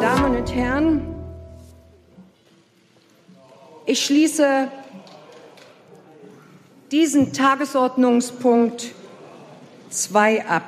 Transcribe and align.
Damen 0.00 0.36
und 0.36 0.54
Herren, 0.54 1.00
ich 3.86 4.04
schließe 4.04 4.68
diesen 6.92 7.32
Tagesordnungspunkt 7.32 8.92
2 9.88 10.46
ab. 10.46 10.64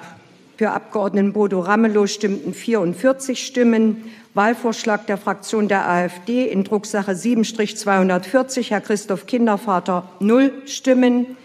Für 0.57 0.71
Abgeordneten 0.71 1.35
Bodo 1.35 1.61
Ramelow 1.61 2.07
stimmten 2.07 2.55
44 2.55 3.47
Stimmen. 3.47 4.11
Wahlvorschlag 4.33 5.07
der 5.07 5.19
Fraktion 5.19 5.69
der 5.69 5.87
AfD 5.89 6.47
in 6.47 6.65
Drucksache 6.65 7.13
7-240, 7.13 8.71
Herr 8.71 8.81
Christoph 8.81 9.27
Kindervater, 9.27 10.09
null 10.21 10.53
Stimmen. 10.65 11.37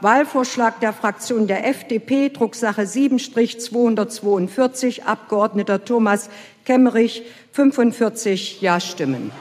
Wahlvorschlag 0.00 0.78
der 0.78 0.92
Fraktion 0.92 1.48
der 1.48 1.66
FDP, 1.66 2.28
Drucksache 2.28 2.82
7-242, 2.82 5.02
Abgeordneter 5.02 5.84
Thomas 5.84 6.30
Kemmerich, 6.64 7.24
45 7.52 8.60
Ja-Stimmen. 8.60 9.32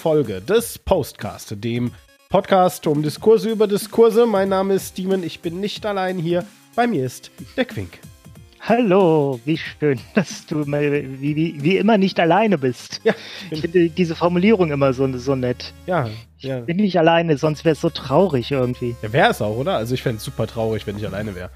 Folge 0.00 0.40
des 0.40 0.78
Postcast, 0.78 1.54
dem 1.64 1.92
Podcast 2.28 2.86
um 2.86 3.02
Diskurse 3.02 3.50
über 3.50 3.66
Diskurse. 3.66 4.26
Mein 4.26 4.48
Name 4.50 4.74
ist 4.74 4.88
Steven, 4.90 5.22
ich 5.22 5.40
bin 5.40 5.60
nicht 5.60 5.84
allein 5.86 6.18
hier. 6.18 6.44
Bei 6.76 6.86
mir 6.86 7.04
ist 7.06 7.30
der 7.56 7.64
Quink. 7.64 7.98
Hallo, 8.60 9.40
wie 9.46 9.56
schön, 9.56 9.98
dass 10.14 10.46
du 10.46 10.56
mal 10.66 10.82
wie, 10.92 11.34
wie, 11.34 11.62
wie 11.62 11.76
immer 11.78 11.96
nicht 11.98 12.20
alleine 12.20 12.58
bist. 12.58 13.00
Ja, 13.04 13.14
Ich 13.50 13.62
finde 13.62 13.88
diese 13.88 14.14
Formulierung 14.14 14.70
immer 14.70 14.92
so, 14.92 15.10
so 15.18 15.34
nett. 15.34 15.72
ja, 15.86 16.08
ja. 16.38 16.60
Bin 16.60 16.76
nicht 16.78 16.98
alleine, 16.98 17.36
sonst 17.36 17.64
wäre 17.64 17.72
es 17.74 17.80
so 17.80 17.90
traurig 17.90 18.50
irgendwie. 18.50 18.96
Ja, 19.02 19.12
wäre 19.12 19.30
es 19.30 19.42
auch, 19.42 19.56
oder? 19.56 19.76
Also 19.76 19.94
ich 19.94 20.02
fände 20.02 20.18
es 20.18 20.24
super 20.24 20.46
traurig, 20.46 20.86
wenn 20.86 20.96
ich 20.96 21.06
alleine 21.06 21.34
wäre. 21.34 21.50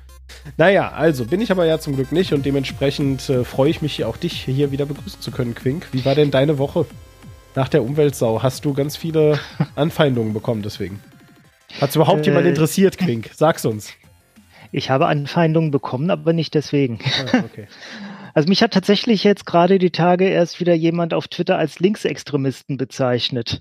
Naja, 0.56 0.90
also 0.92 1.24
bin 1.24 1.40
ich 1.40 1.50
aber 1.50 1.64
ja 1.66 1.78
zum 1.78 1.94
Glück 1.96 2.12
nicht 2.12 2.32
und 2.32 2.44
dementsprechend 2.46 3.28
äh, 3.28 3.44
freue 3.44 3.70
ich 3.70 3.82
mich, 3.82 4.04
auch 4.04 4.16
dich 4.16 4.44
hier 4.44 4.70
wieder 4.70 4.86
begrüßen 4.86 5.20
zu 5.20 5.30
können, 5.30 5.54
Quink. 5.54 5.88
Wie 5.92 6.04
war 6.04 6.14
denn 6.14 6.30
deine 6.30 6.58
Woche? 6.58 6.86
Nach 7.54 7.68
der 7.68 7.82
Umweltsau 7.82 8.42
hast 8.42 8.64
du 8.64 8.74
ganz 8.74 8.96
viele 8.96 9.38
Anfeindungen 9.76 10.32
bekommen 10.32 10.62
deswegen. 10.62 11.00
Hat 11.80 11.90
es 11.90 11.96
überhaupt 11.96 12.22
Äh. 12.22 12.30
jemand 12.30 12.46
interessiert, 12.46 12.98
Quink? 12.98 13.30
Sag's 13.34 13.64
uns. 13.64 13.92
Ich 14.72 14.90
habe 14.90 15.06
Anfeindungen 15.06 15.70
bekommen, 15.70 16.10
aber 16.10 16.32
nicht 16.32 16.54
deswegen. 16.54 16.98
Ah, 17.32 17.42
okay. 17.44 17.68
Also 18.36 18.48
mich 18.48 18.64
hat 18.64 18.72
tatsächlich 18.72 19.22
jetzt 19.22 19.46
gerade 19.46 19.78
die 19.78 19.92
Tage 19.92 20.24
erst 20.28 20.58
wieder 20.58 20.74
jemand 20.74 21.14
auf 21.14 21.28
Twitter 21.28 21.56
als 21.56 21.78
Linksextremisten 21.78 22.76
bezeichnet. 22.76 23.60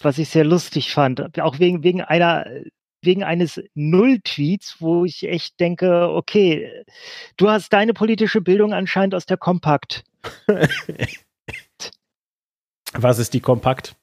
Was 0.00 0.16
ich 0.16 0.30
sehr 0.30 0.44
lustig 0.44 0.90
fand. 0.94 1.38
Auch 1.38 1.58
wegen, 1.58 1.82
wegen 1.84 2.00
einer, 2.00 2.46
wegen 3.02 3.22
eines 3.24 3.60
Null-Tweets, 3.74 4.76
wo 4.80 5.04
ich 5.04 5.28
echt 5.28 5.60
denke, 5.60 6.08
okay, 6.10 6.84
du 7.36 7.48
hast 7.50 7.72
deine 7.72 7.94
politische 7.94 8.40
Bildung 8.40 8.72
anscheinend 8.72 9.14
aus 9.14 9.26
der 9.26 9.36
Kompakt. 9.36 10.04
Was 12.92 13.18
ist 13.18 13.34
die 13.34 13.40
Kompakt? 13.40 13.94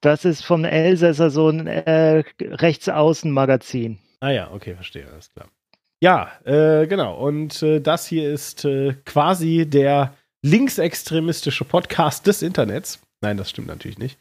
Das 0.00 0.24
ist 0.24 0.44
vom 0.44 0.64
Elsässer 0.64 1.30
so 1.30 1.48
ein 1.48 1.66
äh, 1.66 2.24
Rechtsaußen-Magazin. 2.40 3.98
Ah 4.20 4.30
ja, 4.30 4.50
okay, 4.52 4.74
verstehe, 4.74 5.08
alles 5.08 5.30
klar. 5.30 5.48
Ja, 6.00 6.32
äh, 6.44 6.86
genau. 6.88 7.16
Und 7.16 7.62
äh, 7.62 7.80
das 7.80 8.06
hier 8.06 8.32
ist 8.32 8.64
äh, 8.64 8.94
quasi 9.04 9.66
der 9.68 10.14
linksextremistische 10.42 11.64
Podcast 11.64 12.26
des 12.26 12.42
Internets. 12.42 13.00
Nein, 13.20 13.36
das 13.36 13.50
stimmt 13.50 13.68
natürlich 13.68 13.98
nicht. 13.98 14.18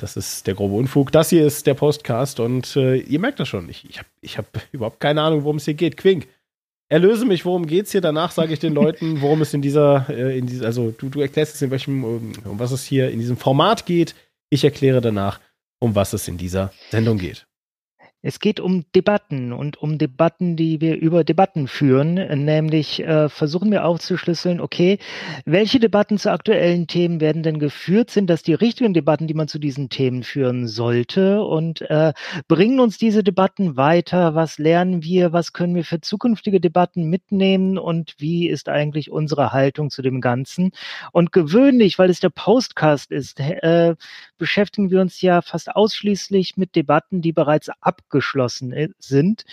Das 0.00 0.16
ist 0.16 0.46
der 0.46 0.54
grobe 0.54 0.76
Unfug. 0.76 1.12
Das 1.12 1.28
hier 1.28 1.46
ist 1.46 1.66
der 1.66 1.74
Postcast 1.74 2.40
und 2.40 2.74
äh, 2.74 2.96
ihr 2.96 3.20
merkt 3.20 3.38
das 3.38 3.48
schon. 3.48 3.68
Ich, 3.68 3.88
ich 3.88 3.98
habe 3.98 4.08
ich 4.22 4.38
hab 4.38 4.46
überhaupt 4.72 4.98
keine 4.98 5.22
Ahnung, 5.22 5.44
worum 5.44 5.56
es 5.56 5.66
hier 5.66 5.74
geht. 5.74 5.96
Quink, 5.98 6.26
erlöse 6.88 7.26
mich, 7.26 7.44
worum 7.44 7.66
geht's 7.66 7.92
hier? 7.92 8.00
Danach 8.00 8.30
sage 8.32 8.52
ich 8.54 8.58
den 8.58 8.72
Leuten, 8.72 9.20
worum 9.20 9.42
es 9.42 9.52
in 9.52 9.60
dieser, 9.60 10.06
äh, 10.08 10.38
in 10.38 10.46
dieser, 10.46 10.66
also 10.66 10.90
du, 10.90 11.10
du 11.10 11.20
erklärst 11.20 11.52
jetzt 11.52 11.62
in 11.62 11.70
welchem, 11.70 12.04
um, 12.04 12.32
um 12.44 12.58
was 12.58 12.72
es 12.72 12.84
hier 12.84 13.10
in 13.10 13.18
diesem 13.18 13.36
Format 13.36 13.84
geht. 13.84 14.14
Ich 14.48 14.64
erkläre 14.64 15.02
danach, 15.02 15.38
um 15.78 15.94
was 15.94 16.14
es 16.14 16.28
in 16.28 16.38
dieser 16.38 16.72
Sendung 16.90 17.18
geht. 17.18 17.46
Es 18.22 18.38
geht 18.38 18.60
um 18.60 18.84
Debatten 18.94 19.54
und 19.54 19.78
um 19.78 19.96
Debatten, 19.96 20.54
die 20.54 20.82
wir 20.82 20.96
über 20.96 21.24
Debatten 21.24 21.68
führen. 21.68 22.14
Nämlich 22.44 23.02
äh, 23.02 23.30
versuchen 23.30 23.70
wir 23.70 23.86
aufzuschlüsseln, 23.86 24.60
okay, 24.60 24.98
welche 25.46 25.80
Debatten 25.80 26.18
zu 26.18 26.30
aktuellen 26.30 26.86
Themen 26.86 27.22
werden 27.22 27.42
denn 27.42 27.58
geführt? 27.58 28.10
Sind 28.10 28.28
das 28.28 28.42
die 28.42 28.52
richtigen 28.52 28.92
Debatten, 28.92 29.26
die 29.26 29.32
man 29.32 29.48
zu 29.48 29.58
diesen 29.58 29.88
Themen 29.88 30.22
führen 30.22 30.66
sollte? 30.66 31.42
Und 31.42 31.80
äh, 31.88 32.12
bringen 32.46 32.78
uns 32.80 32.98
diese 32.98 33.24
Debatten 33.24 33.78
weiter? 33.78 34.34
Was 34.34 34.58
lernen 34.58 35.02
wir? 35.02 35.32
Was 35.32 35.54
können 35.54 35.74
wir 35.74 35.84
für 35.84 36.02
zukünftige 36.02 36.60
Debatten 36.60 37.08
mitnehmen? 37.08 37.78
Und 37.78 38.16
wie 38.18 38.48
ist 38.48 38.68
eigentlich 38.68 39.10
unsere 39.10 39.52
Haltung 39.52 39.88
zu 39.88 40.02
dem 40.02 40.20
Ganzen? 40.20 40.72
Und 41.12 41.32
gewöhnlich, 41.32 41.98
weil 41.98 42.10
es 42.10 42.20
der 42.20 42.28
Postcast 42.28 43.12
ist, 43.12 43.40
äh, 43.40 43.94
beschäftigen 44.36 44.90
wir 44.90 45.00
uns 45.00 45.22
ja 45.22 45.40
fast 45.40 45.74
ausschließlich 45.74 46.58
mit 46.58 46.76
Debatten, 46.76 47.22
die 47.22 47.32
bereits 47.32 47.70
abgeschlossen 48.10 48.72
i- 48.72 48.92
sind, 48.98 49.44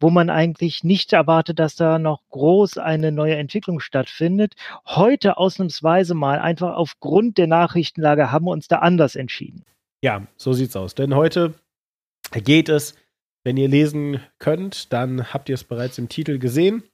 wo 0.00 0.08
man 0.10 0.30
eigentlich 0.30 0.84
nicht 0.84 1.12
erwartet, 1.12 1.58
dass 1.58 1.74
da 1.74 1.98
noch 1.98 2.20
groß 2.30 2.78
eine 2.78 3.10
neue 3.12 3.36
Entwicklung 3.36 3.80
stattfindet. 3.80 4.54
Heute 4.86 5.36
ausnahmsweise 5.36 6.14
mal 6.14 6.38
einfach 6.38 6.76
aufgrund 6.76 7.38
der 7.38 7.48
Nachrichtenlage 7.48 8.30
haben 8.30 8.46
wir 8.46 8.52
uns 8.52 8.68
da 8.68 8.78
anders 8.78 9.16
entschieden. 9.16 9.64
Ja, 10.02 10.26
so 10.36 10.52
sieht's 10.52 10.76
aus. 10.76 10.94
Denn 10.94 11.14
heute 11.14 11.54
geht 12.32 12.68
es, 12.68 12.94
wenn 13.42 13.56
ihr 13.56 13.68
lesen 13.68 14.20
könnt, 14.38 14.92
dann 14.92 15.32
habt 15.34 15.48
ihr 15.48 15.54
es 15.54 15.64
bereits 15.64 15.98
im 15.98 16.08
Titel 16.08 16.38
gesehen. 16.38 16.84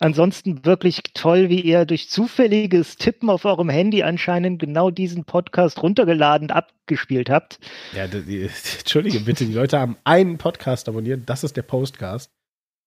Ansonsten 0.00 0.64
wirklich 0.64 1.02
toll, 1.14 1.48
wie 1.50 1.60
ihr 1.60 1.84
durch 1.84 2.08
zufälliges 2.10 2.96
Tippen 2.96 3.30
auf 3.30 3.44
eurem 3.44 3.68
Handy 3.68 4.02
anscheinend 4.02 4.60
genau 4.60 4.90
diesen 4.90 5.24
Podcast 5.24 5.82
runtergeladen 5.82 6.50
abgespielt 6.50 7.30
habt. 7.30 7.60
Ja, 7.92 8.08
die, 8.08 8.22
die, 8.22 8.42
Entschuldige 8.78 9.20
bitte, 9.20 9.46
die 9.46 9.52
Leute 9.52 9.78
haben 9.78 9.96
einen 10.04 10.36
Podcast 10.36 10.88
abonniert. 10.88 11.22
Das 11.26 11.44
ist 11.44 11.56
der 11.56 11.62
Postcast. 11.62 12.30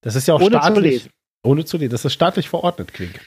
Das 0.01 0.15
ist 0.15 0.27
ja 0.27 0.33
auch 0.33 0.41
Ohne 0.41 0.57
zu 0.57 0.57
staatlich. 0.57 0.83
lesen. 0.83 1.11
Ohne 1.43 1.65
zu 1.65 1.77
lesen. 1.77 1.91
Das 1.91 2.03
ist 2.03 2.13
staatlich 2.13 2.49
verordnet, 2.49 2.93
Klink. 2.93 3.21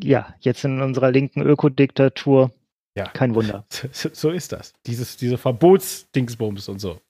Ja, 0.00 0.34
jetzt 0.40 0.64
in 0.64 0.80
unserer 0.80 1.10
linken 1.10 1.42
Ökodiktatur. 1.42 2.52
Ja. 2.96 3.08
Kein 3.08 3.34
Wunder. 3.34 3.66
So, 3.92 4.08
so 4.12 4.30
ist 4.30 4.52
das. 4.52 4.72
Dieses, 4.86 5.16
diese 5.16 5.38
Verbotsdingsbums 5.38 6.68
und 6.68 6.78
so. 6.78 7.00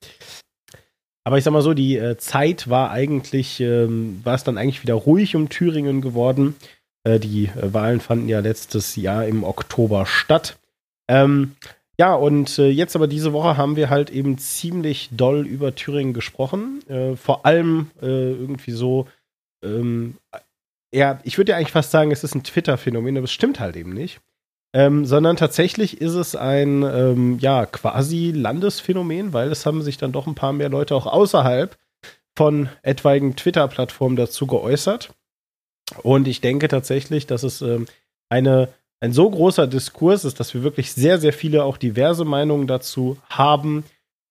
Aber 1.26 1.38
ich 1.38 1.44
sag 1.44 1.50
mal 1.50 1.60
so, 1.62 1.74
die 1.74 1.96
äh, 1.96 2.16
Zeit 2.18 2.70
war 2.70 2.92
eigentlich, 2.92 3.58
ähm, 3.60 4.20
war 4.22 4.36
es 4.36 4.44
dann 4.44 4.58
eigentlich 4.58 4.84
wieder 4.84 4.94
ruhig 4.94 5.34
um 5.34 5.48
Thüringen 5.48 6.00
geworden. 6.00 6.54
Äh, 7.02 7.18
die 7.18 7.46
äh, 7.46 7.74
Wahlen 7.74 7.98
fanden 7.98 8.28
ja 8.28 8.38
letztes 8.38 8.94
Jahr 8.94 9.26
im 9.26 9.42
Oktober 9.42 10.06
statt. 10.06 10.56
Ähm, 11.08 11.56
Ja, 11.98 12.14
und 12.14 12.58
äh, 12.58 12.68
jetzt 12.68 12.94
aber 12.94 13.08
diese 13.08 13.32
Woche 13.32 13.56
haben 13.56 13.74
wir 13.74 13.90
halt 13.90 14.10
eben 14.10 14.38
ziemlich 14.38 15.08
doll 15.12 15.46
über 15.46 15.74
Thüringen 15.74 16.12
gesprochen. 16.12 16.80
Äh, 16.88 17.16
vor 17.16 17.44
allem 17.44 17.90
äh, 18.02 18.06
irgendwie 18.06 18.72
so, 18.72 19.08
ähm, 19.64 20.18
ja, 20.94 21.18
ich 21.24 21.38
würde 21.38 21.52
ja 21.52 21.56
eigentlich 21.56 21.72
fast 21.72 21.90
sagen, 21.90 22.12
es 22.12 22.22
ist 22.22 22.34
ein 22.34 22.44
Twitter-Phänomen, 22.44 23.16
aber 23.16 23.24
es 23.24 23.32
stimmt 23.32 23.58
halt 23.58 23.76
eben 23.76 23.94
nicht. 23.94 24.20
Ähm, 24.76 25.06
sondern 25.06 25.36
tatsächlich 25.36 26.02
ist 26.02 26.12
es 26.12 26.36
ein, 26.36 26.82
ähm, 26.82 27.38
ja, 27.38 27.64
quasi 27.64 28.30
Landesphänomen, 28.30 29.32
weil 29.32 29.50
es 29.50 29.64
haben 29.64 29.80
sich 29.80 29.96
dann 29.96 30.12
doch 30.12 30.26
ein 30.26 30.34
paar 30.34 30.52
mehr 30.52 30.68
Leute 30.68 30.94
auch 30.94 31.06
außerhalb 31.06 31.78
von 32.36 32.68
etwaigen 32.82 33.36
Twitter-Plattformen 33.36 34.16
dazu 34.16 34.46
geäußert. 34.46 35.14
Und 36.02 36.28
ich 36.28 36.42
denke 36.42 36.68
tatsächlich, 36.68 37.26
dass 37.26 37.42
es 37.42 37.62
ähm, 37.62 37.86
eine 38.28 38.68
ein 39.00 39.14
so 39.14 39.30
großer 39.30 39.66
Diskurs 39.66 40.26
ist, 40.26 40.40
dass 40.40 40.52
wir 40.52 40.62
wirklich 40.62 40.92
sehr, 40.92 41.18
sehr 41.18 41.32
viele 41.32 41.64
auch 41.64 41.78
diverse 41.78 42.26
Meinungen 42.26 42.66
dazu 42.66 43.16
haben. 43.30 43.82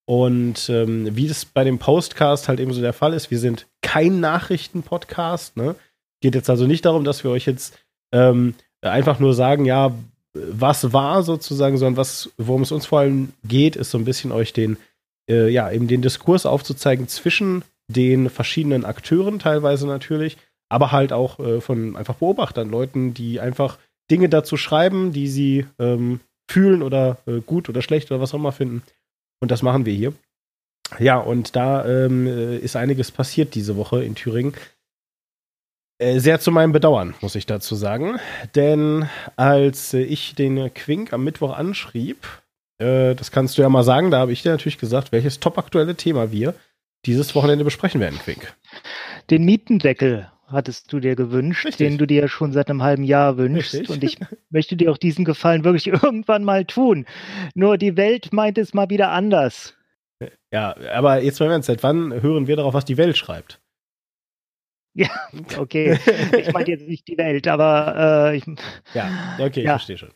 Und 0.06 0.70
ähm, 0.70 1.16
wie 1.16 1.28
das 1.28 1.46
bei 1.46 1.64
dem 1.64 1.80
Postcast 1.80 2.50
halt 2.50 2.60
eben 2.60 2.72
so 2.72 2.82
der 2.82 2.94
Fall 2.94 3.14
ist, 3.14 3.32
wir 3.32 3.40
sind 3.40 3.66
kein 3.82 4.20
Nachrichten-Podcast. 4.20 5.58
Ne? 5.58 5.76
Geht 6.22 6.36
jetzt 6.36 6.52
also 6.52 6.68
nicht 6.68 6.86
darum, 6.86 7.04
dass 7.04 7.24
wir 7.24 7.32
euch 7.32 7.48
jetzt 7.48 7.80
ähm, 8.12 8.54
einfach 8.82 9.20
nur 9.20 9.34
sagen, 9.34 9.66
ja, 9.66 9.92
was 10.36 10.92
war 10.94 11.24
sozusagen, 11.24 11.78
sondern 11.78 11.98
was, 11.98 12.30
worum 12.38 12.62
es 12.62 12.72
uns 12.72 12.86
vor 12.86 13.00
allem 13.00 13.32
geht, 13.44 13.76
ist 13.76 13.92
so 13.92 13.98
ein 13.98 14.06
bisschen 14.06 14.32
euch 14.32 14.54
den, 14.54 14.78
äh, 15.30 15.50
ja, 15.50 15.72
eben 15.72 15.88
den 15.88 16.02
Diskurs 16.02 16.46
aufzuzeigen 16.46 17.08
zwischen 17.08 17.64
den 17.88 18.30
verschiedenen 18.30 18.84
Akteuren 18.84 19.40
teilweise 19.40 19.88
natürlich, 19.88 20.38
aber 20.70 20.92
halt 20.92 21.14
auch 21.14 21.40
äh, 21.40 21.62
von 21.62 21.96
einfach 21.96 22.16
Beobachtern, 22.16 22.70
Leuten, 22.70 23.14
die 23.14 23.40
einfach 23.40 23.78
Dinge 24.12 24.30
dazu 24.30 24.58
schreiben, 24.58 25.14
die 25.14 25.28
sie 25.28 25.66
ähm, 25.80 26.20
fühlen 26.50 26.84
oder 26.84 27.18
äh, 27.26 27.40
gut 27.40 27.70
oder 27.70 27.82
schlecht 27.82 28.12
oder 28.12 28.20
was 28.20 28.34
auch 28.34 28.40
immer 28.40 28.52
finden. 28.52 28.84
Und 29.40 29.52
das 29.52 29.62
machen 29.62 29.86
wir 29.86 29.94
hier. 29.94 30.14
Ja, 31.00 31.18
und 31.18 31.56
da 31.56 31.86
ähm, 31.86 32.28
äh, 32.28 32.58
ist 32.58 32.76
einiges 32.76 33.12
passiert 33.12 33.56
diese 33.56 33.76
Woche 33.76 34.04
in 34.04 34.16
Thüringen. 34.16 34.54
Äh, 35.98 36.20
sehr 36.20 36.40
zu 36.40 36.52
meinem 36.52 36.74
Bedauern, 36.74 37.14
muss 37.22 37.36
ich 37.36 37.46
dazu 37.46 37.76
sagen. 37.76 38.20
Denn 38.54 39.08
als 39.38 39.94
äh, 39.94 40.02
ich 40.02 40.36
den 40.36 40.74
Quink 40.74 41.14
am 41.14 41.24
Mittwoch 41.24 41.56
anschrieb, 41.56 42.28
äh, 42.80 43.16
das 43.16 43.32
kannst 43.32 43.58
du 43.58 43.62
ja 43.62 43.70
mal 43.70 43.84
sagen, 43.84 44.12
da 44.12 44.20
habe 44.20 44.34
ich 44.34 44.42
dir 44.42 44.52
natürlich 44.52 44.78
gesagt, 44.78 45.12
welches 45.14 45.40
topaktuelle 45.40 45.96
Thema 45.96 46.32
wir 46.32 46.54
dieses 47.06 47.34
Wochenende 47.36 47.64
besprechen 47.64 48.02
werden, 48.02 48.20
Quink. 48.20 48.54
Den 49.30 49.46
Mietendeckel 49.46 50.30
hattest 50.48 50.92
du 50.92 51.00
dir 51.00 51.16
gewünscht, 51.16 51.66
Richtig. 51.66 51.88
den 51.88 51.98
du 51.98 52.06
dir 52.06 52.28
schon 52.28 52.52
seit 52.52 52.70
einem 52.70 52.84
halben 52.84 53.04
Jahr 53.04 53.38
wünschst. 53.38 53.74
Richtig. 53.74 53.90
Und 53.90 54.04
ich 54.04 54.18
möchte 54.50 54.76
dir 54.76 54.92
auch 54.92 54.98
diesen 54.98 55.24
Gefallen 55.24 55.64
wirklich 55.64 55.88
irgendwann 55.88 56.44
mal 56.44 56.66
tun. 56.66 57.06
Nur 57.54 57.78
die 57.78 57.96
Welt 57.96 58.34
meint 58.34 58.58
es 58.58 58.74
mal 58.74 58.90
wieder 58.90 59.12
anders. 59.12 59.76
Ja, 60.52 60.76
aber 60.94 61.22
jetzt 61.22 61.40
mal 61.40 61.52
Ernst, 61.52 61.68
seit 61.68 61.84
wann 61.84 62.22
hören 62.22 62.48
wir 62.48 62.56
darauf, 62.56 62.74
was 62.74 62.86
die 62.86 62.98
Welt 62.98 63.18
schreibt? 63.18 63.60
Ja, 64.98 65.10
okay. 65.58 66.00
Ich 66.40 66.54
meine 66.54 66.68
jetzt 66.70 66.88
nicht 66.88 67.08
die 67.08 67.18
Welt, 67.18 67.48
aber 67.48 68.32
äh, 68.32 68.38
ich, 68.38 68.46
Ja, 68.94 69.10
okay, 69.40 69.60
ich 69.60 69.66
Ja. 69.66 69.72
verstehe 69.74 69.98
schon. 69.98 70.10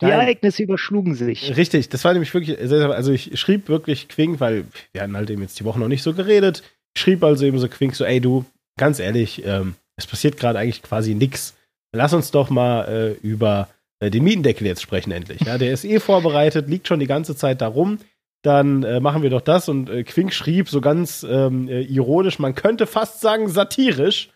die 0.00 0.04
Nein. 0.04 0.12
Ereignisse 0.20 0.62
überschlugen 0.62 1.14
sich. 1.14 1.56
Richtig, 1.56 1.88
das 1.88 2.04
war 2.04 2.12
nämlich 2.12 2.32
wirklich, 2.34 2.58
also 2.60 3.12
ich 3.12 3.38
schrieb 3.40 3.68
wirklich 3.68 4.08
Quink, 4.08 4.38
weil 4.40 4.64
wir 4.92 5.02
hatten 5.02 5.16
halt 5.16 5.30
eben 5.30 5.42
jetzt 5.42 5.58
die 5.58 5.64
Woche 5.64 5.80
noch 5.80 5.88
nicht 5.88 6.02
so 6.02 6.12
geredet. 6.12 6.62
Ich 6.94 7.00
schrieb 7.02 7.24
also 7.24 7.44
eben 7.46 7.58
so 7.58 7.66
Quink 7.68 7.94
so, 7.96 8.04
ey 8.04 8.20
du, 8.20 8.44
ganz 8.78 8.98
ehrlich, 9.00 9.42
ähm, 9.46 9.74
es 9.96 10.06
passiert 10.06 10.36
gerade 10.36 10.58
eigentlich 10.58 10.82
quasi 10.82 11.14
nix. 11.14 11.56
Lass 11.94 12.12
uns 12.12 12.30
doch 12.30 12.50
mal 12.50 12.84
äh, 13.22 13.26
über 13.26 13.68
äh, 14.00 14.10
den 14.10 14.22
Mietendeckel 14.24 14.66
jetzt 14.66 14.82
sprechen 14.82 15.12
endlich. 15.12 15.40
Ja, 15.40 15.56
der 15.56 15.72
ist 15.72 15.84
eh 15.86 15.98
vorbereitet, 15.98 16.68
liegt 16.68 16.88
schon 16.88 17.00
die 17.00 17.06
ganze 17.06 17.34
Zeit 17.36 17.62
da 17.62 17.68
rum. 17.68 17.98
Dann 18.42 18.84
äh, 18.84 19.00
machen 19.00 19.22
wir 19.22 19.30
doch 19.30 19.40
das 19.40 19.68
und 19.68 19.90
äh, 19.90 20.04
Quink 20.04 20.32
schrieb 20.32 20.68
so 20.68 20.80
ganz 20.80 21.24
ähm, 21.28 21.68
äh, 21.68 21.80
ironisch, 21.82 22.38
man 22.38 22.54
könnte 22.54 22.86
fast 22.86 23.20
sagen 23.20 23.48
satirisch. 23.48 24.30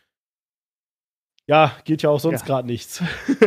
Ja, 1.46 1.76
geht 1.84 2.02
ja 2.02 2.10
auch 2.10 2.20
sonst 2.20 2.40
Ja. 2.42 2.46
gerade 2.46 2.66
nichts. 2.66 3.02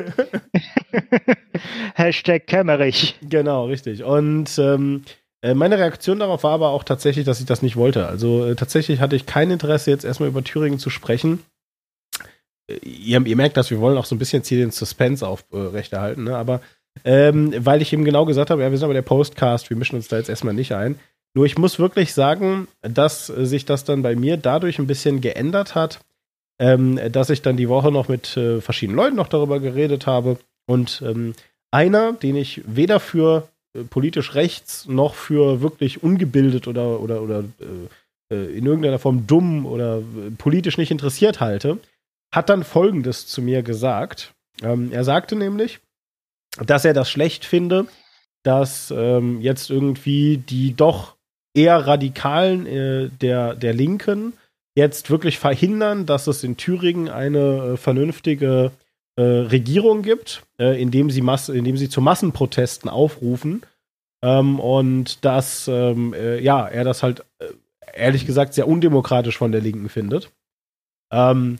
Hashtag 1.95 2.47
Kämmerich. 2.47 3.15
Genau, 3.21 3.65
richtig. 3.65 4.03
Und 4.03 4.57
ähm, 4.57 5.03
äh, 5.41 5.53
meine 5.53 5.77
Reaktion 5.77 6.19
darauf 6.19 6.43
war 6.43 6.53
aber 6.53 6.69
auch 6.69 6.83
tatsächlich, 6.83 7.25
dass 7.25 7.39
ich 7.39 7.45
das 7.45 7.61
nicht 7.61 7.75
wollte. 7.75 8.07
Also 8.07 8.45
äh, 8.45 8.55
tatsächlich 8.55 8.99
hatte 8.99 9.15
ich 9.15 9.25
kein 9.25 9.51
Interesse, 9.51 9.91
jetzt 9.91 10.05
erstmal 10.05 10.29
über 10.29 10.43
Thüringen 10.43 10.79
zu 10.79 10.89
sprechen. 10.89 11.43
Ihr, 12.81 13.25
ihr 13.25 13.35
merkt 13.35 13.57
das, 13.57 13.71
wir 13.71 13.79
wollen 13.79 13.97
auch 13.97 14.05
so 14.05 14.15
ein 14.15 14.19
bisschen 14.19 14.39
jetzt 14.39 14.47
hier 14.47 14.59
den 14.59 14.71
Suspense 14.71 15.27
aufrechterhalten, 15.27 16.23
ne? 16.23 16.37
aber 16.37 16.61
ähm, 17.05 17.53
weil 17.57 17.81
ich 17.81 17.91
eben 17.93 18.05
genau 18.05 18.25
gesagt 18.25 18.49
habe, 18.49 18.61
ja, 18.61 18.71
wir 18.71 18.77
sind 18.77 18.85
aber 18.85 18.93
der 18.93 19.01
Postcast, 19.01 19.69
wir 19.69 19.77
mischen 19.77 19.95
uns 19.95 20.07
da 20.07 20.17
jetzt 20.17 20.29
erstmal 20.29 20.53
nicht 20.53 20.73
ein. 20.73 20.99
Nur 21.35 21.45
ich 21.45 21.57
muss 21.57 21.79
wirklich 21.79 22.13
sagen, 22.13 22.67
dass 22.81 23.27
sich 23.27 23.65
das 23.65 23.83
dann 23.85 24.03
bei 24.03 24.15
mir 24.15 24.37
dadurch 24.37 24.77
ein 24.77 24.87
bisschen 24.87 25.19
geändert 25.19 25.73
hat, 25.73 25.99
ähm, 26.59 26.99
dass 27.11 27.31
ich 27.31 27.41
dann 27.41 27.57
die 27.57 27.69
Woche 27.69 27.91
noch 27.91 28.07
mit 28.07 28.37
äh, 28.37 28.61
verschiedenen 28.61 28.97
Leuten 28.97 29.15
noch 29.15 29.27
darüber 29.27 29.59
geredet 29.59 30.05
habe 30.05 30.37
und 30.67 31.01
ähm, 31.05 31.33
einer, 31.71 32.13
den 32.13 32.35
ich 32.35 32.61
weder 32.65 32.99
für 32.99 33.47
äh, 33.75 33.83
politisch 33.83 34.35
rechts 34.35 34.87
noch 34.87 35.15
für 35.15 35.61
wirklich 35.61 36.03
ungebildet 36.03 36.67
oder, 36.67 36.99
oder, 36.99 37.21
oder 37.23 37.39
äh, 37.59 37.89
äh, 38.33 38.57
in 38.57 38.65
irgendeiner 38.65 38.99
Form 38.99 39.25
dumm 39.27 39.65
oder 39.65 39.97
äh, 39.97 40.31
politisch 40.37 40.77
nicht 40.77 40.91
interessiert 40.91 41.39
halte, 41.39 41.79
hat 42.31 42.49
dann 42.49 42.63
Folgendes 42.63 43.27
zu 43.27 43.41
mir 43.41 43.63
gesagt. 43.63 44.33
Ähm, 44.61 44.91
er 44.91 45.03
sagte 45.03 45.35
nämlich, 45.35 45.79
dass 46.57 46.85
er 46.85 46.93
das 46.93 47.09
schlecht 47.09 47.45
finde, 47.45 47.87
dass 48.43 48.93
ähm, 48.95 49.41
jetzt 49.41 49.69
irgendwie 49.69 50.37
die 50.37 50.75
doch 50.75 51.15
eher 51.53 51.87
Radikalen 51.87 52.65
äh, 52.65 53.09
der, 53.09 53.55
der 53.55 53.73
Linken 53.73 54.33
jetzt 54.75 55.09
wirklich 55.09 55.39
verhindern, 55.39 56.05
dass 56.05 56.27
es 56.27 56.43
in 56.43 56.57
Thüringen 56.57 57.09
eine 57.09 57.73
äh, 57.73 57.77
vernünftige 57.77 58.71
äh, 59.15 59.21
Regierung 59.21 60.01
gibt, 60.01 60.43
äh, 60.59 60.81
indem, 60.81 61.09
sie 61.09 61.21
Mass 61.21 61.49
indem 61.49 61.77
sie 61.77 61.89
zu 61.89 62.01
Massenprotesten 62.01 62.89
aufrufen. 62.89 63.63
Ähm, 64.23 64.59
und 64.59 65.23
dass 65.25 65.67
ähm, 65.67 66.13
äh, 66.13 66.39
ja, 66.39 66.67
er 66.67 66.83
das 66.83 67.03
halt 67.03 67.23
äh, 67.39 67.45
ehrlich 67.93 68.25
gesagt 68.25 68.53
sehr 68.53 68.67
undemokratisch 68.67 69.37
von 69.37 69.51
der 69.51 69.61
Linken 69.61 69.89
findet. 69.89 70.31
Ähm, 71.11 71.59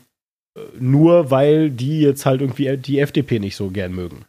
äh, 0.56 0.60
nur 0.78 1.30
weil 1.30 1.70
die 1.70 2.00
jetzt 2.00 2.26
halt 2.26 2.40
irgendwie 2.40 2.76
die 2.76 2.98
FDP 2.98 3.38
nicht 3.38 3.56
so 3.56 3.70
gern 3.70 3.94
mögen. 3.94 4.24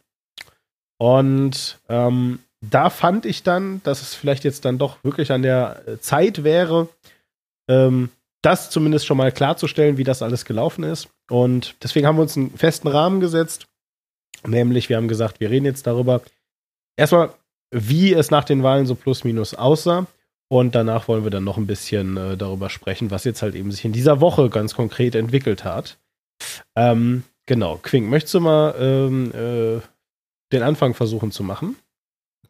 Und 0.98 1.78
ähm, 1.88 2.38
da 2.60 2.90
fand 2.90 3.26
ich 3.26 3.42
dann, 3.42 3.80
dass 3.84 4.02
es 4.02 4.14
vielleicht 4.14 4.44
jetzt 4.44 4.64
dann 4.64 4.78
doch 4.78 5.02
wirklich 5.04 5.30
an 5.30 5.42
der 5.42 5.82
äh, 5.86 5.98
Zeit 5.98 6.44
wäre, 6.44 6.88
ähm, 7.68 8.10
das 8.42 8.70
zumindest 8.70 9.06
schon 9.06 9.16
mal 9.16 9.32
klarzustellen, 9.32 9.98
wie 9.98 10.04
das 10.04 10.22
alles 10.22 10.44
gelaufen 10.44 10.84
ist. 10.84 11.08
Und 11.28 11.74
deswegen 11.82 12.06
haben 12.06 12.16
wir 12.16 12.22
uns 12.22 12.36
einen 12.36 12.56
festen 12.56 12.88
Rahmen 12.88 13.20
gesetzt. 13.20 13.66
Nämlich, 14.46 14.88
wir 14.88 14.96
haben 14.96 15.08
gesagt, 15.08 15.40
wir 15.40 15.50
reden 15.50 15.66
jetzt 15.66 15.86
darüber, 15.86 16.22
erstmal, 16.96 17.30
wie 17.72 18.14
es 18.14 18.30
nach 18.30 18.44
den 18.44 18.62
Wahlen 18.62 18.86
so 18.86 18.94
plus 18.94 19.24
minus 19.24 19.54
aussah. 19.54 20.06
Und 20.48 20.76
danach 20.76 21.08
wollen 21.08 21.24
wir 21.24 21.30
dann 21.30 21.42
noch 21.42 21.56
ein 21.56 21.66
bisschen 21.66 22.16
äh, 22.16 22.36
darüber 22.36 22.70
sprechen, 22.70 23.10
was 23.10 23.24
jetzt 23.24 23.42
halt 23.42 23.56
eben 23.56 23.72
sich 23.72 23.84
in 23.84 23.92
dieser 23.92 24.20
Woche 24.20 24.48
ganz 24.48 24.74
konkret 24.74 25.16
entwickelt 25.16 25.64
hat. 25.64 25.98
Ähm, 26.76 27.24
genau, 27.46 27.80
Quink, 27.82 28.08
möchtest 28.08 28.34
du 28.34 28.40
mal 28.40 28.74
ähm, 28.78 29.32
äh, 29.34 29.80
den 30.52 30.62
Anfang 30.62 30.94
versuchen 30.94 31.30
zu 31.30 31.42
machen? 31.42 31.76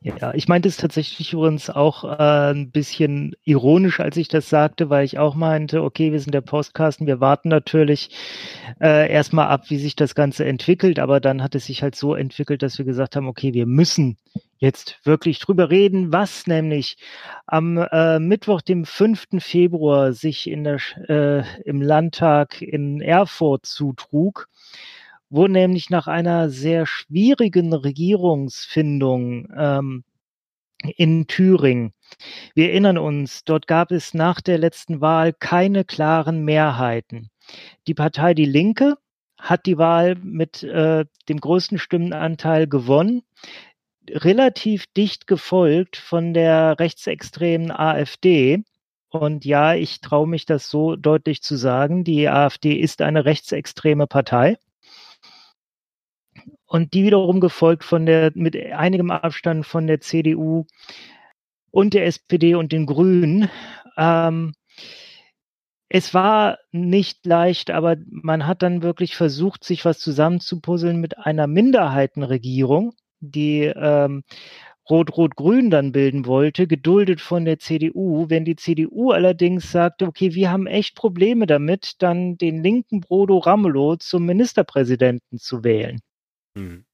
Ja, 0.00 0.34
ich 0.34 0.46
meinte 0.46 0.68
es 0.68 0.76
tatsächlich 0.76 1.32
übrigens 1.32 1.68
auch 1.68 2.04
äh, 2.04 2.52
ein 2.52 2.70
bisschen 2.70 3.34
ironisch, 3.44 3.98
als 3.98 4.16
ich 4.16 4.28
das 4.28 4.48
sagte, 4.48 4.88
weil 4.88 5.04
ich 5.04 5.18
auch 5.18 5.34
meinte, 5.34 5.82
okay, 5.82 6.12
wir 6.12 6.20
sind 6.20 6.32
der 6.32 6.42
Postkasten, 6.42 7.06
wir 7.06 7.20
warten 7.20 7.48
natürlich 7.48 8.10
äh, 8.80 9.10
erstmal 9.10 9.48
ab, 9.48 9.64
wie 9.68 9.78
sich 9.78 9.96
das 9.96 10.14
Ganze 10.14 10.44
entwickelt, 10.44 11.00
aber 11.00 11.18
dann 11.18 11.42
hat 11.42 11.54
es 11.54 11.66
sich 11.66 11.82
halt 11.82 11.96
so 11.96 12.14
entwickelt, 12.14 12.62
dass 12.62 12.78
wir 12.78 12.84
gesagt 12.84 13.16
haben, 13.16 13.26
okay, 13.26 13.52
wir 13.52 13.66
müssen 13.66 14.16
jetzt 14.58 15.00
wirklich 15.04 15.38
drüber 15.38 15.70
reden, 15.70 16.12
was 16.12 16.46
nämlich 16.46 16.98
am 17.46 17.78
äh, 17.78 18.18
Mittwoch, 18.18 18.60
dem 18.60 18.84
5. 18.84 19.26
Februar, 19.38 20.12
sich 20.12 20.48
in 20.48 20.64
der, 20.64 20.78
äh, 21.08 21.42
im 21.64 21.82
Landtag 21.82 22.62
in 22.62 23.00
Erfurt 23.00 23.66
zutrug 23.66 24.48
wo 25.36 25.46
nämlich 25.48 25.90
nach 25.90 26.06
einer 26.06 26.48
sehr 26.48 26.86
schwierigen 26.86 27.72
Regierungsfindung 27.74 29.48
ähm, 29.54 30.04
in 30.96 31.26
Thüringen, 31.26 31.92
wir 32.54 32.70
erinnern 32.70 32.96
uns, 32.96 33.44
dort 33.44 33.66
gab 33.66 33.90
es 33.90 34.14
nach 34.14 34.40
der 34.40 34.56
letzten 34.56 35.00
Wahl 35.00 35.34
keine 35.34 35.84
klaren 35.84 36.44
Mehrheiten. 36.44 37.30
Die 37.86 37.94
Partei 37.94 38.32
Die 38.32 38.46
Linke 38.46 38.96
hat 39.38 39.66
die 39.66 39.76
Wahl 39.76 40.14
mit 40.16 40.62
äh, 40.62 41.04
dem 41.28 41.40
größten 41.40 41.78
Stimmenanteil 41.78 42.66
gewonnen, 42.66 43.22
relativ 44.08 44.86
dicht 44.96 45.26
gefolgt 45.26 45.96
von 45.96 46.32
der 46.32 46.78
rechtsextremen 46.78 47.70
AfD. 47.70 48.62
Und 49.10 49.44
ja, 49.44 49.74
ich 49.74 50.00
traue 50.00 50.26
mich 50.26 50.46
das 50.46 50.70
so 50.70 50.96
deutlich 50.96 51.42
zu 51.42 51.56
sagen, 51.56 52.04
die 52.04 52.28
AfD 52.28 52.74
ist 52.74 53.02
eine 53.02 53.24
rechtsextreme 53.24 54.06
Partei. 54.06 54.56
Und 56.66 56.94
die 56.94 57.04
wiederum 57.04 57.40
gefolgt 57.40 57.84
von 57.84 58.06
der, 58.06 58.32
mit 58.34 58.56
einigem 58.56 59.10
Abstand 59.10 59.66
von 59.66 59.86
der 59.86 60.00
CDU 60.00 60.66
und 61.70 61.94
der 61.94 62.06
SPD 62.06 62.54
und 62.54 62.72
den 62.72 62.86
Grünen. 62.86 63.48
Ähm, 63.96 64.52
es 65.88 66.14
war 66.14 66.58
nicht 66.72 67.24
leicht, 67.24 67.70
aber 67.70 67.96
man 68.08 68.46
hat 68.46 68.62
dann 68.62 68.82
wirklich 68.82 69.14
versucht, 69.16 69.62
sich 69.62 69.84
was 69.84 70.00
zusammenzupuzzeln 70.00 71.00
mit 71.00 71.18
einer 71.18 71.46
Minderheitenregierung, 71.46 72.92
die 73.20 73.62
ähm, 73.62 74.24
Rot-Rot-Grün 74.88 75.70
dann 75.70 75.92
bilden 75.92 76.26
wollte, 76.26 76.66
geduldet 76.66 77.20
von 77.20 77.44
der 77.44 77.58
CDU. 77.58 78.26
Wenn 78.28 78.44
die 78.44 78.56
CDU 78.56 79.10
allerdings 79.10 79.70
sagte, 79.72 80.06
okay, 80.06 80.34
wir 80.34 80.50
haben 80.50 80.66
echt 80.66 80.96
Probleme 80.96 81.46
damit, 81.46 82.02
dann 82.02 82.36
den 82.36 82.62
linken 82.62 83.00
Brodo 83.00 83.38
Ramelow 83.38 83.96
zum 83.96 84.26
Ministerpräsidenten 84.26 85.38
zu 85.38 85.64
wählen. 85.64 86.00
Mhm. 86.56 86.84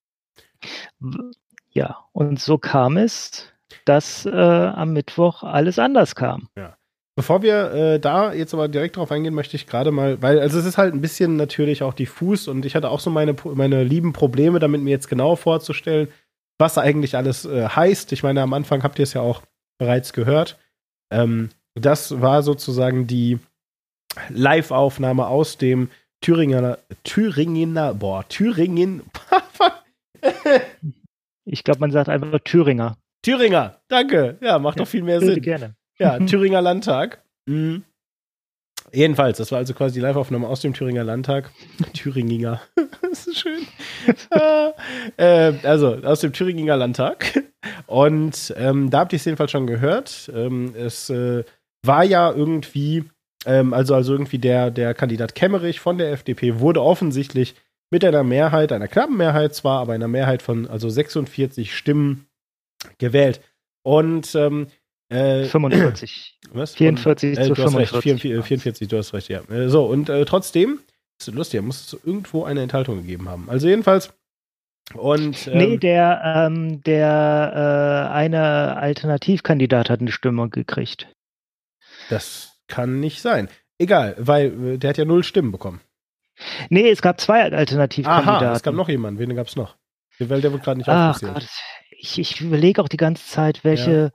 Ja, 1.71 2.05
und 2.13 2.41
so 2.41 2.59
kam 2.59 2.97
es, 2.97 3.53
dass 3.85 4.27
äh, 4.27 4.31
am 4.31 4.93
Mittwoch 4.93 5.43
alles 5.43 5.79
anders 5.79 6.15
kam. 6.15 6.49
Ja. 6.57 6.77
Bevor 7.15 7.43
wir 7.43 7.73
äh, 7.73 8.01
da 8.01 8.33
jetzt 8.33 8.55
aber 8.55 8.69
direkt 8.69 8.97
drauf 8.97 9.13
eingehen, 9.13 9.35
möchte 9.35 9.57
ich 9.57 9.67
gerade 9.67 9.91
mal, 9.91 10.23
weil, 10.23 10.39
also 10.41 10.59
es 10.59 10.65
ist 10.65 10.79
halt 10.79 10.95
ein 10.95 11.03
bisschen 11.03 11.37
natürlich 11.37 11.83
auch 11.83 11.93
diffus 11.93 12.49
und 12.49 12.65
ich 12.65 12.75
hatte 12.75 12.89
auch 12.89 13.01
so 13.01 13.11
meine, 13.11 13.37
meine 13.45 13.85
lieben 13.85 14.15
Probleme, 14.15 14.59
damit 14.61 14.81
mir 14.81 14.91
jetzt 14.91 15.09
genau 15.09 15.37
vorzustellen, 15.37 16.09
was 16.59 16.79
eigentlich 16.79 17.17
alles 17.17 17.45
äh, 17.45 17.69
heißt. 17.69 18.13
Ich 18.13 18.23
meine, 18.23 18.41
am 18.41 18.55
Anfang 18.55 18.83
habt 18.83 18.99
ihr 18.99 19.03
es 19.03 19.13
ja 19.13 19.21
auch 19.21 19.43
bereits 19.79 20.15
gehört. 20.15 20.59
Ähm, 21.11 21.51
das 21.75 22.21
war 22.23 22.43
sozusagen 22.43 23.07
die 23.07 23.39
Live-Aufnahme 24.31 25.27
aus 25.27 25.59
dem 25.59 25.91
Thüringer, 26.23 26.79
Thüringer, 27.05 27.95
boah, 27.95 28.25
Thüringen. 28.29 29.03
ich 31.45 31.65
glaube, 31.65 31.81
man 31.81 31.91
sagt 31.91 32.09
einfach 32.09 32.39
Thüringer. 32.45 32.97
Thüringer, 33.23 33.81
danke. 33.89 34.39
Ja, 34.41 34.59
macht 34.59 34.79
ja, 34.79 34.85
doch 34.85 34.91
viel 34.91 35.03
mehr 35.03 35.21
Sinn. 35.21 35.43
Gerne. 35.43 35.75
Ja, 35.99 36.19
Thüringer 36.27 36.63
Landtag. 36.63 37.23
Mhm. 37.47 37.85
Jedenfalls, 38.93 39.39
das 39.39 39.51
war 39.51 39.59
also 39.59 39.75
quasi 39.75 39.95
die 39.95 40.01
Live-Aufnahme 40.01 40.47
aus 40.47 40.61
dem 40.61 40.75
Thüringer 40.75 41.03
Landtag. 41.03 41.51
Thüringinger. 41.95 42.61
das 43.03 43.27
ist 43.27 43.39
schön. 43.39 43.67
äh, 45.17 45.53
also, 45.63 45.97
aus 46.03 46.21
dem 46.21 46.33
Thüringer 46.33 46.77
Landtag. 46.77 47.43
Und 47.87 48.55
ähm, 48.57 48.91
da 48.91 49.01
habt 49.01 49.13
ihr 49.13 49.17
es 49.17 49.25
jedenfalls 49.25 49.51
schon 49.51 49.67
gehört. 49.67 50.31
Ähm, 50.35 50.75
es 50.77 51.11
äh, 51.11 51.43
war 51.85 52.05
ja 52.05 52.31
irgendwie, 52.31 53.05
ähm, 53.47 53.75
also, 53.75 53.95
also 53.95 54.13
irgendwie 54.13 54.39
der, 54.39 54.71
der 54.71 54.95
Kandidat 54.95 55.35
Kemmerich 55.35 55.81
von 55.81 55.99
der 55.99 56.13
FDP 56.13 56.61
wurde 56.61 56.83
offensichtlich 56.83 57.55
mit 57.91 58.05
einer 58.05 58.25
Mehrheit, 58.25 58.73
einer 58.73 58.89
knappen 58.89 59.17
Mehrheit 59.17 59.55
zwar, 59.55 59.81
aber 59.81 59.93
einer 59.93 60.09
Mehrheit 60.09 60.43
von 60.43 60.67
also 60.67 60.89
46 60.89 61.77
Stimmen 61.77 62.27
gewählt. 62.99 63.41
Und 63.83 64.35
ähm, 64.35 64.69
äh, 65.11 65.45
45. 65.45 66.39
Was? 66.53 66.75
44 66.75 67.39
äh, 67.39 67.43
zu 67.43 67.49
du 67.51 67.55
45. 67.57 67.87
Hast 67.87 67.95
recht, 67.95 68.03
44, 68.03 68.47
44, 68.47 68.89
du 68.89 68.97
hast 68.97 69.13
recht, 69.13 69.29
ja. 69.29 69.41
Äh, 69.51 69.69
so, 69.69 69.85
und 69.85 70.09
äh, 70.09 70.25
trotzdem, 70.25 70.81
ist 71.21 71.35
lustig, 71.35 71.63
muss 71.63 71.93
es 71.93 72.05
irgendwo 72.05 72.45
eine 72.45 72.63
Enthaltung 72.63 72.99
gegeben 72.99 73.29
haben. 73.29 73.49
Also 73.51 73.69
jedenfalls. 73.69 74.13
Und, 74.95 75.47
ähm, 75.49 75.59
nee, 75.59 75.77
der, 75.79 76.23
ähm, 76.25 76.83
der 76.83 78.09
äh, 78.11 78.13
eine 78.13 78.77
Alternativkandidat 78.77 79.91
hat 79.91 80.01
eine 80.01 80.13
Stimme 80.13 80.49
gekriegt. 80.49 81.09
Das 82.11 82.52
kann 82.73 83.01
nicht 83.01 83.21
sein. 83.21 83.49
Egal, 83.79 84.17
weil 84.19 84.75
äh, 84.75 84.79
der 84.79 84.91
hat 84.91 84.99
ja 84.99 85.05
null 85.05 85.23
Stimmen 85.23 85.53
bekommen. 85.53 85.81
Nee, 86.71 86.89
es 86.89 87.03
gab 87.03 87.21
zwei 87.21 87.43
Alternativkandidaten. 87.43 88.47
Aha, 88.47 88.55
es 88.55 88.63
gab 88.63 88.75
noch 88.75 88.89
jemanden. 88.89 89.21
Wen 89.21 89.37
gab 89.37 89.47
es 89.47 89.57
noch? 89.57 89.77
Weil 90.19 90.41
der 90.41 90.53
wird 90.53 90.65
gerade 90.65 90.79
nicht 90.79 90.89
aufgezählt. 90.89 91.49
Ich, 91.91 92.19
ich 92.19 92.41
überlege 92.41 92.83
auch 92.83 92.89
die 92.89 92.97
ganze 92.97 93.27
Zeit, 93.27 93.63
welche, 93.63 94.13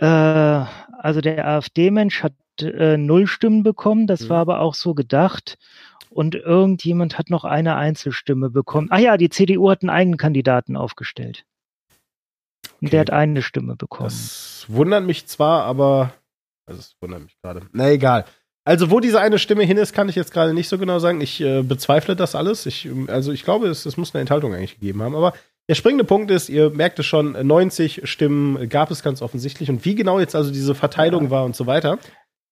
ja. 0.00 0.62
Äh, 0.62 0.66
also 0.98 1.20
der 1.20 1.46
AfD-Mensch 1.48 2.22
hat 2.22 2.34
äh, 2.60 2.96
null 2.96 3.26
Stimmen 3.26 3.62
bekommen, 3.62 4.06
das 4.06 4.22
mhm. 4.22 4.28
war 4.28 4.40
aber 4.40 4.60
auch 4.60 4.74
so 4.74 4.94
gedacht. 4.94 5.58
Und 6.10 6.34
irgendjemand 6.34 7.18
hat 7.18 7.30
noch 7.30 7.44
eine 7.44 7.76
Einzelstimme 7.76 8.50
bekommen. 8.50 8.88
Ah 8.90 8.98
ja, 8.98 9.16
die 9.16 9.30
CDU 9.30 9.70
hat 9.70 9.82
einen 9.82 9.88
eigenen 9.88 10.18
Kandidaten 10.18 10.76
aufgestellt. 10.76 11.46
Okay. 12.82 12.90
Der 12.90 13.00
hat 13.00 13.10
eine 13.10 13.40
Stimme 13.40 13.76
bekommen. 13.76 14.10
Das 14.10 14.66
wundert 14.68 15.04
mich 15.04 15.26
zwar, 15.26 15.64
aber. 15.64 16.12
Also, 16.66 16.80
es 16.80 16.96
wundert 17.00 17.22
mich 17.22 17.36
gerade. 17.42 17.62
Na 17.72 17.90
egal. 17.90 18.24
Also, 18.64 18.90
wo 18.90 19.00
diese 19.00 19.20
eine 19.20 19.38
Stimme 19.38 19.64
hin 19.64 19.76
ist, 19.76 19.92
kann 19.92 20.08
ich 20.08 20.14
jetzt 20.14 20.32
gerade 20.32 20.54
nicht 20.54 20.68
so 20.68 20.78
genau 20.78 20.98
sagen. 20.98 21.20
Ich 21.20 21.40
äh, 21.40 21.62
bezweifle 21.62 22.14
das 22.14 22.34
alles. 22.34 22.66
Ich, 22.66 22.88
also, 23.08 23.32
ich 23.32 23.44
glaube, 23.44 23.68
es, 23.68 23.86
es 23.86 23.96
muss 23.96 24.14
eine 24.14 24.20
Enthaltung 24.20 24.54
eigentlich 24.54 24.74
gegeben 24.74 25.02
haben. 25.02 25.16
Aber 25.16 25.32
der 25.68 25.74
springende 25.74 26.04
Punkt 26.04 26.30
ist, 26.30 26.48
ihr 26.48 26.70
merkt 26.70 26.98
es 26.98 27.06
schon, 27.06 27.32
90 27.32 28.02
Stimmen 28.08 28.68
gab 28.68 28.90
es 28.90 29.02
ganz 29.02 29.22
offensichtlich. 29.22 29.70
Und 29.70 29.84
wie 29.84 29.94
genau 29.94 30.20
jetzt 30.20 30.34
also 30.34 30.52
diese 30.52 30.74
Verteilung 30.74 31.24
ja. 31.24 31.30
war 31.30 31.44
und 31.44 31.54
so 31.54 31.66
weiter, 31.66 31.98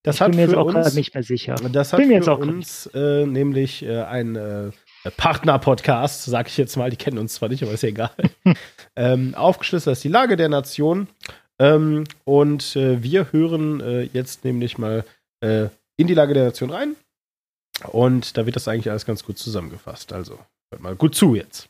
das 0.03 0.17
ich 0.17 0.21
hat 0.23 0.31
bin 0.31 0.41
mir 0.41 0.47
für 0.47 0.53
jetzt 0.53 0.59
auch 0.59 0.75
uns, 0.75 0.95
nicht 0.95 1.15
mehr 1.15 1.23
sicher. 1.23 1.57
Das 1.73 1.93
hat 1.93 1.99
bin 1.99 2.09
für 2.09 2.15
jetzt 2.15 2.29
auch 2.29 2.39
uns 2.39 2.87
äh, 2.95 3.27
nämlich 3.27 3.85
äh, 3.85 4.03
ein 4.03 4.37
äh, 4.37 4.71
Partner-Podcast, 5.17 6.25
sag 6.25 6.49
ich 6.49 6.57
jetzt 6.57 6.77
mal, 6.77 6.91
die 6.91 6.97
kennen 6.97 7.19
uns 7.19 7.35
zwar 7.35 7.49
nicht, 7.49 7.63
aber 7.63 7.73
ist 7.73 7.83
ja 7.83 7.91
egal, 7.91 8.11
ähm, 8.97 9.35
aufgeschlüsselt 9.35 9.93
ist 9.93 10.05
die 10.05 10.09
Lage 10.09 10.37
der 10.37 10.49
Nation. 10.49 11.09
Ähm, 11.61 12.05
und 12.25 12.75
äh, 12.75 13.03
wir 13.03 13.33
hören 13.33 13.81
äh, 13.81 14.03
jetzt 14.13 14.45
nämlich 14.45 14.79
mal 14.79 15.05
äh, 15.41 15.69
in 15.97 16.07
die 16.07 16.15
Lage 16.15 16.35
der 16.35 16.47
Nation 16.47 16.71
rein. 16.71 16.97
Und 17.89 18.37
da 18.37 18.47
wird 18.47 18.57
das 18.57 18.67
eigentlich 18.67 18.91
alles 18.91 19.07
ganz 19.07 19.23
gut 19.25 19.39
zusammengefasst. 19.39 20.13
Also 20.13 20.39
hört 20.73 20.83
mal 20.83 20.97
gut 20.97 21.15
zu 21.15 21.35
jetzt 21.35 21.69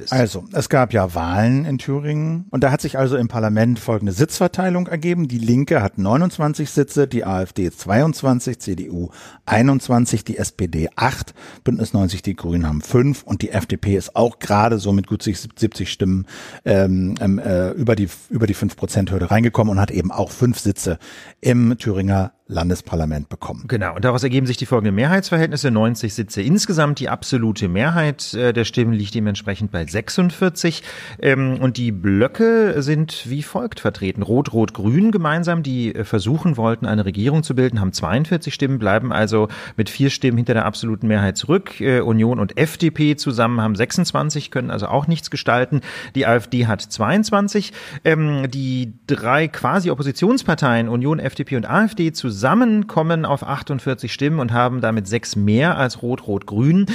ist. 0.00 0.12
Also, 0.12 0.44
es 0.52 0.68
gab 0.68 0.92
ja 0.92 1.14
Wahlen 1.14 1.64
in 1.64 1.78
Thüringen 1.78 2.46
und 2.50 2.64
da 2.64 2.70
hat 2.70 2.80
sich 2.80 2.98
also 2.98 3.16
im 3.16 3.28
Parlament 3.28 3.78
folgende 3.78 4.12
Sitzverteilung 4.12 4.86
ergeben. 4.86 5.28
Die 5.28 5.38
Linke 5.38 5.82
hat 5.82 5.98
29 5.98 6.70
Sitze, 6.70 7.06
die 7.06 7.24
AfD 7.24 7.70
22, 7.70 8.58
CDU 8.58 9.10
21, 9.46 10.24
die 10.24 10.38
SPD 10.38 10.88
8, 10.96 11.34
Bündnis 11.64 11.92
90 11.92 12.22
die 12.22 12.36
Grünen 12.36 12.66
haben 12.66 12.80
5 12.80 13.22
und 13.22 13.42
die 13.42 13.50
FDP 13.50 13.96
ist 13.96 14.16
auch 14.16 14.38
gerade 14.38 14.78
so 14.78 14.92
mit 14.92 15.06
gut 15.06 15.22
70 15.22 15.90
Stimmen 15.90 16.26
ähm, 16.64 17.14
ähm, 17.20 17.38
äh, 17.38 17.70
über 17.70 17.96
die 17.96 18.08
über 18.28 18.46
die 18.46 18.54
5%-Hürde 18.54 19.30
reingekommen 19.30 19.72
und 19.72 19.80
hat 19.80 19.90
eben 19.90 20.10
auch 20.10 20.30
fünf 20.30 20.58
Sitze 20.58 20.98
im 21.40 21.76
Thüringer 21.78 22.32
Landesparlament 22.50 23.28
bekommen. 23.28 23.64
Genau, 23.68 23.94
und 23.94 24.04
daraus 24.04 24.22
ergeben 24.22 24.46
sich 24.46 24.56
die 24.56 24.66
folgenden 24.66 24.94
Mehrheitsverhältnisse. 24.96 25.70
90 25.70 26.12
Sitze 26.12 26.42
insgesamt. 26.42 26.98
Die 26.98 27.08
absolute 27.08 27.68
Mehrheit 27.68 28.34
äh, 28.34 28.52
der 28.52 28.64
Stimmen 28.64 28.92
liegt 28.92 29.14
dementsprechend 29.14 29.70
bei 29.70 29.86
46. 29.86 30.82
Ähm, 31.20 31.58
und 31.60 31.76
die 31.76 31.92
Blöcke 31.92 32.82
sind 32.82 33.30
wie 33.30 33.42
folgt 33.42 33.80
vertreten. 33.80 34.22
Rot, 34.22 34.52
Rot, 34.52 34.74
Grün 34.74 35.12
gemeinsam, 35.12 35.62
die 35.62 35.94
äh, 35.94 36.04
versuchen 36.04 36.56
wollten, 36.56 36.86
eine 36.86 37.04
Regierung 37.04 37.42
zu 37.42 37.54
bilden, 37.54 37.80
haben 37.80 37.92
42 37.92 38.52
Stimmen, 38.52 38.78
bleiben 38.78 39.12
also 39.12 39.48
mit 39.76 39.88
vier 39.88 40.10
Stimmen 40.10 40.36
hinter 40.36 40.54
der 40.54 40.64
absoluten 40.64 41.06
Mehrheit 41.06 41.36
zurück. 41.36 41.80
Äh, 41.80 42.00
Union 42.00 42.40
und 42.40 42.58
FDP 42.58 43.16
zusammen 43.16 43.60
haben 43.60 43.76
26, 43.76 44.50
können 44.50 44.70
also 44.70 44.88
auch 44.88 45.06
nichts 45.06 45.30
gestalten. 45.30 45.82
Die 46.16 46.26
AfD 46.26 46.66
hat 46.66 46.82
22. 46.82 47.72
Ähm, 48.04 48.50
die 48.50 48.94
drei 49.06 49.46
quasi 49.46 49.90
Oppositionsparteien, 49.90 50.88
Union, 50.88 51.20
FDP 51.20 51.56
und 51.56 51.70
AfD 51.70 52.10
zusammen 52.12 52.39
zusammen 52.40 52.86
kommen 52.86 53.26
auf 53.26 53.42
48 53.42 54.10
Stimmen 54.10 54.40
und 54.40 54.50
haben 54.50 54.80
damit 54.80 55.06
sechs 55.06 55.36
mehr 55.36 55.76
als 55.76 56.00
Rot-Rot-Grün. 56.00 56.86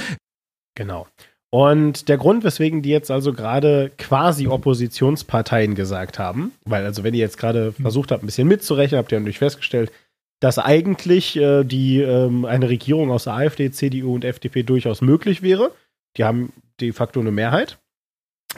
Genau. 0.74 1.06
Und 1.50 2.08
der 2.08 2.18
Grund, 2.18 2.42
weswegen 2.42 2.82
die 2.82 2.88
jetzt 2.88 3.12
also 3.12 3.32
gerade 3.32 3.92
quasi 3.96 4.48
Oppositionsparteien 4.48 5.76
gesagt 5.76 6.18
haben, 6.18 6.50
weil 6.64 6.84
also 6.84 7.04
wenn 7.04 7.14
ihr 7.14 7.20
jetzt 7.20 7.38
gerade 7.38 7.72
mhm. 7.78 7.82
versucht 7.82 8.10
habt, 8.10 8.24
ein 8.24 8.26
bisschen 8.26 8.48
mitzurechnen, 8.48 8.98
habt 8.98 9.12
ihr 9.12 9.20
natürlich 9.20 9.38
festgestellt, 9.38 9.92
dass 10.40 10.58
eigentlich 10.58 11.36
äh, 11.36 11.62
die 11.62 12.00
ähm, 12.00 12.44
eine 12.44 12.68
Regierung 12.68 13.12
aus 13.12 13.28
AfD, 13.28 13.70
CDU 13.70 14.16
und 14.16 14.24
FDP 14.24 14.64
durchaus 14.64 15.00
möglich 15.00 15.42
wäre. 15.42 15.70
Die 16.16 16.24
haben 16.24 16.52
de 16.80 16.92
facto 16.92 17.20
eine 17.20 17.30
Mehrheit. 17.30 17.78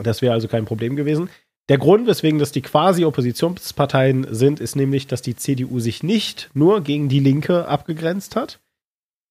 Das 0.02 0.22
wäre 0.22 0.32
also 0.32 0.48
kein 0.48 0.64
Problem 0.64 0.96
gewesen. 0.96 1.28
Der 1.68 1.78
Grund, 1.78 2.06
weswegen 2.06 2.38
das 2.38 2.50
die 2.50 2.62
quasi 2.62 3.04
Oppositionsparteien 3.04 4.26
sind, 4.30 4.58
ist 4.58 4.74
nämlich, 4.74 5.06
dass 5.06 5.20
die 5.20 5.36
CDU 5.36 5.80
sich 5.80 6.02
nicht 6.02 6.48
nur 6.54 6.80
gegen 6.80 7.08
die 7.08 7.20
Linke 7.20 7.68
abgegrenzt 7.68 8.36
hat, 8.36 8.58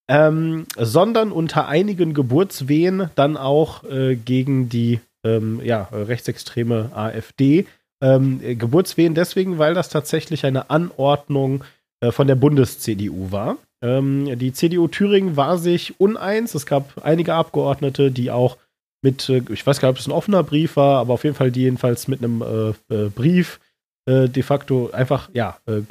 ähm, 0.08 0.67
sondern 0.77 1.32
unter 1.32 1.67
einigen 1.67 2.13
Geburtswehen 2.13 3.10
dann 3.15 3.38
auch 3.38 3.84
äh, 3.84 4.15
gegen 4.15 4.70
die 4.70 5.00
ähm, 5.24 5.62
ja, 5.63 5.89
rechtsextreme 5.91 6.91
AfD. 6.94 7.65
Ähm, 8.01 8.39
Geburtswehen 8.39 9.15
deswegen, 9.15 9.58
weil 9.58 9.74
das 9.74 9.89
tatsächlich 9.89 10.46
eine 10.46 10.70
Anordnung 10.70 11.63
äh, 12.01 12.12
von 12.12 12.27
der 12.27 12.36
Bundes-CDU 12.36 13.32
war. 13.32 13.58
Ähm, 13.82 14.38
die 14.38 14.53
CDU 14.53 14.88
Thüringen 14.88 15.36
war 15.36 15.58
sich 15.58 16.00
uneins. 16.00 16.53
Es 16.53 16.67
gab 16.67 17.03
einige 17.03 17.34
Abgeordnete, 17.34 18.12
die 18.12 18.29
auch 18.29 18.58
mit, 19.01 19.29
äh, 19.29 19.43
ich 19.51 19.65
weiß 19.65 19.79
gar 19.79 19.89
nicht, 19.89 19.97
ob 19.97 19.99
es 19.99 20.07
ein 20.07 20.11
offener 20.11 20.43
Brief 20.43 20.75
war, 20.75 20.99
aber 20.99 21.13
auf 21.13 21.23
jeden 21.23 21.35
Fall 21.35 21.51
die 21.51 21.61
jedenfalls 21.61 22.07
mit 22.07 22.23
einem 22.23 22.41
äh, 22.41 22.93
äh, 22.93 23.09
Brief 23.09 23.59
äh, 24.05 24.27
de 24.27 24.43
facto 24.43 24.89
einfach, 24.91 25.29
ja, 25.33 25.59
äh, 25.65 25.81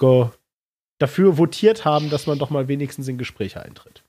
dafür 0.99 1.39
votiert 1.39 1.85
haben, 1.85 2.11
dass 2.11 2.27
man 2.27 2.39
doch 2.39 2.51
mal 2.51 2.69
wenigstens 2.69 3.09
in 3.09 3.19
Gespräche 3.19 3.63
eintritt. 3.63 4.03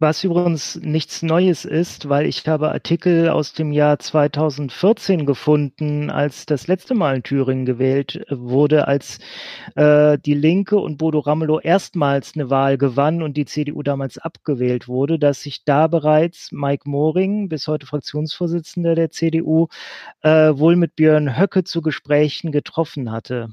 Was 0.00 0.22
übrigens 0.22 0.76
nichts 0.76 1.22
Neues 1.22 1.64
ist, 1.64 2.08
weil 2.08 2.26
ich 2.26 2.46
habe 2.46 2.70
Artikel 2.70 3.28
aus 3.30 3.52
dem 3.52 3.72
Jahr 3.72 3.98
2014 3.98 5.26
gefunden, 5.26 6.08
als 6.08 6.46
das 6.46 6.68
letzte 6.68 6.94
Mal 6.94 7.16
in 7.16 7.22
Thüringen 7.24 7.66
gewählt 7.66 8.24
wurde, 8.30 8.86
als 8.86 9.18
äh, 9.74 10.16
die 10.16 10.34
Linke 10.34 10.76
und 10.76 10.98
Bodo 10.98 11.18
Ramelow 11.18 11.58
erstmals 11.58 12.34
eine 12.36 12.48
Wahl 12.48 12.78
gewann 12.78 13.22
und 13.22 13.36
die 13.36 13.44
CDU 13.44 13.82
damals 13.82 14.18
abgewählt 14.18 14.86
wurde, 14.86 15.18
dass 15.18 15.42
sich 15.42 15.64
da 15.64 15.88
bereits 15.88 16.52
Mike 16.52 16.88
Moring, 16.88 17.48
bis 17.48 17.66
heute 17.66 17.86
Fraktionsvorsitzender 17.86 18.94
der 18.94 19.10
CDU, 19.10 19.66
äh, 20.20 20.56
wohl 20.56 20.76
mit 20.76 20.94
Björn 20.94 21.36
Höcke 21.36 21.64
zu 21.64 21.82
Gesprächen 21.82 22.52
getroffen 22.52 23.10
hatte. 23.10 23.48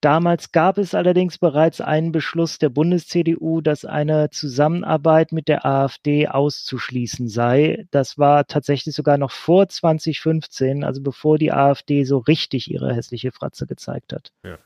Damals 0.00 0.52
gab 0.52 0.78
es 0.78 0.94
allerdings 0.94 1.38
bereits 1.38 1.80
einen 1.80 2.12
Beschluss 2.12 2.58
der 2.58 2.68
Bundes-CDU, 2.68 3.60
dass 3.60 3.84
eine 3.84 4.30
Zusammenarbeit 4.30 5.32
mit 5.32 5.48
der 5.48 5.66
AfD 5.66 6.28
auszuschließen 6.28 7.28
sei. 7.28 7.86
Das 7.90 8.18
war 8.18 8.46
tatsächlich 8.46 8.94
sogar 8.94 9.18
noch 9.18 9.30
vor 9.30 9.68
2015, 9.68 10.84
also 10.84 11.02
bevor 11.02 11.38
die 11.38 11.52
AfD 11.52 12.04
so 12.04 12.18
richtig 12.18 12.70
ihre 12.70 12.94
hässliche 12.94 13.32
Fratze 13.32 13.66
gezeigt 13.66 14.12
hat. 14.12 14.32
Ja. 14.44 14.58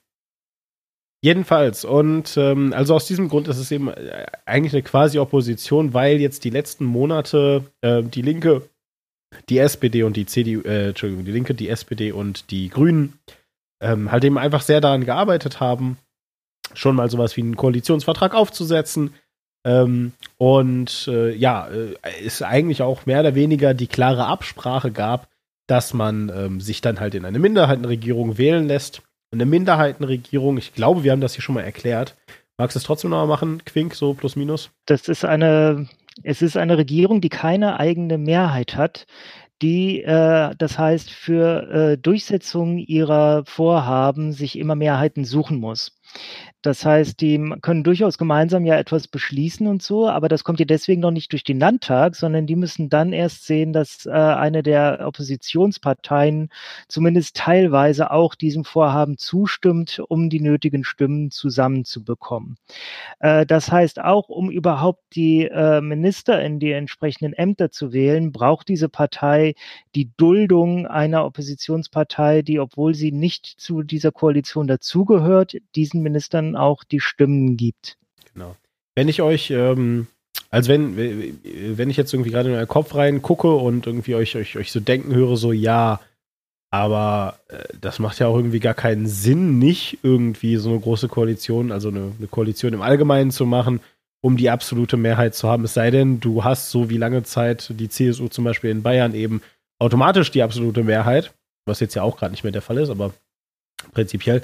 Jedenfalls, 1.22 1.84
und 1.84 2.34
ähm, 2.38 2.72
also 2.72 2.94
aus 2.94 3.06
diesem 3.06 3.28
Grund 3.28 3.46
ist 3.46 3.58
es 3.58 3.70
eben 3.70 3.88
äh, 3.88 4.24
eigentlich 4.46 4.72
eine 4.72 4.82
Quasi-Opposition, 4.82 5.92
weil 5.92 6.18
jetzt 6.18 6.44
die 6.44 6.50
letzten 6.50 6.86
Monate 6.86 7.64
äh, 7.82 8.02
die 8.02 8.22
Linke, 8.22 8.62
die 9.50 9.58
SPD 9.58 10.02
und 10.02 10.16
die 10.16 10.24
CDU, 10.24 10.62
äh, 10.62 10.88
Entschuldigung, 10.88 11.26
die 11.26 11.32
Linke, 11.32 11.54
die 11.54 11.68
SPD 11.68 12.12
und 12.12 12.50
die 12.50 12.70
Grünen 12.70 13.18
ähm, 13.80 14.10
halt 14.12 14.24
eben 14.24 14.38
einfach 14.38 14.62
sehr 14.62 14.80
daran 14.80 15.04
gearbeitet 15.04 15.60
haben, 15.60 15.98
schon 16.74 16.96
mal 16.96 17.10
sowas 17.10 17.36
wie 17.36 17.42
einen 17.42 17.56
Koalitionsvertrag 17.56 18.34
aufzusetzen. 18.34 19.14
Ähm, 19.64 20.12
und 20.38 21.08
äh, 21.08 21.34
ja, 21.34 21.68
äh, 21.68 21.94
es 22.24 22.42
eigentlich 22.42 22.82
auch 22.82 23.06
mehr 23.06 23.20
oder 23.20 23.34
weniger 23.34 23.74
die 23.74 23.88
klare 23.88 24.26
Absprache 24.26 24.90
gab, 24.90 25.28
dass 25.66 25.94
man 25.94 26.32
ähm, 26.34 26.60
sich 26.60 26.80
dann 26.80 26.98
halt 26.98 27.14
in 27.14 27.24
eine 27.24 27.38
Minderheitenregierung 27.38 28.38
wählen 28.38 28.66
lässt. 28.66 29.02
Eine 29.32 29.46
Minderheitenregierung, 29.46 30.58
ich 30.58 30.74
glaube, 30.74 31.04
wir 31.04 31.12
haben 31.12 31.20
das 31.20 31.34
hier 31.34 31.42
schon 31.42 31.54
mal 31.54 31.62
erklärt. 31.62 32.16
Magst 32.58 32.74
du 32.74 32.78
es 32.78 32.84
trotzdem 32.84 33.10
noch 33.10 33.18
mal 33.18 33.26
machen, 33.26 33.64
Quink, 33.64 33.94
so 33.94 34.12
plus 34.14 34.34
minus? 34.34 34.70
Das 34.86 35.08
ist 35.08 35.24
eine, 35.24 35.88
es 36.22 36.42
ist 36.42 36.56
eine 36.56 36.76
Regierung, 36.76 37.20
die 37.20 37.28
keine 37.28 37.78
eigene 37.78 38.18
Mehrheit 38.18 38.76
hat, 38.76 39.06
die, 39.62 40.02
äh, 40.02 40.54
das 40.56 40.78
heißt, 40.78 41.10
für 41.10 41.70
äh, 41.70 41.98
Durchsetzung 41.98 42.78
ihrer 42.78 43.44
Vorhaben 43.44 44.32
sich 44.32 44.58
immer 44.58 44.74
Mehrheiten 44.74 45.24
suchen 45.24 45.58
muss. 45.58 45.92
Das 46.62 46.84
heißt, 46.84 47.20
die 47.20 47.54
können 47.62 47.84
durchaus 47.84 48.18
gemeinsam 48.18 48.66
ja 48.66 48.76
etwas 48.76 49.08
beschließen 49.08 49.66
und 49.66 49.82
so, 49.82 50.08
aber 50.08 50.28
das 50.28 50.44
kommt 50.44 50.60
ja 50.60 50.66
deswegen 50.66 51.00
noch 51.00 51.10
nicht 51.10 51.32
durch 51.32 51.42
den 51.42 51.58
Landtag, 51.58 52.16
sondern 52.16 52.46
die 52.46 52.56
müssen 52.56 52.90
dann 52.90 53.14
erst 53.14 53.46
sehen, 53.46 53.72
dass 53.72 54.04
äh, 54.04 54.10
eine 54.10 54.62
der 54.62 55.06
Oppositionsparteien 55.06 56.50
zumindest 56.86 57.36
teilweise 57.36 58.10
auch 58.10 58.34
diesem 58.34 58.64
Vorhaben 58.64 59.16
zustimmt, 59.16 60.02
um 60.08 60.28
die 60.28 60.40
nötigen 60.40 60.84
Stimmen 60.84 61.30
zusammenzubekommen. 61.30 62.58
Äh, 63.20 63.46
das 63.46 63.72
heißt, 63.72 64.00
auch 64.02 64.28
um 64.28 64.50
überhaupt 64.50 65.02
die 65.14 65.46
äh, 65.46 65.80
Minister 65.80 66.42
in 66.42 66.58
die 66.58 66.72
entsprechenden 66.72 67.32
Ämter 67.32 67.70
zu 67.70 67.94
wählen, 67.94 68.32
braucht 68.32 68.68
diese 68.68 68.90
Partei 68.90 69.54
die 69.94 70.10
Duldung 70.18 70.86
einer 70.86 71.24
Oppositionspartei, 71.24 72.42
die, 72.42 72.60
obwohl 72.60 72.94
sie 72.94 73.12
nicht 73.12 73.46
zu 73.46 73.82
dieser 73.82 74.12
Koalition 74.12 74.66
dazugehört, 74.66 75.56
diesen 75.74 76.02
Ministern 76.02 76.49
auch 76.56 76.84
die 76.84 77.00
Stimmen 77.00 77.56
gibt. 77.56 77.96
Genau. 78.32 78.56
Wenn 78.94 79.08
ich 79.08 79.22
euch, 79.22 79.50
ähm, 79.50 80.06
also 80.50 80.68
wenn, 80.70 80.96
wenn 81.76 81.90
ich 81.90 81.96
jetzt 81.96 82.12
irgendwie 82.12 82.30
gerade 82.30 82.48
in 82.48 82.54
euren 82.54 82.68
Kopf 82.68 82.94
rein 82.94 83.22
gucke 83.22 83.54
und 83.54 83.86
irgendwie 83.86 84.14
euch, 84.14 84.36
euch, 84.36 84.56
euch 84.56 84.72
so 84.72 84.80
denken 84.80 85.14
höre, 85.14 85.36
so 85.36 85.52
ja, 85.52 86.00
aber 86.70 87.38
äh, 87.48 87.64
das 87.80 87.98
macht 87.98 88.18
ja 88.20 88.28
auch 88.28 88.36
irgendwie 88.36 88.60
gar 88.60 88.74
keinen 88.74 89.06
Sinn, 89.06 89.58
nicht 89.58 89.98
irgendwie 90.02 90.56
so 90.56 90.70
eine 90.70 90.80
große 90.80 91.08
Koalition, 91.08 91.72
also 91.72 91.88
eine, 91.88 92.12
eine 92.16 92.28
Koalition 92.28 92.72
im 92.72 92.82
Allgemeinen 92.82 93.30
zu 93.30 93.44
machen, 93.44 93.80
um 94.22 94.36
die 94.36 94.50
absolute 94.50 94.96
Mehrheit 94.96 95.34
zu 95.34 95.48
haben. 95.48 95.64
Es 95.64 95.74
sei 95.74 95.90
denn, 95.90 96.20
du 96.20 96.44
hast 96.44 96.70
so 96.70 96.90
wie 96.90 96.98
lange 96.98 97.22
Zeit 97.24 97.72
die 97.74 97.88
CSU 97.88 98.28
zum 98.28 98.44
Beispiel 98.44 98.70
in 98.70 98.82
Bayern 98.82 99.14
eben 99.14 99.42
automatisch 99.78 100.30
die 100.30 100.42
absolute 100.42 100.84
Mehrheit, 100.84 101.32
was 101.66 101.80
jetzt 101.80 101.94
ja 101.94 102.02
auch 102.02 102.16
gerade 102.16 102.32
nicht 102.32 102.44
mehr 102.44 102.52
der 102.52 102.62
Fall 102.62 102.78
ist, 102.78 102.90
aber 102.90 103.12
prinzipiell. 103.92 104.42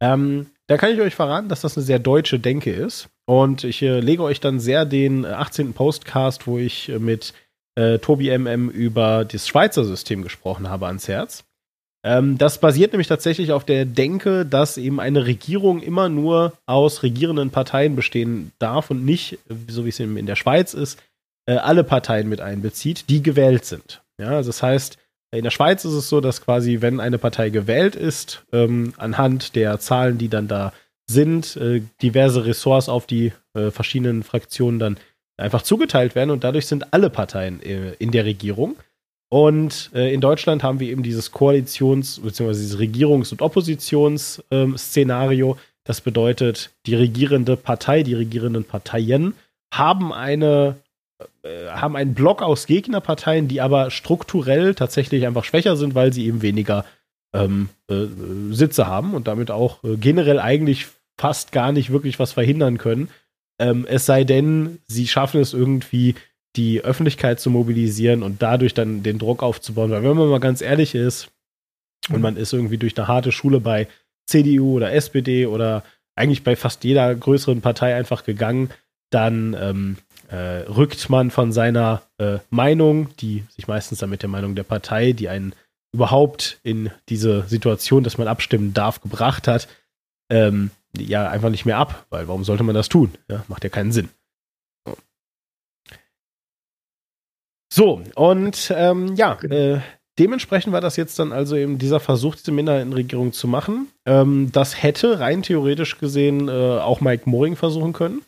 Ähm, 0.00 0.46
da 0.72 0.78
kann 0.78 0.94
ich 0.94 1.02
euch 1.02 1.14
verraten, 1.14 1.50
dass 1.50 1.60
das 1.60 1.76
eine 1.76 1.84
sehr 1.84 1.98
deutsche 1.98 2.38
Denke 2.38 2.72
ist. 2.72 3.10
Und 3.26 3.62
ich 3.62 3.82
äh, 3.82 4.00
lege 4.00 4.22
euch 4.22 4.40
dann 4.40 4.58
sehr 4.58 4.86
den 4.86 5.26
18. 5.26 5.68
Äh, 5.68 5.72
Postcast, 5.74 6.46
wo 6.46 6.56
ich 6.56 6.88
äh, 6.88 6.98
mit 6.98 7.34
äh, 7.74 7.98
Tobi 7.98 8.30
MM 8.38 8.70
über 8.70 9.26
das 9.26 9.46
Schweizer 9.46 9.84
System 9.84 10.22
gesprochen 10.22 10.70
habe, 10.70 10.86
ans 10.86 11.08
Herz. 11.08 11.44
Ähm, 12.06 12.38
das 12.38 12.58
basiert 12.58 12.92
nämlich 12.92 13.08
tatsächlich 13.08 13.52
auf 13.52 13.64
der 13.64 13.84
Denke, 13.84 14.46
dass 14.46 14.78
eben 14.78 14.98
eine 14.98 15.26
Regierung 15.26 15.82
immer 15.82 16.08
nur 16.08 16.54
aus 16.64 17.02
regierenden 17.02 17.50
Parteien 17.50 17.94
bestehen 17.94 18.52
darf 18.58 18.90
und 18.90 19.04
nicht, 19.04 19.40
so 19.68 19.84
wie 19.84 19.90
es 19.90 20.00
in 20.00 20.24
der 20.24 20.36
Schweiz 20.36 20.72
ist, 20.72 20.98
äh, 21.44 21.56
alle 21.56 21.84
Parteien 21.84 22.30
mit 22.30 22.40
einbezieht, 22.40 23.10
die 23.10 23.22
gewählt 23.22 23.66
sind. 23.66 24.00
Ja, 24.18 24.28
also 24.28 24.48
das 24.48 24.62
heißt, 24.62 24.96
in 25.32 25.44
der 25.44 25.50
Schweiz 25.50 25.84
ist 25.84 25.94
es 25.94 26.08
so, 26.08 26.20
dass 26.20 26.44
quasi, 26.44 26.80
wenn 26.80 27.00
eine 27.00 27.18
Partei 27.18 27.50
gewählt 27.50 27.96
ist, 27.96 28.44
ähm, 28.52 28.94
anhand 28.98 29.56
der 29.56 29.80
Zahlen, 29.80 30.18
die 30.18 30.28
dann 30.28 30.46
da 30.46 30.72
sind, 31.06 31.56
äh, 31.56 31.82
diverse 32.02 32.44
Ressorts 32.44 32.88
auf 32.88 33.06
die 33.06 33.32
äh, 33.54 33.70
verschiedenen 33.70 34.22
Fraktionen 34.22 34.78
dann 34.78 34.98
einfach 35.36 35.62
zugeteilt 35.62 36.14
werden 36.14 36.30
und 36.30 36.44
dadurch 36.44 36.66
sind 36.66 36.92
alle 36.92 37.10
Parteien 37.10 37.62
äh, 37.62 37.94
in 37.94 38.10
der 38.10 38.24
Regierung. 38.24 38.76
Und 39.30 39.90
äh, 39.94 40.12
in 40.12 40.20
Deutschland 40.20 40.62
haben 40.62 40.78
wir 40.78 40.90
eben 40.90 41.02
dieses 41.02 41.32
Koalitions- 41.32 42.20
bzw. 42.20 42.52
dieses 42.52 42.78
Regierungs- 42.78 43.32
und 43.32 43.40
Oppositionsszenario. 43.40 45.56
das 45.84 46.02
bedeutet, 46.02 46.70
die 46.84 46.94
regierende 46.94 47.56
Partei, 47.56 48.02
die 48.02 48.14
regierenden 48.14 48.64
Parteien 48.64 49.34
haben 49.72 50.12
eine 50.12 50.76
haben 51.44 51.96
einen 51.96 52.14
Block 52.14 52.42
aus 52.42 52.66
Gegnerparteien, 52.66 53.48
die 53.48 53.60
aber 53.60 53.90
strukturell 53.90 54.74
tatsächlich 54.74 55.26
einfach 55.26 55.44
schwächer 55.44 55.76
sind, 55.76 55.94
weil 55.94 56.12
sie 56.12 56.26
eben 56.26 56.42
weniger 56.42 56.84
ähm, 57.34 57.68
äh, 57.88 58.06
Sitze 58.50 58.86
haben 58.86 59.14
und 59.14 59.26
damit 59.26 59.50
auch 59.50 59.82
äh, 59.84 59.96
generell 59.96 60.38
eigentlich 60.38 60.86
fast 61.18 61.52
gar 61.52 61.72
nicht 61.72 61.90
wirklich 61.90 62.18
was 62.18 62.32
verhindern 62.32 62.78
können. 62.78 63.08
Ähm, 63.58 63.86
es 63.88 64.06
sei 64.06 64.24
denn, 64.24 64.78
sie 64.86 65.08
schaffen 65.08 65.40
es 65.40 65.52
irgendwie, 65.52 66.14
die 66.56 66.82
Öffentlichkeit 66.82 67.40
zu 67.40 67.50
mobilisieren 67.50 68.22
und 68.22 68.42
dadurch 68.42 68.74
dann 68.74 69.02
den 69.02 69.18
Druck 69.18 69.42
aufzubauen. 69.42 69.90
Weil 69.90 70.02
wenn 70.02 70.16
man 70.16 70.28
mal 70.28 70.40
ganz 70.40 70.60
ehrlich 70.60 70.94
ist 70.94 71.30
und 72.10 72.20
man 72.20 72.36
ist 72.36 72.52
irgendwie 72.52 72.78
durch 72.78 72.96
eine 72.96 73.08
harte 73.08 73.32
Schule 73.32 73.60
bei 73.60 73.88
CDU 74.26 74.76
oder 74.76 74.92
SPD 74.92 75.46
oder 75.46 75.82
eigentlich 76.14 76.44
bei 76.44 76.56
fast 76.56 76.84
jeder 76.84 77.14
größeren 77.14 77.62
Partei 77.62 77.94
einfach 77.94 78.24
gegangen, 78.24 78.70
dann 79.10 79.56
ähm, 79.58 79.96
äh, 80.32 80.64
rückt 80.66 81.10
man 81.10 81.30
von 81.30 81.52
seiner 81.52 82.02
äh, 82.16 82.38
Meinung, 82.48 83.14
die 83.18 83.44
sich 83.50 83.68
meistens 83.68 83.98
dann 83.98 84.08
mit 84.08 84.22
der 84.22 84.30
Meinung 84.30 84.54
der 84.54 84.62
Partei, 84.62 85.12
die 85.12 85.28
einen 85.28 85.54
überhaupt 85.94 86.58
in 86.62 86.90
diese 87.10 87.42
Situation, 87.42 88.02
dass 88.02 88.16
man 88.16 88.28
abstimmen 88.28 88.72
darf, 88.72 89.02
gebracht 89.02 89.46
hat, 89.46 89.68
ähm, 90.30 90.70
ja, 90.96 91.28
einfach 91.28 91.50
nicht 91.50 91.66
mehr 91.66 91.76
ab, 91.76 92.06
weil 92.08 92.28
warum 92.28 92.44
sollte 92.44 92.62
man 92.62 92.74
das 92.74 92.88
tun? 92.88 93.12
Ja, 93.28 93.44
macht 93.48 93.62
ja 93.62 93.68
keinen 93.68 93.92
Sinn. 93.92 94.08
So, 97.70 98.02
und 98.14 98.72
ähm, 98.74 99.14
ja, 99.16 99.38
äh, 99.42 99.80
dementsprechend 100.18 100.72
war 100.72 100.80
das 100.80 100.96
jetzt 100.96 101.18
dann 101.18 101.32
also 101.32 101.56
eben 101.56 101.78
dieser 101.78 102.00
Versuch, 102.00 102.36
diese 102.36 102.52
Minderheitenregierung 102.52 103.34
zu 103.34 103.48
machen. 103.48 103.88
Ähm, 104.06 104.50
das 104.52 104.82
hätte 104.82 105.20
rein 105.20 105.42
theoretisch 105.42 105.98
gesehen 105.98 106.48
äh, 106.48 106.52
auch 106.52 107.02
Mike 107.02 107.28
Moring 107.28 107.56
versuchen 107.56 107.92
können. 107.92 108.22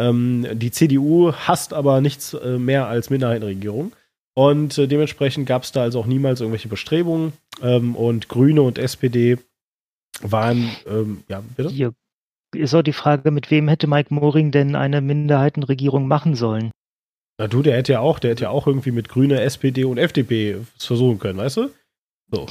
Ähm, 0.00 0.46
die 0.52 0.70
CDU 0.70 1.32
hasst 1.32 1.74
aber 1.74 2.00
nichts 2.00 2.34
äh, 2.34 2.58
mehr 2.58 2.86
als 2.86 3.10
Minderheitenregierung. 3.10 3.92
Und 4.34 4.78
äh, 4.78 4.86
dementsprechend 4.86 5.46
gab 5.46 5.64
es 5.64 5.72
da 5.72 5.82
also 5.82 6.00
auch 6.00 6.06
niemals 6.06 6.40
irgendwelche 6.40 6.68
Bestrebungen. 6.68 7.32
Ähm, 7.62 7.94
und 7.94 8.28
Grüne 8.28 8.62
und 8.62 8.78
SPD 8.78 9.38
waren, 10.22 10.70
ähm, 10.86 11.22
ja, 11.28 11.42
bitte? 11.56 11.70
Hier 11.70 11.92
ist 12.54 12.74
auch 12.74 12.82
die 12.82 12.92
Frage, 12.92 13.30
mit 13.30 13.50
wem 13.50 13.68
hätte 13.68 13.86
Mike 13.86 14.12
Moring 14.12 14.50
denn 14.50 14.74
eine 14.74 15.00
Minderheitenregierung 15.00 16.08
machen 16.08 16.34
sollen? 16.34 16.70
Na 17.38 17.46
du, 17.46 17.62
der 17.62 17.76
hätte 17.76 17.92
ja 17.92 18.00
auch, 18.00 18.18
der 18.18 18.32
hätte 18.32 18.44
ja 18.44 18.50
auch 18.50 18.66
irgendwie 18.66 18.90
mit 18.90 19.08
Grüne, 19.08 19.40
SPD 19.40 19.84
und 19.84 19.98
FDP 19.98 20.58
versuchen 20.78 21.18
können, 21.18 21.38
weißt 21.38 21.58
du? 21.58 21.70
So. 22.30 22.46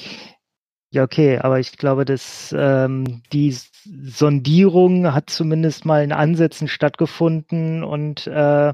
Ja, 0.91 1.04
okay, 1.04 1.38
aber 1.38 1.60
ich 1.60 1.78
glaube, 1.78 2.04
dass 2.04 2.54
ähm, 2.58 3.21
die 3.32 3.52
Sondierung 3.52 5.13
hat 5.13 5.30
zumindest 5.30 5.86
mal 5.86 6.04
in 6.04 6.12
Ansätzen 6.12 6.67
stattgefunden 6.67 7.84
und 7.84 8.25
äh, 8.25 8.73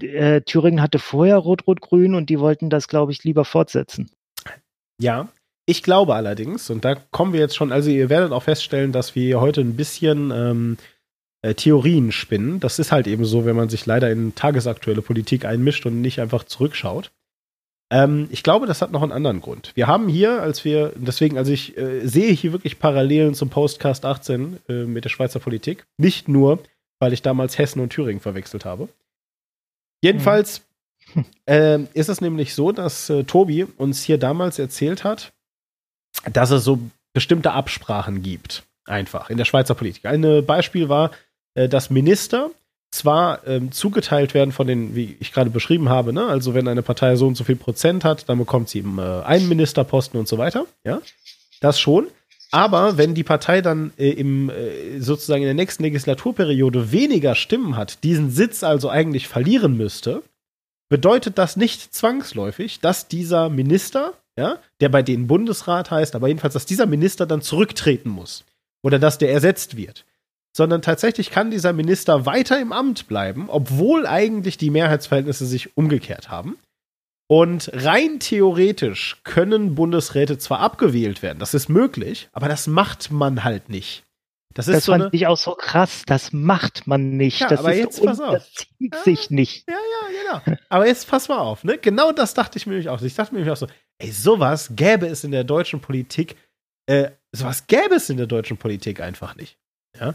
äh, 0.00 0.40
Thüringen 0.42 0.80
hatte 0.80 0.98
vorher 0.98 1.36
Rot-Rot-Grün 1.36 2.14
und 2.14 2.30
die 2.30 2.40
wollten 2.40 2.70
das, 2.70 2.88
glaube 2.88 3.12
ich, 3.12 3.22
lieber 3.22 3.44
fortsetzen. 3.44 4.10
Ja, 4.98 5.28
ich 5.66 5.82
glaube 5.82 6.14
allerdings, 6.14 6.70
und 6.70 6.84
da 6.84 6.94
kommen 6.94 7.32
wir 7.32 7.40
jetzt 7.40 7.56
schon, 7.56 7.70
also 7.70 7.90
ihr 7.90 8.08
werdet 8.08 8.32
auch 8.32 8.42
feststellen, 8.42 8.92
dass 8.92 9.14
wir 9.14 9.40
heute 9.40 9.60
ein 9.60 9.76
bisschen 9.76 10.30
ähm, 10.30 10.78
äh, 11.42 11.54
Theorien 11.54 12.12
spinnen. 12.12 12.60
Das 12.60 12.78
ist 12.78 12.92
halt 12.92 13.06
eben 13.06 13.24
so, 13.24 13.44
wenn 13.44 13.56
man 13.56 13.68
sich 13.68 13.86
leider 13.86 14.10
in 14.10 14.34
tagesaktuelle 14.34 15.02
Politik 15.02 15.44
einmischt 15.44 15.86
und 15.86 16.00
nicht 16.00 16.20
einfach 16.20 16.44
zurückschaut. 16.44 17.12
Ähm, 17.90 18.28
ich 18.30 18.42
glaube, 18.42 18.66
das 18.66 18.82
hat 18.82 18.92
noch 18.92 19.02
einen 19.02 19.12
anderen 19.12 19.40
Grund. 19.40 19.72
Wir 19.74 19.86
haben 19.86 20.08
hier, 20.08 20.40
als 20.40 20.64
wir, 20.64 20.92
deswegen, 20.96 21.36
also 21.36 21.52
ich 21.52 21.76
äh, 21.76 22.06
sehe 22.06 22.32
hier 22.32 22.52
wirklich 22.52 22.78
Parallelen 22.78 23.34
zum 23.34 23.50
Postcast 23.50 24.04
18 24.04 24.58
äh, 24.68 24.72
mit 24.84 25.04
der 25.04 25.08
Schweizer 25.10 25.40
Politik. 25.40 25.84
Nicht 25.98 26.28
nur, 26.28 26.60
weil 27.00 27.12
ich 27.12 27.22
damals 27.22 27.58
Hessen 27.58 27.80
und 27.80 27.90
Thüringen 27.90 28.20
verwechselt 28.20 28.64
habe. 28.64 28.88
Jedenfalls 30.02 30.62
mhm. 31.14 31.24
äh, 31.46 31.82
ist 31.94 32.08
es 32.08 32.20
nämlich 32.20 32.54
so, 32.54 32.70
dass 32.70 33.10
äh, 33.10 33.24
Tobi 33.24 33.64
uns 33.64 34.04
hier 34.04 34.18
damals 34.18 34.58
erzählt 34.58 35.02
hat, 35.02 35.32
dass 36.32 36.50
es 36.50 36.64
so 36.64 36.78
bestimmte 37.12 37.52
Absprachen 37.52 38.22
gibt. 38.22 38.62
Einfach 38.84 39.30
in 39.30 39.36
der 39.36 39.44
Schweizer 39.44 39.74
Politik. 39.74 40.06
Ein 40.06 40.44
Beispiel 40.46 40.88
war, 40.88 41.10
äh, 41.54 41.68
dass 41.68 41.90
Minister 41.90 42.50
zwar 42.90 43.46
ähm, 43.46 43.72
zugeteilt 43.72 44.34
werden 44.34 44.52
von 44.52 44.66
den, 44.66 44.94
wie 44.94 45.16
ich 45.20 45.32
gerade 45.32 45.50
beschrieben 45.50 45.88
habe, 45.88 46.12
ne? 46.12 46.26
also 46.26 46.54
wenn 46.54 46.68
eine 46.68 46.82
Partei 46.82 47.16
so 47.16 47.26
und 47.26 47.36
so 47.36 47.44
viel 47.44 47.56
Prozent 47.56 48.04
hat, 48.04 48.28
dann 48.28 48.38
bekommt 48.38 48.68
sie 48.68 48.78
eben 48.78 48.98
äh, 48.98 49.22
einen 49.24 49.48
Ministerposten 49.48 50.18
und 50.18 50.28
so 50.28 50.38
weiter, 50.38 50.66
ja, 50.84 51.00
das 51.60 51.78
schon. 51.78 52.08
Aber 52.52 52.98
wenn 52.98 53.14
die 53.14 53.22
Partei 53.22 53.60
dann 53.60 53.92
äh, 53.96 54.10
im, 54.10 54.50
äh, 54.50 54.98
sozusagen 54.98 55.42
in 55.42 55.46
der 55.46 55.54
nächsten 55.54 55.84
Legislaturperiode 55.84 56.90
weniger 56.90 57.36
Stimmen 57.36 57.76
hat, 57.76 58.02
diesen 58.02 58.30
Sitz 58.30 58.64
also 58.64 58.90
eigentlich 58.90 59.28
verlieren 59.28 59.76
müsste, 59.76 60.22
bedeutet 60.88 61.38
das 61.38 61.56
nicht 61.56 61.94
zwangsläufig, 61.94 62.80
dass 62.80 63.06
dieser 63.06 63.48
Minister, 63.50 64.14
ja, 64.36 64.58
der 64.80 64.88
bei 64.88 65.02
denen 65.02 65.28
Bundesrat 65.28 65.92
heißt, 65.92 66.16
aber 66.16 66.26
jedenfalls, 66.26 66.54
dass 66.54 66.66
dieser 66.66 66.86
Minister 66.86 67.24
dann 67.24 67.40
zurücktreten 67.40 68.10
muss. 68.10 68.44
Oder 68.82 68.98
dass 68.98 69.18
der 69.18 69.30
ersetzt 69.30 69.76
wird 69.76 70.04
sondern 70.56 70.82
tatsächlich 70.82 71.30
kann 71.30 71.50
dieser 71.50 71.72
Minister 71.72 72.26
weiter 72.26 72.60
im 72.60 72.72
Amt 72.72 73.06
bleiben, 73.06 73.48
obwohl 73.48 74.06
eigentlich 74.06 74.58
die 74.58 74.70
Mehrheitsverhältnisse 74.70 75.46
sich 75.46 75.76
umgekehrt 75.76 76.30
haben. 76.30 76.58
Und 77.28 77.70
rein 77.72 78.18
theoretisch 78.18 79.20
können 79.22 79.76
Bundesräte 79.76 80.38
zwar 80.38 80.58
abgewählt 80.58 81.22
werden, 81.22 81.38
das 81.38 81.54
ist 81.54 81.68
möglich, 81.68 82.28
aber 82.32 82.48
das 82.48 82.66
macht 82.66 83.12
man 83.12 83.44
halt 83.44 83.68
nicht. 83.68 84.02
Das, 84.52 84.66
ist 84.66 84.74
das 84.74 84.84
so 84.86 84.92
fand 84.92 85.14
ich 85.14 85.28
auch 85.28 85.36
so 85.36 85.54
krass, 85.54 86.02
das 86.06 86.32
macht 86.32 86.88
man 86.88 87.16
nicht. 87.16 87.40
Ja, 87.40 87.48
das 87.48 87.60
aber 87.60 87.72
jetzt 87.72 88.04
pass 88.04 88.18
auf. 88.20 88.32
Das 88.32 88.52
zieht 88.52 88.94
ja, 88.94 89.02
sich 89.04 89.30
nicht. 89.30 89.68
Ja, 89.68 89.76
ja, 89.76 90.40
genau. 90.42 90.58
Aber 90.68 90.88
jetzt 90.88 91.08
pass 91.08 91.28
mal 91.28 91.38
auf, 91.38 91.62
ne? 91.62 91.78
Genau 91.78 92.10
das 92.10 92.34
dachte 92.34 92.58
ich 92.58 92.66
mir 92.66 92.72
nämlich 92.72 92.88
auch. 92.88 93.00
Ich 93.00 93.14
dachte 93.14 93.32
mir 93.32 93.38
nämlich 93.38 93.52
auch 93.52 93.56
so, 93.56 93.68
ey, 93.98 94.10
sowas 94.10 94.72
gäbe 94.74 95.06
es 95.06 95.22
in 95.22 95.30
der 95.30 95.44
deutschen 95.44 95.80
Politik, 95.80 96.34
äh, 96.86 97.10
sowas 97.30 97.68
gäbe 97.68 97.94
es 97.94 98.10
in 98.10 98.16
der 98.16 98.26
deutschen 98.26 98.56
Politik 98.56 99.00
einfach 99.00 99.36
nicht. 99.36 99.56
Ja. 99.98 100.14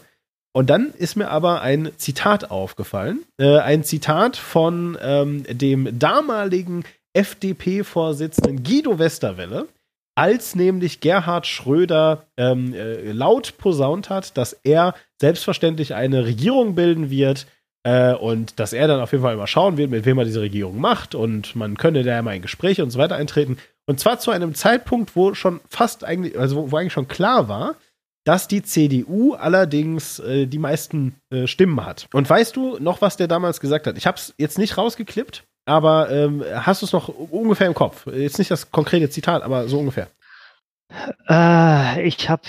Und 0.56 0.70
dann 0.70 0.94
ist 0.98 1.18
mir 1.18 1.30
aber 1.30 1.62
ein 1.62 1.92
Zitat 1.98 2.50
aufgefallen. 2.50 3.26
Äh, 3.38 3.58
ein 3.58 3.84
Zitat 3.84 4.38
von 4.38 4.98
ähm, 5.02 5.44
dem 5.50 6.00
damaligen 6.00 6.86
FDP-Vorsitzenden 7.12 8.64
Guido 8.64 8.98
Westerwelle, 8.98 9.68
als 10.16 10.56
nämlich 10.56 11.02
Gerhard 11.02 11.46
Schröder 11.46 12.28
ähm, 12.38 12.74
äh, 12.74 13.12
laut 13.12 13.58
posaunt 13.58 14.10
hat, 14.10 14.38
dass 14.38 14.54
er 14.64 14.96
selbstverständlich 15.20 15.94
eine 15.94 16.24
Regierung 16.24 16.74
bilden 16.74 17.10
wird 17.10 17.48
äh, 17.84 18.14
und 18.14 18.58
dass 18.58 18.72
er 18.72 18.88
dann 18.88 19.02
auf 19.02 19.12
jeden 19.12 19.26
Fall 19.26 19.36
mal 19.36 19.48
schauen 19.48 19.76
wird, 19.76 19.92
mit 19.92 20.06
wem 20.06 20.20
er 20.20 20.26
diese 20.26 20.40
Regierung 20.40 20.80
macht 20.80 21.16
und 21.16 21.54
man 21.58 21.76
könne 21.76 22.04
da 22.04 22.22
mal 22.22 22.34
in 22.34 22.42
Gespräche 22.42 22.82
und 22.82 22.92
so 22.92 23.00
weiter 23.00 23.18
eintreten. 23.18 23.58
Und 23.88 24.00
zwar 24.00 24.20
zu 24.20 24.32
einem 24.32 24.56
Zeitpunkt, 24.56 25.18
wo 25.18 25.34
schon 25.34 25.60
fast 25.70 26.06
eigentlich, 26.06 26.40
also 26.40 26.56
wo, 26.56 26.72
wo 26.72 26.78
eigentlich 26.78 26.94
schon 26.94 27.10
klar 27.10 27.50
war, 27.50 27.76
dass 28.26 28.48
die 28.48 28.64
CDU 28.64 29.34
allerdings 29.34 30.20
äh, 30.20 30.48
die 30.48 30.58
meisten 30.58 31.16
äh, 31.30 31.48
Stimmen 31.48 31.86
hat. 31.86 32.08
Und 32.14 32.30
weißt 32.30 32.56
du 32.56 32.78
noch, 32.80 33.02
was 33.02 33.18
der 33.18 33.28
damals 33.28 33.60
gesagt 33.60 33.88
hat? 33.88 33.98
Ich 33.98 34.08
habe 34.08 34.18
es 34.18 34.34
jetzt 34.38 34.58
nicht 34.58 34.78
rausgeklippt, 34.78 35.44
aber 35.66 36.10
ähm, 36.10 36.44
hast 36.54 36.82
du 36.82 36.88
es 36.88 36.92
noch 36.92 37.08
ungefähr 37.08 37.68
im 37.68 37.76
Kopf? 37.76 38.08
Jetzt 38.08 38.40
nicht 38.40 38.52
das 38.52 38.72
konkrete 38.72 39.10
Zitat, 39.10 39.44
aber 39.44 39.68
so 39.68 39.80
ungefähr. 39.80 40.10
Äh, 41.30 42.08
ich 42.08 42.30
habe 42.30 42.44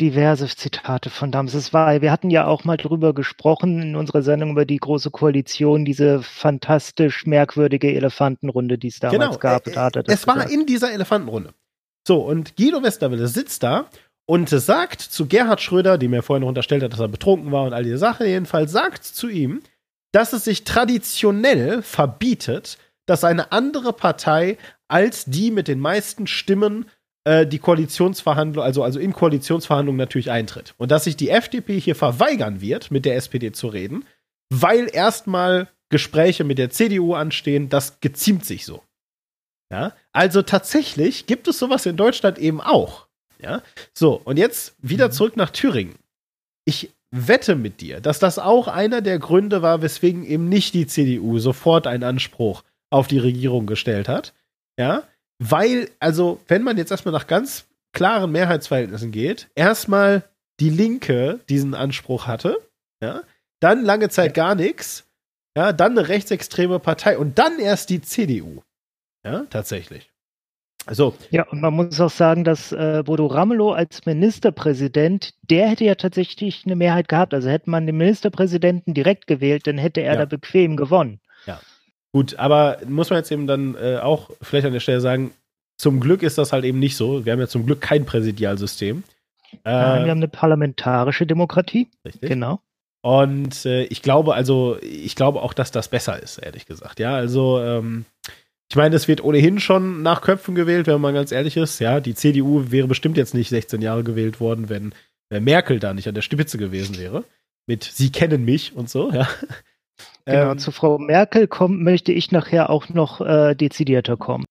diverse 0.00 0.48
Zitate 0.48 1.10
von 1.10 1.30
damals. 1.30 1.54
Es 1.54 1.72
war, 1.72 2.00
wir 2.00 2.10
hatten 2.10 2.30
ja 2.30 2.46
auch 2.46 2.64
mal 2.64 2.76
drüber 2.76 3.12
gesprochen 3.14 3.82
in 3.82 3.96
unserer 3.96 4.22
Sendung 4.22 4.50
über 4.50 4.64
die 4.64 4.78
große 4.78 5.10
Koalition, 5.10 5.84
diese 5.84 6.22
fantastisch 6.22 7.26
merkwürdige 7.26 7.94
Elefantenrunde, 7.94 8.78
die 8.78 8.88
es 8.88 8.98
damals 8.98 9.38
genau. 9.38 9.38
gab. 9.38 9.66
Äh, 9.66 9.72
da 9.72 9.90
es 10.06 10.26
war 10.26 10.34
gesagt. 10.34 10.52
in 10.52 10.66
dieser 10.66 10.92
Elefantenrunde. 10.92 11.54
So, 12.06 12.22
und 12.22 12.56
Guido 12.56 12.82
Westerwelle 12.82 13.28
sitzt 13.28 13.62
da 13.62 13.88
und 14.30 14.48
sagt 14.48 15.00
zu 15.00 15.26
Gerhard 15.26 15.60
Schröder, 15.60 15.98
dem 15.98 16.12
er 16.12 16.22
vorher 16.22 16.38
noch 16.38 16.46
unterstellt 16.46 16.84
hat, 16.84 16.92
dass 16.92 17.00
er 17.00 17.08
betrunken 17.08 17.50
war 17.50 17.64
und 17.64 17.72
all 17.72 17.82
diese 17.82 17.98
Sachen, 17.98 18.28
jedenfalls 18.28 18.70
sagt 18.70 19.02
zu 19.02 19.28
ihm, 19.28 19.60
dass 20.12 20.32
es 20.32 20.44
sich 20.44 20.62
traditionell 20.62 21.82
verbietet, 21.82 22.78
dass 23.06 23.24
eine 23.24 23.50
andere 23.50 23.92
Partei 23.92 24.56
als 24.86 25.24
die 25.24 25.50
mit 25.50 25.66
den 25.66 25.80
meisten 25.80 26.28
Stimmen 26.28 26.86
äh, 27.24 27.44
die 27.44 27.58
Koalitionsverhandlung, 27.58 28.64
also, 28.64 28.84
also 28.84 29.00
in 29.00 29.12
Koalitionsverhandlungen 29.12 29.98
natürlich 29.98 30.30
eintritt. 30.30 30.74
Und 30.78 30.92
dass 30.92 31.04
sich 31.04 31.16
die 31.16 31.30
FDP 31.30 31.80
hier 31.80 31.96
verweigern 31.96 32.60
wird, 32.60 32.92
mit 32.92 33.06
der 33.06 33.16
SPD 33.16 33.50
zu 33.50 33.66
reden, 33.66 34.04
weil 34.48 34.88
erstmal 34.92 35.66
Gespräche 35.88 36.44
mit 36.44 36.58
der 36.58 36.70
CDU 36.70 37.14
anstehen, 37.14 37.68
das 37.68 37.98
geziemt 37.98 38.44
sich 38.44 38.64
so. 38.64 38.84
Ja? 39.72 39.92
Also 40.12 40.42
tatsächlich 40.42 41.26
gibt 41.26 41.48
es 41.48 41.58
sowas 41.58 41.84
in 41.84 41.96
Deutschland 41.96 42.38
eben 42.38 42.60
auch. 42.60 43.09
Ja? 43.42 43.62
So, 43.92 44.20
und 44.24 44.38
jetzt 44.38 44.74
wieder 44.80 45.08
mhm. 45.08 45.12
zurück 45.12 45.36
nach 45.36 45.50
Thüringen. 45.50 45.96
Ich 46.64 46.90
wette 47.10 47.56
mit 47.56 47.80
dir, 47.80 48.00
dass 48.00 48.18
das 48.18 48.38
auch 48.38 48.68
einer 48.68 49.00
der 49.00 49.18
Gründe 49.18 49.62
war, 49.62 49.82
weswegen 49.82 50.24
eben 50.24 50.48
nicht 50.48 50.74
die 50.74 50.86
CDU 50.86 51.38
sofort 51.38 51.86
einen 51.86 52.04
Anspruch 52.04 52.62
auf 52.90 53.06
die 53.06 53.18
Regierung 53.18 53.66
gestellt 53.66 54.08
hat. 54.08 54.32
Ja, 54.78 55.04
weil, 55.42 55.90
also, 56.00 56.40
wenn 56.48 56.62
man 56.62 56.76
jetzt 56.76 56.90
erstmal 56.90 57.12
nach 57.12 57.26
ganz 57.26 57.66
klaren 57.92 58.30
Mehrheitsverhältnissen 58.30 59.10
geht, 59.10 59.48
erstmal 59.54 60.22
die 60.60 60.70
Linke 60.70 61.40
diesen 61.48 61.74
Anspruch 61.74 62.26
hatte, 62.26 62.60
ja, 63.02 63.22
dann 63.60 63.84
lange 63.84 64.10
Zeit 64.10 64.34
gar 64.34 64.54
nichts, 64.54 65.06
ja, 65.56 65.72
dann 65.72 65.98
eine 65.98 66.08
rechtsextreme 66.08 66.78
Partei 66.78 67.18
und 67.18 67.38
dann 67.38 67.58
erst 67.58 67.90
die 67.90 68.02
CDU. 68.02 68.62
Ja, 69.24 69.46
tatsächlich. 69.50 70.09
Also. 70.90 71.14
Ja, 71.30 71.44
und 71.44 71.60
man 71.60 71.72
muss 71.72 72.00
auch 72.00 72.10
sagen, 72.10 72.42
dass 72.42 72.72
äh, 72.72 73.04
Bodo 73.06 73.28
Ramelow 73.28 73.70
als 73.70 74.06
Ministerpräsident, 74.06 75.34
der 75.48 75.68
hätte 75.68 75.84
ja 75.84 75.94
tatsächlich 75.94 76.64
eine 76.66 76.74
Mehrheit 76.74 77.08
gehabt. 77.08 77.32
Also 77.32 77.48
hätte 77.48 77.70
man 77.70 77.86
den 77.86 77.96
Ministerpräsidenten 77.96 78.92
direkt 78.92 79.28
gewählt, 79.28 79.68
dann 79.68 79.78
hätte 79.78 80.00
er 80.00 80.14
ja. 80.14 80.18
da 80.18 80.24
bequem 80.24 80.76
gewonnen. 80.76 81.20
Ja. 81.46 81.60
Gut, 82.12 82.34
aber 82.40 82.78
muss 82.88 83.08
man 83.08 83.20
jetzt 83.20 83.30
eben 83.30 83.46
dann 83.46 83.76
äh, 83.76 83.98
auch 83.98 84.30
vielleicht 84.42 84.66
an 84.66 84.72
der 84.72 84.80
Stelle 84.80 85.00
sagen, 85.00 85.30
zum 85.78 86.00
Glück 86.00 86.24
ist 86.24 86.38
das 86.38 86.52
halt 86.52 86.64
eben 86.64 86.80
nicht 86.80 86.96
so. 86.96 87.24
Wir 87.24 87.34
haben 87.34 87.40
ja 87.40 87.46
zum 87.46 87.66
Glück 87.66 87.80
kein 87.80 88.04
Präsidialsystem. 88.04 89.04
Äh, 89.62 89.70
wir 89.70 89.72
haben 89.72 90.10
eine 90.10 90.26
parlamentarische 90.26 91.24
Demokratie. 91.24 91.88
Richtig. 92.04 92.28
Genau. 92.28 92.58
Und 93.02 93.64
äh, 93.64 93.84
ich 93.84 94.02
glaube 94.02 94.34
also, 94.34 94.76
ich 94.82 95.14
glaube 95.14 95.40
auch, 95.40 95.52
dass 95.52 95.70
das 95.70 95.86
besser 95.86 96.20
ist, 96.20 96.38
ehrlich 96.38 96.66
gesagt. 96.66 96.98
Ja, 96.98 97.14
also 97.14 97.60
ähm, 97.60 98.06
ich 98.70 98.76
meine, 98.76 98.94
es 98.94 99.08
wird 99.08 99.22
ohnehin 99.22 99.58
schon 99.58 100.02
nach 100.02 100.22
Köpfen 100.22 100.54
gewählt, 100.54 100.86
wenn 100.86 101.00
man 101.00 101.12
ganz 101.12 101.32
ehrlich 101.32 101.56
ist. 101.56 101.80
Ja, 101.80 102.00
die 102.00 102.14
CDU 102.14 102.70
wäre 102.70 102.86
bestimmt 102.86 103.16
jetzt 103.16 103.34
nicht 103.34 103.48
16 103.48 103.82
Jahre 103.82 104.04
gewählt 104.04 104.40
worden, 104.40 104.68
wenn 104.68 104.94
Merkel 105.30 105.80
da 105.80 105.92
nicht 105.92 106.08
an 106.08 106.14
der 106.14 106.22
Spitze 106.22 106.56
gewesen 106.56 106.96
wäre. 106.96 107.24
Mit 107.66 107.84
Sie 107.84 108.10
kennen 108.10 108.44
mich 108.44 108.74
und 108.74 108.88
so, 108.88 109.12
ja. 109.12 109.28
Genau, 110.24 110.52
ähm, 110.52 110.58
zu 110.58 110.70
Frau 110.70 110.98
Merkel 110.98 111.48
kommen, 111.48 111.82
möchte 111.82 112.12
ich 112.12 112.30
nachher 112.30 112.70
auch 112.70 112.88
noch 112.88 113.20
äh, 113.20 113.54
dezidierter 113.54 114.16
kommen. 114.16 114.44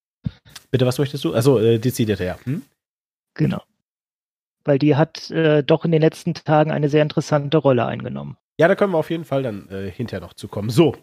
Bitte, 0.72 0.86
was 0.86 0.98
möchtest 0.98 1.24
du? 1.24 1.34
Also 1.34 1.60
äh, 1.60 1.80
dezidierter, 1.80 2.26
ja. 2.26 2.38
Hm? 2.44 2.64
Genau. 3.36 3.64
Weil 4.66 4.80
die 4.80 4.96
hat 4.96 5.32
äh, 5.32 5.64
doch 5.64 5.86
in 5.86 5.92
den 5.92 6.02
letzten 6.02 6.34
Tagen 6.34 6.72
eine 6.72 6.90
sehr 6.90 7.02
interessante 7.02 7.58
Rolle 7.58 7.86
eingenommen. 7.86 8.38
Ja, 8.60 8.68
da 8.68 8.76
können 8.76 8.94
wir 8.94 8.98
auf 8.98 9.10
jeden 9.10 9.26
Fall 9.26 9.44
dann 9.44 9.70
äh, 9.70 9.90
hinterher 9.90 10.22
noch 10.22 10.34
zu 10.34 10.48
kommen. 10.48 10.70
So, 10.70 10.96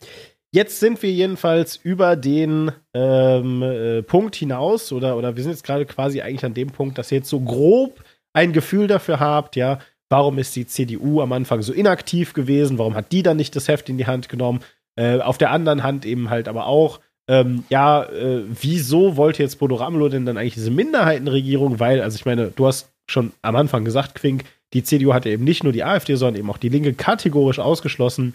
Jetzt 0.57 0.81
sind 0.81 1.03
wir 1.03 1.13
jedenfalls 1.13 1.77
über 1.77 2.17
den 2.17 2.73
ähm, 2.95 3.63
äh, 3.63 4.03
Punkt 4.03 4.37
hinaus 4.37 4.91
oder, 4.91 5.19
oder 5.19 5.37
wir 5.37 5.43
sind 5.43 5.53
jetzt 5.53 5.65
gerade 5.65 5.85
quasi 5.85 6.23
eigentlich 6.23 6.47
an 6.47 6.55
dem 6.55 6.69
Punkt, 6.69 6.97
dass 6.97 7.13
ihr 7.13 7.19
jetzt 7.19 7.29
so 7.29 7.41
grob 7.41 8.03
ein 8.33 8.55
Gefühl 8.55 8.87
dafür 8.87 9.21
habt, 9.21 9.55
ja, 9.55 9.81
warum 10.09 10.39
ist 10.39 10.57
die 10.57 10.67
CDU 10.67 11.21
am 11.21 11.35
Anfang 11.35 11.61
so 11.61 11.75
inaktiv 11.75 12.33
gewesen, 12.33 12.79
warum 12.79 12.95
hat 12.95 13.13
die 13.13 13.23
dann 13.23 13.37
nicht 13.37 13.55
das 13.55 13.69
Heft 13.69 13.91
in 13.91 13.99
die 13.99 14.07
Hand 14.07 14.31
genommen, 14.31 14.61
äh, 14.99 15.21
auf 15.21 15.37
der 15.37 15.51
anderen 15.51 15.83
Hand 15.83 16.07
eben 16.07 16.31
halt 16.31 16.49
aber 16.49 16.69
auch, 16.69 17.01
ähm, 17.29 17.65
ja, 17.69 18.05
äh, 18.05 18.45
wieso 18.49 19.19
wollte 19.19 19.43
jetzt 19.43 19.59
Bodo 19.59 19.75
Ramelow 19.75 20.09
denn 20.09 20.25
dann 20.25 20.39
eigentlich 20.39 20.55
diese 20.55 20.71
Minderheitenregierung, 20.71 21.81
weil, 21.81 22.01
also 22.01 22.17
ich 22.17 22.25
meine, 22.25 22.47
du 22.47 22.67
hast 22.67 22.95
schon 23.11 23.35
am 23.43 23.57
Anfang 23.57 23.85
gesagt, 23.85 24.15
Quink, 24.15 24.45
die 24.73 24.83
CDU 24.83 25.13
hatte 25.13 25.29
eben 25.29 25.45
nicht 25.45 25.65
nur 25.65 25.75
die 25.75 25.85
AfD, 25.85 26.15
sondern 26.15 26.41
eben 26.41 26.51
auch 26.51 26.57
die 26.57 26.71
Linke 26.71 26.95
kategorisch 26.95 27.59
ausgeschlossen. 27.59 28.33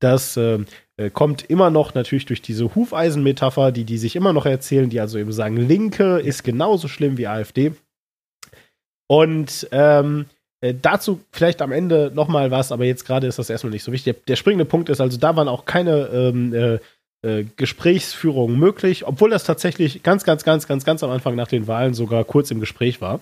Das 0.00 0.36
äh, 0.36 0.58
äh, 0.96 1.10
kommt 1.10 1.42
immer 1.50 1.70
noch 1.70 1.94
natürlich 1.94 2.26
durch 2.26 2.42
diese 2.42 2.74
Hufeisen-Metapher, 2.74 3.72
die 3.72 3.84
die 3.84 3.98
sich 3.98 4.16
immer 4.16 4.32
noch 4.32 4.46
erzählen, 4.46 4.90
die 4.90 5.00
also 5.00 5.18
eben 5.18 5.32
sagen, 5.32 5.56
Linke 5.56 6.18
ist 6.18 6.44
genauso 6.44 6.88
schlimm 6.88 7.16
wie 7.18 7.26
AfD. 7.26 7.72
Und 9.08 9.68
ähm, 9.70 10.26
Äh, 10.64 10.74
dazu 10.80 11.20
vielleicht 11.30 11.60
am 11.60 11.72
Ende 11.72 12.10
noch 12.14 12.28
mal 12.28 12.50
was, 12.50 12.72
aber 12.72 12.86
jetzt 12.86 13.04
gerade 13.04 13.26
ist 13.26 13.38
das 13.38 13.50
erstmal 13.50 13.72
nicht 13.72 13.84
so 13.84 13.92
wichtig. 13.92 14.14
Der, 14.14 14.22
der 14.28 14.36
springende 14.36 14.64
Punkt 14.64 14.88
ist 14.88 14.98
also, 14.98 15.18
da 15.18 15.36
waren 15.36 15.46
auch 15.48 15.66
keine 15.66 16.08
ähm, 16.08 16.54
äh, 16.54 16.78
äh, 17.22 17.44
Gesprächsführungen 17.56 18.58
möglich, 18.58 19.06
obwohl 19.06 19.28
das 19.28 19.44
tatsächlich 19.44 20.02
ganz, 20.02 20.24
ganz, 20.24 20.42
ganz, 20.42 20.66
ganz, 20.66 20.86
ganz 20.86 21.02
am 21.02 21.10
Anfang 21.10 21.34
nach 21.34 21.48
den 21.48 21.66
Wahlen 21.66 21.92
sogar 21.92 22.24
kurz 22.24 22.50
im 22.50 22.60
Gespräch 22.60 23.02
war. 23.02 23.20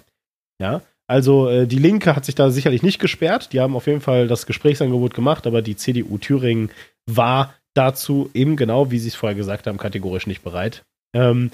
Ja, 0.61 0.83
also 1.13 1.47
äh, 1.47 1.67
die 1.67 1.79
Linke 1.79 2.17
hat 2.17 2.25
sich 2.25 2.35
da 2.35 2.51
sicherlich 2.51 2.83
nicht 2.83 2.99
gesperrt. 2.99 3.53
Die 3.53 3.61
haben 3.61 3.77
auf 3.77 3.87
jeden 3.87 4.01
Fall 4.01 4.29
das 4.29 4.47
Gesprächsangebot 4.47 5.13
gemacht, 5.13 5.47
aber 5.47 5.61
die 5.61 5.77
CDU 5.77 6.17
Thüringen 6.17 6.71
war 7.05 7.53
dazu 7.75 8.31
eben 8.33 8.57
genau, 8.57 8.91
wie 8.91 8.99
Sie 8.99 9.09
es 9.09 9.15
vorher 9.15 9.37
gesagt 9.37 9.67
haben, 9.67 9.77
kategorisch 9.77 10.27
nicht 10.27 10.43
bereit. 10.43 10.85
Ähm, 11.15 11.51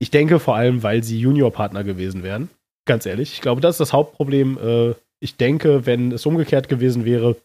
ich 0.00 0.10
denke 0.10 0.40
vor 0.40 0.56
allem, 0.56 0.82
weil 0.82 1.04
sie 1.04 1.20
Juniorpartner 1.20 1.84
gewesen 1.84 2.24
wären. 2.24 2.50
Ganz 2.86 3.06
ehrlich, 3.06 3.34
ich 3.34 3.40
glaube, 3.40 3.60
das 3.60 3.76
ist 3.76 3.80
das 3.80 3.92
Hauptproblem. 3.92 4.58
Äh, 4.58 4.94
ich 5.20 5.36
denke, 5.36 5.86
wenn 5.86 6.10
es 6.10 6.26
umgekehrt 6.26 6.68
gewesen 6.68 7.04
wäre, 7.04 7.36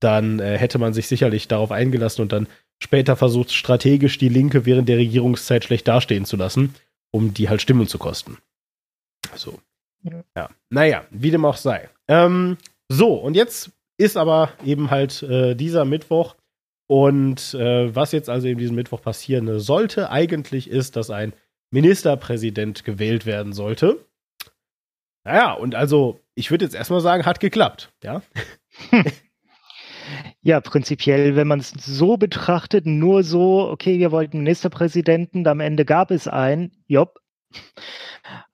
dann 0.00 0.40
äh, 0.40 0.56
hätte 0.56 0.78
man 0.78 0.94
sich 0.94 1.08
sicherlich 1.08 1.46
darauf 1.46 1.72
eingelassen 1.72 2.22
und 2.22 2.32
dann 2.32 2.46
später 2.82 3.16
versucht, 3.16 3.52
strategisch 3.52 4.16
die 4.16 4.30
Linke 4.30 4.64
während 4.64 4.88
der 4.88 4.96
Regierungszeit 4.96 5.64
schlecht 5.64 5.86
dastehen 5.88 6.24
zu 6.24 6.36
lassen, 6.36 6.74
um 7.10 7.34
die 7.34 7.50
halt 7.50 7.60
Stimmen 7.60 7.86
zu 7.86 7.98
kosten. 7.98 8.38
So. 9.34 9.58
Ja. 10.02 10.24
ja. 10.36 10.48
Naja, 10.70 11.04
wie 11.10 11.30
dem 11.30 11.44
auch 11.44 11.56
sei. 11.56 11.88
Ähm, 12.06 12.56
so, 12.88 13.14
und 13.14 13.34
jetzt 13.34 13.70
ist 13.96 14.16
aber 14.16 14.52
eben 14.64 14.90
halt 14.90 15.22
äh, 15.22 15.54
dieser 15.54 15.84
Mittwoch 15.84 16.36
und 16.86 17.54
äh, 17.54 17.94
was 17.94 18.12
jetzt 18.12 18.30
also 18.30 18.46
eben 18.46 18.58
diesen 18.58 18.76
Mittwoch 18.76 19.02
passieren 19.02 19.58
sollte, 19.58 20.10
eigentlich 20.10 20.70
ist, 20.70 20.96
dass 20.96 21.10
ein 21.10 21.32
Ministerpräsident 21.70 22.84
gewählt 22.84 23.26
werden 23.26 23.52
sollte. 23.52 24.04
Naja, 25.24 25.52
und 25.52 25.74
also, 25.74 26.20
ich 26.34 26.50
würde 26.50 26.64
jetzt 26.64 26.74
erstmal 26.74 27.00
sagen, 27.00 27.26
hat 27.26 27.40
geklappt, 27.40 27.92
ja. 28.02 28.22
Ja, 30.40 30.60
prinzipiell, 30.60 31.36
wenn 31.36 31.48
man 31.48 31.60
es 31.60 31.70
so 31.70 32.16
betrachtet, 32.16 32.86
nur 32.86 33.22
so, 33.22 33.68
okay, 33.68 33.98
wir 33.98 34.12
wollten 34.12 34.38
Ministerpräsidenten, 34.38 35.46
am 35.46 35.60
Ende 35.60 35.84
gab 35.84 36.10
es 36.10 36.28
einen, 36.28 36.72
jopp. 36.86 37.20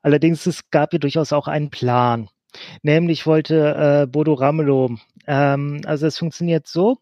Allerdings, 0.02 0.46
es 0.46 0.70
gab 0.70 0.92
ja 0.92 0.98
durchaus 0.98 1.33
auch 1.33 1.48
einen 1.48 1.70
Plan. 1.70 2.28
Nämlich 2.83 3.26
wollte 3.26 4.02
äh, 4.04 4.07
Bodo 4.07 4.35
Ramelow, 4.35 4.96
ähm, 5.26 5.80
also 5.85 6.07
es 6.07 6.18
funktioniert 6.18 6.66
so, 6.66 6.98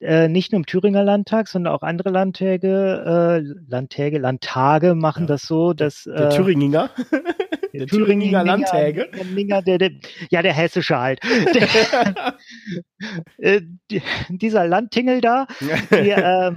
äh, 0.00 0.28
nicht 0.28 0.52
nur 0.52 0.58
im 0.58 0.66
Thüringer 0.66 1.04
Landtag, 1.04 1.48
sondern 1.48 1.72
auch 1.72 1.82
andere 1.82 2.10
Landtäge, 2.10 3.04
äh, 3.06 3.70
Landtäge, 3.70 4.18
Landtage 4.18 4.94
machen 4.94 5.22
ja. 5.22 5.28
das 5.28 5.42
so, 5.42 5.72
dass 5.72 6.04
der 6.04 6.28
äh, 6.28 6.36
Thüringer, 6.36 6.90
der 7.72 7.86
Thüringer 7.86 8.44
Landtäge, 8.44 9.08
der, 9.12 9.62
der, 9.62 9.78
der, 9.78 9.90
ja 10.30 10.42
der 10.42 10.52
hessische 10.52 10.98
halt, 10.98 11.20
äh, 13.38 13.60
die, 13.90 14.02
dieser 14.28 14.66
Landtingel 14.66 15.20
da, 15.20 15.46
die, 15.90 16.10
äh, 16.10 16.52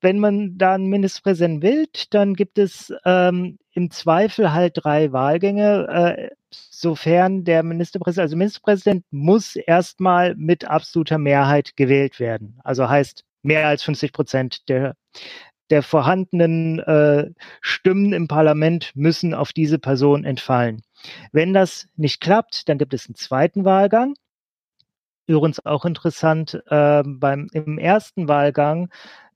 wenn 0.00 0.18
man 0.18 0.58
da 0.58 0.74
einen 0.74 0.86
Ministerpräsidenten 0.86 1.62
wählt, 1.62 2.14
dann 2.14 2.34
gibt 2.34 2.58
es 2.58 2.92
ähm, 3.04 3.58
im 3.72 3.90
Zweifel 3.90 4.52
halt 4.52 4.74
drei 4.76 5.12
Wahlgänge, 5.12 5.86
äh, 5.88 6.30
sofern 6.50 7.44
der 7.44 7.62
Ministerpräsident, 7.62 8.22
also 8.22 8.36
Ministerpräsident 8.36 9.04
muss 9.10 9.56
erstmal 9.56 10.34
mit 10.36 10.66
absoluter 10.66 11.18
Mehrheit 11.18 11.76
gewählt 11.76 12.20
werden. 12.20 12.58
Also 12.64 12.88
heißt 12.88 13.24
mehr 13.42 13.66
als 13.68 13.82
50 13.82 14.12
Prozent 14.12 14.68
der, 14.68 14.94
der 15.70 15.82
vorhandenen 15.82 16.78
äh, 16.80 17.30
Stimmen 17.60 18.12
im 18.12 18.28
Parlament 18.28 18.92
müssen 18.94 19.34
auf 19.34 19.52
diese 19.52 19.78
Person 19.78 20.24
entfallen. 20.24 20.82
Wenn 21.32 21.52
das 21.52 21.88
nicht 21.96 22.20
klappt, 22.20 22.68
dann 22.68 22.78
gibt 22.78 22.94
es 22.94 23.06
einen 23.06 23.14
zweiten 23.14 23.64
Wahlgang. 23.64 24.14
Übrigens 25.28 25.64
auch 25.66 25.84
interessant, 25.84 26.62
äh, 26.68 27.02
beim, 27.04 27.48
im 27.52 27.78
ersten 27.78 28.28
Wahlgang 28.28 28.90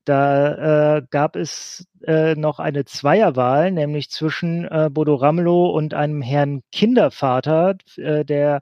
da 0.05 0.97
äh, 0.97 1.01
gab 1.09 1.35
es 1.35 1.85
äh, 2.05 2.35
noch 2.35 2.59
eine 2.59 2.85
Zweierwahl, 2.85 3.71
nämlich 3.71 4.09
zwischen 4.09 4.65
äh, 4.65 4.89
Bodo 4.91 5.15
Ramelow 5.15 5.69
und 5.69 5.93
einem 5.93 6.21
Herrn 6.21 6.61
Kindervater, 6.71 7.75
äh, 7.97 8.25
der 8.25 8.61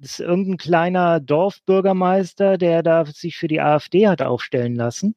ist 0.00 0.20
irgendein 0.20 0.56
kleiner 0.56 1.20
Dorfbürgermeister, 1.20 2.56
der 2.56 2.82
da 2.82 3.04
sich 3.04 3.36
für 3.36 3.48
die 3.48 3.60
AfD 3.60 4.08
hat 4.08 4.22
aufstellen 4.22 4.76
lassen. 4.76 5.14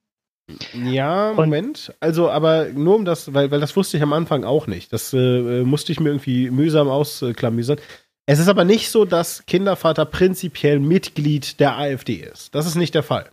Ja, 0.73 1.33
Moment. 1.33 1.89
Und, 1.89 1.95
also, 1.99 2.29
aber 2.29 2.69
nur 2.69 2.95
um 2.95 3.05
das, 3.05 3.33
weil, 3.33 3.51
weil 3.51 3.59
das 3.59 3.75
wusste 3.75 3.97
ich 3.97 4.03
am 4.03 4.13
Anfang 4.13 4.43
auch 4.43 4.67
nicht. 4.67 4.91
Das 4.91 5.13
äh, 5.13 5.63
musste 5.63 5.91
ich 5.91 5.99
mir 5.99 6.09
irgendwie 6.09 6.49
mühsam 6.49 6.89
ausklamüsern. 6.89 7.79
Es 8.25 8.39
ist 8.39 8.47
aber 8.47 8.65
nicht 8.65 8.89
so, 8.89 9.05
dass 9.05 9.45
Kindervater 9.45 10.05
prinzipiell 10.05 10.79
Mitglied 10.79 11.59
der 11.59 11.77
AfD 11.77 12.15
ist. 12.15 12.53
Das 12.55 12.65
ist 12.65 12.75
nicht 12.75 12.95
der 12.95 13.03
Fall. 13.03 13.29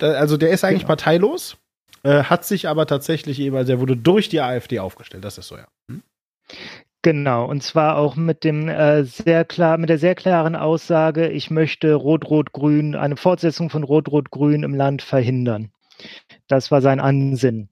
Also 0.00 0.36
der 0.36 0.50
ist 0.50 0.64
eigentlich 0.64 0.80
genau. 0.80 0.88
parteilos, 0.88 1.56
äh, 2.02 2.24
hat 2.24 2.44
sich 2.44 2.68
aber 2.68 2.86
tatsächlich 2.86 3.40
eben, 3.40 3.56
also 3.56 3.72
er 3.72 3.80
wurde 3.80 3.96
durch 3.96 4.28
die 4.28 4.40
AfD 4.40 4.78
aufgestellt. 4.78 5.24
Das 5.24 5.38
ist 5.38 5.48
so, 5.48 5.56
ja. 5.56 5.66
Hm? 5.90 6.02
Genau, 7.02 7.44
und 7.44 7.62
zwar 7.62 7.98
auch 7.98 8.16
mit 8.16 8.44
dem 8.44 8.66
äh, 8.66 9.04
sehr 9.04 9.44
klar, 9.44 9.76
mit 9.76 9.90
der 9.90 9.98
sehr 9.98 10.14
klaren 10.14 10.56
Aussage, 10.56 11.28
ich 11.28 11.50
möchte 11.50 11.92
Rot-Rot-Grün, 11.94 12.94
eine 12.94 13.18
Fortsetzung 13.18 13.68
von 13.68 13.82
Rot-Rot-Grün 13.82 14.62
im 14.62 14.74
Land 14.74 15.02
verhindern. 15.02 15.70
Das 16.48 16.70
war 16.70 16.80
sein 16.80 17.00
Ansinn. 17.00 17.68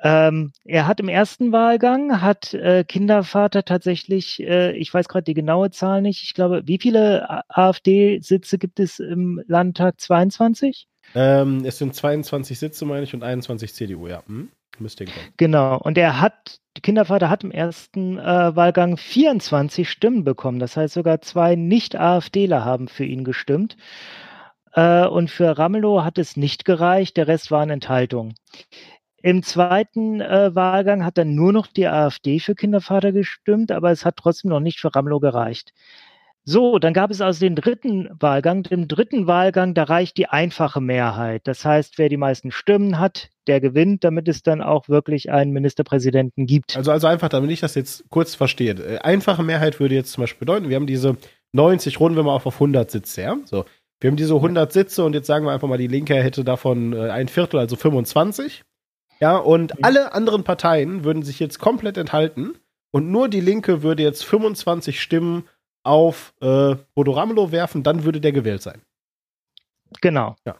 Ähm, 0.00 0.52
er 0.64 0.86
hat 0.86 1.00
im 1.00 1.08
ersten 1.08 1.50
Wahlgang, 1.50 2.20
hat 2.20 2.54
äh, 2.54 2.84
Kindervater 2.84 3.64
tatsächlich, 3.64 4.40
äh, 4.40 4.76
ich 4.76 4.94
weiß 4.94 5.08
gerade 5.08 5.24
die 5.24 5.34
genaue 5.34 5.70
Zahl 5.70 6.02
nicht, 6.02 6.22
ich 6.22 6.34
glaube, 6.34 6.62
wie 6.66 6.78
viele 6.78 7.26
AfD-Sitze 7.48 8.58
gibt 8.58 8.78
es 8.78 9.00
im 9.00 9.42
Landtag? 9.48 10.00
22? 10.00 10.86
Ähm, 11.16 11.64
es 11.64 11.78
sind 11.78 11.94
22 11.94 12.58
Sitze, 12.58 12.84
meine 12.84 13.04
ich, 13.04 13.14
und 13.14 13.22
21 13.22 13.72
CDU, 13.74 14.06
ja. 14.06 14.22
Hm? 14.26 14.50
Müsste. 14.78 15.06
Genau. 15.38 15.78
Und 15.78 15.96
er 15.96 16.20
hat, 16.20 16.60
Kindervater 16.82 17.30
hat 17.30 17.42
im 17.42 17.50
ersten 17.50 18.18
äh, 18.18 18.54
Wahlgang 18.54 18.98
24 18.98 19.88
Stimmen 19.88 20.22
bekommen. 20.22 20.58
Das 20.58 20.76
heißt, 20.76 20.92
sogar 20.92 21.22
zwei 21.22 21.56
Nicht-AfDler 21.56 22.64
haben 22.66 22.88
für 22.88 23.06
ihn 23.06 23.24
gestimmt. 23.24 23.78
Äh, 24.74 25.06
und 25.06 25.30
für 25.30 25.56
Ramelow 25.56 26.04
hat 26.04 26.18
es 26.18 26.36
nicht 26.36 26.66
gereicht. 26.66 27.16
Der 27.16 27.28
Rest 27.28 27.50
waren 27.50 27.70
Enthaltungen. 27.70 28.34
Im 29.22 29.42
zweiten 29.42 30.20
äh, 30.20 30.54
Wahlgang 30.54 31.04
hat 31.04 31.16
dann 31.16 31.34
nur 31.34 31.52
noch 31.52 31.66
die 31.66 31.86
AfD 31.86 32.38
für 32.38 32.54
Kindervater 32.54 33.12
gestimmt, 33.12 33.72
aber 33.72 33.90
es 33.90 34.04
hat 34.04 34.18
trotzdem 34.18 34.50
noch 34.50 34.60
nicht 34.60 34.78
für 34.78 34.94
Ramelow 34.94 35.18
gereicht. 35.20 35.72
So, 36.48 36.78
dann 36.78 36.94
gab 36.94 37.10
es 37.10 37.20
also 37.20 37.40
den 37.40 37.56
dritten 37.56 38.08
Wahlgang. 38.20 38.64
Im 38.70 38.86
dritten 38.86 39.26
Wahlgang, 39.26 39.74
da 39.74 39.82
reicht 39.82 40.16
die 40.16 40.28
einfache 40.28 40.80
Mehrheit. 40.80 41.42
Das 41.44 41.64
heißt, 41.64 41.98
wer 41.98 42.08
die 42.08 42.16
meisten 42.16 42.52
Stimmen 42.52 43.00
hat, 43.00 43.30
der 43.48 43.60
gewinnt, 43.60 44.04
damit 44.04 44.28
es 44.28 44.44
dann 44.44 44.62
auch 44.62 44.88
wirklich 44.88 45.32
einen 45.32 45.50
Ministerpräsidenten 45.50 46.46
gibt. 46.46 46.76
Also, 46.76 46.92
also 46.92 47.08
einfach, 47.08 47.28
damit 47.30 47.50
ich 47.50 47.58
das 47.58 47.74
jetzt 47.74 48.08
kurz 48.10 48.36
verstehe. 48.36 48.74
Äh, 48.74 48.98
einfache 48.98 49.42
Mehrheit 49.42 49.80
würde 49.80 49.96
jetzt 49.96 50.12
zum 50.12 50.22
Beispiel 50.22 50.46
bedeuten, 50.46 50.68
wir 50.68 50.76
haben 50.76 50.86
diese 50.86 51.16
90, 51.52 51.98
runden 51.98 52.16
wir 52.16 52.22
mal 52.22 52.34
auf 52.34 52.46
100 52.46 52.92
Sitze, 52.92 53.22
ja? 53.22 53.36
So. 53.44 53.64
Wir 53.98 54.10
haben 54.10 54.16
diese 54.16 54.34
100 54.34 54.72
Sitze 54.72 55.04
und 55.04 55.14
jetzt 55.14 55.26
sagen 55.26 55.46
wir 55.46 55.52
einfach 55.52 55.66
mal, 55.66 55.78
die 55.78 55.88
Linke 55.88 56.14
hätte 56.14 56.44
davon 56.44 56.92
äh, 56.92 57.10
ein 57.10 57.26
Viertel, 57.26 57.58
also 57.58 57.74
25. 57.74 58.62
Ja, 59.18 59.36
und 59.36 59.74
mhm. 59.74 59.84
alle 59.84 60.14
anderen 60.14 60.44
Parteien 60.44 61.02
würden 61.02 61.24
sich 61.24 61.40
jetzt 61.40 61.58
komplett 61.58 61.96
enthalten 61.96 62.54
und 62.92 63.10
nur 63.10 63.28
die 63.28 63.40
Linke 63.40 63.82
würde 63.82 64.04
jetzt 64.04 64.24
25 64.24 65.00
Stimmen 65.00 65.48
auf 65.86 66.34
äh, 66.40 66.74
Bodo 66.94 67.12
Ramelow 67.12 67.52
werfen, 67.52 67.82
dann 67.82 68.04
würde 68.04 68.20
der 68.20 68.32
gewählt 68.32 68.62
sein. 68.62 68.82
Genau. 70.00 70.36
Ja. 70.44 70.56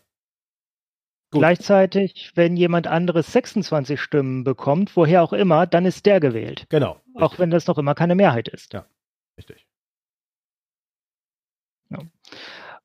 Gleichzeitig, 1.31 2.33
wenn 2.35 2.57
jemand 2.57 2.87
anderes 2.87 3.33
26 3.33 4.01
Stimmen 4.01 4.45
bekommt, 4.45 4.97
woher 4.97 5.23
auch 5.23 5.33
immer, 5.33 5.67
dann 5.67 5.85
ist 5.85 6.07
der 6.07 6.21
gewählt. 6.21 6.67
Genau. 6.69 7.01
Auch 7.15 7.39
wenn 7.39 7.51
das 7.51 7.67
noch 7.67 7.79
immer 7.79 7.95
keine 7.95 8.15
Mehrheit 8.15 8.49
ist. 8.49 8.73
Ja, 8.73 8.87
richtig. 9.37 9.67
Ja. 11.91 11.99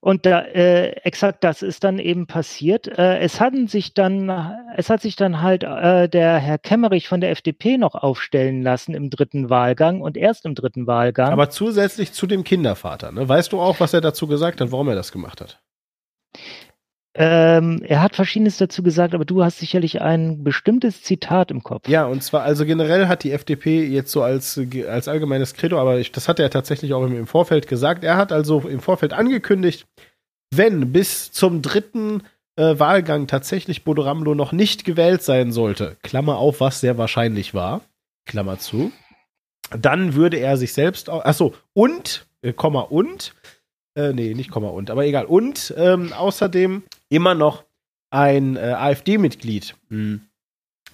Und 0.01 0.25
da, 0.25 0.41
äh, 0.41 0.93
exakt 1.03 1.43
das 1.43 1.61
ist 1.61 1.83
dann 1.83 1.99
eben 1.99 2.25
passiert. 2.25 2.87
Äh, 2.87 3.19
es 3.19 3.39
hatten 3.39 3.67
sich 3.67 3.93
dann, 3.93 4.29
es 4.75 4.89
hat 4.89 4.99
sich 5.01 5.15
dann 5.15 5.43
halt 5.43 5.63
äh, 5.63 6.09
der 6.09 6.39
Herr 6.39 6.57
Kemmerich 6.57 7.07
von 7.07 7.21
der 7.21 7.29
FDP 7.29 7.77
noch 7.77 7.93
aufstellen 7.93 8.63
lassen 8.63 8.95
im 8.95 9.11
dritten 9.11 9.51
Wahlgang 9.51 10.01
und 10.01 10.17
erst 10.17 10.45
im 10.45 10.55
dritten 10.55 10.87
Wahlgang. 10.87 11.31
Aber 11.31 11.51
zusätzlich 11.51 12.13
zu 12.13 12.25
dem 12.25 12.43
Kindervater, 12.43 13.11
ne? 13.11 13.29
Weißt 13.29 13.53
du 13.53 13.61
auch, 13.61 13.79
was 13.79 13.93
er 13.93 14.01
dazu 14.01 14.25
gesagt 14.25 14.59
hat, 14.59 14.71
warum 14.71 14.87
er 14.89 14.95
das 14.95 15.11
gemacht 15.11 15.39
hat? 15.39 15.61
Ähm, 17.13 17.81
er 17.83 18.01
hat 18.01 18.15
Verschiedenes 18.15 18.57
dazu 18.57 18.83
gesagt, 18.83 19.13
aber 19.13 19.25
du 19.25 19.43
hast 19.43 19.59
sicherlich 19.59 20.01
ein 20.01 20.43
bestimmtes 20.43 21.03
Zitat 21.03 21.51
im 21.51 21.61
Kopf. 21.61 21.89
Ja, 21.89 22.05
und 22.05 22.23
zwar, 22.23 22.43
also 22.43 22.65
generell 22.65 23.07
hat 23.07 23.23
die 23.23 23.33
FDP 23.33 23.85
jetzt 23.85 24.11
so 24.11 24.23
als, 24.23 24.59
als 24.87 25.09
allgemeines 25.09 25.53
Credo, 25.53 25.77
aber 25.77 25.99
ich, 25.99 26.13
das 26.13 26.29
hat 26.29 26.39
er 26.39 26.49
tatsächlich 26.49 26.93
auch 26.93 27.03
im, 27.03 27.27
Vorfeld 27.27 27.67
gesagt. 27.67 28.05
Er 28.05 28.15
hat 28.15 28.31
also 28.31 28.61
im 28.61 28.79
Vorfeld 28.79 29.11
angekündigt, 29.11 29.87
wenn 30.55 30.93
bis 30.93 31.33
zum 31.33 31.61
dritten 31.61 32.23
äh, 32.55 32.79
Wahlgang 32.79 33.27
tatsächlich 33.27 33.83
Bodo 33.83 34.03
Ramelow 34.03 34.33
noch 34.33 34.53
nicht 34.53 34.85
gewählt 34.85 35.21
sein 35.21 35.51
sollte, 35.51 35.97
Klammer 36.03 36.37
auf, 36.37 36.61
was 36.61 36.79
sehr 36.79 36.97
wahrscheinlich 36.97 37.53
war, 37.53 37.81
Klammer 38.25 38.57
zu, 38.57 38.91
dann 39.77 40.15
würde 40.15 40.37
er 40.37 40.55
sich 40.55 40.71
selbst, 40.71 41.09
achso, 41.09 41.53
und 41.73 42.25
äh, 42.41 42.53
Komma 42.53 42.81
und, 42.81 43.33
äh, 43.95 44.13
nee, 44.13 44.33
nicht 44.33 44.51
Komma 44.51 44.69
und, 44.69 44.89
aber 44.89 45.05
egal. 45.05 45.25
Und 45.25 45.73
ähm, 45.77 46.13
außerdem 46.13 46.83
immer 47.09 47.35
noch 47.35 47.63
ein 48.09 48.55
äh, 48.55 48.59
AfD-Mitglied 48.59 49.75
hm, 49.89 50.21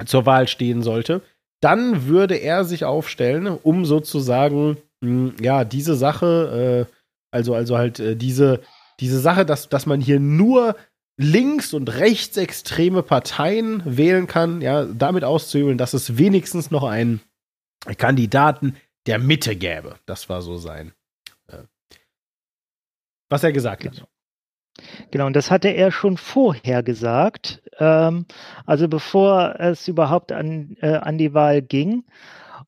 zur 0.06 0.26
Wahl 0.26 0.48
stehen 0.48 0.84
sollte, 0.84 1.22
dann 1.62 2.06
würde 2.08 2.36
er 2.36 2.66
sich 2.66 2.86
aufstellen, 2.86 3.48
um 3.48 3.86
sozusagen, 3.86 4.78
mh, 5.02 5.34
ja, 5.42 5.64
diese 5.64 5.96
Sache, 5.96 6.88
äh, 6.88 6.94
also, 7.32 7.56
also 7.56 7.78
halt 7.78 8.00
äh, 8.00 8.16
diese, 8.16 8.62
diese 9.00 9.20
Sache, 9.20 9.46
dass, 9.46 9.70
dass 9.70 9.86
man 9.86 10.02
hier 10.02 10.20
nur 10.20 10.76
links- 11.18 11.74
und 11.74 11.90
rechtsextreme 11.90 13.02
Parteien 13.02 13.82
wählen 13.86 14.28
kann, 14.28 14.62
ja, 14.62 14.86
damit 14.86 15.24
auszuüben, 15.24 15.78
dass 15.78 15.94
es 15.94 16.18
wenigstens 16.18 16.70
noch 16.70 16.84
einen 16.84 17.22
Kandidaten 17.98 18.76
der 19.08 19.18
Mitte 19.18 19.56
gäbe. 19.56 19.96
Das 20.06 20.30
war 20.30 20.42
so 20.42 20.58
sein, 20.58 20.94
was 23.30 23.44
er 23.44 23.52
gesagt 23.52 23.86
hat. 23.86 24.08
Genau, 25.12 25.26
und 25.26 25.36
das 25.36 25.50
hatte 25.50 25.70
er 25.70 25.92
schon 25.92 26.18
vorher 26.18 26.84
gesagt, 26.84 27.64
ähm, 27.80 28.26
also 28.66 28.88
bevor 28.88 29.56
es 29.60 29.88
überhaupt 29.88 30.32
an, 30.32 30.78
äh, 30.82 30.94
an 30.94 31.18
die 31.18 31.34
Wahl 31.34 31.62
ging. 31.62 32.04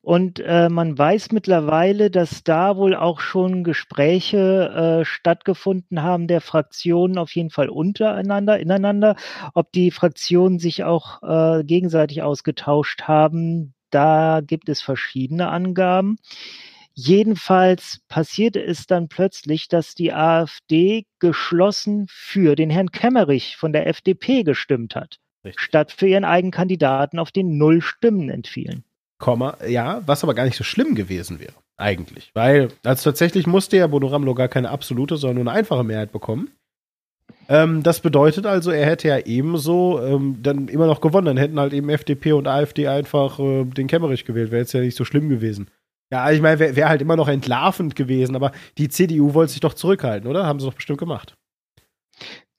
Und 0.02 0.40
äh, 0.40 0.70
man 0.70 0.98
weiß 0.98 1.34
mittlerweile, 1.34 2.10
dass 2.10 2.44
da 2.44 2.78
wohl 2.78 2.96
auch 2.96 3.20
schon 3.20 3.64
Gespräche 3.64 5.02
äh, 5.02 5.06
stattgefunden 5.06 6.02
haben 6.02 6.28
der 6.28 6.42
Fraktionen, 6.42 7.18
auf 7.18 7.36
jeden 7.36 7.50
Fall 7.50 7.70
untereinander, 7.70 8.60
ineinander. 8.60 9.16
Ob 9.54 9.72
die 9.74 9.92
Fraktionen 9.92 10.58
sich 10.58 10.84
auch 10.84 11.22
äh, 11.22 11.64
gegenseitig 11.64 12.24
ausgetauscht 12.24 13.04
haben, 13.04 13.74
da 13.90 14.42
gibt 14.42 14.70
es 14.70 14.82
verschiedene 14.82 15.50
Angaben. 15.50 16.18
Jedenfalls 17.02 18.02
passierte 18.10 18.62
es 18.62 18.86
dann 18.86 19.08
plötzlich, 19.08 19.70
dass 19.70 19.96
die 19.96 20.12
AfD 20.12 21.06
geschlossen 21.20 22.08
für 22.10 22.58
den 22.58 22.70
Herrn 22.70 22.92
Kemmerich 22.92 23.56
von 23.56 23.72
der 23.72 23.88
FDP 23.88 24.44
gestimmt 24.44 24.98
hat, 24.98 25.16
Richtig. 25.46 25.62
statt 25.62 25.94
für 25.94 26.08
ihren 26.08 26.26
eigenen 26.26 26.52
Kandidaten, 26.52 27.18
auf 27.18 27.32
den 27.32 27.58
null 27.58 27.82
Stimmen 27.82 28.30
entfielen. 28.30 28.84
Komma, 29.18 29.56
ja, 29.66 30.02
was 30.08 30.26
aber 30.26 30.34
gar 30.34 30.44
nicht 30.44 30.58
so 30.58 30.66
schlimm 30.66 30.94
gewesen 30.94 31.40
wäre, 31.40 31.54
eigentlich. 31.78 32.32
Weil, 32.34 32.68
also 32.84 33.10
tatsächlich 33.12 33.48
musste 33.48 33.78
ja 33.78 33.88
Bodo 33.88 34.08
Ramelow 34.08 34.36
gar 34.36 34.50
keine 34.50 34.70
absolute, 34.70 35.16
sondern 35.16 35.44
nur 35.44 35.54
eine 35.54 35.58
einfache 35.58 35.86
Mehrheit 35.86 36.12
bekommen. 36.12 36.50
Ähm, 37.48 37.82
das 37.82 38.02
bedeutet 38.02 38.46
also, 38.46 38.72
er 38.72 38.86
hätte 38.86 39.08
ja 39.08 39.20
ebenso 39.20 40.02
ähm, 40.02 40.40
dann 40.44 40.68
immer 40.68 40.86
noch 40.86 41.00
gewonnen. 41.00 41.28
Dann 41.28 41.38
hätten 41.38 41.60
halt 41.62 41.72
eben 41.72 41.90
FDP 41.90 42.34
und 42.34 42.48
AfD 42.48 42.90
einfach 42.90 43.40
äh, 43.40 43.64
den 43.64 43.88
Kemmerich 43.88 44.26
gewählt. 44.26 44.52
Wäre 44.52 44.62
jetzt 44.62 44.74
ja 44.74 44.82
nicht 44.82 44.98
so 44.98 45.06
schlimm 45.06 45.30
gewesen. 45.30 45.70
Ja, 46.12 46.24
also 46.24 46.36
ich 46.38 46.42
meine, 46.42 46.60
wäre 46.60 46.76
wär 46.76 46.90
halt 46.90 47.02
immer 47.02 47.16
noch 47.16 47.28
entlarvend 47.28 47.96
gewesen, 47.96 48.36
aber 48.36 48.52
die 48.78 48.90
CDU 48.90 49.34
wollte 49.34 49.52
sich 49.52 49.62
doch 49.62 49.76
zurückhalten, 49.76 50.30
oder? 50.30 50.46
Haben 50.46 50.60
sie 50.60 50.66
doch 50.66 50.74
bestimmt 50.74 51.00
gemacht. 51.00 51.36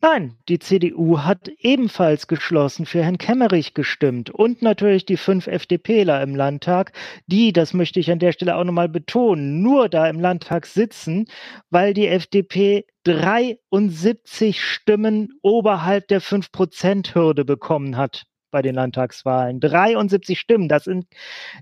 Nein, 0.03 0.39
die 0.49 0.59
CDU 0.59 1.19
hat 1.19 1.51
ebenfalls 1.59 2.27
geschlossen 2.27 2.87
für 2.87 3.03
Herrn 3.03 3.19
Kemmerich 3.19 3.75
gestimmt 3.75 4.31
und 4.31 4.63
natürlich 4.63 5.05
die 5.05 5.19
fünf 5.19 5.47
FDPler 5.47 6.23
im 6.23 6.35
Landtag, 6.35 6.93
die, 7.27 7.53
das 7.53 7.75
möchte 7.75 8.01
ich 8.01 8.11
an 8.11 8.19
der 8.19 8.33
Stelle 8.33 8.57
auch 8.57 8.65
nochmal 8.65 8.89
betonen, 8.89 9.61
nur 9.61 9.91
da 9.91 10.09
im 10.09 10.19
Landtag 10.19 10.65
sitzen, 10.65 11.27
weil 11.69 11.93
die 11.93 12.07
FDP 12.07 12.87
73 13.05 14.65
Stimmen 14.65 15.35
oberhalb 15.43 16.09
der 16.09 16.23
5-Prozent-Hürde 16.23 17.45
bekommen 17.45 17.99
hat 17.99 18.25
bei 18.51 18.63
den 18.63 18.75
Landtagswahlen. 18.75 19.61
73 19.61 20.39
Stimmen, 20.39 20.69
das 20.69 20.85
sind, 20.85 21.07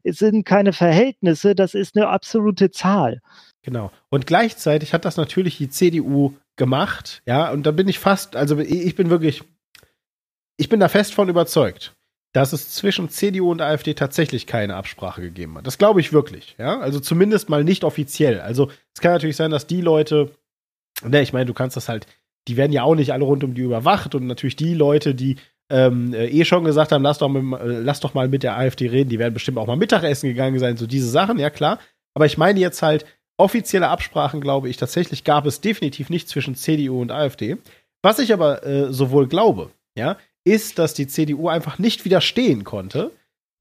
sind 0.04 0.44
keine 0.44 0.72
Verhältnisse, 0.72 1.54
das 1.54 1.74
ist 1.74 1.96
eine 1.96 2.08
absolute 2.08 2.70
Zahl. 2.70 3.20
Genau. 3.62 3.90
Und 4.08 4.26
gleichzeitig 4.26 4.94
hat 4.94 5.04
das 5.04 5.16
natürlich 5.16 5.58
die 5.58 5.68
CDU 5.68 6.34
gemacht, 6.56 7.22
ja, 7.26 7.50
und 7.50 7.64
da 7.64 7.70
bin 7.70 7.88
ich 7.88 7.98
fast, 7.98 8.36
also 8.36 8.58
ich 8.58 8.94
bin 8.94 9.10
wirklich, 9.10 9.44
ich 10.56 10.68
bin 10.68 10.80
da 10.80 10.88
fest 10.88 11.14
von 11.14 11.28
überzeugt, 11.28 11.94
dass 12.32 12.52
es 12.52 12.74
zwischen 12.74 13.08
CDU 13.08 13.50
und 13.50 13.62
AfD 13.62 13.94
tatsächlich 13.94 14.46
keine 14.46 14.74
Absprache 14.74 15.22
gegeben 15.22 15.56
hat. 15.56 15.66
Das 15.66 15.78
glaube 15.78 16.00
ich 16.00 16.12
wirklich, 16.12 16.56
ja, 16.58 16.78
also 16.80 17.00
zumindest 17.00 17.48
mal 17.48 17.64
nicht 17.64 17.84
offiziell. 17.84 18.40
Also 18.40 18.70
es 18.94 19.00
kann 19.00 19.12
natürlich 19.12 19.36
sein, 19.36 19.50
dass 19.50 19.66
die 19.66 19.80
Leute, 19.80 20.32
ne, 21.02 21.22
ich 21.22 21.32
meine, 21.32 21.46
du 21.46 21.54
kannst 21.54 21.76
das 21.76 21.88
halt, 21.88 22.06
die 22.48 22.56
werden 22.56 22.72
ja 22.72 22.82
auch 22.82 22.94
nicht 22.94 23.12
alle 23.12 23.24
rund 23.24 23.44
um 23.44 23.54
die 23.54 23.62
überwacht 23.62 24.14
und 24.14 24.26
natürlich 24.26 24.56
die 24.56 24.74
Leute, 24.74 25.14
die 25.14 25.36
ähm, 25.70 26.14
äh, 26.14 26.26
eh 26.26 26.44
schon 26.44 26.64
gesagt 26.64 26.92
haben, 26.92 27.02
lass 27.02 27.18
doch, 27.18 27.28
mit, 27.28 27.60
äh, 27.60 27.80
lass 27.80 28.00
doch 28.00 28.14
mal 28.14 28.28
mit 28.28 28.42
der 28.42 28.56
AfD 28.56 28.88
reden, 28.88 29.10
die 29.10 29.18
werden 29.18 29.34
bestimmt 29.34 29.58
auch 29.58 29.66
mal 29.66 29.76
Mittagessen 29.76 30.28
gegangen 30.28 30.58
sein, 30.58 30.76
so 30.76 30.86
diese 30.86 31.08
Sachen, 31.08 31.38
ja 31.38 31.50
klar. 31.50 31.78
Aber 32.14 32.26
ich 32.26 32.38
meine 32.38 32.58
jetzt 32.58 32.82
halt, 32.82 33.04
offizielle 33.38 33.88
Absprachen, 33.88 34.40
glaube 34.40 34.68
ich, 34.68 34.76
tatsächlich 34.76 35.24
gab 35.24 35.46
es 35.46 35.60
definitiv 35.60 36.10
nicht 36.10 36.28
zwischen 36.28 36.56
CDU 36.56 37.00
und 37.00 37.12
AfD. 37.12 37.56
Was 38.02 38.18
ich 38.18 38.32
aber 38.32 38.66
äh, 38.66 38.92
sowohl 38.92 39.28
glaube, 39.28 39.70
ja, 39.96 40.18
ist, 40.44 40.78
dass 40.78 40.94
die 40.94 41.06
CDU 41.06 41.48
einfach 41.48 41.78
nicht 41.78 42.04
widerstehen 42.04 42.64
konnte, 42.64 43.12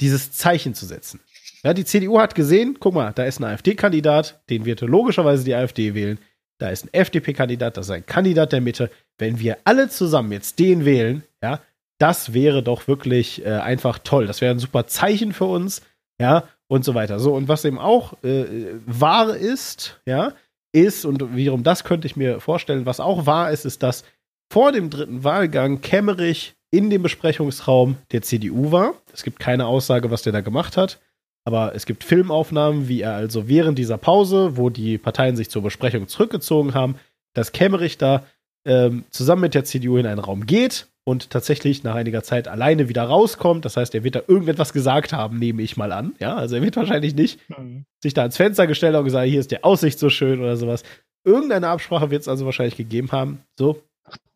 dieses 0.02 0.32
Zeichen 0.32 0.74
zu 0.74 0.86
setzen. 0.86 1.20
Ja, 1.64 1.74
die 1.74 1.86
CDU 1.86 2.20
hat 2.20 2.36
gesehen, 2.36 2.78
guck 2.80 2.94
mal, 2.94 3.14
da 3.14 3.24
ist 3.24 3.40
ein 3.40 3.46
AfD-Kandidat, 3.46 4.42
den 4.50 4.66
wird 4.66 4.82
logischerweise 4.82 5.44
die 5.44 5.56
AfD 5.56 5.94
wählen. 5.96 6.20
Da 6.60 6.70
ist 6.70 6.86
ein 6.86 6.94
FDP-Kandidat, 6.94 7.78
das 7.78 7.88
ist 7.88 7.92
ein 7.92 8.06
Kandidat 8.06 8.52
der 8.52 8.62
Mitte. 8.62 8.90
Wenn 9.18 9.40
wir 9.40 9.58
alle 9.64 9.90
zusammen 9.90 10.32
jetzt 10.32 10.60
den 10.60 10.86
wählen, 10.86 11.24
ja, 11.42 11.62
das 11.98 12.34
wäre 12.34 12.64
doch 12.64 12.88
wirklich 12.88 13.46
äh, 13.46 13.50
einfach 13.50 14.00
toll. 14.00 14.28
Das 14.28 14.42
wäre 14.42 14.54
ein 14.54 14.60
super 14.60 14.88
Zeichen 14.88 15.34
für 15.34 15.46
uns, 15.46 15.82
ja, 16.20 16.44
und 16.68 16.84
so 16.84 16.94
weiter. 16.96 17.20
So, 17.20 17.34
und 17.34 17.48
was 17.48 17.66
eben 17.66 17.80
auch 17.80 18.14
äh, 18.24 18.46
wahr 18.86 19.36
ist, 19.36 20.00
ja, 20.06 20.34
ist, 20.74 21.06
und 21.06 21.36
wiederum 21.36 21.64
das 21.64 21.84
könnte 21.84 22.08
ich 22.08 22.16
mir 22.16 22.40
vorstellen, 22.40 22.86
was 22.86 23.00
auch 23.00 23.26
wahr 23.26 23.52
ist, 23.52 23.66
ist, 23.66 23.84
dass 23.84 24.04
vor 24.52 24.72
dem 24.72 24.90
dritten 24.90 25.24
Wahlgang 25.24 25.82
Kemmerich 25.82 26.56
in 26.72 26.90
dem 26.90 27.02
Besprechungsraum 27.02 27.98
der 28.12 28.22
CDU 28.22 28.72
war. 28.72 28.94
Es 29.14 29.24
gibt 29.24 29.40
keine 29.40 29.66
Aussage, 29.66 30.12
was 30.12 30.22
der 30.22 30.34
da 30.34 30.42
gemacht 30.42 30.78
hat. 30.78 31.00
Aber 31.46 31.74
es 31.76 31.86
gibt 31.86 32.04
Filmaufnahmen, 32.04 32.90
wie 32.90 33.02
er 33.02 33.14
also 33.14 33.48
während 33.48 33.80
dieser 33.80 33.98
Pause, 33.98 34.58
wo 34.58 34.70
die 34.70 34.98
Parteien 34.98 35.38
sich 35.38 35.50
zur 35.50 35.62
Besprechung 35.64 36.10
zurückgezogen 36.10 36.74
haben, 36.74 36.96
dass 37.34 37.54
Kemmerich 37.54 37.98
da 37.98 38.26
ähm, 38.66 39.06
zusammen 39.12 39.44
mit 39.44 39.54
der 39.54 39.64
CDU 39.64 39.96
in 39.96 40.06
einen 40.06 40.20
Raum 40.20 40.46
geht 40.46 40.88
und 41.08 41.30
tatsächlich 41.30 41.86
nach 41.86 41.96
einiger 41.96 42.22
Zeit 42.22 42.50
alleine 42.50 42.90
wieder 42.90 43.04
rauskommt. 43.04 43.64
Das 43.64 43.78
heißt, 43.78 43.96
er 43.96 44.04
wird 44.04 44.16
da 44.16 44.24
irgendetwas 44.28 44.74
gesagt 44.74 45.14
haben, 45.14 45.40
nehme 45.40 45.62
ich 45.62 45.78
mal 45.78 45.94
an. 45.94 46.16
Ja, 46.20 46.36
also 46.36 46.58
er 46.58 46.62
wird 46.62 46.76
wahrscheinlich 46.76 47.16
nicht 47.16 47.40
mhm. 47.50 47.86
sich 48.04 48.14
da 48.14 48.24
ans 48.24 48.36
Fenster 48.36 48.68
gestellt 48.68 48.94
und 48.94 49.06
gesagt, 49.06 49.26
hier 49.26 49.40
ist 49.40 49.52
die 49.52 49.64
Aussicht 49.64 50.00
so 50.00 50.10
schön 50.10 50.42
oder 50.42 50.58
sowas. 50.58 50.84
Irgendeine 51.24 51.70
Absprache 51.70 52.12
wird 52.12 52.24
es 52.24 52.28
also 52.28 52.44
wahrscheinlich 52.44 52.76
gegeben 52.76 53.14
haben. 53.14 53.40
So. 53.58 53.82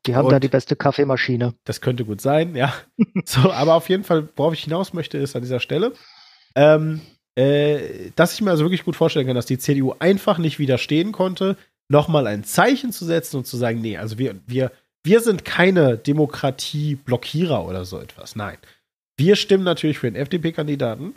Die 0.05 0.15
haben 0.15 0.27
und 0.27 0.31
da 0.31 0.39
die 0.39 0.47
beste 0.47 0.77
Kaffeemaschine. 0.77 1.55
Das 1.65 1.81
könnte 1.81 2.05
gut 2.05 2.21
sein, 2.21 2.55
ja. 2.55 2.73
so, 3.25 3.51
aber 3.51 3.75
auf 3.75 3.89
jeden 3.89 4.05
Fall, 4.05 4.29
worauf 4.37 4.53
ich 4.53 4.63
hinaus 4.63 4.93
möchte, 4.93 5.17
ist 5.17 5.35
an 5.35 5.41
dieser 5.41 5.59
Stelle, 5.59 5.91
ähm, 6.55 7.01
äh, 7.35 8.11
dass 8.15 8.33
ich 8.33 8.39
mir 8.39 8.51
also 8.51 8.63
wirklich 8.63 8.85
gut 8.85 8.95
vorstellen 8.95 9.27
kann, 9.27 9.35
dass 9.35 9.45
die 9.45 9.57
CDU 9.57 9.95
einfach 9.99 10.37
nicht 10.37 10.57
widerstehen 10.57 11.11
konnte, 11.11 11.57
nochmal 11.89 12.27
ein 12.27 12.45
Zeichen 12.45 12.93
zu 12.93 13.03
setzen 13.03 13.35
und 13.35 13.45
zu 13.45 13.57
sagen, 13.57 13.81
nee, 13.81 13.97
also 13.97 14.17
wir, 14.17 14.35
wir 14.47 14.71
wir 15.03 15.21
sind 15.21 15.45
keine 15.45 15.97
Demokratie-Blockierer 15.97 17.65
oder 17.65 17.85
so 17.85 17.99
etwas. 17.99 18.35
Nein. 18.35 18.57
Wir 19.17 19.35
stimmen 19.35 19.63
natürlich 19.63 19.99
für 19.99 20.11
den 20.11 20.21
FDP-Kandidaten. 20.21 21.15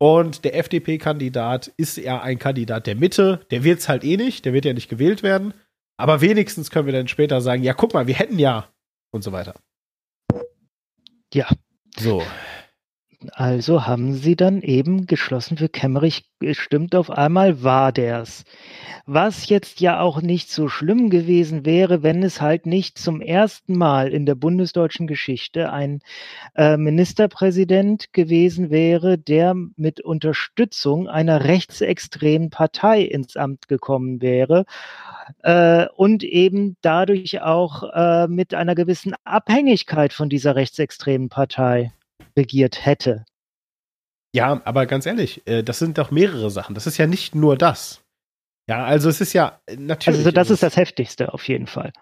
Und 0.00 0.44
der 0.44 0.56
FDP-Kandidat 0.56 1.72
ist 1.76 1.96
ja 1.96 2.20
ein 2.20 2.38
Kandidat 2.38 2.86
der 2.86 2.94
Mitte. 2.94 3.40
Der 3.50 3.64
wird 3.64 3.80
es 3.80 3.88
halt 3.88 4.04
eh 4.04 4.16
nicht. 4.16 4.44
Der 4.44 4.52
wird 4.52 4.64
ja 4.64 4.72
nicht 4.72 4.88
gewählt 4.88 5.22
werden. 5.22 5.54
Aber 5.96 6.20
wenigstens 6.20 6.70
können 6.70 6.86
wir 6.86 6.92
dann 6.92 7.08
später 7.08 7.40
sagen: 7.40 7.64
Ja, 7.64 7.74
guck 7.74 7.94
mal, 7.94 8.06
wir 8.06 8.14
hätten 8.14 8.38
ja. 8.38 8.68
Und 9.10 9.22
so 9.24 9.32
weiter. 9.32 9.54
Ja. 11.34 11.48
So. 11.98 12.22
Also 13.32 13.84
haben 13.84 14.14
sie 14.14 14.36
dann 14.36 14.62
eben 14.62 15.06
geschlossen 15.06 15.56
für 15.56 15.68
Kemmerich 15.68 16.30
gestimmt. 16.38 16.94
Auf 16.94 17.10
einmal 17.10 17.64
war 17.64 17.90
der's. 17.90 18.44
Was 19.06 19.48
jetzt 19.48 19.80
ja 19.80 19.98
auch 19.98 20.22
nicht 20.22 20.52
so 20.52 20.68
schlimm 20.68 21.10
gewesen 21.10 21.66
wäre, 21.66 22.04
wenn 22.04 22.22
es 22.22 22.40
halt 22.40 22.64
nicht 22.64 22.96
zum 22.96 23.20
ersten 23.20 23.76
Mal 23.76 24.12
in 24.12 24.24
der 24.24 24.36
bundesdeutschen 24.36 25.08
Geschichte 25.08 25.72
ein 25.72 25.98
äh, 26.54 26.76
Ministerpräsident 26.76 28.12
gewesen 28.12 28.70
wäre, 28.70 29.18
der 29.18 29.54
mit 29.74 30.00
Unterstützung 30.00 31.08
einer 31.08 31.42
rechtsextremen 31.42 32.50
Partei 32.50 33.02
ins 33.02 33.36
Amt 33.36 33.66
gekommen 33.66 34.22
wäre 34.22 34.64
äh, 35.42 35.86
und 35.96 36.22
eben 36.22 36.76
dadurch 36.82 37.42
auch 37.42 37.82
äh, 37.92 38.28
mit 38.28 38.54
einer 38.54 38.76
gewissen 38.76 39.14
Abhängigkeit 39.24 40.12
von 40.12 40.28
dieser 40.28 40.54
rechtsextremen 40.54 41.30
Partei 41.30 41.92
regiert 42.38 42.86
hätte. 42.86 43.26
Ja, 44.34 44.62
aber 44.64 44.86
ganz 44.86 45.04
ehrlich, 45.04 45.46
äh, 45.46 45.62
das 45.62 45.78
sind 45.78 45.98
doch 45.98 46.10
mehrere 46.10 46.50
Sachen. 46.50 46.74
Das 46.74 46.86
ist 46.86 46.96
ja 46.96 47.06
nicht 47.06 47.34
nur 47.34 47.58
das. 47.58 48.00
Ja, 48.68 48.84
also 48.84 49.08
es 49.10 49.20
ist 49.20 49.32
ja 49.34 49.60
äh, 49.66 49.76
natürlich. 49.76 50.20
Also 50.20 50.30
das 50.30 50.50
ist 50.50 50.62
das 50.62 50.76
Heftigste 50.76 51.34
auf 51.34 51.46
jeden 51.48 51.66
Fall. 51.66 51.92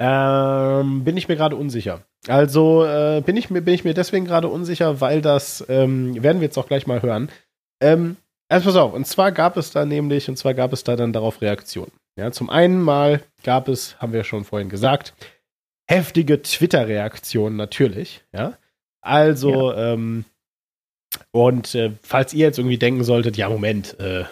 Ähm, 0.00 1.02
bin 1.04 1.16
ich 1.16 1.28
mir 1.28 1.36
gerade 1.36 1.56
unsicher. 1.56 2.04
Also 2.28 2.84
äh, 2.84 3.20
bin, 3.24 3.36
ich 3.36 3.50
mir, 3.50 3.62
bin 3.62 3.74
ich 3.74 3.84
mir 3.84 3.94
deswegen 3.94 4.26
gerade 4.26 4.48
unsicher, 4.48 5.00
weil 5.00 5.22
das, 5.22 5.64
ähm, 5.68 6.22
werden 6.22 6.40
wir 6.40 6.46
jetzt 6.46 6.58
auch 6.58 6.68
gleich 6.68 6.86
mal 6.86 7.02
hören. 7.02 7.30
Ähm, 7.80 8.16
Also 8.50 8.66
pass 8.66 8.76
auf, 8.76 8.92
und 8.94 9.06
zwar 9.06 9.32
gab 9.32 9.56
es 9.56 9.72
da 9.72 9.84
nämlich, 9.84 10.28
und 10.28 10.36
zwar 10.36 10.54
gab 10.54 10.72
es 10.72 10.84
da 10.84 10.96
dann 10.96 11.12
darauf 11.12 11.40
Reaktionen. 11.42 11.92
Ja, 12.16 12.32
zum 12.32 12.48
einen 12.50 12.80
mal 12.80 13.22
gab 13.44 13.68
es, 13.68 14.00
haben 14.00 14.12
wir 14.12 14.24
schon 14.24 14.44
vorhin 14.44 14.68
gesagt, 14.68 15.14
heftige 15.88 16.42
Twitter-Reaktionen 16.42 17.56
natürlich, 17.56 18.22
ja. 18.32 18.56
Also, 19.00 19.72
ja. 19.72 19.94
ähm, 19.94 20.24
und 21.30 21.74
äh, 21.74 21.92
falls 22.02 22.34
ihr 22.34 22.46
jetzt 22.46 22.58
irgendwie 22.58 22.78
denken 22.78 23.04
solltet, 23.04 23.36
ja, 23.36 23.48
Moment, 23.48 23.98
äh, 23.98 24.24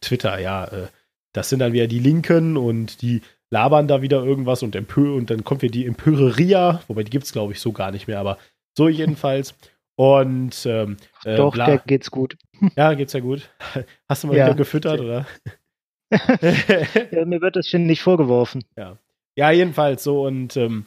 Twitter, 0.00 0.38
ja, 0.38 0.64
äh, 0.66 0.86
das 1.32 1.48
sind 1.48 1.60
dann 1.60 1.72
wieder 1.72 1.86
die 1.86 1.98
Linken 1.98 2.56
und 2.56 3.02
die 3.02 3.22
labern 3.50 3.88
da 3.88 4.02
wieder 4.02 4.22
irgendwas 4.22 4.62
und 4.62 4.74
empö 4.74 5.14
und 5.14 5.30
dann 5.30 5.44
kommt 5.44 5.62
wieder 5.62 5.72
die 5.72 5.86
Empöreria, 5.86 6.82
wobei 6.88 7.04
die 7.04 7.10
gibt 7.10 7.24
es, 7.24 7.32
glaube 7.32 7.52
ich, 7.52 7.60
so 7.60 7.72
gar 7.72 7.90
nicht 7.90 8.08
mehr, 8.08 8.18
aber 8.18 8.38
so 8.76 8.88
jedenfalls. 8.88 9.54
Und 9.96 10.66
ähm, 10.66 10.98
äh, 11.24 11.36
Doch, 11.36 11.54
bla. 11.54 11.66
der 11.66 11.78
geht's 11.78 12.10
gut. 12.10 12.36
Ja, 12.76 12.92
geht's 12.94 13.14
ja 13.14 13.20
gut. 13.20 13.48
Hast 14.08 14.22
du 14.22 14.28
mal 14.28 14.36
ja. 14.36 14.46
wieder 14.46 14.56
gefüttert, 14.56 15.00
oder? 15.00 15.26
ja, 17.10 17.24
mir 17.24 17.40
wird 17.40 17.56
das 17.56 17.68
schon 17.68 17.86
nicht 17.86 18.02
vorgeworfen. 18.02 18.64
Ja. 18.76 18.98
Ja, 19.36 19.50
jedenfalls 19.50 20.02
so 20.02 20.26
und 20.26 20.56
ähm, 20.56 20.86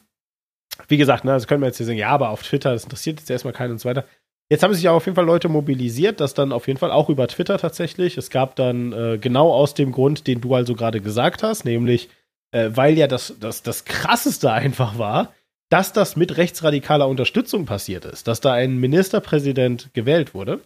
wie 0.88 0.98
gesagt, 0.98 1.24
ne, 1.24 1.32
das 1.32 1.48
können 1.48 1.62
wir 1.62 1.68
jetzt 1.68 1.78
hier 1.78 1.86
sagen, 1.86 1.98
ja, 1.98 2.10
aber 2.10 2.30
auf 2.30 2.44
Twitter, 2.44 2.72
das 2.72 2.84
interessiert 2.84 3.20
jetzt 3.20 3.30
erstmal 3.30 3.54
keinen 3.54 3.72
und 3.72 3.80
so 3.80 3.90
weiter. 3.90 4.06
Jetzt 4.52 4.64
haben 4.64 4.74
sich 4.74 4.90
auch 4.90 4.96
auf 4.96 5.06
jeden 5.06 5.16
Fall 5.16 5.26
Leute 5.26 5.48
mobilisiert, 5.48 6.20
das 6.20 6.34
dann 6.34 6.52
auf 6.52 6.68
jeden 6.68 6.80
Fall 6.80 6.92
auch 6.92 7.10
über 7.10 7.28
Twitter 7.28 7.60
tatsächlich. 7.60 8.18
Es 8.18 8.32
gab 8.32 8.56
dann 8.56 8.94
äh, 8.94 9.18
genau 9.20 9.52
aus 9.52 9.76
dem 9.76 9.92
Grund, 9.92 10.26
den 10.26 10.42
du 10.42 10.56
also 10.56 10.74
gerade 10.74 11.02
gesagt 11.02 11.44
hast, 11.44 11.66
nämlich 11.66 12.10
äh, 12.52 12.72
weil 12.74 12.98
ja 12.98 13.08
das, 13.08 13.36
das, 13.40 13.62
das 13.62 13.86
krasseste 13.86 14.52
einfach 14.52 14.98
war, 14.98 15.34
dass 15.70 15.94
das 15.94 16.16
mit 16.16 16.38
rechtsradikaler 16.38 17.08
Unterstützung 17.08 17.66
passiert 17.66 18.06
ist, 18.06 18.28
dass 18.28 18.42
da 18.42 18.54
ein 18.54 18.78
Ministerpräsident 18.78 19.94
gewählt 19.94 20.34
wurde. 20.34 20.62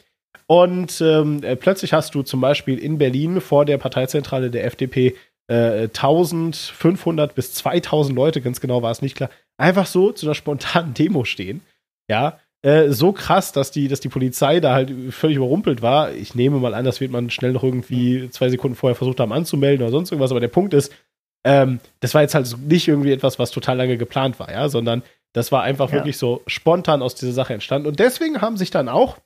Und 0.47 1.01
ähm, 1.01 1.43
äh, 1.43 1.57
plötzlich 1.57 1.91
hast 1.91 2.15
du 2.15 2.21
zum 2.21 2.39
Beispiel 2.39 2.77
in 2.77 2.97
Berlin 2.97 3.41
vor 3.41 3.65
der 3.65 3.77
Parteizentrale 3.77 4.49
der 4.49 4.65
FDP 4.65 5.15
äh, 5.47 5.83
1500 5.83 7.35
bis 7.35 7.53
2000 7.53 8.15
Leute, 8.15 8.41
ganz 8.41 8.61
genau 8.61 8.81
war 8.81 8.91
es 8.91 9.01
nicht 9.01 9.15
klar, 9.15 9.29
einfach 9.57 9.85
so 9.85 10.11
zu 10.11 10.25
einer 10.25 10.35
spontanen 10.35 10.93
Demo 10.97 11.25
stehen. 11.25 11.61
Ja, 12.09 12.39
äh, 12.63 12.91
so 12.91 13.11
krass, 13.11 13.51
dass 13.51 13.71
die, 13.71 13.87
dass 13.87 13.99
die 13.99 14.09
Polizei 14.09 14.59
da 14.59 14.73
halt 14.73 14.93
völlig 15.13 15.37
überrumpelt 15.37 15.81
war. 15.81 16.13
Ich 16.13 16.33
nehme 16.33 16.59
mal 16.59 16.73
an, 16.73 16.85
das 16.85 17.01
wird 17.01 17.11
man 17.11 17.29
schnell 17.29 17.51
noch 17.51 17.63
irgendwie 17.63 18.29
zwei 18.29 18.49
Sekunden 18.49 18.75
vorher 18.75 18.95
versucht 18.95 19.19
haben 19.19 19.33
anzumelden 19.33 19.83
oder 19.83 19.91
sonst 19.91 20.11
irgendwas. 20.11 20.31
Aber 20.31 20.39
der 20.39 20.47
Punkt 20.47 20.73
ist, 20.73 20.93
ähm, 21.45 21.79
das 21.99 22.13
war 22.13 22.21
jetzt 22.21 22.35
halt 22.35 22.55
nicht 22.65 22.87
irgendwie 22.87 23.11
etwas, 23.11 23.37
was 23.37 23.51
total 23.51 23.77
lange 23.77 23.97
geplant 23.97 24.39
war, 24.39 24.49
ja, 24.49 24.69
sondern 24.69 25.03
das 25.33 25.51
war 25.51 25.63
einfach 25.63 25.89
ja. 25.89 25.95
wirklich 25.95 26.17
so 26.17 26.41
spontan 26.47 27.01
aus 27.01 27.15
dieser 27.15 27.33
Sache 27.33 27.53
entstanden. 27.53 27.87
Und 27.87 27.99
deswegen 27.99 28.39
haben 28.39 28.55
sich 28.55 28.71
dann 28.71 28.87
auch 28.87 29.17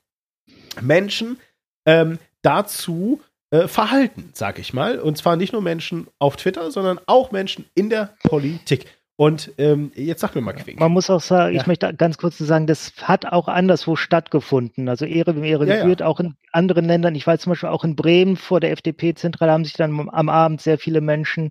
Menschen 0.81 1.37
ähm, 1.85 2.17
dazu 2.41 3.21
äh, 3.51 3.67
verhalten, 3.67 4.31
sag 4.33 4.59
ich 4.59 4.73
mal. 4.73 4.99
Und 4.99 5.17
zwar 5.17 5.35
nicht 5.35 5.53
nur 5.53 5.61
Menschen 5.61 6.07
auf 6.19 6.35
Twitter, 6.35 6.71
sondern 6.71 6.99
auch 7.05 7.31
Menschen 7.31 7.65
in 7.75 7.89
der 7.89 8.15
Politik. 8.23 8.85
Und 9.19 9.51
ähm, 9.57 9.91
jetzt 9.95 10.21
sag 10.21 10.35
mir 10.35 10.41
mal, 10.41 10.53
Quink. 10.53 10.79
Man 10.79 10.91
muss 10.91 11.09
auch 11.09 11.21
sagen, 11.21 11.55
ja. 11.55 11.61
ich 11.61 11.65
möchte 11.65 11.91
ganz 11.95 12.19
kurz 12.19 12.37
sagen, 12.37 12.67
das 12.67 12.93
hat 13.01 13.25
auch 13.25 13.47
anderswo 13.47 13.95
stattgefunden. 13.95 14.87
Also 14.87 15.05
Ehre 15.05 15.35
wem 15.35 15.43
Ehre 15.43 15.67
ja, 15.67 15.79
gebührt, 15.79 16.01
ja. 16.01 16.05
auch 16.05 16.19
in 16.19 16.35
anderen 16.51 16.85
Ländern. 16.85 17.15
Ich 17.15 17.25
weiß 17.25 17.41
zum 17.41 17.51
Beispiel 17.51 17.69
auch 17.69 17.83
in 17.83 17.95
Bremen 17.95 18.35
vor 18.35 18.59
der 18.59 18.71
FDP-Zentrale 18.73 19.51
haben 19.51 19.65
sich 19.65 19.73
dann 19.73 20.07
am 20.11 20.29
Abend 20.29 20.61
sehr 20.61 20.77
viele 20.77 21.01
Menschen 21.01 21.49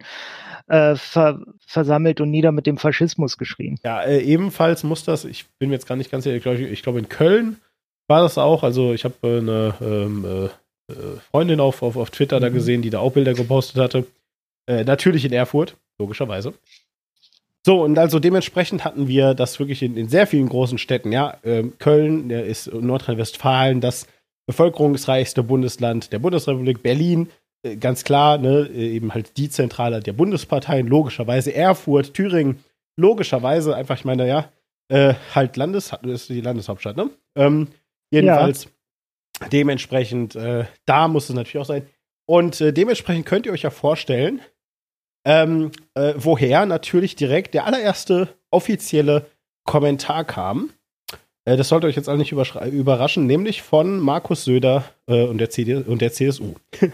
äh, 0.69 0.95
ver 0.95 1.41
versammelt 1.67 2.21
und 2.21 2.31
nieder 2.31 2.53
mit 2.53 2.67
dem 2.67 2.79
Faschismus 2.79 3.37
geschrien. 3.37 3.81
Ja, 3.85 4.01
äh, 4.03 4.21
ebenfalls 4.21 4.85
muss 4.85 5.05
das, 5.05 5.25
ich 5.25 5.47
bin 5.59 5.71
mir 5.71 5.75
jetzt 5.75 5.89
gar 5.89 5.97
nicht 5.97 6.13
ganz 6.13 6.23
sicher, 6.23 6.53
ich, 6.53 6.83
glaube 6.83 7.01
in 7.01 7.09
Köln 7.09 7.57
war 8.07 8.23
das 8.23 8.39
auch. 8.39 8.63
Also 8.63 8.93
ich 8.93 9.05
habe 9.05 9.15
äh, 9.25 9.39
eine 9.39 9.75
ähm, 9.81 10.25
äh, 10.25 10.45
äh, 10.45 10.51
Freundin 11.31 11.61
auf, 11.61 11.83
auf, 11.83 11.97
auf 11.97 12.11
Twitter 12.11 12.39
mhm. 12.39 12.43
da 12.43 12.49
gesehen, 12.49 12.83
die 12.83 12.91
da 12.91 13.01
auch 13.01 13.13
Bilder 13.13 13.35
gepostet 13.35 13.81
hatte. 13.81 14.07
Äh, 14.69 14.85
natürlich 14.85 15.25
in 15.25 15.33
Erfurt, 15.33 15.77
logischerweise. 15.99 16.55
So, 17.65 17.83
und 17.83 17.99
also 17.99 18.21
dementsprechend 18.21 18.85
hatten 18.85 19.09
wir 19.09 19.35
das 19.35 19.59
wirklich 19.59 19.83
in, 19.83 19.97
in 19.97 20.09
sehr 20.09 20.29
vielen 20.29 20.49
großen 20.49 20.79
Städten. 20.79 21.11
Ja, 21.11 21.37
ähm, 21.43 21.73
Köln 21.79 22.29
der 22.29 22.47
ist 22.47 22.73
Nordrhein-Westfalen 22.73 23.81
das 23.81 24.07
bevölkerungsreichste 24.47 25.43
Bundesland 25.43 26.13
der 26.13 26.21
Bundesrepublik. 26.21 26.83
Berlin, 26.83 27.29
äh, 27.65 27.77
ganz 27.77 28.05
klar, 28.05 28.39
ne, 28.39 28.69
äh, 28.73 28.95
eben 28.95 29.15
halt 29.15 29.37
die 29.37 29.51
Zentrale 29.51 29.99
der 29.99 30.13
Bundesparteien, 30.13 30.87
logischerweise. 30.87 31.53
Erfurt, 31.53 32.15
Thüringen, 32.15 32.63
logischerweise 32.97 33.75
einfach, 33.75 33.99
ich 33.99 34.05
meine, 34.05 34.29
ja, 34.29 34.49
äh, 34.89 35.15
halt 35.35 35.57
Landes, 35.57 35.93
ist 36.05 36.29
die 36.29 36.41
Landeshauptstadt, 36.41 36.97
ne? 36.97 37.11
Ähm, 37.37 37.67
jedenfalls, 38.13 38.65
ja. 38.65 38.71
Dementsprechend, 39.53 40.35
äh, 40.37 40.65
da 40.85 41.09
muss 41.09 41.29
es 41.29 41.35
natürlich 41.35 41.59
auch 41.59 41.67
sein. 41.67 41.87
Und 42.27 42.61
äh, 42.61 42.73
dementsprechend 42.73 43.27
könnt 43.27 43.47
ihr 43.47 43.53
euch 43.53 43.63
ja 43.63 43.71
vorstellen, 43.71 44.41
ähm, 45.25 45.71
äh, 45.95 46.15
woher 46.17 46.67
natürlich 46.67 47.17
direkt 47.17 47.55
der 47.55 47.67
allererste 47.67 48.29
offizielle 48.51 49.27
Kommentar 49.65 50.25
kam. 50.25 50.71
Äh, 51.45 51.57
das 51.57 51.69
sollte 51.69 51.87
euch 51.87 51.97
jetzt 51.97 52.09
alle 52.09 52.19
nicht 52.19 52.33
überraschen, 52.33 53.27
nämlich 53.27 53.63
von 53.63 53.99
Markus 54.01 54.45
Söder 54.45 54.85
äh, 55.07 55.25
und, 55.25 55.39
der 55.39 55.51
CD 55.51 55.77
und 55.77 56.01
der 56.01 56.13
CSU. 56.13 56.55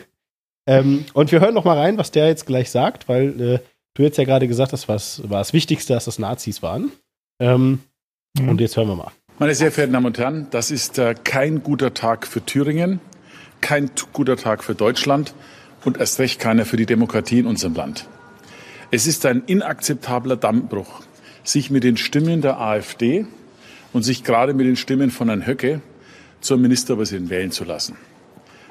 ähm, 0.67 1.05
und 1.15 1.33
wir 1.33 1.41
hören 1.41 1.55
noch 1.55 1.65
mal 1.65 1.79
rein, 1.79 1.99
was 1.99 2.11
der 2.11 2.27
jetzt 2.27 2.47
gleich 2.47 2.71
sagt, 2.71 3.09
weil 3.09 3.41
äh, 3.41 3.59
du 3.95 4.03
jetzt 4.03 4.19
ja 4.19 4.25
gerade 4.25 4.49
gesagt 4.49 4.73
hast, 4.73 4.89
was 4.89 5.29
war 5.29 5.39
das 5.39 5.53
Wichtigste, 5.53 5.95
dass 5.95 6.07
das 6.07 6.19
Nazis 6.19 6.63
waren. 6.63 6.93
Ähm, 7.41 7.81
mhm. 8.39 8.49
Und 8.49 8.61
jetzt 8.61 8.77
hören 8.77 8.89
wir 8.89 8.97
mal. 8.97 9.13
Meine 9.39 9.55
sehr 9.55 9.73
verehrten 9.73 9.95
Damen 9.95 10.07
und 10.07 10.19
Herren, 10.19 10.47
das 10.51 10.71
ist 10.71 10.99
äh, 10.99 11.15
kein 11.25 11.63
guter 11.63 11.95
Tag 11.95 12.27
für 12.27 12.45
Thüringen, 12.45 13.01
kein 13.61 13.91
guter 14.13 14.37
Tag 14.37 14.63
für 14.63 14.75
Deutschland 14.75 15.35
und 15.85 15.99
erst 15.99 16.19
recht 16.19 16.39
keiner 16.39 16.65
für 16.65 16.77
die 16.77 16.87
Demokratie 16.87 17.39
in 17.39 17.47
unserem 17.47 17.75
Land. 17.75 18.07
Es 18.91 19.07
ist 19.07 19.25
ein 19.25 19.43
inakzeptabler 19.47 20.37
Dammbruch, 20.37 21.01
sich 21.45 21.71
mit 21.71 21.83
den 21.83 21.97
Stimmen 21.97 22.43
der 22.43 22.61
AfD 22.61 23.27
und 23.95 24.03
sich 24.03 24.23
gerade 24.23 24.53
mit 24.53 24.67
den 24.67 24.77
Stimmen 24.77 25.11
von 25.11 25.29
Herrn 25.29 25.47
Höcke 25.47 25.81
zur 26.43 26.59
Ministerpräsidentin 26.59 27.31
wählen 27.31 27.51
zu 27.51 27.65
lassen. 27.65 27.97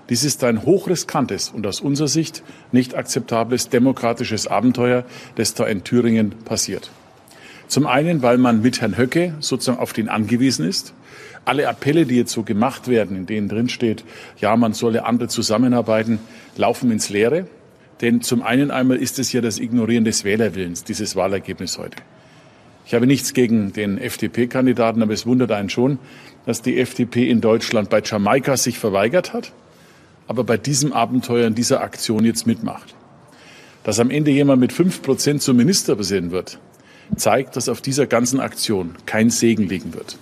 Dies 0.10 0.24
ist 0.24 0.44
ein 0.44 0.64
hochriskantes 0.64 1.50
und 1.50 1.66
aus 1.66 1.82
unserer 1.82 2.08
Sicht 2.08 2.44
nicht 2.72 2.96
akzeptables 2.96 3.70
demokratisches 3.70 4.46
Abenteuer, 4.46 5.06
das 5.36 5.56
da 5.56 5.66
in 5.66 5.84
Thüringen 5.84 6.32
passiert. 6.46 6.92
Zum 7.72 7.88
einen, 7.88 8.22
weil 8.22 8.38
man 8.38 8.62
mit 8.62 8.82
Herrn 8.82 8.98
Höcke 8.98 9.34
sozusagen 9.40 9.80
auf 9.80 9.94
den 9.94 10.10
angewiesen 10.10 10.68
ist. 10.68 10.94
Alle 11.46 11.70
Appelle, 11.70 12.06
die 12.06 12.18
jetzt 12.18 12.34
so 12.34 12.44
gemacht 12.44 12.90
werden, 12.90 13.16
in 13.16 13.28
denen 13.28 13.48
drin 13.48 13.70
steht, 13.70 14.04
ja, 14.42 14.58
man 14.58 14.74
solle 14.74 15.06
andere 15.06 15.30
zusammenarbeiten, 15.30 16.20
laufen 16.58 16.92
ins 16.92 17.08
Leere. 17.08 17.48
Denn 18.02 18.20
zum 18.20 18.42
einen 18.42 18.72
einmal 18.72 18.98
ist 18.98 19.20
es 19.20 19.32
ja 19.32 19.40
das 19.40 19.58
Ignorieren 19.58 20.04
des 20.04 20.26
Wählerwillens, 20.26 20.84
dieses 20.84 21.16
Wahlergebnis 21.16 21.78
heute. 21.78 21.96
Ich 22.86 22.94
habe 22.94 23.08
nichts 23.08 23.34
gegen 23.34 23.72
den 23.72 24.00
FDP-Kandidaten, 24.00 25.02
aber 25.02 25.14
es 25.14 25.26
wundert 25.26 25.54
einen 25.54 25.70
schon, 25.70 25.98
dass 26.46 26.62
die 26.62 26.78
FDP 26.78 27.30
in 27.30 27.40
Deutschland 27.40 27.90
bei 27.90 28.02
Jamaika 28.04 28.58
sich 28.58 28.80
verweigert 28.80 29.32
hat, 29.32 29.54
aber 30.28 30.44
bei 30.44 30.58
diesem 30.58 30.92
Abenteuer 30.92 31.48
in 31.48 31.56
dieser 31.56 31.80
Aktion 31.80 32.26
jetzt 32.26 32.46
mitmacht. 32.46 32.96
Dass 33.86 34.02
am 34.02 34.10
Ende 34.10 34.30
jemand 34.30 34.60
mit 34.60 34.74
fünf 34.74 35.02
Prozent 35.02 35.42
zum 35.42 35.56
Ministerpräsidenten 35.56 36.32
wird, 36.32 36.60
zeigt, 37.16 37.56
dass 37.56 37.70
auf 37.70 37.82
dieser 37.82 38.08
ganzen 38.08 38.40
Aktion 38.40 38.96
kein 39.06 39.30
Segen 39.30 39.68
liegen 39.68 39.94
wird. 39.94 40.18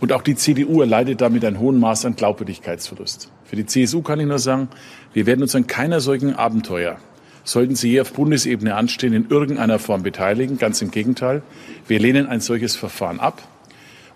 Und 0.00 0.12
auch 0.12 0.22
die 0.22 0.36
CDU 0.36 0.80
erleidet 0.80 1.20
damit 1.20 1.44
ein 1.44 1.58
hohen 1.58 1.80
Maß 1.80 2.04
an 2.04 2.14
Glaubwürdigkeitsverlust. 2.14 3.30
Für 3.44 3.56
die 3.56 3.66
CSU 3.66 4.02
kann 4.02 4.20
ich 4.20 4.26
nur 4.26 4.38
sagen, 4.38 4.68
wir 5.12 5.26
werden 5.26 5.42
uns 5.42 5.54
an 5.54 5.66
keiner 5.66 6.00
solchen 6.00 6.36
Abenteuer, 6.36 6.98
sollten 7.42 7.74
sie 7.74 7.90
je 7.90 8.00
auf 8.02 8.12
Bundesebene 8.12 8.74
anstehen, 8.74 9.12
in 9.12 9.28
irgendeiner 9.28 9.78
Form 9.78 10.02
beteiligen. 10.02 10.58
Ganz 10.58 10.82
im 10.82 10.90
Gegenteil. 10.90 11.42
Wir 11.86 11.98
lehnen 11.98 12.26
ein 12.26 12.40
solches 12.40 12.76
Verfahren 12.76 13.18
ab. 13.18 13.42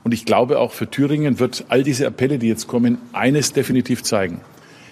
Und 0.04 0.12
ich 0.12 0.24
glaube, 0.24 0.58
auch 0.58 0.72
für 0.72 0.88
Thüringen 0.88 1.38
wird 1.38 1.64
all 1.68 1.82
diese 1.82 2.06
Appelle, 2.06 2.38
die 2.38 2.48
jetzt 2.48 2.66
kommen, 2.66 2.98
eines 3.12 3.52
definitiv 3.52 4.02
zeigen. 4.02 4.40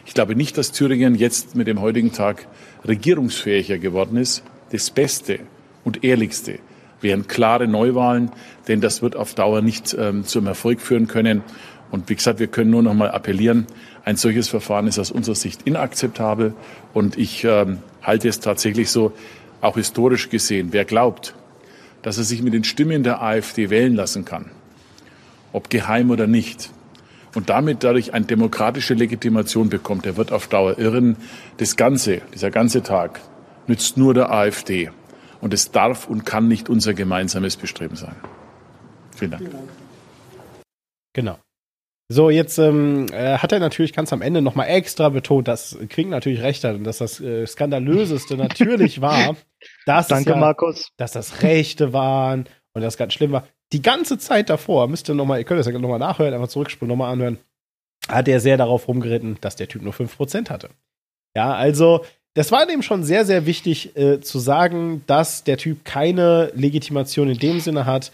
Ich 0.07 0.15
glaube 0.15 0.35
nicht, 0.35 0.57
dass 0.57 0.73
Thüringen 0.73 1.15
jetzt 1.15 1.55
mit 1.55 1.67
dem 1.67 1.81
heutigen 1.81 2.13
Tag 2.13 2.47
regierungsfähiger 2.85 3.79
geworden 3.79 4.17
ist. 4.17 4.43
Das 4.73 4.91
Beste 4.91 5.41
und 5.85 6.05
Ehrlichste 6.05 6.61
wären 7.01 7.29
klare 7.29 7.67
Neuwahlen, 7.67 8.31
denn 8.69 8.81
das 8.81 9.03
wird 9.03 9.17
auf 9.17 9.35
Dauer 9.35 9.63
nicht 9.63 9.97
ähm, 9.99 10.25
zum 10.25 10.47
Erfolg 10.47 10.81
führen 10.81 11.07
können. 11.07 11.43
Und 11.91 12.09
wie 12.09 12.15
gesagt, 12.15 12.39
wir 12.39 12.47
können 12.47 12.71
nur 12.71 12.83
noch 12.83 12.95
mal 12.95 13.11
appellieren, 13.11 13.67
ein 14.05 14.17
solches 14.17 14.49
Verfahren 14.49 14.87
ist 14.87 14.99
aus 14.99 15.11
unserer 15.11 15.35
Sicht 15.35 15.63
inakzeptabel. 15.63 16.55
Und 16.95 17.19
ich 17.19 17.45
ähm, 17.45 17.79
halte 18.03 18.29
es 18.29 18.41
tatsächlich 18.41 18.91
so, 18.91 19.13
auch 19.61 19.75
historisch 19.75 20.31
gesehen, 20.31 20.69
wer 20.71 20.87
glaubt, 20.87 21.35
dass 22.03 22.17
er 22.17 22.25
sich 22.25 22.43
mit 22.43 22.55
den 22.55 22.65
Stimmen 22.65 23.03
der 23.03 23.23
AfD 23.23 23.69
wählen 23.69 23.95
lassen 23.95 24.25
kann, 24.25 24.47
ob 25.53 25.69
geheim 25.69 26.11
oder 26.11 26.27
nicht, 26.27 26.71
und 27.35 27.49
damit 27.49 27.85
dadurch 27.85 28.13
eine 28.13 28.25
demokratische 28.25 28.95
Legitimation 28.95 29.69
bekommt, 29.69 30.05
der 30.05 30.17
wird 30.17 30.33
auf 30.33 30.49
Dauer 30.49 30.79
irren. 30.79 31.17
Das 31.59 31.77
Ganze, 31.77 32.23
dieser 32.35 32.51
ganze 32.51 32.83
Tag 32.83 33.21
nützt 33.67 33.97
nur 33.97 34.15
der 34.15 34.33
AfD. 34.33 34.91
Und 35.41 35.55
es 35.55 35.71
darf 35.71 36.09
und 36.09 36.25
kann 36.27 36.49
nicht 36.49 36.69
unser 36.69 36.95
gemeinsames 36.95 37.57
Bestreben 37.57 37.97
sein. 37.97 38.17
Vielen 39.17 39.31
Dank. 39.31 39.51
Genau. 41.15 41.39
So, 42.13 42.29
jetzt 42.29 42.59
ähm, 42.59 43.07
äh, 43.13 43.39
hat 43.39 43.53
er 43.53 43.61
natürlich 43.61 43.93
ganz 43.93 44.13
am 44.13 44.21
Ende 44.21 44.43
nochmal 44.43 44.67
extra 44.69 45.11
betont, 45.11 45.47
dass 45.47 45.79
Quink 45.89 46.11
natürlich 46.11 46.43
recht 46.43 46.65
hat 46.65 46.75
und 46.75 46.83
dass 46.83 46.99
das 46.99 47.21
äh, 47.21 47.47
Skandalöseste 47.47 48.37
natürlich 48.37 49.01
war, 49.01 49.37
dass, 49.87 50.09
Danke, 50.09 50.31
ja, 50.31 50.37
Markus. 50.37 50.91
dass 50.97 51.13
das 51.13 51.43
Rechte 51.43 51.93
waren 51.93 52.47
und 52.73 52.83
das 52.83 52.97
ganz 52.97 53.13
schlimm 53.13 53.31
war. 53.31 53.47
Die 53.73 53.81
ganze 53.81 54.19
Zeit 54.19 54.51
davor, 54.51 54.89
müsst 54.89 55.09
ihr 55.09 55.15
nochmal, 55.15 55.39
ihr 55.39 55.45
könnt 55.45 55.61
das 55.61 55.69
ja 55.69 55.79
nochmal 55.79 56.01
nachhören, 56.01 56.35
einfach 56.35 56.49
zurückspulen, 56.49 56.89
nochmal 56.89 57.13
anhören, 57.13 57.39
hat 58.09 58.27
er 58.27 58.41
sehr 58.41 58.57
darauf 58.57 58.89
rumgeritten, 58.89 59.39
dass 59.41 59.55
der 59.55 59.69
Typ 59.69 59.83
nur 59.83 59.93
5% 59.93 60.51
hatte. 60.51 60.71
Ja, 61.37 61.55
also 61.55 62.05
das 62.35 62.53
war 62.53 62.67
dem 62.67 62.83
schon 62.83 63.03
sehr, 63.03 63.25
sehr 63.25 63.47
wichtig 63.47 63.97
äh, 63.97 64.21
zu 64.21 64.39
sagen, 64.39 65.03
dass 65.07 65.45
der 65.45 65.57
Typ 65.57 65.85
keine 65.85 66.53
Legitimation 66.55 67.29
in 67.29 67.39
dem 67.39 67.61
Sinne 67.61 67.87
hat, 67.87 68.13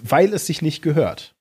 weil 0.00 0.32
es 0.32 0.46
sich 0.46 0.62
nicht 0.62 0.82
gehört. 0.82 1.34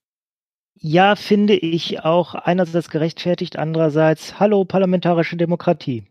Ja, 0.78 1.15
finde 1.15 1.55
ich 1.55 2.03
auch 2.03 2.36
einerseits 2.36 2.89
gerechtfertigt, 2.89 3.57
andererseits, 3.57 4.39
hallo, 4.39 4.65
parlamentarische 4.65 5.38
Demokratie. 5.38 6.03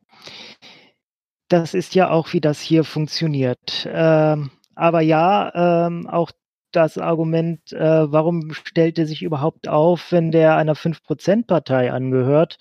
Das 1.49 1.75
ist 1.75 1.95
ja 1.95 2.11
auch, 2.11 2.33
wie 2.33 2.41
das 2.41 2.61
hier 2.61 2.85
funktioniert. 2.85 3.87
Ähm, 3.93 4.51
aber 4.75 5.01
ja, 5.01 5.87
ähm, 5.87 6.09
auch 6.09 6.31
das 6.73 6.99
Argument, 6.99 7.73
äh, 7.73 8.11
warum 8.11 8.53
stellt 8.53 8.99
er 8.99 9.07
sich 9.07 9.23
überhaupt 9.23 9.69
auf, 9.69 10.11
wenn 10.11 10.33
der 10.33 10.57
einer 10.57 10.75
5%-Partei 10.75 11.93
angehört, 11.93 12.59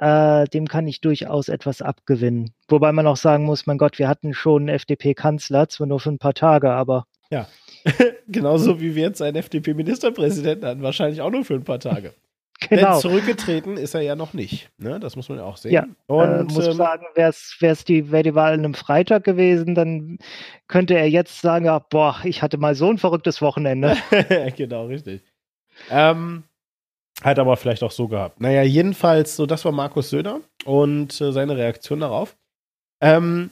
äh, 0.00 0.44
dem 0.46 0.68
kann 0.68 0.86
ich 0.86 1.00
durchaus 1.00 1.48
etwas 1.48 1.82
abgewinnen. 1.82 2.52
Wobei 2.68 2.92
man 2.92 3.06
auch 3.06 3.16
sagen 3.16 3.44
muss, 3.44 3.66
mein 3.66 3.78
Gott, 3.78 3.98
wir 3.98 4.08
hatten 4.08 4.34
schon 4.34 4.62
einen 4.62 4.68
FDP-Kanzler, 4.70 5.68
zwar 5.68 5.86
nur 5.86 6.00
für 6.00 6.10
ein 6.10 6.18
paar 6.18 6.34
Tage, 6.34 6.70
aber. 6.70 7.06
Ja, 7.30 7.48
genauso 8.28 8.80
wie 8.80 8.94
wir 8.94 9.02
jetzt 9.02 9.22
einen 9.22 9.36
FDP-Ministerpräsidenten 9.36 10.68
hatten, 10.68 10.82
wahrscheinlich 10.82 11.20
auch 11.20 11.30
nur 11.30 11.44
für 11.44 11.54
ein 11.54 11.64
paar 11.64 11.80
Tage. 11.80 12.12
Genau. 12.68 12.94
Denn 12.94 13.00
zurückgetreten 13.00 13.76
ist 13.76 13.94
er 13.94 14.00
ja 14.00 14.16
noch 14.16 14.34
nicht. 14.34 14.68
Ne? 14.78 14.98
Das 14.98 15.14
muss 15.14 15.28
man 15.28 15.38
ja 15.38 15.44
auch 15.44 15.56
sehen. 15.56 15.70
Ja, 15.70 15.86
Und 16.08 16.28
äh, 16.28 16.42
muss 16.52 16.66
ähm, 16.66 16.72
sagen, 16.72 17.06
wäre 17.14 17.30
es 17.30 17.84
die, 17.84 18.10
wär 18.10 18.24
die 18.24 18.34
Wahl 18.34 18.52
an 18.54 18.58
einem 18.58 18.74
Freitag 18.74 19.22
gewesen, 19.22 19.76
dann 19.76 20.18
könnte 20.66 20.94
er 20.94 21.08
jetzt 21.08 21.40
sagen, 21.40 21.66
ja, 21.66 21.78
boah, 21.78 22.16
ich 22.24 22.42
hatte 22.42 22.58
mal 22.58 22.74
so 22.74 22.90
ein 22.90 22.98
verrücktes 22.98 23.40
Wochenende. 23.40 23.96
genau, 24.56 24.86
richtig. 24.86 25.22
Ähm, 25.88 26.42
hat 27.22 27.38
aber 27.38 27.56
vielleicht 27.56 27.82
auch 27.82 27.90
so 27.90 28.08
gehabt. 28.08 28.40
Naja, 28.40 28.62
jedenfalls, 28.62 29.36
so 29.36 29.46
das 29.46 29.64
war 29.64 29.72
Markus 29.72 30.10
Söder 30.10 30.40
und 30.64 31.20
äh, 31.20 31.32
seine 31.32 31.56
Reaktion 31.56 32.00
darauf. 32.00 32.36
Ähm, 33.00 33.50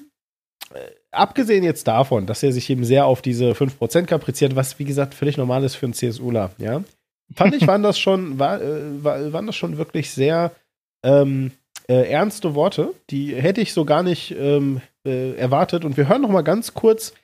äh, 0.72 0.78
abgesehen 1.10 1.64
jetzt 1.64 1.88
davon, 1.88 2.26
dass 2.26 2.42
er 2.42 2.52
sich 2.52 2.70
eben 2.70 2.84
sehr 2.84 3.06
auf 3.06 3.22
diese 3.22 3.52
5% 3.52 4.06
kapriziert, 4.06 4.56
was 4.56 4.78
wie 4.78 4.84
gesagt 4.84 5.14
völlig 5.14 5.36
normal 5.36 5.64
ist 5.64 5.74
für 5.74 5.86
einen 5.86 5.94
CSUler, 5.94 6.50
ja, 6.58 6.82
fand 7.34 7.54
ich, 7.54 7.66
waren 7.66 7.82
das 7.82 7.98
schon, 7.98 8.38
war, 8.38 8.60
äh, 8.60 9.04
war, 9.04 9.32
waren 9.32 9.46
das 9.46 9.56
schon 9.56 9.78
wirklich 9.78 10.10
sehr 10.10 10.52
ähm, 11.04 11.52
äh, 11.88 12.10
ernste 12.10 12.54
Worte. 12.54 12.94
Die 13.10 13.34
hätte 13.34 13.60
ich 13.60 13.72
so 13.72 13.84
gar 13.84 14.02
nicht 14.02 14.32
ähm, 14.32 14.80
äh, 15.04 15.34
erwartet. 15.34 15.84
Und 15.84 15.96
wir 15.96 16.08
hören 16.08 16.22
noch 16.22 16.30
mal 16.30 16.42
ganz 16.42 16.74
kurz 16.74 17.14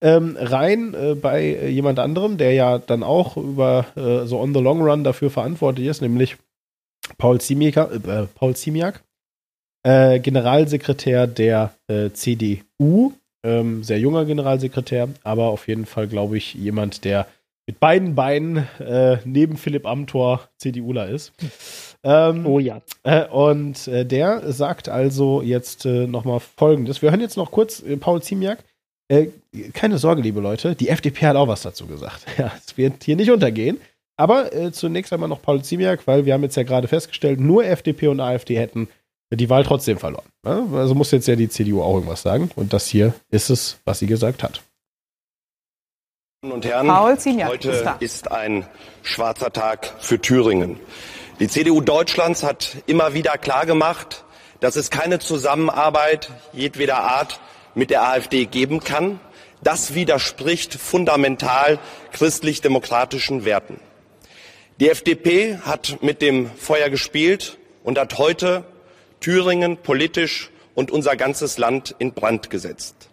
ähm, 0.00 0.36
rein 0.38 0.94
äh, 0.94 1.14
bei 1.14 1.42
äh, 1.42 1.68
jemand 1.68 1.98
anderem, 1.98 2.38
der 2.38 2.52
ja 2.52 2.78
dann 2.78 3.02
auch 3.02 3.36
über 3.36 3.86
äh, 3.96 4.26
so 4.26 4.40
on 4.40 4.54
the 4.54 4.60
long 4.60 4.82
run 4.82 5.04
dafür 5.04 5.30
verantwortlich 5.30 5.86
ist, 5.86 6.00
nämlich 6.00 6.36
Paul 7.18 7.40
Ziemiak, 7.40 7.76
äh, 7.76 8.26
Paul 8.34 8.56
Ziemiak 8.56 9.02
äh, 9.82 10.20
Generalsekretär 10.20 11.26
der 11.26 11.74
äh, 11.88 12.10
CDU, 12.10 13.12
ähm, 13.42 13.82
sehr 13.82 13.98
junger 13.98 14.24
Generalsekretär, 14.24 15.08
aber 15.22 15.48
auf 15.48 15.68
jeden 15.68 15.86
Fall, 15.86 16.06
glaube 16.08 16.36
ich, 16.36 16.54
jemand, 16.54 17.04
der 17.04 17.26
mit 17.66 17.78
beiden 17.78 18.14
Beinen 18.14 18.68
äh, 18.80 19.18
neben 19.24 19.56
Philipp 19.56 19.86
Amthor 19.86 20.48
CDUler 20.58 21.08
ist. 21.08 21.32
Ähm, 22.02 22.46
oh 22.46 22.58
ja. 22.58 22.80
äh, 23.02 23.26
und 23.26 23.86
äh, 23.86 24.06
der 24.06 24.52
sagt 24.52 24.88
also 24.88 25.42
jetzt 25.42 25.84
äh, 25.84 26.06
nochmal 26.06 26.40
Folgendes. 26.40 27.02
Wir 27.02 27.10
hören 27.10 27.20
jetzt 27.20 27.36
noch 27.36 27.50
kurz 27.50 27.82
äh, 27.82 27.96
Paul 27.98 28.22
Ziemiak. 28.22 28.64
Äh, 29.10 29.28
keine 29.72 29.98
Sorge, 29.98 30.22
liebe 30.22 30.40
Leute, 30.40 30.76
die 30.76 30.88
FDP 30.88 31.26
hat 31.26 31.36
auch 31.36 31.48
was 31.48 31.62
dazu 31.62 31.86
gesagt. 31.86 32.24
Ja, 32.38 32.52
es 32.56 32.76
wird 32.76 33.02
hier 33.04 33.16
nicht 33.16 33.30
untergehen. 33.30 33.80
Aber 34.16 34.54
äh, 34.54 34.70
zunächst 34.70 35.12
einmal 35.12 35.28
noch 35.28 35.42
Paul 35.42 35.62
Ziemiak, 35.62 36.06
weil 36.06 36.26
wir 36.26 36.34
haben 36.34 36.42
jetzt 36.42 36.56
ja 36.56 36.62
gerade 36.62 36.86
festgestellt, 36.88 37.40
nur 37.40 37.64
FDP 37.64 38.08
und 38.08 38.20
AfD 38.20 38.56
hätten 38.56 38.88
die 39.32 39.48
Wahl 39.48 39.64
trotzdem 39.64 39.98
verloren. 39.98 40.26
Ja? 40.44 40.64
Also 40.74 40.94
muss 40.94 41.10
jetzt 41.10 41.26
ja 41.26 41.36
die 41.36 41.48
CDU 41.48 41.82
auch 41.82 41.94
irgendwas 41.94 42.22
sagen. 42.22 42.50
Und 42.54 42.72
das 42.72 42.86
hier 42.86 43.14
ist 43.30 43.50
es, 43.50 43.78
was 43.84 43.98
sie 43.98 44.06
gesagt 44.06 44.42
hat. 44.42 44.62
Damen 46.42 46.52
und 46.54 46.64
Herren, 46.64 46.86
Paul 46.86 47.18
Ziemiak 47.18 47.48
heute 47.48 47.70
ist 47.70 47.84
da. 47.84 47.96
ist 48.00 48.30
ein 48.30 48.66
schwarzer 49.02 49.52
Tag 49.52 49.94
für 49.98 50.20
Thüringen. 50.20 50.78
Die 51.40 51.48
CDU 51.48 51.80
Deutschlands 51.80 52.42
hat 52.42 52.76
immer 52.86 53.14
wieder 53.14 53.32
klargemacht, 53.38 54.24
dass 54.60 54.76
es 54.76 54.90
keine 54.90 55.18
Zusammenarbeit 55.18 56.30
jedweder 56.52 56.98
Art 56.98 57.40
mit 57.74 57.90
der 57.90 58.02
AfD 58.02 58.46
geben 58.46 58.80
kann. 58.80 59.20
Das 59.62 59.94
widerspricht 59.94 60.74
fundamental 60.74 61.78
christlich-demokratischen 62.12 63.44
Werten. 63.44 63.80
Die 64.80 64.88
FDP 64.88 65.58
hat 65.58 66.02
mit 66.02 66.22
dem 66.22 66.50
Feuer 66.56 66.88
gespielt 66.88 67.58
und 67.84 67.98
hat 67.98 68.16
heute 68.16 68.64
Thüringen 69.20 69.76
politisch 69.76 70.50
und 70.74 70.90
unser 70.90 71.16
ganzes 71.16 71.58
Land 71.58 71.94
in 71.98 72.14
Brand 72.14 72.48
gesetzt. 72.48 73.10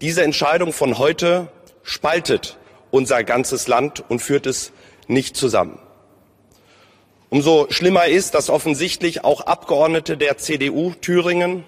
Diese 0.00 0.22
Entscheidung 0.22 0.72
von 0.72 0.96
heute 0.96 1.48
spaltet 1.82 2.56
unser 2.90 3.24
ganzes 3.24 3.68
Land 3.68 4.02
und 4.08 4.20
führt 4.20 4.46
es 4.46 4.72
nicht 5.06 5.36
zusammen. 5.36 5.78
Umso 7.30 7.66
schlimmer 7.68 8.06
ist, 8.06 8.34
dass 8.34 8.48
offensichtlich 8.48 9.24
auch 9.24 9.42
Abgeordnete 9.42 10.16
der 10.16 10.38
CDU 10.38 10.94
Thüringen 11.00 11.64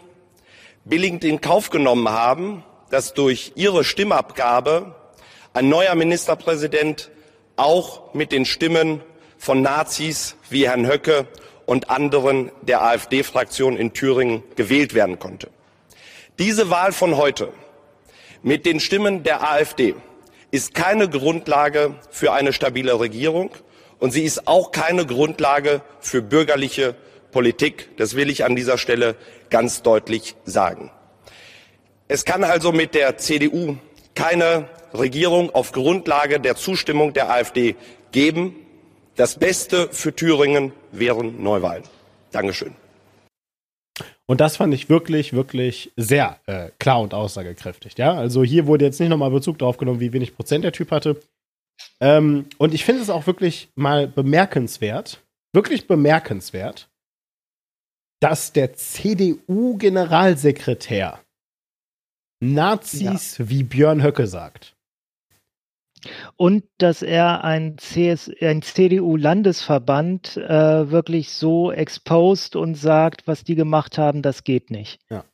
billigend 0.84 1.24
in 1.24 1.40
Kauf 1.40 1.70
genommen 1.70 2.08
haben, 2.08 2.64
dass 2.90 3.14
durch 3.14 3.52
ihre 3.54 3.84
Stimmabgabe 3.84 4.94
ein 5.52 5.68
neuer 5.68 5.94
Ministerpräsident 5.94 7.10
auch 7.56 8.14
mit 8.14 8.32
den 8.32 8.44
Stimmen 8.44 9.00
von 9.38 9.62
Nazis 9.62 10.36
wie 10.48 10.66
Herrn 10.66 10.86
Höcke 10.86 11.26
und 11.66 11.90
anderen 11.90 12.50
der 12.62 12.82
AfD-Fraktion 12.82 13.76
in 13.76 13.92
Thüringen 13.92 14.42
gewählt 14.56 14.94
werden 14.94 15.18
konnte. 15.18 15.50
Diese 16.38 16.70
Wahl 16.70 16.92
von 16.92 17.16
heute 17.16 17.52
mit 18.42 18.64
den 18.64 18.80
Stimmen 18.80 19.22
der 19.22 19.48
AfD 19.48 19.94
ist 20.50 20.74
keine 20.74 21.08
Grundlage 21.08 21.94
für 22.10 22.32
eine 22.32 22.52
stabile 22.52 22.98
Regierung 22.98 23.50
und 23.98 24.10
sie 24.10 24.24
ist 24.24 24.48
auch 24.48 24.72
keine 24.72 25.06
Grundlage 25.06 25.82
für 26.00 26.22
bürgerliche 26.22 26.96
Politik. 27.30 27.88
Das 27.96 28.14
will 28.14 28.30
ich 28.30 28.44
an 28.44 28.56
dieser 28.56 28.78
Stelle 28.78 29.16
ganz 29.50 29.82
deutlich 29.82 30.36
sagen. 30.44 30.90
Es 32.08 32.24
kann 32.24 32.44
also 32.44 32.72
mit 32.72 32.94
der 32.94 33.18
CDU 33.18 33.76
keine 34.14 34.68
Regierung 34.92 35.50
auf 35.54 35.72
Grundlage 35.72 36.40
der 36.40 36.56
Zustimmung 36.56 37.12
der 37.12 37.30
AfD 37.30 37.76
geben. 38.12 38.56
Das 39.16 39.38
Beste 39.38 39.88
für 39.92 40.14
Thüringen 40.14 40.72
wären 40.92 41.42
Neuwahlen. 41.42 41.84
Dankeschön. 42.32 42.74
Und 44.26 44.40
das 44.40 44.56
fand 44.56 44.72
ich 44.74 44.88
wirklich, 44.88 45.32
wirklich 45.32 45.92
sehr 45.96 46.38
äh, 46.46 46.70
klar 46.78 47.00
und 47.00 47.14
aussagekräftig. 47.14 47.98
Ja, 47.98 48.14
also 48.14 48.44
hier 48.44 48.66
wurde 48.66 48.84
jetzt 48.84 49.00
nicht 49.00 49.08
nochmal 49.08 49.30
Bezug 49.30 49.58
darauf 49.58 49.76
genommen, 49.76 50.00
wie 50.00 50.12
wenig 50.12 50.36
Prozent 50.36 50.64
der 50.64 50.72
Typ 50.72 50.92
hatte. 50.92 51.20
Ähm, 52.00 52.46
und 52.58 52.74
ich 52.74 52.84
finde 52.84 53.02
es 53.02 53.10
auch 53.10 53.26
wirklich 53.26 53.70
mal 53.74 54.06
bemerkenswert, 54.06 55.20
wirklich 55.52 55.86
bemerkenswert, 55.86 56.89
dass 58.20 58.52
der 58.52 58.74
CDU-Generalsekretär 58.74 61.20
Nazis 62.42 63.36
wie 63.38 63.62
Björn 63.62 64.02
Höcke 64.02 64.26
sagt. 64.26 64.74
Und 66.36 66.64
dass 66.78 67.02
er 67.02 67.44
ein, 67.44 67.76
CS, 67.76 68.30
ein 68.40 68.62
CDU-Landesverband 68.62 70.38
äh, 70.38 70.90
wirklich 70.90 71.32
so 71.32 71.70
exposed 71.70 72.56
und 72.56 72.74
sagt, 72.74 73.26
was 73.26 73.44
die 73.44 73.54
gemacht 73.54 73.98
haben, 73.98 74.22
das 74.22 74.44
geht 74.44 74.70
nicht. 74.70 74.98
Ja. 75.10 75.24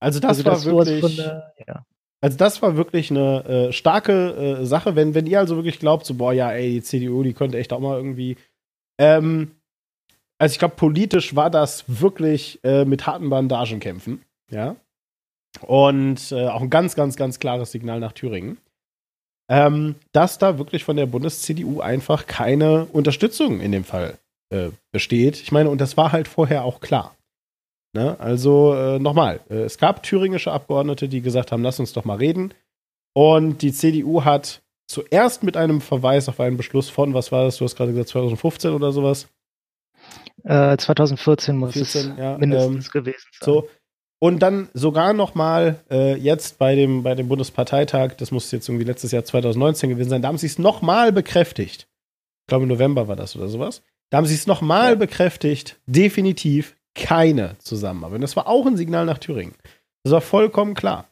Also 0.00 0.18
das 0.18 0.38
Also 0.38 0.44
war 0.44 0.54
das 0.54 0.64
wirklich. 0.64 1.00
von, 1.00 1.18
äh, 1.18 1.42
ja. 1.66 1.84
Also 2.22 2.38
das 2.38 2.62
war 2.62 2.76
wirklich 2.76 3.10
eine 3.10 3.44
äh, 3.44 3.72
starke 3.72 4.60
äh, 4.60 4.64
Sache, 4.64 4.96
wenn, 4.96 5.14
wenn 5.14 5.26
ihr 5.26 5.40
also 5.40 5.56
wirklich 5.56 5.78
glaubt, 5.78 6.06
so, 6.06 6.14
boah, 6.14 6.32
ja, 6.32 6.50
ey, 6.52 6.70
die 6.70 6.82
CDU, 6.82 7.22
die 7.22 7.34
könnte 7.34 7.58
echt 7.58 7.72
auch 7.72 7.80
mal 7.80 7.98
irgendwie. 7.98 8.36
Ähm, 8.98 9.56
also 10.42 10.54
ich 10.54 10.58
glaube, 10.58 10.74
politisch 10.74 11.36
war 11.36 11.50
das 11.50 11.84
wirklich 11.86 12.58
äh, 12.64 12.84
mit 12.84 13.06
harten 13.06 13.30
Bandagen 13.30 13.78
kämpfen, 13.78 14.24
ja. 14.50 14.74
Und 15.60 16.32
äh, 16.32 16.48
auch 16.48 16.62
ein 16.62 16.68
ganz, 16.68 16.96
ganz, 16.96 17.14
ganz 17.14 17.38
klares 17.38 17.70
Signal 17.70 18.00
nach 18.00 18.10
Thüringen. 18.10 18.58
Ähm, 19.48 19.94
dass 20.10 20.38
da 20.38 20.58
wirklich 20.58 20.82
von 20.82 20.96
der 20.96 21.06
Bundes-CDU 21.06 21.80
einfach 21.80 22.26
keine 22.26 22.86
Unterstützung 22.86 23.60
in 23.60 23.70
dem 23.70 23.84
Fall 23.84 24.18
äh, 24.50 24.70
besteht. 24.90 25.40
Ich 25.40 25.52
meine, 25.52 25.70
und 25.70 25.80
das 25.80 25.96
war 25.96 26.10
halt 26.10 26.26
vorher 26.26 26.64
auch 26.64 26.80
klar. 26.80 27.14
Ne? 27.94 28.18
Also 28.18 28.74
äh, 28.74 28.98
nochmal, 28.98 29.38
äh, 29.48 29.62
es 29.62 29.78
gab 29.78 30.02
thüringische 30.02 30.50
Abgeordnete, 30.50 31.08
die 31.08 31.20
gesagt 31.20 31.52
haben, 31.52 31.62
lass 31.62 31.78
uns 31.78 31.92
doch 31.92 32.04
mal 32.04 32.18
reden. 32.18 32.52
Und 33.14 33.62
die 33.62 33.72
CDU 33.72 34.24
hat 34.24 34.60
zuerst 34.88 35.44
mit 35.44 35.56
einem 35.56 35.80
Verweis 35.80 36.28
auf 36.28 36.40
einen 36.40 36.56
Beschluss 36.56 36.90
von, 36.90 37.14
was 37.14 37.30
war 37.30 37.44
das, 37.44 37.58
du 37.58 37.64
hast 37.64 37.76
gerade 37.76 37.92
gesagt, 37.92 38.08
2015 38.08 38.72
oder 38.72 38.90
sowas, 38.90 39.28
Äh, 40.44 40.76
2014 40.76 41.56
muss 41.56 41.72
14, 41.74 42.12
es 42.12 42.18
ja, 42.18 42.38
mindestens 42.38 42.86
ähm, 42.86 42.90
gewesen 42.92 43.26
sein. 43.32 43.44
So. 43.44 43.68
Und 44.20 44.38
dann 44.40 44.68
sogar 44.72 45.12
noch 45.14 45.34
mal 45.34 45.80
äh, 45.90 46.14
jetzt 46.16 46.58
bei 46.58 46.74
dem, 46.76 47.02
bei 47.02 47.14
dem 47.14 47.28
Bundesparteitag, 47.28 48.14
das 48.18 48.30
muss 48.30 48.50
jetzt 48.52 48.68
irgendwie 48.68 48.84
letztes 48.84 49.10
Jahr 49.12 49.24
2019 49.24 49.90
gewesen 49.90 50.10
sein, 50.10 50.22
da 50.22 50.28
haben 50.28 50.38
sie 50.38 50.46
es 50.46 50.58
noch 50.58 50.80
mal 50.82 51.12
bekräftigt. 51.12 51.88
Ich 52.42 52.46
glaube, 52.48 52.62
im 52.64 52.68
November 52.68 53.08
war 53.08 53.16
das 53.16 53.34
oder 53.36 53.48
sowas. 53.48 53.82
Da 54.10 54.18
haben 54.18 54.26
sie 54.26 54.34
es 54.34 54.46
noch 54.46 54.60
mal 54.60 54.90
Ja. 54.90 54.94
bekräftigt. 54.96 55.80
Definitiv 55.86 56.76
keine 56.94 57.56
Zusammenarbeit. 57.58 58.16
Und 58.16 58.20
das 58.20 58.36
war 58.36 58.46
auch 58.46 58.66
ein 58.66 58.76
Signal 58.76 59.06
nach 59.06 59.18
Thüringen. 59.18 59.54
Das 60.04 60.12
war 60.12 60.20
vollkommen 60.20 60.74
klar. 60.74 61.08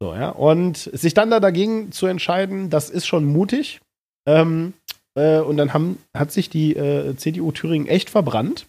So, 0.00 0.14
ja. 0.14 0.30
Und 0.30 0.76
sich 0.76 1.14
dann 1.14 1.30
da 1.30 1.40
dagegen 1.40 1.90
zu 1.92 2.06
entscheiden, 2.06 2.70
das 2.70 2.90
ist 2.90 3.06
schon 3.06 3.24
mutig. 3.24 3.80
Ähm, 4.26 4.74
äh, 5.14 5.38
und 5.38 5.56
dann 5.56 5.72
haben, 5.74 5.98
hat 6.14 6.32
sich 6.32 6.48
die 6.50 6.74
äh, 6.76 7.14
CDU 7.16 7.52
Thüringen 7.52 7.86
echt 7.88 8.10
verbrannt. 8.10 8.66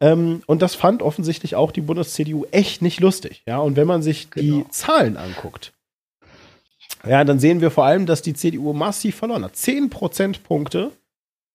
Ähm, 0.00 0.42
und 0.46 0.60
das 0.62 0.74
fand 0.74 1.02
offensichtlich 1.02 1.54
auch 1.56 1.70
die 1.70 1.80
Bundes-CDU 1.80 2.46
echt 2.50 2.82
nicht 2.82 3.00
lustig. 3.00 3.42
Ja, 3.46 3.58
und 3.58 3.76
wenn 3.76 3.86
man 3.86 4.02
sich 4.02 4.30
Genau. 4.30 4.58
die 4.64 4.70
Zahlen 4.70 5.16
anguckt, 5.16 5.72
ja, 7.06 7.22
dann 7.24 7.38
sehen 7.38 7.60
wir 7.60 7.70
vor 7.70 7.84
allem, 7.84 8.06
dass 8.06 8.22
die 8.22 8.34
CDU 8.34 8.72
massiv 8.72 9.16
verloren 9.16 9.44
hat. 9.44 9.56
10 9.56 9.90
Prozentpunkte 9.90 10.90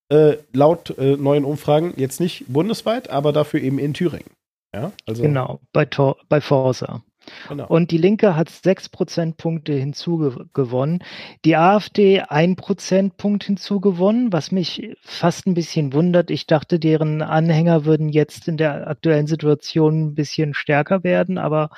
äh, 0.09 0.37
laut 0.53 0.97
äh, 0.97 1.17
neuen 1.17 1.43
Umfragen, 1.45 1.93
jetzt 1.97 2.19
nicht 2.19 2.45
bundesweit, 2.47 3.09
aber 3.09 3.33
dafür 3.33 3.61
eben 3.61 3.77
in 3.79 3.93
Thüringen. 3.93 4.31
Ja, 4.73 4.91
also 5.07 5.21
Genau, 5.23 5.59
bei, 5.73 5.85
Tor, 5.85 6.17
bei 6.29 6.41
Forsa. 6.41 7.01
Genau. 7.47 7.67
Und 7.67 7.91
die 7.91 7.97
Linke 7.97 8.35
hat 8.35 8.49
sechs 8.49 8.89
Prozentpunkte 8.89 9.73
hinzugewonnen. 9.73 11.03
Die 11.45 11.55
AfD 11.55 12.21
ein 12.21 12.55
Prozentpunkt 12.55 13.43
hinzugewonnen, 13.43 14.31
was 14.33 14.51
mich 14.51 14.95
fast 15.01 15.47
ein 15.47 15.53
bisschen 15.53 15.93
wundert. 15.93 16.31
Ich 16.31 16.47
dachte, 16.47 16.79
deren 16.79 17.21
Anhänger 17.21 17.85
würden 17.85 18.09
jetzt 18.09 18.47
in 18.47 18.57
der 18.57 18.87
aktuellen 18.87 19.27
Situation 19.27 20.07
ein 20.07 20.15
bisschen 20.15 20.53
stärker 20.53 21.03
werden, 21.03 21.37
aber 21.37 21.69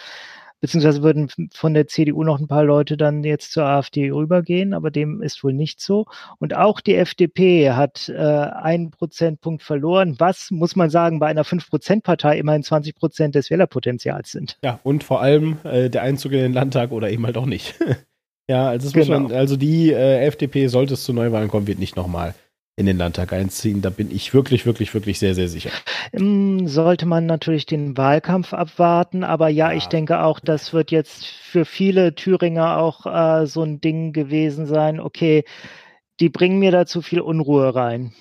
beziehungsweise 0.62 1.04
würden 1.04 1.30
von 1.54 1.74
der 1.74 1.88
CDU 1.88 2.24
noch 2.24 2.40
ein 2.40 2.48
paar 2.48 2.64
Leute 2.64 2.96
dann 2.96 3.24
jetzt 3.24 3.52
zur 3.52 3.66
AfD 3.66 4.12
rübergehen, 4.12 4.74
aber 4.74 4.92
dem 4.92 5.22
ist 5.22 5.44
wohl 5.44 5.54
nicht 5.54 5.82
so. 5.82 6.06
Und 6.40 6.56
auch 6.56 6.80
die 6.80 6.96
FDP 6.96 7.72
hat 7.72 8.08
äh, 8.10 8.16
einen 8.16 8.92
Prozentpunkt 8.92 9.64
verloren, 9.64 10.16
was, 10.20 10.52
muss 10.52 10.76
man 10.76 10.90
sagen, 10.90 11.20
bei 11.20 11.28
einer 11.28 11.44
5-Prozent-Partei 11.44 12.38
immerhin 12.38 12.64
20 12.64 12.96
Prozent 12.96 13.36
des 13.36 13.50
Wählerpotenzials 13.50 14.32
sind. 14.32 14.58
Ja, 14.64 14.80
und 14.84 15.04
vor 15.04 15.22
allem 15.22 15.58
äh, 15.64 15.90
der 15.90 16.04
Einzug 16.04 16.32
in 16.32 16.40
den 16.40 16.54
Landtag 16.54 16.92
oder 16.92 17.10
eben 17.10 17.26
halt 17.26 17.38
auch 17.38 17.46
nicht. 17.48 17.76
ja, 18.48 18.70
also, 18.70 18.88
das 18.88 18.96
muss 18.96 19.08
Genau. 19.08 19.20
man, 19.28 19.32
also 19.32 19.58
die 19.58 19.92
äh, 19.92 20.26
FDP, 20.26 20.68
sollte 20.68 20.94
es 20.94 21.04
zu 21.04 21.12
Neuwahlen 21.14 21.50
kommen, 21.50 21.68
wird 21.68 21.80
nicht 21.80 21.96
nochmal 21.96 22.36
in 22.82 22.86
den 22.88 22.98
Landtag 22.98 23.32
einziehen. 23.32 23.82
Da 23.82 23.90
bin 23.90 24.12
ich 24.12 24.34
wirklich, 24.34 24.66
wirklich, 24.66 24.94
wirklich 24.94 25.18
sehr, 25.20 25.34
sehr 25.36 25.48
sicher. 25.48 25.70
Ähm, 26.12 26.68
Sollte 26.68 27.06
man 27.06 27.26
natürlich 27.26 27.66
den 27.66 27.96
Wahlkampf 27.96 28.54
abwarten, 28.54 29.24
aber 29.24 29.48
ja, 29.48 29.72
Ja. 29.72 29.78
ich 29.78 29.86
denke 29.88 30.22
auch, 30.22 30.40
das 30.42 30.74
wird 30.74 30.92
jetzt 30.92 31.26
für 31.26 31.64
viele 31.64 32.14
Thüringer 32.16 32.78
auch 32.78 33.06
äh, 33.06 33.46
so 33.48 33.64
ein 33.64 33.80
Ding 33.80 34.12
gewesen 34.12 34.66
sein. 34.66 35.00
Okay, 35.00 35.46
die 36.20 36.30
bringen 36.30 36.60
mir 36.60 36.72
da 36.72 36.86
zu 36.86 37.02
viel 37.02 37.22
Unruhe 37.22 37.74
rein. 37.74 38.12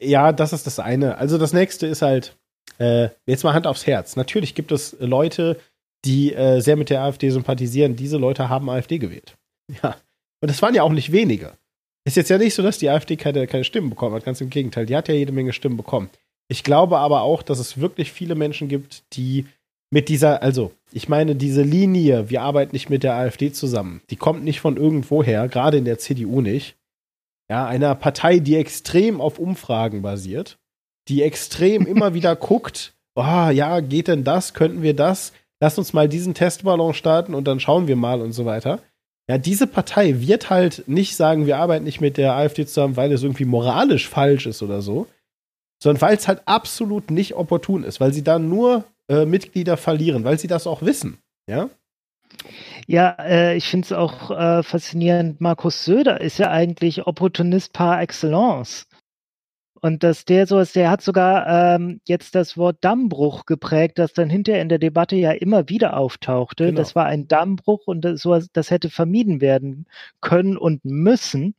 Ja, 0.00 0.32
das 0.32 0.52
ist 0.52 0.66
das 0.66 0.80
eine. 0.80 1.18
Also 1.18 1.38
das 1.38 1.52
nächste 1.52 1.86
ist 1.86 2.02
halt, 2.02 2.36
äh, 2.78 3.10
jetzt 3.26 3.44
mal 3.44 3.54
Hand 3.54 3.66
aufs 3.68 3.86
Herz. 3.86 4.16
Natürlich 4.16 4.54
gibt 4.56 4.72
es 4.72 4.96
Leute, 4.98 5.60
die 6.04 6.32
äh, 6.34 6.60
sehr 6.60 6.76
mit 6.76 6.90
der 6.90 7.02
AfD 7.02 7.30
sympathisieren. 7.30 7.94
Diese 7.96 8.16
Leute 8.16 8.48
haben 8.48 8.68
AfD 8.70 8.98
gewählt. 8.98 9.36
Ja. 9.82 9.96
Und 10.40 10.48
das 10.50 10.62
waren 10.62 10.74
ja 10.74 10.82
auch 10.82 10.92
nicht 10.92 11.12
wenige. 11.12 11.52
Ist 12.08 12.16
jetzt 12.16 12.30
ja 12.30 12.38
nicht 12.38 12.54
so, 12.54 12.62
dass 12.62 12.78
die 12.78 12.88
AfD 12.88 13.16
keine, 13.16 13.46
keine 13.46 13.64
Stimmen 13.64 13.90
bekommen 13.90 14.14
hat. 14.14 14.24
Ganz 14.24 14.40
im 14.40 14.48
Gegenteil. 14.48 14.86
Die 14.86 14.96
hat 14.96 15.08
ja 15.08 15.14
jede 15.14 15.30
Menge 15.30 15.52
Stimmen 15.52 15.76
bekommen. 15.76 16.08
Ich 16.48 16.64
glaube 16.64 16.96
aber 16.96 17.20
auch, 17.20 17.42
dass 17.42 17.58
es 17.58 17.82
wirklich 17.82 18.12
viele 18.12 18.34
Menschen 18.34 18.68
gibt, 18.68 19.02
die 19.12 19.44
mit 19.90 20.08
dieser, 20.08 20.42
also 20.42 20.72
ich 20.90 21.10
meine, 21.10 21.36
diese 21.36 21.60
Linie, 21.60 22.30
wir 22.30 22.40
arbeiten 22.40 22.74
nicht 22.74 22.88
mit 22.88 23.02
der 23.02 23.12
AfD 23.12 23.52
zusammen, 23.52 24.00
die 24.08 24.16
kommt 24.16 24.42
nicht 24.42 24.58
von 24.58 24.78
irgendwoher, 24.78 25.48
gerade 25.48 25.76
in 25.76 25.84
der 25.84 25.98
CDU 25.98 26.40
nicht. 26.40 26.76
Ja, 27.50 27.66
einer 27.66 27.94
Partei, 27.94 28.38
die 28.38 28.56
extrem 28.56 29.20
auf 29.20 29.38
Umfragen 29.38 30.00
basiert, 30.00 30.58
die 31.08 31.22
extrem 31.22 31.84
immer 31.86 32.14
wieder 32.14 32.36
guckt, 32.36 32.94
oh, 33.16 33.50
ja, 33.50 33.80
geht 33.80 34.08
denn 34.08 34.24
das, 34.24 34.54
könnten 34.54 34.80
wir 34.80 34.94
das, 34.94 35.34
lass 35.60 35.76
uns 35.76 35.92
mal 35.92 36.08
diesen 36.08 36.32
Testballon 36.32 36.94
starten 36.94 37.34
und 37.34 37.44
dann 37.46 37.60
schauen 37.60 37.86
wir 37.86 37.96
mal 37.96 38.22
und 38.22 38.32
so 38.32 38.46
weiter. 38.46 38.80
Ja, 39.28 39.38
diese 39.38 39.66
Partei 39.66 40.20
wird 40.20 40.50
halt 40.50 40.84
nicht 40.86 41.14
sagen, 41.16 41.46
wir 41.46 41.58
arbeiten 41.58 41.84
nicht 41.84 42.00
mit 42.00 42.16
der 42.16 42.32
AfD 42.34 42.66
zusammen, 42.66 42.96
weil 42.96 43.12
es 43.12 43.22
irgendwie 43.22 43.44
moralisch 43.44 44.08
falsch 44.08 44.46
ist 44.46 44.62
oder 44.62 44.80
so, 44.80 45.06
sondern 45.82 46.00
weil 46.00 46.16
es 46.16 46.26
halt 46.28 46.42
absolut 46.46 47.10
nicht 47.10 47.34
opportun 47.34 47.84
ist, 47.84 48.00
weil 48.00 48.12
sie 48.12 48.24
da 48.24 48.38
nur 48.38 48.84
äh, 49.08 49.26
Mitglieder 49.26 49.76
verlieren, 49.76 50.24
weil 50.24 50.38
sie 50.38 50.48
das 50.48 50.66
auch 50.66 50.82
wissen. 50.82 51.18
Ja, 51.48 51.68
Ja, 52.86 53.16
äh, 53.18 53.56
ich 53.56 53.68
finde 53.68 53.86
es 53.86 53.92
auch 53.92 54.30
äh, 54.30 54.62
faszinierend. 54.62 55.40
Markus 55.40 55.84
Söder 55.84 56.20
ist 56.20 56.38
ja 56.38 56.50
eigentlich 56.50 57.06
Opportunist 57.06 57.72
par 57.72 58.00
excellence. 58.00 58.86
Und 59.80 60.02
dass 60.02 60.24
der 60.24 60.46
sowas, 60.46 60.72
der 60.72 60.90
hat 60.90 61.02
sogar 61.02 61.46
ähm, 61.76 62.00
jetzt 62.04 62.34
das 62.34 62.56
Wort 62.56 62.78
Dammbruch 62.80 63.46
geprägt, 63.46 63.98
das 63.98 64.12
dann 64.12 64.28
hinterher 64.28 64.62
in 64.62 64.68
der 64.68 64.78
Debatte 64.78 65.16
ja 65.16 65.32
immer 65.32 65.68
wieder 65.68 65.96
auftauchte. 65.96 66.66
Genau. 66.66 66.76
Das 66.76 66.96
war 66.96 67.06
ein 67.06 67.28
Dammbruch 67.28 67.86
und 67.86 68.02
das, 68.02 68.20
sowas, 68.20 68.48
das 68.52 68.70
hätte 68.70 68.90
vermieden 68.90 69.40
werden 69.40 69.86
können 70.20 70.56
und 70.56 70.84
müssen. 70.84 71.54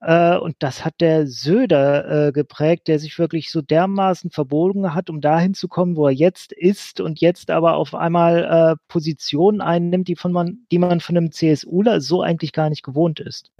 Äh, 0.00 0.36
und 0.36 0.56
das 0.60 0.84
hat 0.84 1.00
der 1.00 1.26
Söder 1.26 2.28
äh, 2.28 2.32
geprägt, 2.32 2.86
der 2.86 2.98
sich 2.98 3.18
wirklich 3.18 3.50
so 3.50 3.62
dermaßen 3.62 4.30
verbogen 4.30 4.94
hat, 4.94 5.10
um 5.10 5.20
dahin 5.20 5.54
zu 5.54 5.68
kommen, 5.68 5.96
wo 5.96 6.06
er 6.06 6.12
jetzt 6.12 6.52
ist 6.52 7.00
und 7.00 7.20
jetzt 7.20 7.50
aber 7.50 7.76
auf 7.76 7.94
einmal 7.94 8.44
äh, 8.44 8.76
Positionen 8.88 9.60
einnimmt, 9.60 10.08
die, 10.08 10.16
von 10.16 10.32
man, 10.32 10.58
die 10.70 10.78
man 10.78 11.00
von 11.00 11.16
einem 11.16 11.32
CSUler 11.32 12.00
so 12.00 12.22
eigentlich 12.22 12.52
gar 12.52 12.70
nicht 12.70 12.82
gewohnt 12.82 13.20
ist. 13.20 13.50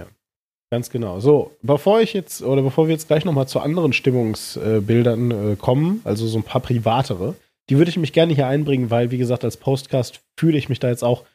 Ganz 0.70 0.90
genau. 0.90 1.18
So, 1.20 1.56
bevor 1.62 2.00
ich 2.00 2.12
jetzt, 2.12 2.42
oder 2.42 2.60
bevor 2.62 2.88
wir 2.88 2.92
jetzt 2.92 3.08
gleich 3.08 3.24
nochmal 3.24 3.48
zu 3.48 3.60
anderen 3.60 3.94
Stimmungsbildern 3.94 5.30
äh, 5.30 5.56
kommen, 5.56 6.02
also 6.04 6.26
so 6.26 6.38
ein 6.38 6.42
paar 6.42 6.60
privatere, 6.60 7.36
die 7.70 7.78
würde 7.78 7.90
ich 7.90 7.96
mich 7.96 8.12
gerne 8.12 8.34
hier 8.34 8.46
einbringen, 8.46 8.90
weil, 8.90 9.10
wie 9.10 9.18
gesagt, 9.18 9.44
als 9.44 9.56
Postcast 9.56 10.20
fühle 10.38 10.58
ich 10.58 10.68
mich 10.68 10.78
da 10.78 10.88
jetzt 10.88 11.04
auch 11.04 11.22
ein 11.22 11.26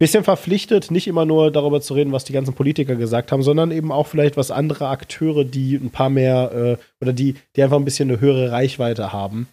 bisschen 0.00 0.24
verpflichtet, 0.24 0.90
nicht 0.90 1.06
immer 1.06 1.24
nur 1.24 1.52
darüber 1.52 1.80
zu 1.80 1.94
reden, 1.94 2.12
was 2.12 2.24
die 2.24 2.32
ganzen 2.32 2.54
Politiker 2.54 2.96
gesagt 2.96 3.30
haben, 3.30 3.44
sondern 3.44 3.70
eben 3.70 3.92
auch 3.92 4.08
vielleicht 4.08 4.36
was 4.36 4.50
andere 4.50 4.88
Akteure, 4.88 5.44
die 5.44 5.76
ein 5.76 5.90
paar 5.90 6.10
mehr, 6.10 6.52
äh, 6.52 6.84
oder 7.00 7.12
die, 7.12 7.36
die 7.54 7.62
einfach 7.62 7.76
ein 7.76 7.84
bisschen 7.84 8.10
eine 8.10 8.20
höhere 8.20 8.50
Reichweite 8.50 9.12
haben, 9.12 9.48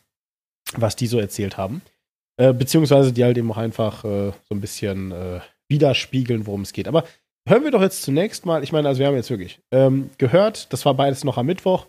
was 0.75 0.95
die 0.95 1.07
so 1.07 1.19
erzählt 1.19 1.57
haben. 1.57 1.83
Äh, 2.37 2.53
beziehungsweise 2.53 3.13
die 3.13 3.23
halt 3.23 3.37
eben 3.37 3.51
auch 3.51 3.57
einfach 3.57 4.03
äh, 4.03 4.31
so 4.49 4.55
ein 4.55 4.61
bisschen 4.61 5.11
äh, 5.11 5.41
widerspiegeln, 5.69 6.47
worum 6.47 6.61
es 6.61 6.73
geht. 6.73 6.87
Aber 6.87 7.03
hören 7.47 7.63
wir 7.63 7.71
doch 7.71 7.81
jetzt 7.81 8.03
zunächst 8.03 8.45
mal, 8.45 8.63
ich 8.63 8.71
meine, 8.71 8.87
also 8.87 8.99
wir 8.99 9.07
haben 9.07 9.15
jetzt 9.15 9.29
wirklich 9.29 9.59
ähm, 9.71 10.09
gehört, 10.17 10.71
das 10.73 10.85
war 10.85 10.93
beides 10.93 11.23
noch 11.23 11.37
am 11.37 11.45
Mittwoch. 11.45 11.87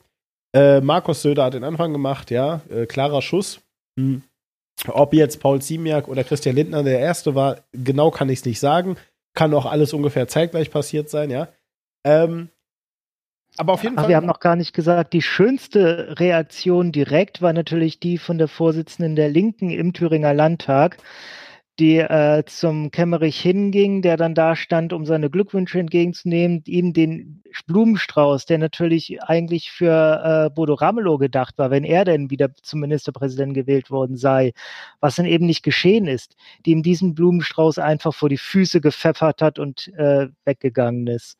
Äh, 0.54 0.80
Markus 0.80 1.22
Söder 1.22 1.44
hat 1.44 1.54
den 1.54 1.64
Anfang 1.64 1.92
gemacht, 1.92 2.30
ja, 2.30 2.60
äh, 2.70 2.86
klarer 2.86 3.22
Schuss. 3.22 3.60
Hm. 3.98 4.22
Ob 4.88 5.14
jetzt 5.14 5.40
Paul 5.40 5.62
Ziemiak 5.62 6.08
oder 6.08 6.24
Christian 6.24 6.56
Lindner 6.56 6.82
der 6.82 6.98
Erste 6.98 7.34
war, 7.34 7.58
genau 7.72 8.10
kann 8.10 8.28
ich 8.28 8.40
es 8.40 8.44
nicht 8.44 8.60
sagen. 8.60 8.96
Kann 9.34 9.54
auch 9.54 9.66
alles 9.66 9.92
ungefähr 9.92 10.28
zeitgleich 10.28 10.70
passiert 10.70 11.08
sein, 11.08 11.30
ja. 11.30 11.48
Ähm, 12.04 12.48
aber 13.58 13.74
auf 13.74 13.82
jeden 13.82 13.98
Ach, 13.98 14.02
Fall. 14.02 14.08
wir 14.08 14.16
haben 14.16 14.26
noch 14.26 14.40
gar 14.40 14.56
nicht 14.56 14.72
gesagt, 14.72 15.12
die 15.12 15.22
schönste 15.22 16.18
Reaktion 16.18 16.90
direkt 16.90 17.42
war 17.42 17.52
natürlich 17.52 18.00
die 18.00 18.18
von 18.18 18.38
der 18.38 18.48
Vorsitzenden 18.48 19.14
der 19.14 19.28
Linken 19.28 19.70
im 19.70 19.92
Thüringer 19.92 20.32
Landtag, 20.32 20.96
die 21.78 21.98
äh, 21.98 22.44
zum 22.46 22.90
Kemmerich 22.90 23.40
hinging, 23.40 24.02
der 24.02 24.16
dann 24.16 24.34
da 24.34 24.56
stand, 24.56 24.92
um 24.92 25.06
seine 25.06 25.30
Glückwünsche 25.30 25.78
entgegenzunehmen, 25.78 26.62
ihm 26.66 26.92
den 26.92 27.42
Blumenstrauß, 27.66 28.46
der 28.46 28.58
natürlich 28.58 29.22
eigentlich 29.22 29.70
für 29.70 30.22
äh, 30.22 30.50
Bodo 30.50 30.74
Ramelow 30.74 31.18
gedacht 31.18 31.56
war, 31.58 31.70
wenn 31.70 31.84
er 31.84 32.04
denn 32.04 32.30
wieder 32.30 32.54
zum 32.62 32.80
Ministerpräsident 32.80 33.54
gewählt 33.54 33.90
worden 33.90 34.16
sei, 34.16 34.52
was 35.00 35.16
dann 35.16 35.26
eben 35.26 35.46
nicht 35.46 35.62
geschehen 35.62 36.06
ist, 36.06 36.36
die 36.66 36.72
ihm 36.72 36.82
diesen 36.82 37.14
Blumenstrauß 37.14 37.78
einfach 37.78 38.14
vor 38.14 38.28
die 38.28 38.38
Füße 38.38 38.80
gepfeffert 38.80 39.40
hat 39.40 39.58
und 39.58 39.88
äh, 39.96 40.28
weggegangen 40.44 41.06
ist. 41.06 41.38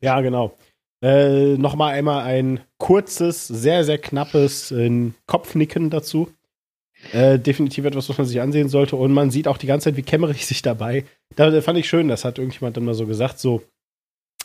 Ja, 0.00 0.20
genau. 0.20 0.56
Äh, 1.02 1.58
Nochmal 1.58 1.94
einmal 1.94 2.24
ein 2.24 2.60
kurzes, 2.78 3.46
sehr, 3.46 3.84
sehr 3.84 3.98
knappes 3.98 4.70
äh, 4.70 5.10
Kopfnicken 5.26 5.90
dazu. 5.90 6.30
Äh, 7.12 7.38
definitiv 7.38 7.84
etwas, 7.84 8.08
was 8.08 8.18
man 8.18 8.26
sich 8.26 8.40
ansehen 8.40 8.68
sollte. 8.68 8.96
Und 8.96 9.12
man 9.12 9.30
sieht 9.30 9.48
auch 9.48 9.58
die 9.58 9.66
ganze 9.66 9.84
Zeit, 9.84 9.96
wie 9.96 10.02
Kemmerich 10.02 10.46
sich 10.46 10.62
dabei. 10.62 11.04
Da, 11.36 11.50
da 11.50 11.60
fand 11.60 11.78
ich 11.78 11.88
schön, 11.88 12.08
das 12.08 12.24
hat 12.24 12.38
irgendjemand 12.38 12.76
dann 12.76 12.84
mal 12.84 12.94
so 12.94 13.06
gesagt, 13.06 13.38
so 13.38 13.62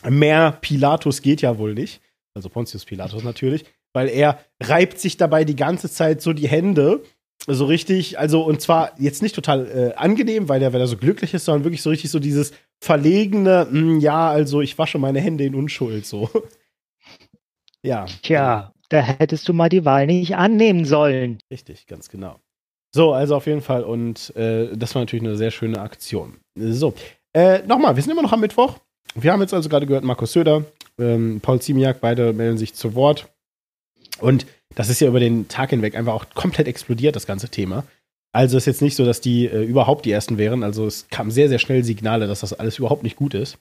mehr 0.08 0.52
Pilatus 0.60 1.22
geht 1.22 1.42
ja 1.42 1.58
wohl 1.58 1.74
nicht. 1.74 2.00
Also 2.34 2.48
Pontius 2.48 2.84
Pilatus 2.84 3.24
natürlich, 3.24 3.64
weil 3.92 4.08
er 4.08 4.38
reibt 4.62 4.98
sich 4.98 5.16
dabei 5.16 5.44
die 5.44 5.56
ganze 5.56 5.90
Zeit 5.90 6.22
so 6.22 6.32
die 6.32 6.48
Hände. 6.48 7.02
So 7.46 7.64
richtig, 7.64 8.18
also 8.18 8.42
und 8.42 8.60
zwar 8.60 8.92
jetzt 9.00 9.22
nicht 9.22 9.34
total 9.34 9.66
äh, 9.66 9.94
angenehm, 9.96 10.48
weil 10.48 10.62
er, 10.62 10.72
weil 10.72 10.80
er 10.80 10.86
so 10.86 10.98
glücklich 10.98 11.32
ist, 11.32 11.46
sondern 11.46 11.64
wirklich 11.64 11.82
so 11.82 11.88
richtig 11.90 12.10
so 12.10 12.18
dieses 12.18 12.52
verlegene, 12.82 13.66
"Hm, 13.70 13.98
ja, 14.00 14.28
also 14.28 14.60
ich 14.60 14.76
wasche 14.78 14.98
meine 14.98 15.20
Hände 15.20 15.44
in 15.44 15.54
Unschuld, 15.54 16.04
so. 16.06 16.28
ja. 17.82 18.04
Tja, 18.22 18.72
Da 18.90 19.00
hättest 19.00 19.48
du 19.48 19.54
mal 19.54 19.68
die 19.70 19.84
Wahl 19.84 20.06
nicht 20.06 20.36
annehmen 20.36 20.84
sollen. 20.84 21.38
Richtig, 21.50 21.86
ganz 21.86 22.08
genau. 22.10 22.38
So, 22.92 23.12
also 23.12 23.36
auf 23.36 23.46
jeden 23.46 23.60
Fall. 23.60 23.84
Und 23.84 24.34
äh, 24.36 24.76
das 24.76 24.94
war 24.94 25.02
natürlich 25.02 25.24
eine 25.24 25.36
sehr 25.36 25.50
schöne 25.50 25.80
Aktion. 25.80 26.38
So, 26.56 26.94
äh, 27.32 27.62
nochmal, 27.66 27.96
wir 27.96 28.02
sind 28.02 28.12
immer 28.12 28.22
noch 28.22 28.32
am 28.32 28.40
Mittwoch. 28.40 28.78
Wir 29.14 29.32
haben 29.32 29.40
jetzt 29.40 29.54
also 29.54 29.68
gerade 29.68 29.86
gehört, 29.86 30.04
Markus 30.04 30.32
Söder, 30.32 30.64
ähm, 30.98 31.40
Paul 31.40 31.60
Ziemiak, 31.60 32.00
beide 32.00 32.32
melden 32.32 32.58
sich 32.58 32.74
zu 32.74 32.94
Wort. 32.94 33.28
Und 34.20 34.46
das 34.74 34.88
ist 34.88 35.00
ja 35.00 35.08
über 35.08 35.20
den 35.20 35.48
Tag 35.48 35.70
hinweg 35.70 35.96
einfach 35.96 36.14
auch 36.14 36.26
komplett 36.34 36.68
explodiert, 36.68 37.16
das 37.16 37.26
ganze 37.26 37.48
Thema. 37.48 37.84
Also 38.32 38.56
ist 38.56 38.66
jetzt 38.66 38.82
nicht 38.82 38.94
so, 38.94 39.04
dass 39.04 39.20
die 39.20 39.46
äh, 39.46 39.64
überhaupt 39.64 40.04
die 40.04 40.12
Ersten 40.12 40.38
wären. 40.38 40.62
Also 40.62 40.86
es 40.86 41.08
kamen 41.08 41.30
sehr, 41.30 41.48
sehr 41.48 41.58
schnell 41.58 41.82
Signale, 41.82 42.28
dass 42.28 42.40
das 42.40 42.52
alles 42.52 42.78
überhaupt 42.78 43.02
nicht 43.02 43.16
gut 43.16 43.34
ist. 43.34 43.58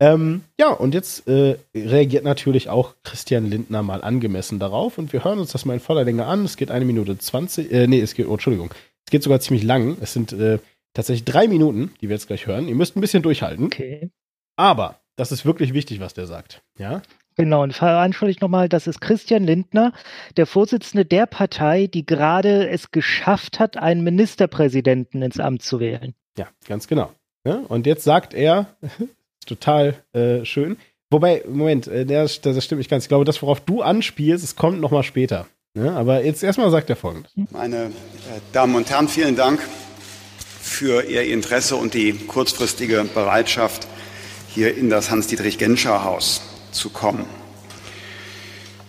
Ähm, 0.00 0.42
ja, 0.60 0.70
und 0.70 0.94
jetzt 0.94 1.26
äh, 1.26 1.56
reagiert 1.74 2.22
natürlich 2.22 2.68
auch 2.68 2.94
Christian 3.02 3.46
Lindner 3.46 3.82
mal 3.82 4.02
angemessen 4.02 4.58
darauf 4.58 4.96
und 4.98 5.12
wir 5.12 5.24
hören 5.24 5.40
uns 5.40 5.52
das 5.52 5.64
mal 5.64 5.74
in 5.74 5.80
voller 5.80 6.04
Länge 6.04 6.26
an. 6.26 6.44
Es 6.44 6.56
geht 6.56 6.70
eine 6.70 6.84
Minute 6.84 7.18
zwanzig, 7.18 7.72
äh, 7.72 7.86
nee, 7.86 8.00
es 8.00 8.14
geht, 8.14 8.28
oh, 8.28 8.34
Entschuldigung, 8.34 8.72
es 9.04 9.10
geht 9.10 9.22
sogar 9.24 9.40
ziemlich 9.40 9.64
lang. 9.64 9.96
Es 10.00 10.12
sind 10.12 10.32
äh, 10.32 10.58
tatsächlich 10.94 11.24
drei 11.24 11.48
Minuten, 11.48 11.92
die 12.00 12.08
wir 12.08 12.14
jetzt 12.14 12.28
gleich 12.28 12.46
hören. 12.46 12.68
Ihr 12.68 12.76
müsst 12.76 12.96
ein 12.96 13.00
bisschen 13.00 13.22
durchhalten. 13.22 13.64
Okay. 13.64 14.10
Aber 14.56 15.00
das 15.16 15.32
ist 15.32 15.44
wirklich 15.44 15.74
wichtig, 15.74 15.98
was 15.98 16.14
der 16.14 16.26
sagt. 16.26 16.62
Ja? 16.78 17.02
Genau, 17.36 17.62
und 17.62 17.72
veranschaulich 17.72 18.40
nochmal, 18.40 18.68
das 18.68 18.86
ist 18.86 19.00
Christian 19.00 19.44
Lindner, 19.44 19.92
der 20.36 20.46
Vorsitzende 20.46 21.04
der 21.04 21.26
Partei, 21.26 21.86
die 21.86 22.04
gerade 22.04 22.68
es 22.68 22.90
geschafft 22.90 23.60
hat, 23.60 23.76
einen 23.76 24.02
Ministerpräsidenten 24.02 25.22
ins 25.22 25.38
Amt 25.38 25.62
zu 25.62 25.78
wählen. 25.78 26.14
Ja, 26.36 26.48
ganz 26.66 26.88
genau. 26.88 27.12
Ja, 27.44 27.62
und 27.68 27.86
jetzt 27.86 28.02
sagt 28.04 28.34
er, 28.34 28.66
total 29.48 30.02
äh, 30.12 30.44
schön. 30.44 30.76
Wobei, 31.10 31.42
Moment, 31.48 31.86
äh, 31.88 32.04
das, 32.04 32.40
das 32.40 32.64
stimmt 32.64 32.78
nicht 32.78 32.90
ganz. 32.90 33.04
Ich 33.04 33.08
glaube, 33.08 33.24
das, 33.24 33.42
worauf 33.42 33.60
du 33.60 33.82
anspielst, 33.82 34.44
es 34.44 34.56
kommt 34.56 34.80
nochmal 34.80 35.02
später. 35.02 35.46
Ja, 35.74 35.94
aber 35.94 36.24
jetzt 36.24 36.42
erstmal 36.42 36.70
sagt 36.70 36.90
er 36.90 36.96
folgendes. 36.96 37.32
Meine 37.50 37.86
äh, 37.86 37.90
Damen 38.52 38.74
und 38.74 38.90
Herren, 38.90 39.08
vielen 39.08 39.36
Dank 39.36 39.60
für 40.60 41.04
Ihr 41.04 41.22
Interesse 41.22 41.76
und 41.76 41.94
die 41.94 42.12
kurzfristige 42.12 43.04
Bereitschaft, 43.14 43.86
hier 44.48 44.76
in 44.76 44.90
das 44.90 45.10
Hans-Dietrich-Genscher-Haus 45.10 46.42
zu 46.72 46.90
kommen. 46.90 47.26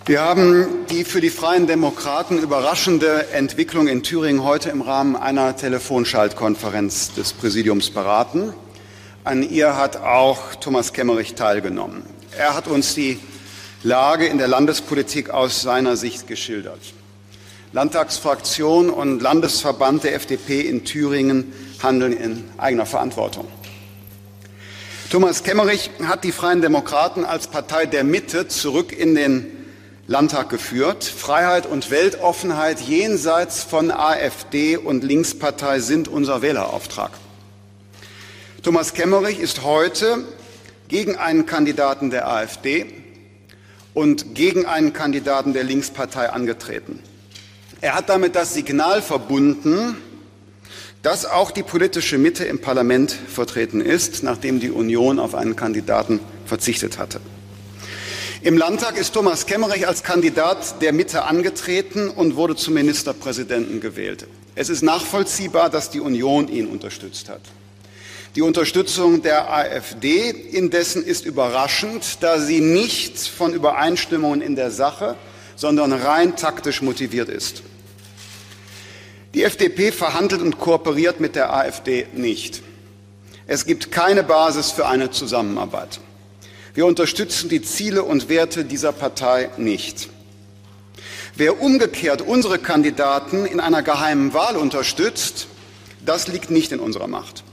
Wir 0.05 0.21
haben 0.21 0.67
die 0.89 1.03
für 1.03 1.21
die 1.21 1.29
Freien 1.29 1.67
Demokraten 1.67 2.39
überraschende 2.39 3.27
Entwicklung 3.31 3.87
in 3.87 4.01
Thüringen 4.01 4.43
heute 4.43 4.69
im 4.69 4.81
Rahmen 4.81 5.15
einer 5.15 5.55
Telefonschaltkonferenz 5.55 7.13
des 7.13 7.33
Präsidiums 7.33 7.91
beraten. 7.91 8.53
An 9.25 9.43
ihr 9.43 9.75
hat 9.75 9.97
auch 9.97 10.55
Thomas 10.55 10.93
Kemmerich 10.93 11.35
teilgenommen. 11.35 12.03
Er 12.37 12.55
hat 12.55 12.67
uns 12.67 12.95
die 12.95 13.19
Lage 13.83 14.25
in 14.25 14.37
der 14.37 14.47
Landespolitik 14.47 15.29
aus 15.29 15.61
seiner 15.61 15.97
Sicht 15.97 16.25
geschildert. 16.25 16.79
Landtagsfraktion 17.73 18.89
und 18.89 19.21
Landesverband 19.21 20.05
der 20.05 20.15
FDP 20.15 20.61
in 20.61 20.85
Thüringen 20.85 21.51
handeln 21.83 22.13
in 22.13 22.45
eigener 22.57 22.85
Verantwortung. 22.85 23.47
Thomas 25.11 25.43
Kemmerich 25.43 25.91
hat 26.03 26.23
die 26.23 26.31
Freien 26.31 26.61
Demokraten 26.61 27.25
als 27.25 27.47
Partei 27.47 27.87
der 27.87 28.05
Mitte 28.05 28.47
zurück 28.47 28.97
in 28.97 29.15
den 29.15 29.47
Landtag 30.07 30.49
geführt. 30.49 31.03
Freiheit 31.03 31.65
und 31.65 31.91
Weltoffenheit 31.91 32.79
jenseits 32.79 33.63
von 33.63 33.91
AfD 33.91 34.77
und 34.77 35.03
Linkspartei 35.03 35.79
sind 35.79 36.07
unser 36.07 36.41
Wählerauftrag. 36.41 37.11
Thomas 38.63 38.93
Kemmerich 38.93 39.39
ist 39.39 39.63
heute 39.63 40.25
gegen 40.89 41.15
einen 41.15 41.45
Kandidaten 41.45 42.09
der 42.09 42.27
AfD 42.27 42.87
und 43.93 44.35
gegen 44.35 44.65
einen 44.65 44.91
Kandidaten 44.91 45.53
der 45.53 45.63
Linkspartei 45.63 46.29
angetreten. 46.29 46.99
Er 47.79 47.95
hat 47.95 48.09
damit 48.09 48.35
das 48.35 48.53
Signal 48.53 49.01
verbunden, 49.01 49.95
dass 51.03 51.25
auch 51.25 51.51
die 51.51 51.63
politische 51.63 52.17
Mitte 52.17 52.43
im 52.43 52.59
Parlament 52.59 53.13
vertreten 53.13 53.79
ist, 53.79 54.23
nachdem 54.23 54.59
die 54.59 54.71
Union 54.71 55.19
auf 55.19 55.35
einen 55.35 55.55
Kandidaten 55.55 56.19
verzichtet 56.45 56.97
hatte. 56.97 57.21
Im 58.41 58.57
Landtag 58.57 58.97
ist 58.97 59.13
Thomas 59.13 59.45
Kemmerich 59.45 59.87
als 59.87 60.03
Kandidat 60.03 60.81
der 60.81 60.91
Mitte 60.91 61.23
angetreten 61.23 62.09
und 62.09 62.35
wurde 62.35 62.57
zum 62.57 62.73
Ministerpräsidenten 62.73 63.79
gewählt. 63.79 64.27
Es 64.55 64.67
ist 64.67 64.81
nachvollziehbar, 64.81 65.69
dass 65.69 65.89
die 65.89 66.01
Union 66.01 66.49
ihn 66.49 66.67
unterstützt 66.67 67.29
hat. 67.29 67.41
Die 68.39 68.43
Unterstützung 68.43 69.21
der 69.21 69.51
AfD 69.51 70.29
indessen 70.29 71.03
ist 71.03 71.25
überraschend, 71.25 72.19
da 72.21 72.39
sie 72.39 72.61
nicht 72.61 73.17
von 73.17 73.53
Übereinstimmungen 73.53 74.39
in 74.39 74.55
der 74.55 74.71
Sache, 74.71 75.17
sondern 75.57 75.91
rein 75.91 76.37
taktisch 76.37 76.81
motiviert 76.81 77.27
ist. 77.27 77.63
Die 79.33 79.43
FDP 79.43 79.91
verhandelt 79.91 80.41
und 80.41 80.57
kooperiert 80.57 81.19
mit 81.19 81.35
der 81.35 81.53
AfD 81.53 82.07
nicht. 82.13 82.61
Es 83.45 83.65
gibt 83.65 83.91
keine 83.91 84.23
Basis 84.23 84.71
für 84.71 84.87
eine 84.87 85.11
Zusammenarbeit. 85.11 85.99
Wir 86.73 86.85
unterstützen 86.85 87.49
die 87.49 87.61
Ziele 87.61 88.03
und 88.03 88.29
Werte 88.29 88.63
dieser 88.63 88.93
Partei 88.93 89.49
nicht. 89.57 90.07
Wer 91.35 91.61
umgekehrt 91.61 92.21
unsere 92.21 92.57
Kandidaten 92.57 93.45
in 93.45 93.59
einer 93.59 93.83
geheimen 93.83 94.33
Wahl 94.33 94.55
unterstützt, 94.55 95.47
das 96.05 96.29
liegt 96.29 96.49
nicht 96.49 96.71
in 96.71 96.79
unserer 96.79 97.07
Macht. 97.07 97.43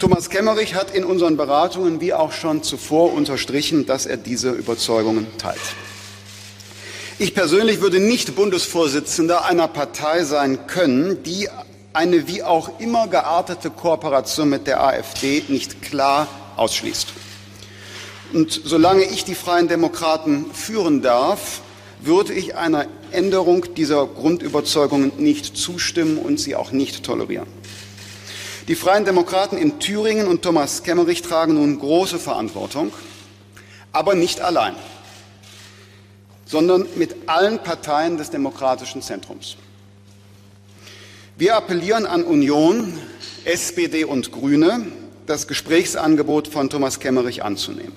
Thomas 0.00 0.30
Kemmerich 0.30 0.74
hat 0.74 0.94
in 0.94 1.04
unseren 1.04 1.36
Beratungen 1.36 2.00
wie 2.00 2.14
auch 2.14 2.32
schon 2.32 2.62
zuvor 2.62 3.12
unterstrichen, 3.12 3.84
dass 3.84 4.06
er 4.06 4.16
diese 4.16 4.48
Überzeugungen 4.48 5.26
teilt. 5.36 5.60
Ich 7.18 7.34
persönlich 7.34 7.82
würde 7.82 8.00
nicht 8.00 8.34
Bundesvorsitzender 8.34 9.44
einer 9.44 9.68
Partei 9.68 10.24
sein 10.24 10.66
können, 10.66 11.22
die 11.22 11.50
eine 11.92 12.26
wie 12.26 12.42
auch 12.42 12.80
immer 12.80 13.08
geartete 13.08 13.68
Kooperation 13.68 14.48
mit 14.48 14.66
der 14.66 14.82
AfD 14.82 15.44
nicht 15.48 15.82
klar 15.82 16.28
ausschließt. 16.56 17.08
Und 18.32 18.58
solange 18.64 19.02
ich 19.02 19.26
die 19.26 19.34
Freien 19.34 19.68
Demokraten 19.68 20.46
führen 20.54 21.02
darf, 21.02 21.60
würde 22.00 22.32
ich 22.32 22.56
einer 22.56 22.86
Änderung 23.10 23.74
dieser 23.74 24.06
Grundüberzeugungen 24.06 25.12
nicht 25.18 25.58
zustimmen 25.58 26.16
und 26.16 26.40
sie 26.40 26.56
auch 26.56 26.72
nicht 26.72 27.04
tolerieren. 27.04 27.59
Die 28.70 28.76
Freien 28.76 29.04
Demokraten 29.04 29.58
in 29.58 29.80
Thüringen 29.80 30.28
und 30.28 30.42
Thomas 30.42 30.84
Kemmerich 30.84 31.22
tragen 31.22 31.54
nun 31.54 31.80
große 31.80 32.20
Verantwortung, 32.20 32.92
aber 33.90 34.14
nicht 34.14 34.42
allein, 34.42 34.76
sondern 36.44 36.86
mit 36.94 37.28
allen 37.28 37.58
Parteien 37.64 38.16
des 38.16 38.30
demokratischen 38.30 39.02
Zentrums. 39.02 39.56
Wir 41.36 41.56
appellieren 41.56 42.06
an 42.06 42.22
Union, 42.22 42.96
SPD 43.44 44.04
und 44.04 44.30
Grüne, 44.30 44.86
das 45.26 45.48
Gesprächsangebot 45.48 46.46
von 46.46 46.70
Thomas 46.70 47.00
Kemmerich 47.00 47.42
anzunehmen. 47.42 47.94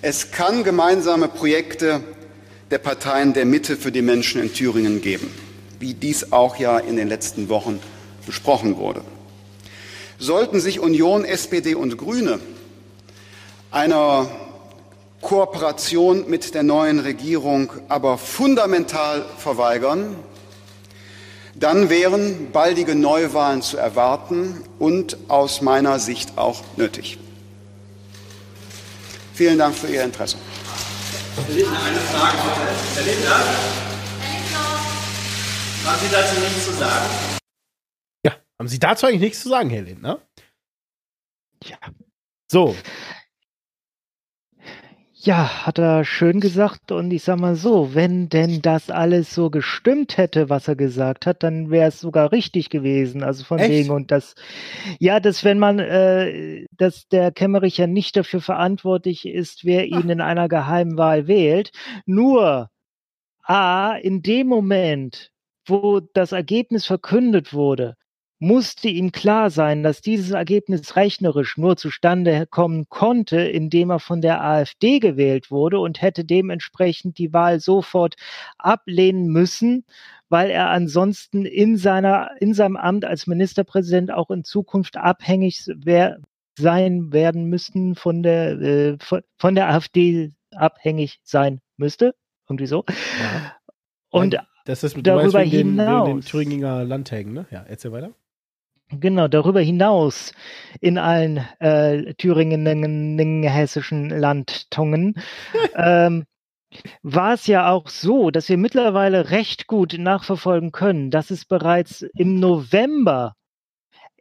Es 0.00 0.30
kann 0.30 0.64
gemeinsame 0.64 1.28
Projekte 1.28 2.00
der 2.70 2.78
Parteien 2.78 3.34
der 3.34 3.44
Mitte 3.44 3.76
für 3.76 3.92
die 3.92 4.00
Menschen 4.00 4.40
in 4.40 4.54
Thüringen 4.54 5.02
geben, 5.02 5.30
wie 5.78 5.92
dies 5.92 6.32
auch 6.32 6.56
ja 6.56 6.78
in 6.78 6.96
den 6.96 7.08
letzten 7.08 7.50
Wochen 7.50 7.78
besprochen 8.24 8.78
wurde. 8.78 9.02
Sollten 10.18 10.60
sich 10.60 10.80
Union, 10.80 11.24
SPD 11.24 11.74
und 11.74 11.98
Grüne 11.98 12.40
einer 13.70 14.30
Kooperation 15.20 16.28
mit 16.28 16.54
der 16.54 16.62
neuen 16.62 17.00
Regierung 17.00 17.72
aber 17.88 18.16
fundamental 18.16 19.24
verweigern, 19.38 20.16
dann 21.54 21.90
wären 21.90 22.52
baldige 22.52 22.94
Neuwahlen 22.94 23.62
zu 23.62 23.76
erwarten 23.76 24.62
und 24.78 25.16
aus 25.28 25.62
meiner 25.62 25.98
Sicht 25.98 26.36
auch 26.36 26.62
nötig. 26.76 27.18
Vielen 29.34 29.58
Dank 29.58 29.74
für 29.74 29.88
Ihr 29.88 30.04
Interesse. 30.04 30.36
Herr 31.36 31.54
Lindner, 31.54 31.82
eine 31.82 31.98
Frage 31.98 32.36
bitte. 32.36 32.66
Herr 32.94 33.14
Lindner? 33.14 33.40
Haben 35.84 35.98
Sie 36.00 36.12
dazu 36.12 36.40
nichts 36.40 36.64
zu 36.64 36.72
sagen? 36.72 37.35
Haben 38.58 38.68
Sie 38.68 38.78
dazu 38.78 39.06
eigentlich 39.06 39.20
nichts 39.20 39.42
zu 39.42 39.48
sagen, 39.48 39.70
Herr 39.70 39.82
Lindner? 39.82 40.20
Ja. 41.64 41.76
So. 42.50 42.74
Ja, 45.26 45.66
hat 45.66 45.78
er 45.78 46.04
schön 46.04 46.38
gesagt. 46.40 46.92
Und 46.92 47.10
ich 47.10 47.24
sag 47.24 47.40
mal 47.40 47.56
so, 47.56 47.94
wenn 47.94 48.28
denn 48.28 48.62
das 48.62 48.90
alles 48.90 49.34
so 49.34 49.50
gestimmt 49.50 50.16
hätte, 50.18 50.48
was 50.48 50.68
er 50.68 50.76
gesagt 50.76 51.26
hat, 51.26 51.42
dann 51.42 51.70
wäre 51.70 51.88
es 51.88 52.00
sogar 52.00 52.30
richtig 52.30 52.70
gewesen. 52.70 53.24
Also 53.24 53.44
von 53.44 53.58
Echt? 53.58 53.70
wegen 53.70 53.90
und 53.90 54.12
das, 54.12 54.36
ja, 55.00 55.18
dass 55.18 55.42
wenn 55.42 55.58
man, 55.58 55.80
äh, 55.80 56.64
dass 56.70 57.08
der 57.08 57.32
Kemmerich 57.32 57.76
ja 57.76 57.88
nicht 57.88 58.16
dafür 58.16 58.40
verantwortlich 58.40 59.26
ist, 59.26 59.64
wer 59.64 59.86
ihn 59.86 60.08
in 60.10 60.20
einer 60.20 60.48
geheimen 60.48 60.96
Wahl 60.96 61.26
wählt. 61.26 61.72
Nur, 62.06 62.70
A, 63.42 63.96
in 63.96 64.22
dem 64.22 64.46
Moment, 64.46 65.32
wo 65.66 66.00
das 66.00 66.32
Ergebnis 66.32 66.86
verkündet 66.86 67.52
wurde, 67.52 67.96
musste 68.38 68.88
ihm 68.88 69.12
klar 69.12 69.50
sein, 69.50 69.82
dass 69.82 70.02
dieses 70.02 70.32
Ergebnis 70.32 70.94
rechnerisch 70.96 71.56
nur 71.56 71.76
zustande 71.76 72.46
kommen 72.46 72.86
konnte, 72.88 73.40
indem 73.40 73.90
er 73.90 73.98
von 73.98 74.20
der 74.20 74.44
AfD 74.44 74.98
gewählt 74.98 75.50
wurde 75.50 75.78
und 75.80 76.02
hätte 76.02 76.24
dementsprechend 76.24 77.18
die 77.18 77.32
Wahl 77.32 77.60
sofort 77.60 78.16
ablehnen 78.58 79.28
müssen, 79.28 79.84
weil 80.28 80.50
er 80.50 80.68
ansonsten 80.68 81.46
in 81.46 81.78
seiner 81.78 82.30
in 82.40 82.52
seinem 82.52 82.76
Amt 82.76 83.04
als 83.04 83.26
Ministerpräsident 83.26 84.12
auch 84.12 84.30
in 84.30 84.44
Zukunft 84.44 84.98
abhängig 84.98 85.64
wär, 85.74 86.18
sein 86.58 87.12
werden 87.12 87.46
müssten 87.46 87.94
von 87.94 88.22
der 88.22 88.60
äh, 88.60 88.96
von, 89.00 89.22
von 89.38 89.54
der 89.54 89.70
AfD 89.70 90.32
abhängig 90.54 91.20
sein 91.22 91.60
müsste, 91.76 92.14
irgendwie 92.48 92.66
so. 92.66 92.84
Ja. 92.88 93.56
Und 94.10 94.36
das 94.66 94.82
ist 94.82 94.96
darüber 95.02 95.42
den, 95.42 95.50
hinaus. 95.50 96.06
Den, 96.06 96.16
den 96.16 96.24
Thüringer 96.24 96.84
Landtagen, 96.84 97.32
ne? 97.32 97.46
Ja, 97.50 97.64
erzähl 97.68 97.92
weiter. 97.92 98.12
Genau, 98.90 99.26
darüber 99.26 99.60
hinaus 99.60 100.32
in 100.80 100.96
allen 100.96 101.38
äh, 101.58 102.14
Thüringen, 102.14 103.42
hessischen 103.42 104.10
Landtungen 104.10 105.14
ähm, 105.74 106.24
war 107.02 107.34
es 107.34 107.46
ja 107.46 107.70
auch 107.70 107.88
so, 107.88 108.30
dass 108.30 108.48
wir 108.48 108.58
mittlerweile 108.58 109.30
recht 109.30 109.66
gut 109.66 109.96
nachverfolgen 109.98 110.72
können, 110.72 111.10
dass 111.10 111.30
es 111.30 111.44
bereits 111.44 112.02
im 112.16 112.38
November 112.38 113.34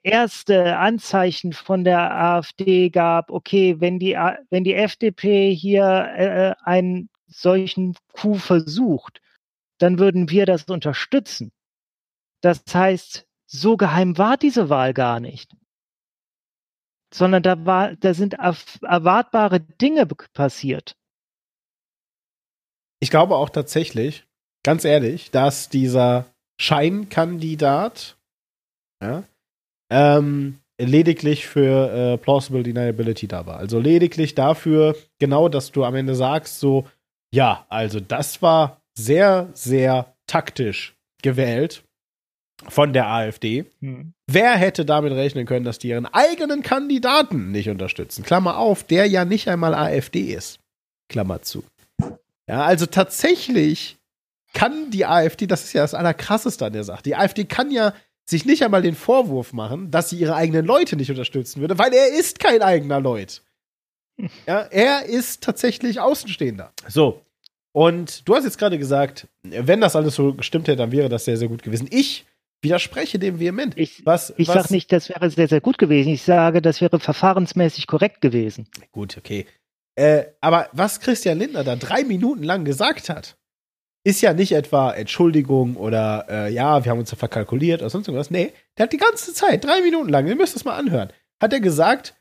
erste 0.04 0.78
Anzeichen 0.78 1.54
von 1.54 1.84
der 1.84 2.16
AfD 2.16 2.90
gab, 2.90 3.32
okay, 3.32 3.78
wenn 3.80 4.00
die, 4.00 4.14
wenn 4.50 4.64
die 4.64 4.76
FDP 4.76 5.54
hier 5.54 5.84
äh, 6.16 6.54
einen 6.64 7.10
solchen 7.28 7.96
Coup 8.14 8.40
versucht, 8.40 9.22
dann 9.80 10.00
würden 10.00 10.30
wir 10.30 10.46
das 10.46 10.66
unterstützen. 10.66 11.52
Das 12.42 12.64
heißt, 12.72 13.26
so 13.62 13.78
geheim 13.78 14.18
war 14.18 14.38
diese 14.38 14.70
Wahl 14.70 14.94
gar 14.94 15.20
nicht. 15.20 15.56
Sondern 17.14 17.44
da 17.44 17.66
war, 17.66 17.96
da 17.96 18.14
sind 18.14 18.34
erwartbare 18.34 19.60
Dinge 19.60 20.06
passiert. 20.06 20.98
Ich 23.00 23.10
glaube 23.10 23.36
auch 23.36 23.50
tatsächlich, 23.50 24.26
ganz 24.64 24.84
ehrlich, 24.84 25.32
dass 25.32 25.70
dieser 25.70 26.26
Scheinkandidat 26.60 28.18
ja, 29.02 29.24
ähm, 29.92 30.60
lediglich 30.78 31.48
für 31.48 31.92
äh, 31.92 32.18
Plausible 32.18 32.64
Deniability 32.64 33.28
da 33.28 33.46
war. 33.46 33.58
Also 33.58 33.80
lediglich 33.80 34.36
dafür, 34.36 34.96
genau, 35.20 35.48
dass 35.50 35.72
du 35.72 35.84
am 35.84 35.96
Ende 35.96 36.16
sagst, 36.16 36.60
so, 36.60 36.88
ja, 37.34 37.66
also 37.70 38.00
das 38.00 38.42
war 38.42 38.82
sehr, 38.98 39.50
sehr 39.54 40.14
taktisch 40.28 40.96
gewählt 41.22 41.85
von 42.68 42.94
der 42.94 43.08
AfD. 43.08 43.66
Hm. 43.82 44.14
Wer 44.28 44.56
hätte 44.56 44.86
damit 44.86 45.14
rechnen 45.14 45.46
können, 45.46 45.66
dass 45.66 45.80
die 45.80 45.90
ihren 45.90 46.06
eigenen 46.06 46.62
Kandidaten 46.62 47.52
nicht 47.52 47.70
unterstützen? 47.70 48.24
Klammer 48.24 48.58
auf, 48.58 48.84
der 48.84 49.08
ja 49.08 49.26
nicht 49.26 49.48
einmal 49.48 49.74
AfD 49.74 50.34
ist. 50.34 50.60
Klammer 51.10 51.42
zu. 51.42 51.64
Ja, 52.48 52.64
also 52.64 52.86
tatsächlich 52.86 53.98
kann 54.54 54.92
die 54.92 55.06
AfD, 55.06 55.48
das 55.48 55.66
ist 55.66 55.74
ja 55.74 55.82
das 55.82 55.94
Allerkrasseste 55.94 56.66
an 56.66 56.74
der 56.74 56.84
Sache, 56.84 57.04
die 57.04 57.16
AfD 57.16 57.46
kann 57.46 57.72
ja 57.72 57.94
sich 58.28 58.46
nicht 58.46 58.64
einmal 58.64 58.82
den 58.82 58.96
Vorwurf 58.96 59.54
machen, 59.54 59.92
dass 59.92 60.10
sie 60.10 60.18
ihre 60.18 60.36
eigenen 60.36 60.66
Leute 60.66 60.96
nicht 60.96 61.12
unterstützen 61.12 61.62
würde, 61.62 61.78
weil 61.78 61.94
er 61.94 62.08
ist 62.08 62.40
kein 62.40 62.62
eigener 62.62 63.00
Leut. 63.00 63.42
Ja, 64.48 64.62
er 64.62 65.04
ist 65.04 65.44
tatsächlich 65.44 66.00
Außenstehender. 66.00 66.72
So. 66.88 67.22
Und 67.74 68.26
du 68.26 68.34
hast 68.34 68.46
jetzt 68.46 68.58
gerade 68.58 68.80
gesagt, 68.80 69.28
wenn 69.44 69.82
das 69.82 69.98
alles 69.98 70.16
so 70.16 70.34
gestimmt 70.34 70.70
hätte, 70.70 70.78
dann 70.78 70.94
wäre 70.94 71.10
das 71.10 71.26
sehr, 71.26 71.36
sehr 71.36 71.50
gut 71.50 71.64
gewesen. 71.64 71.90
Ich 71.92 72.26
widerspreche 72.66 73.18
dem 73.18 73.40
vehement. 73.40 73.78
Ich, 73.78 74.06
was, 74.06 74.34
ich 74.36 74.48
sage 74.48 74.74
nicht, 74.74 74.92
das 74.92 75.08
wäre 75.08 75.30
sehr, 75.30 75.48
sehr 75.48 75.62
gut 75.62 75.78
gewesen. 75.78 76.10
Ich 76.10 76.24
sage, 76.24 76.62
das 76.62 76.82
wäre 76.82 77.00
verfahrensmäßig 77.00 77.88
korrekt 77.88 78.20
gewesen. 78.20 78.68
Gut, 78.92 79.18
okay. 79.18 79.46
Äh, 79.96 80.26
aber 80.42 80.68
was 80.74 81.00
Christian 81.00 81.40
Lindner 81.40 81.64
da 81.64 81.78
drei 81.78 82.04
Minuten 82.04 82.44
lang 82.44 82.66
gesagt 82.66 83.08
hat, 83.08 83.38
ist 84.04 84.22
ja 84.22 84.34
nicht 84.34 84.52
etwa 84.52 84.92
Entschuldigung 84.92 85.78
oder 85.78 86.26
äh, 86.30 86.54
ja, 86.54 86.84
wir 86.84 86.92
haben 86.92 87.00
uns 87.00 87.10
da 87.10 87.16
verkalkuliert 87.16 87.82
oder 87.82 87.90
sonst 87.90 88.08
irgendwas. 88.08 88.30
Nee, 88.30 88.52
der 88.78 88.84
hat 88.84 88.94
die 88.94 88.98
ganze 88.98 89.34
Zeit, 89.34 89.64
drei 89.64 89.82
Minuten 89.82 90.10
lang, 90.10 90.28
ihr 90.28 90.36
müsst 90.36 90.56
das 90.56 90.66
mal 90.66 90.76
anhören, 90.76 91.14
hat 91.42 91.54
er 91.54 91.60
gesagt, 91.62 92.16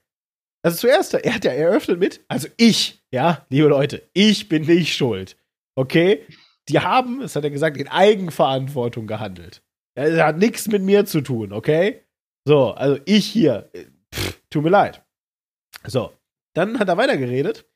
also 0.63 0.79
zuerst, 0.79 1.13
er 1.13 1.35
hat 1.35 1.45
ja 1.45 1.53
eröffnet 1.53 1.99
mit, 1.99 2.21
also 2.29 2.49
ich, 2.57 3.05
ja, 3.11 3.45
liebe 3.51 3.69
Leute, 3.69 4.09
ich 4.15 4.49
bin 4.49 4.65
nicht 4.65 4.97
schuld. 4.97 5.37
Okay? 5.75 6.25
Die 6.71 6.79
haben, 6.79 7.21
das 7.21 7.37
hat 7.37 7.45
er 7.45 7.51
gesagt, 7.51 7.77
in 7.77 7.89
Eigenverantwortung 7.89 9.07
gehandelt. 9.07 9.61
Das 9.95 10.21
hat 10.21 10.39
nichts 10.39 10.67
mit 10.69 10.83
mir 10.83 11.07
zu 11.07 11.21
tun, 11.21 11.53
okay? 11.53 12.03
So, 12.47 12.73
also 12.73 13.01
ich 13.05 13.27
hier, 13.27 13.71
pff, 14.13 14.41
tut 14.51 14.65
mir 14.65 14.71
leid. 14.71 15.03
So, 15.87 16.13
dann 16.55 16.79
hat 16.79 16.89
er 16.89 16.97
weitergeredet. 16.97 17.67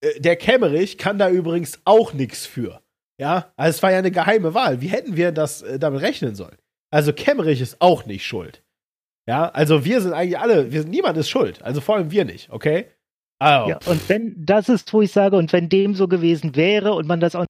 Äh, 0.00 0.20
der 0.20 0.36
Kämmerich 0.36 0.98
kann 0.98 1.18
da 1.18 1.30
übrigens 1.30 1.80
auch 1.84 2.12
nichts 2.12 2.46
für. 2.46 2.82
Ja, 3.20 3.52
also 3.56 3.76
es 3.76 3.82
war 3.82 3.90
ja 3.90 3.98
eine 3.98 4.12
geheime 4.12 4.54
Wahl. 4.54 4.80
Wie 4.80 4.88
hätten 4.88 5.16
wir 5.16 5.32
das 5.32 5.62
äh, 5.62 5.78
damit 5.78 6.02
rechnen 6.02 6.34
sollen? 6.34 6.56
Also 6.90 7.12
Kämmerich 7.12 7.60
ist 7.60 7.80
auch 7.80 8.06
nicht 8.06 8.24
schuld. 8.24 8.62
Ja, 9.28 9.48
also 9.50 9.84
wir 9.84 10.00
sind 10.00 10.14
eigentlich 10.14 10.38
alle, 10.38 10.72
wir 10.72 10.82
sind, 10.82 10.90
niemand 10.90 11.18
ist 11.18 11.28
schuld. 11.28 11.60
Also 11.62 11.80
vor 11.80 11.96
allem 11.96 12.10
wir 12.10 12.24
nicht, 12.24 12.50
okay? 12.50 12.86
Also. 13.38 13.70
Ja, 13.70 13.78
und 13.86 14.08
wenn, 14.08 14.34
das 14.38 14.68
ist, 14.68 14.92
wo 14.92 15.02
ich 15.02 15.12
sage, 15.12 15.36
und 15.36 15.52
wenn 15.52 15.68
dem 15.68 15.94
so 15.94 16.08
gewesen 16.08 16.56
wäre 16.56 16.94
und 16.94 17.06
man 17.06 17.20
das 17.20 17.34
auch 17.34 17.44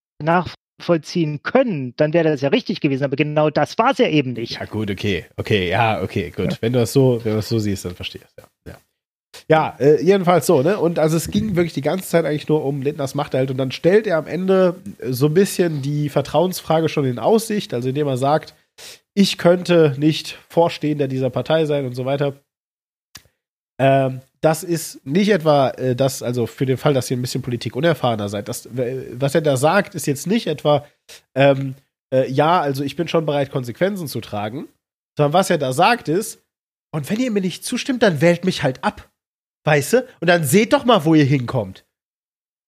nachvollziehen 0.78 1.42
können, 1.42 1.94
dann 1.96 2.12
wäre 2.12 2.28
das 2.28 2.40
ja 2.40 2.48
richtig 2.48 2.80
gewesen. 2.80 3.04
Aber 3.04 3.16
genau 3.16 3.50
das 3.50 3.78
war 3.78 3.92
es 3.92 3.98
ja 3.98 4.08
eben 4.08 4.32
nicht. 4.32 4.58
Ja, 4.58 4.64
gut, 4.64 4.90
okay. 4.90 5.26
Okay, 5.36 5.68
ja, 5.68 6.02
okay, 6.02 6.30
gut. 6.34 6.52
Ja. 6.52 6.58
Wenn 6.60 6.72
du 6.72 6.78
das 6.80 6.92
so, 6.92 7.20
wenn 7.24 7.32
du 7.32 7.36
das 7.36 7.48
so 7.48 7.58
siehst, 7.58 7.84
dann 7.84 7.94
verstehst 7.94 8.26
du 8.36 8.42
ja. 8.42 8.72
ja. 8.72 8.78
Ja, 9.46 9.76
äh, 9.78 10.02
jedenfalls 10.02 10.46
so, 10.46 10.62
ne? 10.62 10.78
Und 10.78 10.98
also 10.98 11.16
es 11.16 11.30
ging 11.30 11.54
wirklich 11.54 11.72
die 11.72 11.82
ganze 11.82 12.08
Zeit 12.08 12.24
eigentlich 12.24 12.48
nur 12.48 12.64
um 12.64 12.82
Lindners 12.82 13.14
Machterhalt 13.14 13.50
und 13.50 13.58
dann 13.58 13.70
stellt 13.70 14.06
er 14.06 14.16
am 14.18 14.26
Ende 14.26 14.76
so 15.02 15.26
ein 15.26 15.34
bisschen 15.34 15.80
die 15.80 16.08
Vertrauensfrage 16.08 16.88
schon 16.88 17.04
in 17.04 17.18
Aussicht, 17.18 17.72
also 17.72 17.90
indem 17.90 18.08
er 18.08 18.16
sagt, 18.16 18.54
ich 19.14 19.38
könnte 19.38 19.94
nicht 19.98 20.38
Vorstehender 20.48 21.08
dieser 21.08 21.30
Partei 21.30 21.66
sein 21.66 21.86
und 21.86 21.94
so 21.94 22.04
weiter. 22.04 22.34
Ähm, 23.78 24.22
das 24.40 24.62
ist 24.62 25.04
nicht 25.04 25.30
etwa 25.30 25.70
äh, 25.70 25.96
das, 25.96 26.22
also 26.22 26.46
für 26.46 26.66
den 26.66 26.76
Fall, 26.76 26.94
dass 26.94 27.10
ihr 27.10 27.16
ein 27.16 27.22
bisschen 27.22 27.42
Politik 27.42 27.76
unerfahrener 27.76 28.28
seid. 28.28 28.48
Das, 28.48 28.68
was 28.72 29.34
er 29.34 29.40
da 29.40 29.56
sagt, 29.56 29.94
ist 29.94 30.06
jetzt 30.06 30.26
nicht 30.26 30.46
etwa, 30.46 30.86
ähm, 31.34 31.74
äh, 32.12 32.30
ja, 32.30 32.60
also 32.60 32.84
ich 32.84 32.96
bin 32.96 33.08
schon 33.08 33.26
bereit, 33.26 33.50
Konsequenzen 33.50 34.08
zu 34.08 34.20
tragen, 34.20 34.68
sondern 35.16 35.32
was 35.32 35.50
er 35.50 35.58
da 35.58 35.72
sagt 35.72 36.08
ist, 36.08 36.42
und 36.90 37.10
wenn 37.10 37.20
ihr 37.20 37.30
mir 37.30 37.40
nicht 37.40 37.64
zustimmt, 37.64 38.02
dann 38.02 38.20
wählt 38.20 38.44
mich 38.44 38.62
halt 38.62 38.82
ab. 38.82 39.10
Weißt 39.64 39.92
du? 39.92 40.08
Und 40.20 40.28
dann 40.28 40.44
seht 40.44 40.72
doch 40.72 40.84
mal, 40.84 41.04
wo 41.04 41.14
ihr 41.14 41.24
hinkommt. 41.24 41.84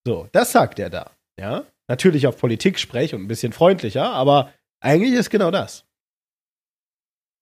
So, 0.07 0.29
das 0.33 0.53
sagt 0.53 0.79
er 0.79 0.91
da. 0.91 1.11
Ja. 1.39 1.65
Natürlich 1.89 2.27
auf 2.27 2.39
Politik 2.39 2.79
sprech 2.79 3.15
und 3.15 3.23
ein 3.23 3.29
bisschen 3.29 3.53
freundlicher, 3.53 4.11
aber 4.13 4.53
eigentlich 4.81 5.15
ist 5.15 5.31
genau 5.31 5.51
das. 5.51 5.85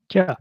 Tja. 0.08 0.38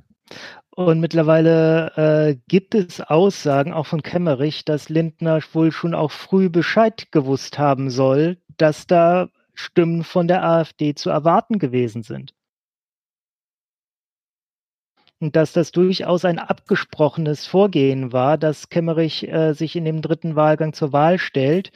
Und 0.78 1.00
mittlerweile 1.00 1.92
äh, 1.96 2.36
gibt 2.48 2.76
es 2.76 3.02
Aussagen 3.02 3.74
auch 3.74 3.88
von 3.88 4.04
Kemmerich, 4.04 4.64
dass 4.64 4.90
Lindner 4.90 5.40
wohl 5.54 5.72
schon 5.72 5.96
auch 5.96 6.12
früh 6.12 6.50
Bescheid 6.50 7.12
gewusst 7.12 7.58
haben 7.58 7.90
soll, 7.90 8.38
dass 8.58 8.86
da 8.86 9.30
Stimmen 9.56 10.04
von 10.04 10.28
der 10.28 10.44
AfD 10.44 10.94
zu 10.94 11.10
erwarten 11.10 11.58
gewesen 11.58 12.04
sind 12.04 12.36
und 15.20 15.36
dass 15.36 15.52
das 15.52 15.72
durchaus 15.72 16.26
ein 16.26 16.38
abgesprochenes 16.38 17.48
Vorgehen 17.48 18.14
war, 18.14 18.38
dass 18.38 18.70
Kemmerich 18.70 19.28
äh, 19.28 19.54
sich 19.54 19.76
in 19.76 19.84
dem 19.84 20.04
dritten 20.04 20.36
Wahlgang 20.36 20.74
zur 20.74 20.94
Wahl 20.94 21.18
stellt 21.18 21.72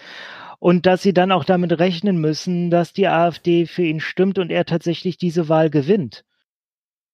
und 0.59 0.85
dass 0.85 1.01
sie 1.01 1.13
dann 1.13 1.31
auch 1.31 1.43
damit 1.43 1.79
rechnen 1.79 2.17
müssen, 2.17 2.69
dass 2.69 2.93
die 2.93 3.07
AfD 3.07 3.65
für 3.65 3.81
ihn 3.83 3.99
stimmt 3.99 4.37
und 4.37 4.51
er 4.51 4.65
tatsächlich 4.65 5.17
diese 5.17 5.49
Wahl 5.49 5.71
gewinnt. 5.71 6.23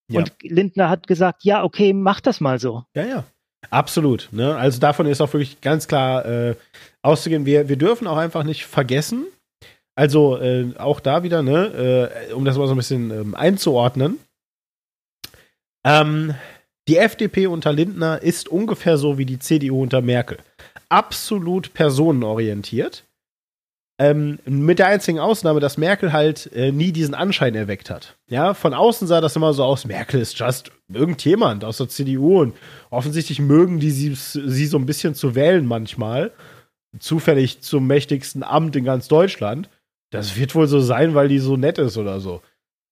Ja. 0.10 0.20
Und 0.20 0.34
Lindner 0.42 0.90
hat 0.90 1.08
gesagt, 1.08 1.44
ja, 1.44 1.64
okay, 1.64 1.94
mach 1.94 2.22
das 2.22 2.40
mal 2.40 2.60
so. 2.60 2.84
Ja, 2.96 3.06
ja. 3.06 3.24
Absolut. 3.70 4.30
Ne? 4.32 4.56
Also 4.56 4.80
davon 4.80 5.08
ist 5.08 5.20
auch 5.20 5.34
wirklich 5.34 5.60
ganz 5.62 5.88
klar 5.88 6.26
äh, 6.26 6.56
auszugehen. 7.02 7.46
Wir, 7.46 7.68
wir 7.70 7.76
dürfen 7.76 8.08
auch 8.08 8.18
einfach 8.18 8.44
nicht 8.44 8.66
vergessen, 8.66 9.26
also 9.96 10.38
äh, 10.38 10.74
auch 10.78 11.00
da 11.00 11.24
wieder, 11.24 11.42
ne, 11.42 12.12
äh, 12.30 12.34
um 12.34 12.46
das 12.46 12.58
mal 12.58 12.68
so 12.68 12.76
ein 12.76 12.78
bisschen 12.78 13.10
ähm, 13.10 13.36
einzuordnen, 13.36 14.20
ähm, 15.84 16.36
die 16.88 16.98
FDP 16.98 17.48
unter 17.48 17.74
Lindner 17.74 18.22
ist 18.22 18.48
ungefähr 18.48 18.98
so 18.98 19.18
wie 19.18 19.26
die 19.26 19.40
CDU 19.40 19.82
unter 19.82 20.02
Merkel. 20.02 20.38
Absolut 20.88 21.74
personenorientiert. 21.74 23.04
Ähm, 24.00 24.38
mit 24.46 24.78
der 24.78 24.88
einzigen 24.88 25.18
Ausnahme, 25.18 25.60
dass 25.60 25.78
Merkel 25.78 26.14
halt 26.14 26.52
äh, 26.54 26.72
nie 26.72 26.92
diesen 26.92 27.16
Anschein 27.16 27.56
erweckt 27.56 27.90
hat. 27.90 28.16
Ja, 28.28 28.54
von 28.54 28.76
außen 28.76 29.08
sah 29.08 29.22
das 29.22 29.36
immer 29.36 29.54
so 29.54 29.64
aus, 29.64 29.86
Merkel 29.86 30.22
ist 30.22 30.38
just 30.38 30.72
irgendjemand 30.88 31.66
aus 31.66 31.78
der 31.78 31.90
CDU 31.90 32.42
und 32.42 32.56
offensichtlich 32.92 33.40
mögen 33.40 33.80
die 33.80 33.90
sie, 33.90 34.14
sie 34.14 34.68
so 34.68 34.78
ein 34.78 34.86
bisschen 34.86 35.16
zu 35.16 35.34
wählen 35.34 35.66
manchmal. 35.66 36.32
Zufällig 37.00 37.62
zum 37.62 37.88
mächtigsten 37.88 38.44
Amt 38.44 38.76
in 38.76 38.86
ganz 38.86 39.08
Deutschland. 39.08 39.68
Das 40.12 40.38
wird 40.38 40.54
wohl 40.54 40.68
so 40.68 40.80
sein, 40.80 41.16
weil 41.16 41.28
die 41.28 41.40
so 41.40 41.58
nett 41.58 41.80
ist 41.80 41.98
oder 41.98 42.20
so. 42.20 42.42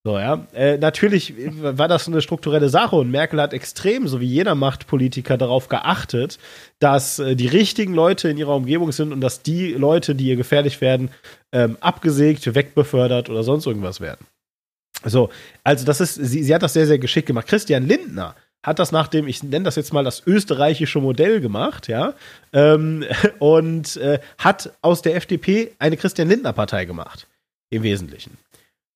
So, 0.06 0.20
ja. 0.20 0.46
Äh, 0.54 0.78
natürlich 0.78 1.34
war 1.60 1.88
das 1.88 2.08
eine 2.08 2.22
strukturelle 2.22 2.70
Sache 2.70 2.96
und 2.96 3.10
Merkel 3.10 3.42
hat 3.42 3.54
extrem, 3.54 4.08
so 4.08 4.22
wie 4.22 4.28
jeder 4.28 4.54
Machtpolitiker, 4.54 5.36
darauf 5.36 5.68
geachtet, 5.68 6.38
dass 6.78 7.18
äh, 7.18 7.36
die 7.36 7.48
richtigen 7.48 7.96
Leute 7.96 8.30
in 8.30 8.38
ihrer 8.38 8.56
Umgebung 8.56 8.92
sind 8.92 9.12
und 9.12 9.20
dass 9.20 9.42
die 9.42 9.74
Leute, 9.74 10.14
die 10.14 10.28
ihr 10.28 10.36
gefährlich 10.36 10.80
werden, 10.80 11.10
ähm, 11.52 11.78
abgesägt, 11.82 12.54
wegbefördert 12.54 13.32
oder 13.32 13.42
sonst 13.42 13.66
irgendwas 13.66 14.00
werden. 14.00 14.28
So, 15.04 15.32
also 15.64 15.86
das 15.88 16.02
ist, 16.02 16.14
sie, 16.14 16.44
sie 16.44 16.54
hat 16.54 16.62
das 16.62 16.74
sehr, 16.74 16.86
sehr 16.86 17.00
geschickt 17.00 17.26
gemacht. 17.26 17.48
Christian 17.48 17.88
Lindner 17.88 18.36
hat 18.62 18.78
das 18.78 18.92
nach 18.92 19.08
dem, 19.08 19.28
ich 19.28 19.42
nenne 19.42 19.66
das 19.66 19.76
jetzt 19.76 19.92
mal 19.92 20.04
das 20.04 20.22
österreichische 20.28 21.00
Modell 21.00 21.42
gemacht, 21.42 21.88
ja, 21.88 22.14
ähm, 22.54 23.06
und 23.40 23.98
äh, 23.98 24.20
hat 24.38 24.72
aus 24.84 25.02
der 25.02 25.16
FDP 25.16 25.72
eine 25.80 25.98
Christian 25.98 26.30
Lindner-Partei 26.30 26.86
gemacht. 26.86 27.28
Im 27.72 27.82
Wesentlichen. 27.82 28.38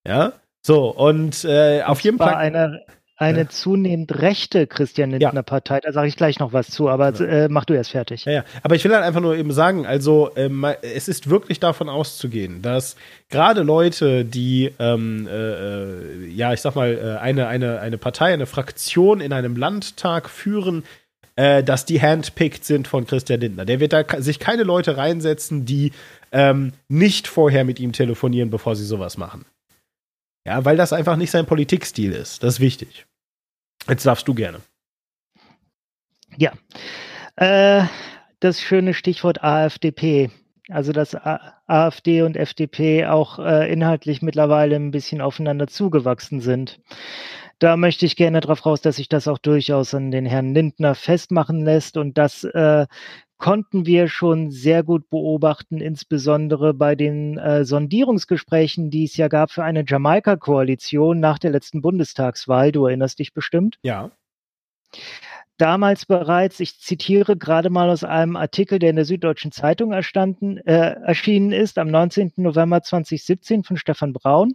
Ja, 0.07 0.33
so, 0.61 0.89
und 0.89 1.43
äh, 1.45 1.83
auf 1.83 2.01
jeden 2.01 2.17
Fall. 2.17 2.35
Eine, 2.35 2.81
eine 3.19 3.39
ja. 3.39 3.49
zunehmend 3.49 4.21
rechte 4.21 4.65
Christian 4.65 5.11
Lindner 5.11 5.43
Partei, 5.43 5.81
da 5.81 5.91
sage 5.91 6.07
ich 6.07 6.15
gleich 6.15 6.39
noch 6.39 6.53
was 6.53 6.69
zu, 6.69 6.87
aber 6.87 7.19
äh, 7.19 7.49
mach 7.49 7.65
du 7.65 7.73
erst 7.73 7.91
fertig. 7.91 8.23
Ja, 8.23 8.31
ja, 8.31 8.43
aber 8.63 8.75
ich 8.75 8.85
will 8.85 8.93
halt 8.93 9.03
einfach 9.03 9.19
nur 9.19 9.35
eben 9.35 9.51
sagen, 9.51 9.85
also 9.85 10.31
ähm, 10.37 10.65
es 10.81 11.09
ist 11.09 11.29
wirklich 11.29 11.59
davon 11.59 11.89
auszugehen, 11.89 12.61
dass 12.61 12.95
gerade 13.29 13.61
Leute, 13.61 14.23
die, 14.23 14.71
ähm, 14.79 15.27
äh, 15.27 15.31
äh 15.31 16.27
ja, 16.29 16.53
ich 16.53 16.61
sag 16.61 16.75
mal, 16.75 16.97
äh, 16.97 17.19
eine, 17.19 17.47
eine, 17.47 17.81
eine 17.81 17.97
Partei, 17.97 18.33
eine 18.33 18.45
Fraktion 18.45 19.19
in 19.19 19.33
einem 19.33 19.57
Landtag 19.57 20.29
führen, 20.29 20.83
äh, 21.35 21.61
dass 21.61 21.83
die 21.83 22.01
handpicked 22.01 22.63
sind 22.63 22.87
von 22.87 23.05
Christian 23.05 23.41
Lindner. 23.41 23.65
Der 23.65 23.81
wird 23.81 23.91
da 23.91 24.05
sich 24.19 24.39
keine 24.39 24.63
Leute 24.63 24.95
reinsetzen, 24.95 25.65
die 25.65 25.91
ähm, 26.31 26.71
nicht 26.87 27.27
vorher 27.27 27.65
mit 27.65 27.81
ihm 27.81 27.91
telefonieren, 27.91 28.49
bevor 28.49 28.77
sie 28.77 28.85
sowas 28.85 29.17
machen. 29.17 29.45
Ja, 30.49 30.65
weil 30.65 30.77
das 30.77 30.93
einfach 30.93 31.15
nicht 31.15 31.29
sein 31.29 31.45
Politikstil 31.45 32.11
ist. 32.11 32.41
Das 32.41 32.55
ist 32.55 32.59
wichtig. 32.59 33.05
Jetzt 33.87 34.07
darfst 34.07 34.27
du 34.27 34.33
gerne. 34.33 34.61
Ja. 36.37 36.53
Äh, 37.35 37.83
das 38.39 38.59
schöne 38.59 38.95
Stichwort 38.95 39.43
AfDP. 39.43 40.31
Also, 40.67 40.91
dass 40.91 41.15
AfD 41.15 42.23
und 42.23 42.35
FDP 42.35 43.05
auch 43.05 43.37
äh, 43.37 43.71
inhaltlich 43.71 44.23
mittlerweile 44.23 44.75
ein 44.75 44.89
bisschen 44.89 45.21
aufeinander 45.21 45.67
zugewachsen 45.67 46.41
sind. 46.41 46.79
Da 47.59 47.77
möchte 47.77 48.07
ich 48.07 48.15
gerne 48.15 48.39
darauf 48.39 48.65
raus, 48.65 48.81
dass 48.81 48.95
sich 48.95 49.07
das 49.07 49.27
auch 49.27 49.37
durchaus 49.37 49.93
an 49.93 50.09
den 50.09 50.25
Herrn 50.25 50.55
Lindner 50.55 50.95
festmachen 50.95 51.63
lässt 51.63 51.95
und 51.95 52.17
dass 52.17 52.43
äh, 52.43 52.87
konnten 53.39 53.85
wir 53.85 54.09
schon 54.09 54.51
sehr 54.51 54.83
gut 54.83 55.09
beobachten, 55.09 55.79
insbesondere 55.79 56.73
bei 56.73 56.95
den 56.95 57.37
äh, 57.37 57.65
Sondierungsgesprächen, 57.65 58.91
die 58.91 59.05
es 59.05 59.17
ja 59.17 59.29
gab 59.29 59.51
für 59.51 59.63
eine 59.63 59.85
Jamaika-Koalition 59.87 61.19
nach 61.19 61.39
der 61.39 61.51
letzten 61.51 61.81
Bundestagswahl. 61.81 62.71
Du 62.71 62.85
erinnerst 62.85 63.17
dich 63.17 63.33
bestimmt? 63.33 63.79
Ja. 63.81 64.11
Damals 65.57 66.05
bereits, 66.05 66.59
ich 66.59 66.79
zitiere 66.79 67.37
gerade 67.37 67.69
mal 67.69 67.89
aus 67.89 68.03
einem 68.03 68.35
Artikel, 68.35 68.77
der 68.77 68.91
in 68.91 68.97
der 68.97 69.05
Süddeutschen 69.05 69.51
Zeitung 69.51 69.93
erstanden, 69.93 70.57
äh, 70.57 70.95
erschienen 71.05 71.51
ist, 71.51 71.77
am 71.77 71.87
19. 71.87 72.33
November 72.37 72.81
2017 72.81 73.63
von 73.63 73.77
Stefan 73.77 74.13
Braun. 74.13 74.53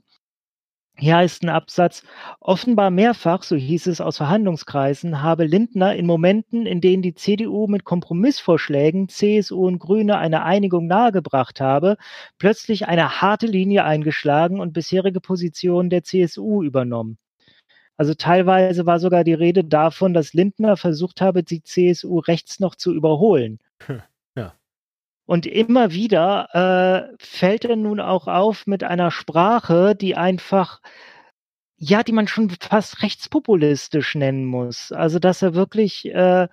Hier 0.97 1.17
heißt 1.17 1.43
ein 1.43 1.49
Absatz, 1.49 2.05
offenbar 2.39 2.91
mehrfach, 2.91 3.43
so 3.43 3.57
hieß 3.57 3.89
es 3.89 4.01
aus 4.01 4.17
Verhandlungskreisen, 4.19 5.23
habe 5.23 5.45
Lindner 5.45 5.97
in 5.97 6.07
Momenten, 6.07 6.67
in 6.67 6.81
denen 6.81 7.03
die 7.03 7.15
CDU 7.15 7.67
mit 7.67 7.85
Kompromissvorschlägen 7.85 9.09
CSU 9.09 9.67
und 9.67 9.81
Grüne 9.81 10.19
eine 10.19 10.45
Einigung 10.45 10.87
nahegebracht 10.87 11.61
habe, 11.61 11.97
plötzlich 12.39 12.87
eine 12.87 13.21
harte 13.21 13.47
Linie 13.47 13.85
eingeschlagen 13.85 14.61
und 14.61 14.73
bisherige 14.73 15.21
Positionen 15.21 15.91
der 15.91 16.05
CSU 16.05 16.63
übernommen. 16.63 17.19
Also 17.97 18.15
teilweise 18.15 18.87
war 18.87 19.01
sogar 19.01 19.25
die 19.25 19.35
Rede 19.35 19.65
davon, 19.65 20.15
dass 20.15 20.33
Lindner 20.33 20.77
versucht 20.77 21.21
habe, 21.21 21.43
die 21.43 21.63
CSU 21.63 22.19
rechts 22.21 22.61
noch 22.61 22.77
zu 22.77 22.93
überholen. 22.95 23.59
Und 25.27 25.47
immer 25.47 25.93
wieder 25.93 27.09
äh, 27.13 27.17
fällt 27.19 27.65
er 27.65 27.77
nun 27.77 28.01
auch 28.01 28.27
auf 28.29 28.67
mit 28.67 28.85
einer 28.85 29.11
Sprache, 29.11 29.95
die 29.95 30.17
einfach, 30.17 30.81
ja, 31.77 32.03
die 32.03 32.13
man 32.13 32.29
schon 32.29 32.51
fast 32.51 33.03
rechtspopulistisch 33.03 34.15
nennen 34.15 34.45
muss. 34.45 34.93
Also, 34.93 35.19
dass 35.19 35.41
er 35.41 35.55
wirklich 35.55 36.07
äh, 36.07 36.49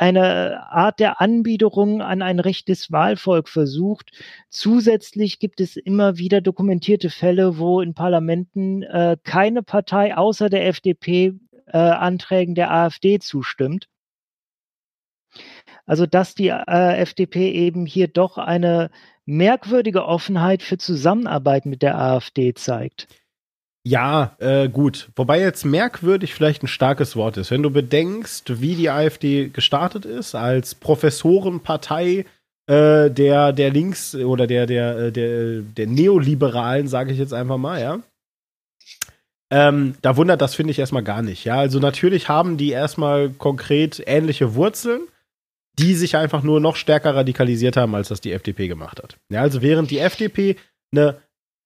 eine 0.00 0.70
Art 0.70 0.98
der 0.98 1.20
Anbiederung 1.20 2.00
an 2.00 2.22
ein 2.22 2.40
rechtes 2.40 2.90
Wahlvolk 2.90 3.48
versucht. 3.48 4.12
Zusätzlich 4.48 5.38
gibt 5.38 5.60
es 5.60 5.76
immer 5.76 6.16
wieder 6.16 6.40
dokumentierte 6.40 7.10
Fälle, 7.10 7.58
wo 7.58 7.82
in 7.82 7.92
Parlamenten 7.94 8.82
äh, 8.82 9.18
keine 9.24 9.62
Partei 9.62 10.16
außer 10.16 10.48
der 10.48 10.66
FDP 10.68 11.34
äh, 11.66 11.76
Anträgen 11.76 12.54
der 12.54 12.70
AfD 12.70 13.18
zustimmt. 13.18 13.88
Also 15.86 16.06
dass 16.06 16.34
die 16.34 16.48
äh, 16.48 16.96
FDP 16.98 17.50
eben 17.50 17.86
hier 17.86 18.08
doch 18.08 18.38
eine 18.38 18.90
merkwürdige 19.26 20.04
Offenheit 20.04 20.62
für 20.62 20.78
Zusammenarbeit 20.78 21.66
mit 21.66 21.82
der 21.82 21.98
AfD 21.98 22.54
zeigt. 22.54 23.08
Ja, 23.82 24.36
äh, 24.38 24.68
gut. 24.68 25.08
Wobei 25.16 25.40
jetzt 25.40 25.64
merkwürdig 25.64 26.34
vielleicht 26.34 26.62
ein 26.62 26.68
starkes 26.68 27.16
Wort 27.16 27.38
ist. 27.38 27.50
Wenn 27.50 27.62
du 27.62 27.70
bedenkst, 27.70 28.60
wie 28.60 28.74
die 28.74 28.90
AfD 28.90 29.48
gestartet 29.48 30.04
ist, 30.04 30.34
als 30.34 30.74
Professorenpartei 30.74 32.26
äh, 32.66 33.10
der, 33.10 33.52
der 33.52 33.70
Links- 33.70 34.14
oder 34.14 34.46
der, 34.46 34.66
der, 34.66 34.98
äh, 34.98 35.12
der, 35.12 35.62
der 35.62 35.86
Neoliberalen, 35.86 36.88
sage 36.88 37.12
ich 37.12 37.18
jetzt 37.18 37.32
einfach 37.32 37.56
mal, 37.56 37.80
ja. 37.80 38.00
Ähm, 39.50 39.94
da 40.02 40.16
wundert 40.16 40.42
das, 40.42 40.54
finde 40.54 40.70
ich, 40.70 40.78
erstmal 40.78 41.02
gar 41.02 41.22
nicht. 41.22 41.44
Ja, 41.44 41.56
also 41.56 41.80
natürlich 41.80 42.28
haben 42.28 42.56
die 42.56 42.70
erstmal 42.70 43.30
konkret 43.30 44.00
ähnliche 44.06 44.54
Wurzeln 44.54 45.08
die 45.80 45.94
sich 45.94 46.16
einfach 46.16 46.42
nur 46.42 46.60
noch 46.60 46.76
stärker 46.76 47.14
radikalisiert 47.14 47.76
haben, 47.76 47.94
als 47.94 48.08
das 48.08 48.20
die 48.20 48.32
FDP 48.32 48.68
gemacht 48.68 49.02
hat. 49.02 49.16
Ja, 49.30 49.40
also 49.40 49.62
während 49.62 49.90
die 49.90 49.98
FDP 49.98 50.56
eine 50.92 51.18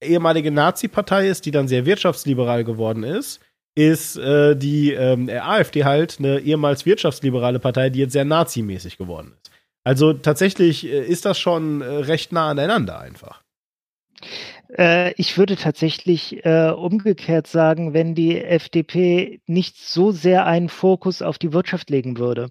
ehemalige 0.03 0.51
Nazi-Partei 0.51 1.29
ist, 1.29 1.47
die 1.47 1.51
dann 1.51 1.69
sehr 1.69 1.87
wirtschaftsliberal 1.87 2.65
geworden 2.65 3.03
ist, 3.03 3.41
ist 3.75 4.17
äh, 4.17 4.55
die 4.57 4.93
ähm, 4.93 5.29
AfD 5.29 5.85
halt 5.85 6.17
eine 6.19 6.39
ehemals 6.39 6.87
wirtschaftsliberale 6.87 7.59
Partei, 7.59 7.91
die 7.91 8.01
jetzt 8.01 8.13
sehr 8.13 8.25
nazimäßig 8.25 8.99
geworden 8.99 9.33
ist. 9.41 9.51
Also 9.83 10.13
tatsächlich 10.13 10.87
äh, 10.87 11.05
ist 11.05 11.25
das 11.25 11.39
schon 11.39 11.81
äh, 11.81 11.85
recht 11.85 12.33
nah 12.33 12.51
aneinander 12.51 13.01
einfach. 13.01 13.43
Äh, 14.79 15.13
ich 15.15 15.37
würde 15.37 15.57
tatsächlich 15.57 16.45
äh, 16.45 16.71
umgekehrt 16.71 17.49
sagen, 17.49 17.95
wenn 17.95 18.15
die 18.15 18.41
FDP 18.41 19.41
nicht 19.47 19.77
so 19.77 20.13
sehr 20.13 20.47
einen 20.47 20.69
Fokus 20.69 21.21
auf 21.21 21.39
die 21.39 21.53
Wirtschaft 21.53 21.91
legen 21.91 22.19
würde 22.19 22.49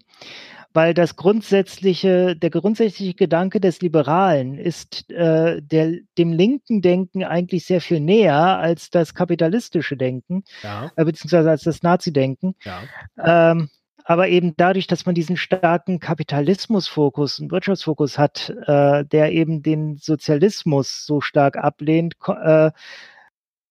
weil 0.74 0.92
das 0.92 1.14
grundsätzliche, 1.14 2.34
der 2.36 2.50
grundsätzliche 2.50 3.14
Gedanke 3.14 3.60
des 3.60 3.80
Liberalen 3.80 4.58
ist 4.58 5.08
äh, 5.10 5.62
der, 5.62 6.00
dem 6.18 6.32
linken 6.32 6.82
Denken 6.82 7.22
eigentlich 7.22 7.64
sehr 7.64 7.80
viel 7.80 8.00
näher 8.00 8.58
als 8.58 8.90
das 8.90 9.14
kapitalistische 9.14 9.96
Denken, 9.96 10.42
ja. 10.62 10.90
äh, 10.96 11.04
beziehungsweise 11.04 11.48
als 11.50 11.62
das 11.62 11.82
Nazi-Denken. 11.82 12.56
Ja. 12.64 13.52
Ähm, 13.52 13.70
aber 14.04 14.28
eben 14.28 14.54
dadurch, 14.56 14.86
dass 14.86 15.06
man 15.06 15.14
diesen 15.14 15.36
starken 15.36 16.00
Kapitalismusfokus 16.00 17.38
und 17.38 17.52
Wirtschaftsfokus 17.52 18.18
hat, 18.18 18.50
äh, 18.66 19.04
der 19.04 19.32
eben 19.32 19.62
den 19.62 19.96
Sozialismus 19.96 21.06
so 21.06 21.20
stark 21.22 21.56
ablehnt, 21.56 22.16
äh, 22.26 22.70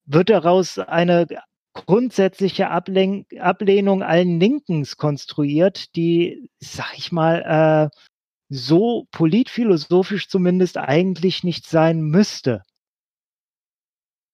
wird 0.06 0.30
daraus 0.30 0.80
eine 0.80 1.28
grundsätzliche 1.74 2.70
Ablen 2.70 3.26
Ablehnung 3.40 4.04
allen 4.04 4.40
Linkens 4.40 4.98
konstruiert, 4.98 5.96
die, 5.96 6.50
sag 6.60 6.98
ich 6.98 7.12
mal, 7.12 7.90
äh, 7.92 7.98
so 8.50 9.08
politphilosophisch 9.12 10.28
zumindest 10.30 10.78
eigentlich 10.78 11.44
nicht 11.44 11.66
sein 11.68 12.02
müsste. 12.02 12.64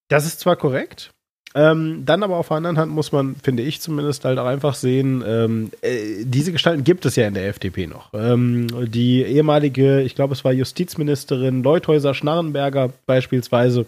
Das 0.08 0.26
ist 0.26 0.40
zwar 0.40 0.56
korrekt, 0.56 1.12
ähm, 1.54 2.04
dann 2.04 2.22
aber 2.22 2.36
auf 2.36 2.48
der 2.48 2.58
anderen 2.58 2.78
Hand 2.78 2.92
muss 2.92 3.10
man, 3.10 3.34
finde 3.34 3.64
ich 3.64 3.80
zumindest, 3.80 4.24
halt 4.24 4.38
auch 4.38 4.46
einfach 4.46 4.74
sehen, 4.74 5.24
ähm, 5.26 5.70
äh, 5.80 6.24
diese 6.24 6.52
Gestalten 6.52 6.84
gibt 6.84 7.04
es 7.06 7.16
ja 7.16 7.26
in 7.26 7.34
der 7.34 7.48
FDP 7.48 7.88
noch. 7.88 8.14
Ähm, 8.14 8.68
die 8.88 9.22
ehemalige, 9.22 10.00
ich 10.02 10.14
glaube, 10.14 10.34
es 10.34 10.44
war 10.44 10.52
Justizministerin 10.52 11.64
Leuthäuser-Schnarrenberger 11.64 12.92
beispielsweise, 13.06 13.86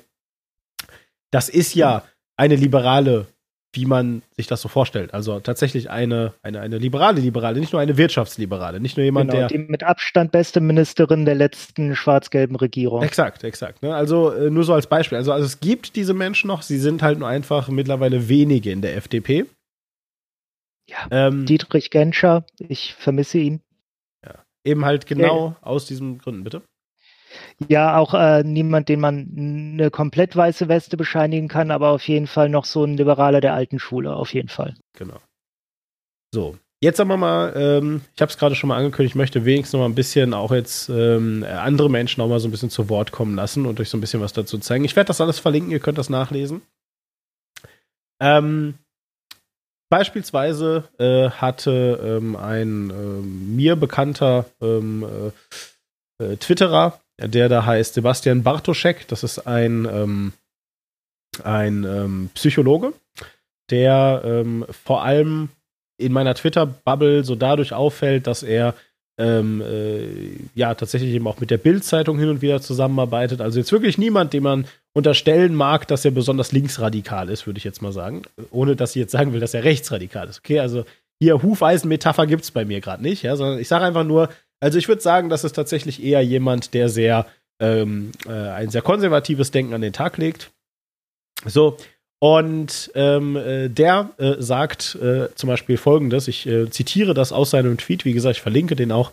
das 1.31 1.49
ist 1.49 1.75
ja 1.75 2.05
eine 2.37 2.57
liberale 2.57 3.27
wie 3.75 3.87
man 3.87 4.23
sich 4.37 4.47
das 4.47 4.61
so 4.61 4.69
vorstellt. 4.69 5.15
Also 5.15 5.41
tatsächlich 5.41 5.91
eine, 5.91 6.35
eine, 6.43 6.61
eine 6.61 6.79
liberale 6.79 7.21
Liberale, 7.21 7.59
nicht 7.59 7.73
nur 7.73 7.81
eine 7.81 7.97
Wirtschaftsliberale, 7.97 8.81
nicht 8.81 8.97
nur 8.97 9.05
jemand, 9.05 9.31
genau, 9.31 9.49
der. 9.49 9.49
Die 9.49 9.59
mit 9.59 9.83
Abstand 9.83 10.31
beste 10.31 10.61
Ministerin 10.61 11.25
der 11.25 11.35
letzten 11.35 11.97
schwarz-gelben 11.97 12.57
Regierung. 12.57 13.03
Exakt, 13.03 13.45
exakt. 13.45 13.83
Ne? 13.83 13.95
Also 13.95 14.31
äh, 14.31 14.51
nur 14.51 14.65
so 14.65 14.75
als 14.75 14.87
Beispiel. 14.87 15.17
Also, 15.17 15.33
also 15.33 15.47
es 15.47 15.61
gibt 15.61 15.97
diese 15.97 16.13
Menschen 16.13 16.49
noch, 16.49 16.63
sie 16.63 16.79
sind 16.79 17.03
halt 17.03 17.19
nur 17.19 17.29
einfach 17.29 17.69
mittlerweile 17.69 18.29
wenige 18.29 18.71
in 18.71 18.83
der 18.83 18.97
FDP. 18.97 19.47
Ja. 20.89 21.07
Ähm, 21.11 21.47
Dietrich 21.47 21.91
Genscher, 21.91 22.45
ich 22.59 22.95
vermisse 22.95 23.39
ihn. 23.39 23.63
Ja. 24.25 24.45
Eben 24.65 24.85
halt 24.85 25.07
genau 25.07 25.49
ja. 25.49 25.57
aus 25.63 25.87
diesen 25.87 26.19
Gründen, 26.19 26.45
bitte. 26.45 26.63
Ja, 27.69 27.97
auch 27.97 28.15
äh, 28.15 28.43
niemand, 28.43 28.89
den 28.89 29.01
man 29.01 29.29
eine 29.37 29.91
komplett 29.91 30.37
weiße 30.37 30.69
Weste 30.69 30.97
bescheinigen 30.97 31.49
kann, 31.49 31.71
aber 31.71 31.91
auf 31.91 32.07
jeden 32.09 32.27
Fall 32.27 32.49
noch 32.49 32.65
so 32.65 32.85
ein 32.85 32.97
Liberaler 32.97 33.41
der 33.41 33.55
alten 33.55 33.79
Schule, 33.79 34.15
auf 34.15 34.35
jeden 34.35 34.49
Fall. 34.49 34.75
Genau. 34.95 35.19
So, 36.35 36.57
Jetzt 36.83 36.97
sagen 36.97 37.11
wir 37.11 37.17
mal, 37.17 37.53
ähm, 37.55 38.01
ich 38.17 38.21
habe 38.21 38.31
es 38.31 38.37
gerade 38.37 38.57
schon 38.57 38.67
mal 38.67 38.77
angekündigt, 38.77 39.13
ich 39.13 39.17
möchte 39.17 39.45
wenigstens 39.45 39.75
noch 39.75 39.81
mal 39.81 39.87
ein 39.87 39.95
bisschen 39.95 40.35
auch 40.35 40.51
jetzt 40.51 40.89
ähm, 40.89 41.47
andere 41.49 41.89
Menschen 41.89 42.21
auch 42.21 42.27
mal 42.27 42.41
so 42.41 42.49
ein 42.49 42.51
bisschen 42.51 42.71
zu 42.71 42.89
Wort 42.89 43.13
kommen 43.13 43.37
lassen 43.37 43.67
und 43.67 43.79
euch 43.79 43.89
so 43.89 43.97
ein 43.97 44.01
bisschen 44.01 44.21
was 44.21 44.33
dazu 44.33 44.59
zeigen. 44.59 44.85
Ich 44.85 44.97
werde 44.97 45.07
das 45.07 45.21
alles 45.21 45.39
verlinken, 45.39 45.71
ihr 45.71 45.79
könnt 45.79 45.97
das 45.97 46.11
nachlesen. 46.11 46.61
Ähm, 48.21 48.75
beispielsweise 49.91 50.89
äh, 50.99 51.31
hatte 51.31 52.01
ähm, 52.21 52.35
ein 52.35 52.91
äh, 52.91 53.23
mir 53.23 53.77
bekannter 53.77 54.47
ähm, 54.61 55.07
äh, 56.19 56.25
äh, 56.25 56.37
Twitterer, 56.37 56.99
der 57.19 57.49
da 57.49 57.67
heißt 57.67 57.95
Sebastian 57.95 58.43
Bartoschek, 58.43 59.09
das 59.09 59.23
ist 59.23 59.47
ein, 59.47 59.87
ähm, 59.91 60.33
ein 61.45 62.31
Psychologe, 62.35 62.93
der 63.71 64.45
vor 64.85 65.03
allem 65.03 65.49
in 65.97 66.13
meiner 66.13 66.35
Twitter-Bubble 66.35 67.25
so 67.25 67.35
dadurch 67.35 67.73
auffällt, 67.73 68.27
dass 68.27 68.43
er 68.43 68.75
ähm, 69.19 69.61
äh, 69.61 70.07
ja 70.55 70.75
tatsächlich 70.75 71.13
eben 71.13 71.27
auch 71.27 71.39
mit 71.39 71.51
der 71.51 71.59
Bild-Zeitung 71.59 72.19
hin 72.19 72.29
und 72.29 72.43
wieder 72.43 72.61
zusammenarbeitet. 72.61 73.41
Also 73.41 73.59
jetzt 73.59 73.73
wirklich 73.73 73.99
niemand, 73.99 74.33
dem 74.33 74.43
man 74.45 74.67
unterstellen 74.95 75.55
mag, 75.55 75.87
dass 75.89 76.05
er 76.05 76.11
besonders 76.11 76.53
linksradikal 76.53 77.29
ist, 77.29 77.47
würde 77.47 77.59
ich 77.59 77.65
jetzt 77.65 77.83
mal 77.83 77.93
sagen. 77.93 78.23
Ohne 78.51 78.75
dass 78.75 78.91
ich 78.91 79.01
jetzt 79.01 79.13
sagen 79.13 79.33
will, 79.33 79.41
dass 79.41 79.55
er 79.55 79.65
rechtsradikal 79.65 80.29
ist. 80.29 80.39
Okay, 80.39 80.61
also 80.61 80.85
hier 81.21 81.43
Hufeisen-Metapher 81.43 82.27
gibt 82.27 82.43
es 82.43 82.51
bei 82.51 82.65
mir 82.65 82.81
gerade 82.81 83.03
nicht, 83.03 83.23
ja, 83.23 83.37
sondern 83.37 83.59
ich 83.59 83.69
sage 83.69 83.85
einfach 83.85 84.05
nur, 84.05 84.29
also 84.63 84.79
ich 84.79 84.87
würde 84.87 85.03
sagen, 85.03 85.29
das 85.29 85.43
ist 85.43 85.55
tatsächlich 85.55 86.03
eher 86.03 86.23
jemand, 86.23 86.73
der 86.73 86.89
sehr 86.89 87.27
ähm, 87.59 88.13
äh, 88.27 88.31
ein 88.31 88.71
sehr 88.71 88.83
konservatives 88.83 89.51
Denken 89.51 89.75
an 89.75 89.81
den 89.81 89.93
Tag 89.93 90.19
legt. 90.19 90.53
So, 91.45 91.77
und 92.21 92.93
ähm, 92.95 93.35
äh, 93.35 93.69
der 93.69 94.11
äh, 94.19 94.35
sagt 94.39 94.95
äh, 94.95 95.35
zum 95.35 95.49
Beispiel 95.49 95.77
folgendes: 95.77 96.29
Ich 96.29 96.47
äh, 96.47 96.71
zitiere 96.71 97.13
das 97.13 97.33
aus 97.33 97.51
seinem 97.51 97.77
Tweet, 97.77 98.05
wie 98.05 98.13
gesagt, 98.13 98.37
ich 98.37 98.43
verlinke 98.43 98.77
den 98.77 98.93
auch. 98.93 99.11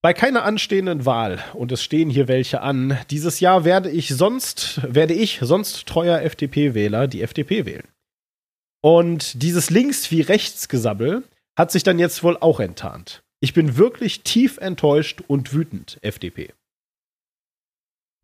Bei 0.00 0.14
keiner 0.14 0.44
anstehenden 0.44 1.04
Wahl, 1.04 1.44
und 1.52 1.70
es 1.70 1.82
stehen 1.82 2.08
hier 2.08 2.28
welche 2.28 2.62
an, 2.62 2.98
dieses 3.10 3.38
Jahr 3.38 3.66
werde 3.66 3.90
ich 3.90 4.08
sonst, 4.08 4.80
werde 4.82 5.12
ich 5.12 5.40
sonst 5.42 5.86
treuer 5.86 6.22
FDP-Wähler 6.22 7.06
die 7.06 7.20
FDP 7.20 7.66
wählen. 7.66 7.86
Und 8.80 9.42
dieses 9.42 9.68
Links- 9.68 10.10
wie 10.10 10.22
Rechtsgesabbel 10.22 11.22
hat 11.56 11.70
sich 11.70 11.82
dann 11.82 11.98
jetzt 11.98 12.24
wohl 12.24 12.36
auch 12.38 12.58
enttarnt. 12.58 13.21
Ich 13.42 13.54
bin 13.54 13.76
wirklich 13.76 14.22
tief 14.22 14.58
enttäuscht 14.58 15.20
und 15.26 15.52
wütend, 15.52 15.98
FDP. 16.00 16.54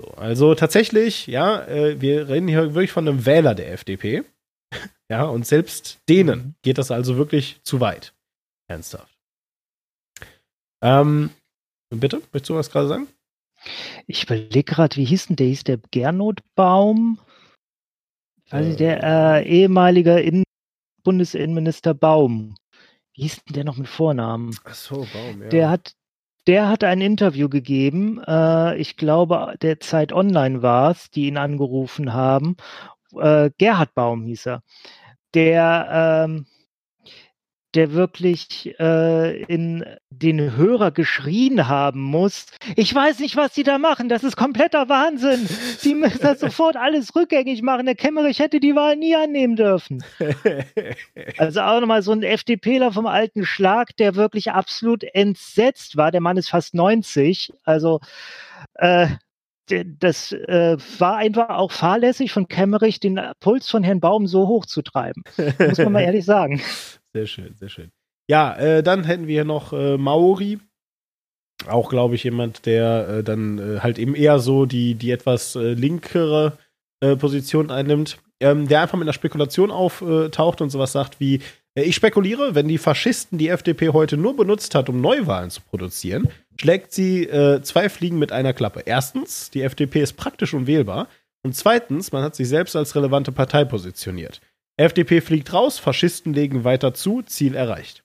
So, 0.01 0.13
also 0.13 0.55
tatsächlich, 0.55 1.27
ja, 1.27 1.67
äh, 1.67 2.01
wir 2.01 2.29
reden 2.29 2.47
hier 2.47 2.75
wirklich 2.75 2.93
von 2.93 3.09
einem 3.09 3.27
Wähler 3.27 3.57
der 3.57 3.73
FDP. 3.73 4.23
ja, 5.11 5.25
und 5.25 5.45
selbst 5.45 5.99
denen 6.09 6.39
mhm. 6.39 6.55
geht 6.63 6.79
das 6.79 6.93
also 6.93 7.17
wirklich 7.17 7.61
zu 7.65 7.81
weit. 7.81 8.15
Ernsthaft. 8.69 9.19
Ähm, 10.85 11.31
bitte, 11.91 12.19
möchtest 12.33 12.51
du 12.51 12.55
was 12.55 12.71
gerade 12.71 12.87
sagen? 12.87 13.09
Ich 14.07 14.23
überlege 14.23 14.63
gerade, 14.63 14.95
wie 14.95 15.05
hieß 15.05 15.27
denn 15.27 15.37
der? 15.37 15.49
Hieß 15.49 15.65
der 15.65 15.79
Gernot-Baum? 15.91 17.19
Also 18.51 18.77
der 18.77 19.03
äh, 19.03 19.49
ehemalige 19.49 20.21
In 20.21 20.45
Bundesinnenminister 21.03 21.93
Baum. 21.93 22.55
Wie 23.19 23.23
hieß 23.23 23.43
denn 23.47 23.55
der 23.55 23.65
noch 23.65 23.77
mit 23.77 23.89
Vornamen? 23.89 24.57
Ach 24.63 24.75
so, 24.75 25.05
Baum, 25.13 25.43
ja. 25.43 25.49
Der 25.49 25.71
hat, 25.71 25.95
der 26.47 26.69
hat 26.69 26.85
ein 26.85 27.01
Interview 27.01 27.49
gegeben, 27.49 28.23
äh, 28.25 28.77
ich 28.77 28.97
glaube, 28.97 29.57
der 29.61 29.81
Zeit 29.81 30.13
Online 30.13 30.63
war 30.63 30.93
es, 30.93 31.11
die 31.11 31.27
ihn 31.27 31.37
angerufen 31.37 32.13
haben. 32.13 32.57
Äh, 33.17 33.51
Gerhard 33.59 33.93
Baum 33.97 34.23
hieß 34.23 34.47
er. 34.47 34.63
Der 35.35 36.27
ähm, 36.29 36.47
der 37.75 37.93
wirklich 37.93 38.75
äh, 38.81 39.43
in 39.43 39.85
den 40.11 40.57
Hörer 40.57 40.91
geschrien 40.91 41.69
haben 41.69 42.01
muss. 42.01 42.47
Ich 42.77 42.95
weiß 42.95 43.19
nicht, 43.19 43.37
was 43.37 43.53
die 43.53 43.63
da 43.63 43.79
machen. 43.79 44.09
Das 44.09 44.25
ist 44.25 44.37
kompletter 44.37 44.89
Wahnsinn. 44.89 45.47
Die 45.85 45.95
müssen 45.95 46.21
das 46.23 46.41
sofort 46.41 46.77
alles 46.77 47.15
rückgängig 47.15 47.63
machen. 47.63 47.87
Der 47.87 47.95
Kemmerich 47.95 48.39
hätte 48.39 48.59
die 48.59 48.75
Wahl 48.75 48.97
nie 48.97 49.15
annehmen 49.15 49.57
dürfen. 49.57 50.03
also 51.39 51.61
auch 51.61 51.81
nochmal 51.81 52.03
so 52.03 52.13
ein 52.13 52.23
FDPler 52.23 52.93
vom 52.93 53.07
alten 53.07 53.45
Schlag, 53.45 53.97
der 53.97 54.15
wirklich 54.15 54.51
absolut 54.51 55.05
entsetzt 55.05 55.97
war. 55.97 56.11
Der 56.11 56.23
Mann 56.23 56.39
ist 56.39 56.49
fast 56.49 56.75
90. 56.75 57.53
Also 57.65 58.01
äh, 58.75 59.09
das 59.85 60.33
äh, 60.33 60.79
war 60.99 61.17
einfach 61.17 61.51
auch 61.51 61.73
fahrlässig 61.73 62.33
von 62.33 62.49
Kemmerich, 62.49 63.01
den 63.01 63.21
Puls 63.41 63.69
von 63.69 63.83
Herrn 63.83 64.01
Baum 64.01 64.27
so 64.27 64.49
hoch 64.49 64.65
zu 64.65 64.81
treiben. 64.81 65.23
Muss 65.59 65.79
man 65.79 65.93
mal 65.93 66.01
ehrlich 66.05 66.25
sagen. 66.25 66.63
Sehr 67.15 67.27
schön, 67.27 67.55
sehr 67.55 67.69
schön. 67.69 67.91
Ja, 68.29 68.55
äh, 68.57 68.83
dann 68.83 69.05
hätten 69.05 69.27
wir 69.27 69.45
noch 69.45 69.73
äh, 69.73 69.97
Maori. 69.97 70.59
Auch, 71.67 71.89
glaube 71.89 72.15
ich, 72.15 72.25
jemand, 72.25 72.67
der 72.67 73.09
äh, 73.09 73.25
dann 73.25 73.59
äh, 73.59 73.81
halt 73.81 73.99
eben 73.99 74.15
eher 74.15 74.39
so 74.39 74.67
die, 74.67 74.95
die 74.95 75.11
etwas 75.11 75.57
äh, 75.57 75.73
linkere 75.73 76.59
äh, 77.01 77.17
Position 77.17 77.71
einnimmt. 77.71 78.19
Ähm, 78.41 78.69
der 78.69 78.83
einfach 78.83 78.97
mit 78.97 79.07
einer 79.07 79.13
Spekulation 79.13 79.73
auftaucht 79.73 80.61
und 80.61 80.71
sowas 80.71 80.93
sagt 80.93 81.19
wie: 81.19 81.41
Ich 81.75 81.97
spekuliere, 81.97 82.55
wenn 82.55 82.69
die 82.69 82.79
Faschisten 82.79 83.37
die 83.37 83.49
FDP 83.49 83.89
heute 83.89 84.17
nur 84.17 84.37
benutzt 84.37 84.77
hat, 84.77 84.89
um 84.89 85.01
Neuwahlen 85.01 85.51
zu 85.51 85.61
produzieren, 85.61 86.29
schlägt 86.61 86.93
sie 86.93 87.29
zwei 87.63 87.89
Fliegen 87.89 88.21
mit 88.21 88.31
einer 88.31 88.53
Klappe. 88.53 88.85
Erstens, 88.87 89.51
die 89.51 89.63
FDP 89.63 90.03
ist 90.03 90.13
praktisch 90.13 90.55
unwählbar. 90.55 91.09
Und 91.43 91.57
zweitens, 91.57 92.13
man 92.13 92.23
hat 92.23 92.37
sich 92.37 92.49
selbst 92.49 92.77
als 92.77 92.95
relevante 92.95 93.33
Partei 93.33 93.65
positioniert. 93.65 94.41
FDP 94.79 95.21
fliegt 95.21 95.53
raus, 95.53 95.79
Faschisten 95.79 96.33
legen 96.33 96.65
weiter 96.65 96.95
zu, 96.95 97.23
Ziel 97.23 97.55
erreicht. 97.55 98.05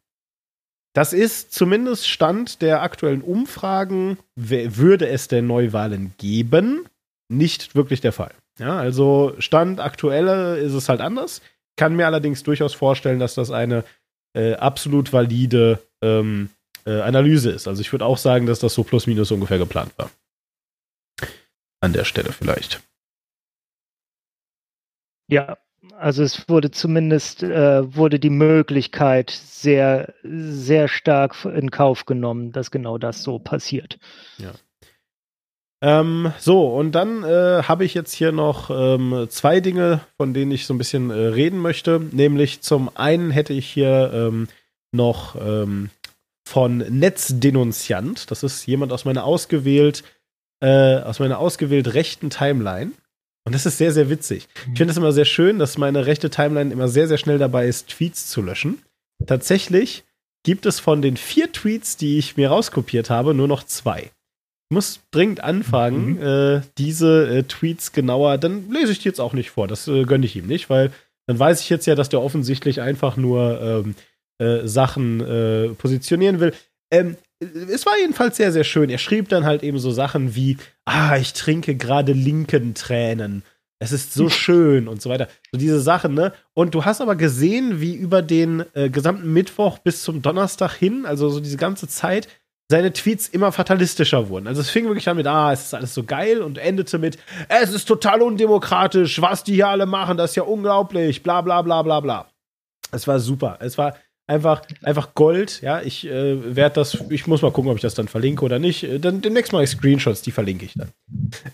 Das 0.94 1.14
ist 1.14 1.54
zumindest 1.54 2.08
Stand 2.08 2.62
der 2.62 2.82
aktuellen 2.82 3.22
Umfragen, 3.22 4.18
würde 4.36 5.08
es 5.08 5.28
denn 5.28 5.48
Neuwahlen 5.48 6.14
geben, 6.18 6.88
nicht 7.30 7.76
wirklich 7.76 8.02
der 8.02 8.12
Fall. 8.12 8.34
Ja, 8.60 8.78
also 8.78 9.34
Stand 9.40 9.80
aktuelle 9.80 10.58
ist 10.58 10.74
es 10.74 10.90
halt 10.90 11.02
anders. 11.02 11.42
Kann 11.76 11.96
mir 11.96 12.06
allerdings 12.06 12.44
durchaus 12.44 12.76
vorstellen, 12.76 13.20
dass 13.20 13.34
das 13.34 13.50
eine 13.50 13.84
äh, 14.36 14.54
absolut 14.54 15.12
valide 15.12 15.80
ähm, 16.04 16.50
äh, 16.86 17.02
Analyse 17.02 17.50
ist. 17.50 17.68
Also 17.68 17.82
ich 17.82 17.92
würde 17.92 18.06
auch 18.06 18.20
sagen, 18.20 18.46
dass 18.46 18.60
das 18.60 18.76
so 18.76 18.84
plus 18.84 19.08
minus 19.08 19.32
ungefähr 19.32 19.58
geplant 19.58 19.94
war. 19.98 20.12
An 21.80 21.94
der 21.94 22.06
Stelle 22.06 22.32
vielleicht. 22.32 22.82
Ja, 25.28 25.58
also 25.98 26.24
es 26.24 26.48
wurde 26.48 26.72
zumindest 26.72 27.44
äh, 27.44 27.96
wurde 27.96 28.20
die 28.20 28.30
Möglichkeit 28.30 29.32
sehr 29.32 30.14
sehr 30.24 30.88
stark 30.88 31.36
in 31.46 31.72
Kauf 31.72 32.06
genommen, 32.06 32.52
dass 32.52 32.72
genau 32.72 32.98
das 32.98 33.24
so 33.24 33.40
passiert. 33.40 34.00
Ja. 34.38 34.52
Ähm, 35.82 36.32
so 36.40 36.68
und 36.68 36.94
dann 36.94 37.24
äh, 37.24 37.64
habe 37.64 37.84
ich 37.84 37.94
jetzt 37.94 38.14
hier 38.14 38.32
noch 38.32 38.70
ähm, 38.70 39.28
zwei 39.30 39.60
Dinge, 39.60 40.00
von 40.18 40.34
denen 40.34 40.52
ich 40.52 40.66
so 40.66 40.74
ein 40.74 40.78
bisschen 40.78 41.10
äh, 41.10 41.14
reden 41.14 41.60
möchte. 41.60 42.00
Nämlich 42.12 42.62
zum 42.62 42.90
einen 42.96 43.32
hätte 43.32 43.54
ich 43.54 43.68
hier 43.68 44.12
ähm, 44.14 44.48
noch 44.94 45.36
ähm, 45.36 45.90
von 46.46 46.78
Netzdenunziant. 46.78 48.32
Das 48.32 48.44
ist 48.44 48.66
jemand 48.66 48.94
aus 48.94 49.06
meiner 49.06 49.26
ausgewählt 49.26 50.04
äh, 50.64 51.02
aus 51.02 51.20
meiner 51.20 51.40
ausgewählt 51.40 51.94
rechten 51.94 52.30
Timeline. 52.30 52.94
Und 53.46 53.54
das 53.54 53.66
ist 53.66 53.78
sehr, 53.78 53.92
sehr 53.92 54.10
witzig. 54.10 54.48
Ich 54.72 54.78
finde 54.78 54.92
es 54.92 54.98
immer 54.98 55.12
sehr 55.12 55.26
schön, 55.26 55.60
dass 55.60 55.78
meine 55.78 56.06
rechte 56.06 56.30
Timeline 56.30 56.72
immer 56.72 56.88
sehr, 56.88 57.08
sehr 57.08 57.18
schnell 57.18 57.38
dabei 57.38 57.68
ist, 57.68 57.90
Tweets 57.90 58.30
zu 58.30 58.42
löschen. 58.42 58.82
Tatsächlich 59.26 60.04
gibt 60.44 60.66
es 60.66 60.80
von 60.80 61.02
den 61.02 61.18
vier 61.18 61.52
Tweets, 61.52 61.98
die 61.98 62.18
ich 62.18 62.38
mir 62.38 62.50
rauskopiert 62.50 63.10
habe, 63.10 63.34
nur 63.34 63.48
noch 63.48 63.64
zwei. 63.64 64.12
Ich 64.70 64.76
muss 64.76 65.02
dringend 65.12 65.44
anfangen, 65.44 66.16
mhm. 66.16 66.22
äh, 66.22 66.62
diese 66.78 67.28
äh, 67.28 67.44
Tweets 67.44 67.92
genauer, 67.92 68.38
dann 68.38 68.70
lese 68.72 68.92
ich 68.92 69.00
die 69.00 69.08
jetzt 69.10 69.22
auch 69.22 69.34
nicht 69.34 69.52
vor, 69.52 69.68
das 69.68 69.88
äh, 69.88 70.04
gönne 70.04 70.26
ich 70.26 70.36
ihm 70.36 70.48
nicht, 70.48 70.70
weil 70.70 70.92
dann 71.28 71.40
weiß 71.40 71.62
ich 71.62 71.70
jetzt 71.70 71.86
ja, 71.86 71.96
dass 71.96 72.10
der 72.10 72.22
offensichtlich 72.22 72.82
einfach 72.82 73.18
nur 73.18 73.62
ähm, 73.62 73.96
äh, 74.40 74.68
Sachen 74.68 75.22
äh, 75.22 75.70
positionieren 75.70 76.40
will. 76.40 76.54
Ähm, 76.92 77.18
es 77.70 77.86
war 77.86 77.98
jedenfalls 78.00 78.38
sehr, 78.38 78.52
sehr 78.52 78.64
schön. 78.64 78.90
Er 78.90 78.98
schrieb 78.98 79.30
dann 79.30 79.46
halt 79.46 79.64
eben 79.64 79.80
so 79.80 79.92
Sachen 79.92 80.36
wie, 80.36 80.58
ah, 80.86 81.18
ich 81.18 81.34
trinke 81.34 81.76
gerade 81.76 82.14
linken 82.14 82.74
Tränen. 82.74 83.44
Es 83.80 83.92
ist 83.92 84.14
so 84.14 84.30
schön 84.44 84.88
und 84.88 85.02
so 85.02 85.10
weiter. 85.10 85.28
So 85.52 85.58
diese 85.58 85.80
Sachen, 85.80 86.14
ne? 86.14 86.34
Und 86.54 86.74
du 86.76 86.86
hast 86.86 87.02
aber 87.02 87.16
gesehen, 87.16 87.82
wie 87.82 87.96
über 87.96 88.22
den 88.22 88.64
äh, 88.74 88.90
gesamten 88.90 89.32
Mittwoch 89.34 89.80
bis 89.80 90.04
zum 90.04 90.22
Donnerstag 90.22 90.74
hin, 90.74 91.06
also 91.06 91.30
so 91.30 91.40
diese 91.40 91.58
ganze 91.58 91.88
Zeit, 91.88 92.28
seine 92.70 92.94
Tweets 92.94 93.28
immer 93.28 93.52
fatalistischer 93.52 94.30
wurden. 94.30 94.48
Also 94.48 94.62
es 94.62 94.70
fing 94.70 94.86
wirklich 94.86 95.08
an 95.10 95.18
mit, 95.18 95.28
ah, 95.28 95.52
es 95.52 95.66
ist 95.66 95.74
alles 95.74 95.94
so 95.94 96.04
geil 96.04 96.42
und 96.42 96.58
endete 96.58 96.98
mit, 96.98 97.18
es 97.50 97.72
ist 97.74 97.86
total 97.86 98.22
undemokratisch, 98.22 99.22
was 99.22 99.44
die 99.44 99.56
hier 99.56 99.68
alle 99.68 99.86
machen, 99.86 100.18
das 100.18 100.32
ist 100.32 100.38
ja 100.38 100.44
unglaublich, 100.44 101.22
bla 101.22 101.42
bla 101.42 101.62
bla 101.62 101.82
bla 101.82 102.00
bla. 102.00 102.30
Es 102.92 103.08
war 103.08 103.20
super. 103.20 103.58
Es 103.60 103.78
war 103.78 103.96
Einfach, 104.26 104.62
einfach 104.84 105.16
Gold, 105.16 105.62
ja. 105.62 105.82
Ich 105.82 106.06
äh, 106.08 106.56
werde 106.56 106.76
das, 106.76 106.98
ich 107.10 107.28
muss 107.28 107.42
mal 107.42 107.52
gucken, 107.52 107.70
ob 107.70 107.78
ich 107.78 107.82
das 107.82 107.94
dann 107.94 108.08
verlinke 108.08 108.46
oder 108.46 108.58
nicht. 108.58 108.84
Äh, 108.84 109.00
Dann 109.00 109.22
demnächst 109.22 109.54
ich 109.54 109.70
Screenshots, 109.70 110.22
die 110.22 110.32
verlinke 110.32 110.66
ich 110.66 110.74
dann. 110.76 110.92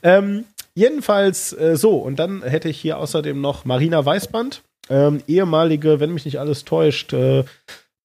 Ähm, 0.04 0.46
jedenfalls 0.76 1.52
äh, 1.54 1.76
so, 1.76 1.98
und 1.98 2.20
dann 2.20 2.44
hätte 2.44 2.70
ich 2.70 2.80
hier 2.80 3.00
außerdem 3.00 3.41
noch 3.41 3.66
Marina 3.66 4.06
Weißband, 4.06 4.62
ähm, 4.90 5.22
ehemalige, 5.28 6.00
wenn 6.00 6.14
mich 6.14 6.26
nicht 6.26 6.40
alles 6.40 6.64
täuscht, 6.64 7.12
äh, 7.14 7.44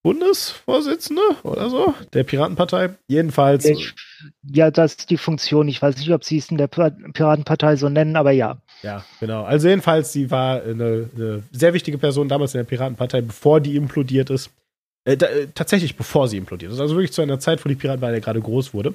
Bundesvorsitzende 0.04 1.22
oder 1.42 1.70
so, 1.70 1.94
der 2.12 2.24
Piratenpartei. 2.24 2.90
Jedenfalls. 3.08 3.66
Ja, 4.42 4.70
das 4.70 4.92
ist 4.92 5.10
die 5.10 5.16
Funktion. 5.16 5.66
Ich 5.66 5.80
weiß 5.80 5.96
nicht, 5.96 6.10
ob 6.12 6.24
sie 6.24 6.36
es 6.36 6.50
in 6.50 6.58
der 6.58 6.68
Pir- 6.70 6.94
Piratenpartei 7.12 7.76
so 7.76 7.88
nennen, 7.88 8.14
aber 8.14 8.30
ja. 8.30 8.58
Ja, 8.82 9.02
genau. 9.18 9.44
Also 9.44 9.68
jedenfalls, 9.68 10.12
sie 10.12 10.30
war 10.30 10.62
eine, 10.62 11.08
eine 11.16 11.42
sehr 11.52 11.72
wichtige 11.72 11.96
Person 11.96 12.28
damals 12.28 12.54
in 12.54 12.58
der 12.58 12.64
Piratenpartei, 12.64 13.22
bevor 13.22 13.60
die 13.60 13.76
implodiert 13.76 14.28
ist. 14.28 14.50
Äh, 15.06 15.16
da, 15.16 15.26
äh, 15.26 15.48
tatsächlich 15.54 15.96
bevor 15.96 16.28
sie 16.28 16.36
implodiert 16.36 16.72
ist. 16.72 16.80
Also 16.80 16.94
wirklich 16.96 17.12
zu 17.12 17.22
einer 17.22 17.40
Zeit, 17.40 17.64
wo 17.64 17.68
die 17.70 17.74
Piratenpartei 17.74 18.20
gerade 18.20 18.40
groß 18.42 18.74
wurde. 18.74 18.94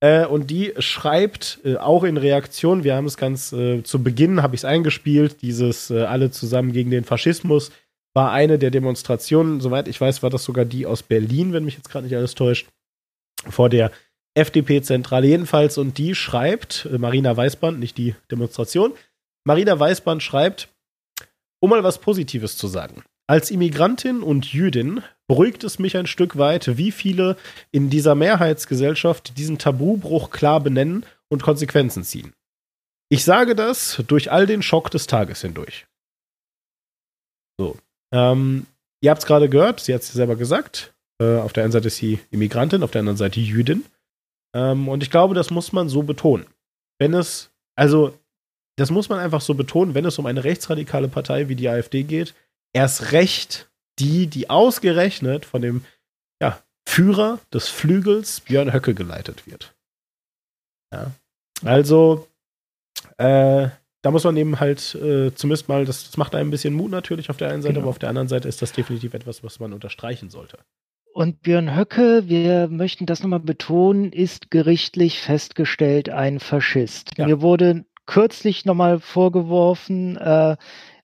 Äh, 0.00 0.26
und 0.26 0.50
die 0.50 0.72
schreibt 0.78 1.60
äh, 1.64 1.76
auch 1.76 2.02
in 2.02 2.16
Reaktion, 2.16 2.82
wir 2.82 2.96
haben 2.96 3.06
es 3.06 3.16
ganz 3.16 3.52
äh, 3.52 3.84
zu 3.84 4.02
Beginn, 4.02 4.42
habe 4.42 4.56
ich 4.56 4.62
es 4.62 4.64
eingespielt, 4.64 5.40
dieses 5.42 5.92
alle 5.92 6.32
zusammen 6.32 6.72
gegen 6.72 6.90
den 6.90 7.04
Faschismus 7.04 7.70
war 8.14 8.32
eine 8.32 8.58
der 8.58 8.70
Demonstrationen, 8.70 9.60
soweit 9.60 9.88
ich 9.88 10.00
weiß, 10.00 10.22
war 10.22 10.30
das 10.30 10.44
sogar 10.44 10.64
die 10.64 10.86
aus 10.86 11.02
Berlin, 11.02 11.52
wenn 11.52 11.64
mich 11.64 11.76
jetzt 11.76 11.88
gerade 11.88 12.06
nicht 12.06 12.16
alles 12.16 12.34
täuscht, 12.34 12.68
vor 13.48 13.68
der 13.68 13.90
FDP-Zentrale 14.34 15.26
jedenfalls. 15.26 15.78
Und 15.78 15.98
die 15.98 16.14
schreibt, 16.14 16.88
äh, 16.92 16.98
Marina 16.98 17.36
Weißband, 17.36 17.78
nicht 17.78 17.98
die 17.98 18.14
Demonstration, 18.30 18.92
Marina 19.44 19.78
Weißband 19.78 20.22
schreibt, 20.22 20.68
um 21.60 21.70
mal 21.70 21.82
was 21.82 21.98
Positives 21.98 22.56
zu 22.56 22.66
sagen. 22.66 23.02
Als 23.28 23.50
Immigrantin 23.50 24.22
und 24.22 24.52
Jüdin 24.52 25.02
beruhigt 25.28 25.64
es 25.64 25.78
mich 25.78 25.96
ein 25.96 26.06
Stück 26.06 26.36
weit, 26.36 26.76
wie 26.76 26.92
viele 26.92 27.36
in 27.70 27.88
dieser 27.88 28.14
Mehrheitsgesellschaft 28.14 29.38
diesen 29.38 29.58
Tabubruch 29.58 30.30
klar 30.30 30.60
benennen 30.60 31.06
und 31.28 31.42
Konsequenzen 31.42 32.04
ziehen. 32.04 32.34
Ich 33.08 33.24
sage 33.24 33.54
das 33.54 34.02
durch 34.06 34.30
all 34.30 34.46
den 34.46 34.62
Schock 34.62 34.90
des 34.90 35.06
Tages 35.06 35.40
hindurch. 35.40 35.86
Ähm, 38.12 38.66
ihr 39.00 39.10
habt 39.10 39.22
es 39.22 39.26
gerade 39.26 39.48
gehört, 39.48 39.80
sie 39.80 39.94
hat 39.94 40.02
es 40.02 40.12
selber 40.12 40.36
gesagt. 40.36 40.94
Äh, 41.20 41.38
auf 41.38 41.52
der 41.52 41.64
einen 41.64 41.72
Seite 41.72 41.88
ist 41.88 41.96
sie 41.96 42.20
Immigrantin, 42.30 42.82
auf 42.82 42.90
der 42.90 43.00
anderen 43.00 43.16
Seite 43.16 43.40
Jüdin. 43.40 43.84
Ähm, 44.54 44.88
und 44.88 45.02
ich 45.02 45.10
glaube, 45.10 45.34
das 45.34 45.50
muss 45.50 45.72
man 45.72 45.88
so 45.88 46.02
betonen. 46.02 46.46
Wenn 46.98 47.14
es, 47.14 47.50
also, 47.74 48.16
das 48.76 48.90
muss 48.90 49.08
man 49.08 49.18
einfach 49.18 49.40
so 49.40 49.54
betonen, 49.54 49.94
wenn 49.94 50.04
es 50.04 50.18
um 50.18 50.26
eine 50.26 50.44
rechtsradikale 50.44 51.08
Partei 51.08 51.48
wie 51.48 51.56
die 51.56 51.68
AfD 51.68 52.02
geht, 52.02 52.34
erst 52.74 53.12
recht 53.12 53.70
die, 53.98 54.26
die 54.26 54.50
ausgerechnet 54.50 55.44
von 55.44 55.62
dem 55.62 55.84
ja, 56.40 56.62
Führer 56.86 57.40
des 57.52 57.68
Flügels 57.68 58.40
Björn 58.40 58.72
Höcke 58.72 58.94
geleitet 58.94 59.46
wird. 59.46 59.74
Ja. 60.92 61.12
Also, 61.64 62.28
äh, 63.18 63.68
da 64.02 64.10
muss 64.10 64.24
man 64.24 64.36
eben 64.36 64.60
halt 64.60 64.94
äh, 64.96 65.32
zumindest 65.34 65.68
mal, 65.68 65.84
das, 65.84 66.04
das 66.06 66.16
macht 66.16 66.34
einem 66.34 66.48
ein 66.48 66.50
bisschen 66.50 66.74
Mut 66.74 66.90
natürlich 66.90 67.30
auf 67.30 67.36
der 67.36 67.50
einen 67.50 67.62
Seite, 67.62 67.74
Genau. 67.74 67.84
aber 67.84 67.90
auf 67.90 67.98
der 67.98 68.08
anderen 68.08 68.28
Seite 68.28 68.48
ist 68.48 68.60
das 68.60 68.72
definitiv 68.72 69.14
etwas, 69.14 69.42
was 69.44 69.60
man 69.60 69.72
unterstreichen 69.72 70.28
sollte. 70.30 70.58
Und 71.14 71.42
Björn 71.42 71.76
Höcke, 71.76 72.24
wir 72.26 72.68
möchten 72.68 73.06
das 73.06 73.22
nochmal 73.22 73.40
betonen, 73.40 74.12
ist 74.12 74.50
gerichtlich 74.50 75.20
festgestellt 75.20 76.08
ein 76.08 76.40
Faschist. 76.40 77.10
Ja. 77.18 77.26
Mir 77.26 77.42
wurde 77.42 77.84
kürzlich 78.06 78.64
nochmal 78.64 78.98
vorgeworfen, 78.98 80.16
äh, 80.16 80.56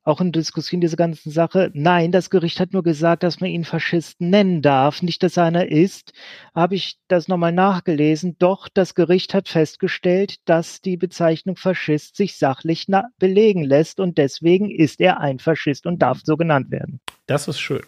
auch 0.08 0.20
in 0.20 0.32
Diskussion 0.32 0.80
dieser 0.80 0.96
ganzen 0.96 1.30
Sache, 1.30 1.70
nein, 1.74 2.10
das 2.12 2.30
Gericht 2.30 2.60
hat 2.60 2.72
nur 2.72 2.82
gesagt, 2.82 3.22
dass 3.22 3.40
man 3.40 3.50
ihn 3.50 3.64
Faschist 3.64 4.20
nennen 4.20 4.62
darf, 4.62 5.02
nicht, 5.02 5.22
dass 5.22 5.36
er 5.36 5.44
einer 5.44 5.70
ist. 5.70 6.12
Habe 6.54 6.76
ich 6.76 6.98
das 7.08 7.28
nochmal 7.28 7.52
nachgelesen. 7.52 8.36
Doch, 8.38 8.68
das 8.72 8.94
Gericht 8.94 9.34
hat 9.34 9.48
festgestellt, 9.48 10.36
dass 10.46 10.80
die 10.80 10.96
Bezeichnung 10.96 11.56
Faschist 11.56 12.16
sich 12.16 12.36
sachlich 12.36 12.86
belegen 13.18 13.62
lässt 13.62 14.00
und 14.00 14.18
deswegen 14.18 14.70
ist 14.70 15.00
er 15.00 15.20
ein 15.20 15.38
Faschist 15.38 15.86
und 15.86 16.00
darf 16.00 16.20
so 16.24 16.36
genannt 16.36 16.70
werden. 16.70 17.00
Das 17.26 17.46
ist 17.46 17.60
schön. 17.60 17.82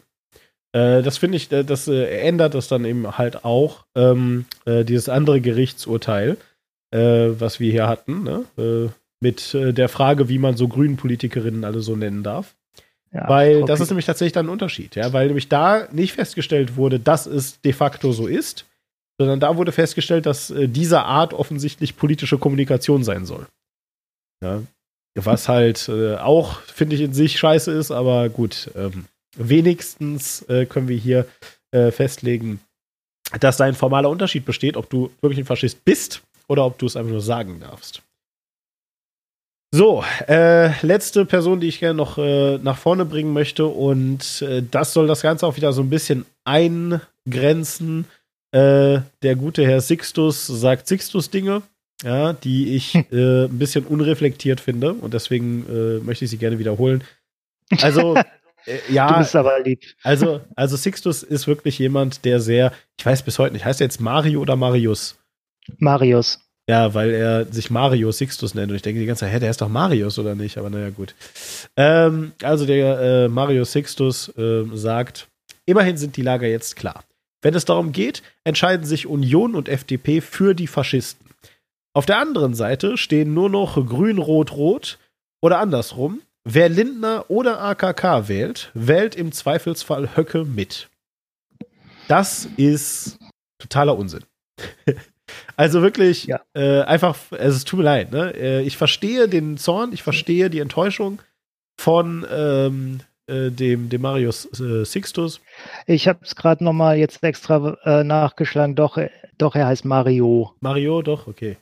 Äh, 0.73 1.03
das 1.03 1.19
finde 1.19 1.39
ich, 1.39 1.51
äh, 1.51 1.65
das 1.65 1.89
äh, 1.89 2.05
ändert 2.21 2.55
das 2.55 2.69
dann 2.69 2.85
eben 2.85 3.19
halt 3.19 3.45
auch, 3.45 3.87
ähm, 3.97 4.45
äh, 4.67 4.85
dieses 4.85 5.09
andere 5.09 5.41
Gerichtsurteil, 5.41 6.37
was 6.93 7.61
wir 7.61 7.71
hier 7.71 7.87
hatten, 7.87 8.25
ne? 8.25 8.91
Mit 9.21 9.55
äh, 9.55 9.73
der 9.73 9.89
Frage, 9.89 10.29
wie 10.29 10.39
man 10.39 10.57
so 10.57 10.69
grünen 10.69 10.97
Politikerinnen 10.97 11.65
alle 11.65 11.81
so 11.81 11.97
nennen 11.97 12.23
darf. 12.23 12.55
Ja, 13.13 13.29
Weil 13.29 13.59
Frau 13.61 13.67
das 13.67 13.81
ist 13.81 13.91
nämlich 13.91 14.07
tatsächlich 14.07 14.33
dann 14.33 14.47
ein 14.47 14.51
Unterschied, 14.51 14.95
ja, 14.95 15.13
weil 15.13 15.27
nämlich 15.27 15.49
da 15.49 15.89
nicht 15.93 16.13
festgestellt 16.13 16.77
wurde, 16.77 17.01
dass 17.01 17.27
es 17.27 17.61
de 17.61 17.73
facto 17.73 18.13
so 18.13 18.27
ist, 18.27 18.67
sondern 19.19 19.41
da 19.41 19.57
wurde 19.57 19.73
festgestellt, 19.73 20.27
dass 20.27 20.51
äh, 20.51 20.69
diese 20.69 21.03
Art 21.03 21.35
offensichtlich 21.35 21.97
politische 21.97 22.39
Kommunikation 22.39 23.05
sein 23.05 23.27
soll. 23.27 23.47
Ja. 24.43 24.63
Was 25.17 25.49
halt 25.49 25.89
äh, 25.89 26.15
auch, 26.17 26.61
finde 26.61 26.95
ich, 26.95 27.03
in 27.03 27.13
sich 27.13 27.39
scheiße 27.39 27.73
ist, 27.73 27.91
aber 27.91 28.29
gut, 28.29 28.71
ähm, 28.77 29.07
wenigstens 29.37 30.43
äh, 30.43 30.67
können 30.67 30.89
wir 30.89 30.97
hier 30.97 31.27
äh, 31.73 31.91
festlegen, 31.91 32.61
dass 33.41 33.57
da 33.57 33.65
ein 33.65 33.75
formaler 33.75 34.09
Unterschied 34.09 34.45
besteht, 34.45 34.77
ob 34.77 34.89
du 34.89 35.11
wirklich 35.21 35.41
ein 35.41 35.47
Faschist 35.47 35.85
bist 35.85 36.23
oder 36.49 36.65
ob 36.65 36.79
du 36.79 36.87
es 36.87 36.97
einfach 36.97 37.11
nur 37.11 37.21
sagen 37.21 37.61
darfst. 37.61 38.03
So, 39.73 40.03
äh, 40.27 40.85
letzte 40.85 41.25
Person, 41.25 41.61
die 41.61 41.69
ich 41.69 41.79
gerne 41.79 41.95
noch 41.95 42.19
äh, 42.19 42.59
nach 42.59 42.77
vorne 42.77 43.05
bringen 43.05 43.33
möchte 43.33 43.67
und 43.67 44.43
äh, 44.43 44.65
das 44.69 44.93
soll 44.93 45.07
das 45.07 45.23
Ganze 45.23 45.47
auch 45.47 45.57
wieder 45.57 45.73
so 45.73 45.81
ein 45.81 45.91
bisschen 45.91 46.27
eingrenzen. 46.45 48.07
Äh, 48.51 49.01
der 49.23 49.37
gute 49.37 49.65
Herr 49.65 49.81
Sixtus 49.81 50.45
sagt 50.45 50.89
Sixtus-Dinge, 50.89 51.63
ja, 52.03 52.33
die 52.33 52.75
ich 52.75 52.97
äh, 53.13 53.45
ein 53.45 53.59
bisschen 53.61 53.87
unreflektiert 53.87 54.61
finde 54.61 54.93
und 54.93 55.15
deswegen 55.15 55.65
äh, 55.69 56.05
möchte 56.05 56.25
ich 56.25 56.33
sie 56.33 56.39
gerne 56.39 56.59
wiederholen. 56.59 57.05
Also, 57.81 58.17
ja, 58.89 59.13
du 59.13 59.19
bist 59.19 59.37
aber 59.37 59.61
lieb. 59.61 59.85
also, 60.03 60.41
also 60.57 60.77
Sixtus 60.77 61.23
ist 61.23 61.47
wirklich 61.47 61.79
jemand, 61.79 62.25
der 62.25 62.41
sehr, 62.41 62.73
ich 62.99 63.07
weiß 63.07 63.23
bis 63.23 63.39
heute 63.39 63.53
nicht, 63.53 63.65
heißt 63.65 63.81
er 63.81 63.85
jetzt 63.85 64.01
Mario 64.01 64.41
oder 64.41 64.57
Marius? 64.57 65.17
Marius. 65.79 66.41
Ja, 66.71 66.95
weil 66.95 67.11
er 67.11 67.47
sich 67.47 67.69
Mario 67.69 68.13
Sixtus 68.13 68.55
nennt 68.55 68.71
und 68.71 68.77
ich 68.77 68.83
denke 68.83 69.01
die 69.01 69.07
ganze 69.07 69.25
Zeit, 69.25 69.33
hä, 69.33 69.41
der 69.41 69.51
ist 69.51 69.61
doch 69.61 69.69
Marius 69.69 70.21
oder 70.21 70.37
nicht? 70.37 70.57
Aber 70.57 70.71
naja, 70.71 70.91
gut. 70.91 71.17
Ähm, 71.77 72.31
also 72.45 72.65
der 72.65 73.01
äh, 73.01 73.29
Mario 73.29 73.65
Sixtus 73.65 74.33
ähm, 74.39 74.77
sagt, 74.77 75.27
immerhin 75.67 75.97
sind 75.97 76.17
die 76.17 76.23
Lager 76.23 76.47
jetzt 76.47 76.77
klar. 76.77 77.03
Wenn 77.43 77.55
es 77.55 77.65
darum 77.65 77.91
geht, 77.91 78.23
entscheiden 78.45 78.87
sich 78.87 79.09
Union 79.09 79.57
und 79.57 79.69
FDP 79.69 80.21
für 80.21 80.55
die 80.55 80.69
Faschisten. 80.69 81.27
Auf 81.93 82.07
der 82.07 82.19
anderen 82.19 82.55
Seite 82.55 82.97
stehen 82.97 83.35
nur 83.35 83.51
noch 83.51 83.75
Grün, 83.75 84.19
Rot, 84.19 84.53
Rot 84.53 84.99
oder 85.43 85.59
andersrum. 85.59 86.23
Wer 86.45 86.69
Lindner 86.69 87.25
oder 87.27 87.61
AKK 87.63 88.29
wählt, 88.29 88.71
wählt 88.75 89.17
im 89.17 89.33
Zweifelsfall 89.33 90.17
Höcke 90.17 90.45
mit. 90.45 90.89
Das 92.07 92.47
ist 92.57 93.19
totaler 93.59 93.99
Unsinn. 93.99 94.23
also 95.57 95.83
wirklich 95.83 96.27
Ja. 96.27 96.41
äh, 96.55 96.83
einfach, 96.83 97.17
also 97.31 97.57
es 97.57 97.65
tut 97.65 97.79
mir 97.79 97.85
leid, 97.85 98.13
ne? 98.13 98.33
Äh, 98.35 98.63
ich 98.63 98.77
verstehe 98.77 99.29
den 99.29 99.57
Zorn, 99.57 99.93
ich 99.93 100.03
verstehe 100.03 100.51
die 100.51 100.61
Enttäuschung 100.61 101.21
von 101.79 102.27
ähm, 102.31 103.01
äh, 103.27 103.51
dem, 103.51 103.89
dem 103.89 104.03
Marius 104.03 104.47
äh, 104.61 104.85
Sixtus. 104.85 105.41
Ich 105.87 106.09
habe 106.09 106.21
es 106.23 106.37
gerade 106.37 106.63
nochmal 106.65 106.97
jetzt 106.99 107.23
extra 107.23 107.77
äh, 107.85 108.05
nachgeschlagen. 108.05 108.75
Doch, 108.75 108.99
doch, 109.39 109.55
er 109.55 109.67
heißt 109.67 109.85
Mario. 109.85 110.55
Mario, 110.61 111.03
doch, 111.03 111.27
okay. 111.27 111.57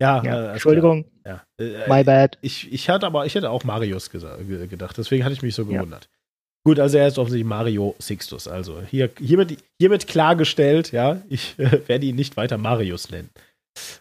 Ja, 0.00 0.22
Ja, 0.24 0.52
Entschuldigung. 0.52 1.06
Ja. 1.24 1.42
My 1.88 2.02
bad. 2.04 2.36
Ich, 2.42 2.70
ich 2.72 2.90
hatte 2.90 3.06
aber, 3.06 3.26
ich 3.26 3.34
hätte 3.34 3.48
auch 3.50 3.64
Marius 3.64 4.10
gesa- 4.10 4.42
ge- 4.44 4.66
gedacht, 4.66 4.98
deswegen 4.98 5.24
hatte 5.24 5.32
ich 5.34 5.42
mich 5.42 5.54
so 5.54 5.64
gewundert. 5.64 6.08
Gut, 6.66 6.80
also 6.80 6.96
er 6.96 7.08
ist 7.08 7.18
offensichtlich 7.18 7.48
Mario 7.48 7.94
Sixtus. 7.98 8.48
Also 8.48 8.80
hier, 8.90 9.10
hiermit, 9.18 9.62
hiermit 9.78 10.06
klargestellt, 10.06 10.92
ja, 10.92 11.20
ich 11.28 11.54
äh, 11.58 11.86
werde 11.86 12.06
ihn 12.06 12.16
nicht 12.16 12.36
weiter 12.36 12.56
Marius 12.56 13.10
nennen. 13.10 13.30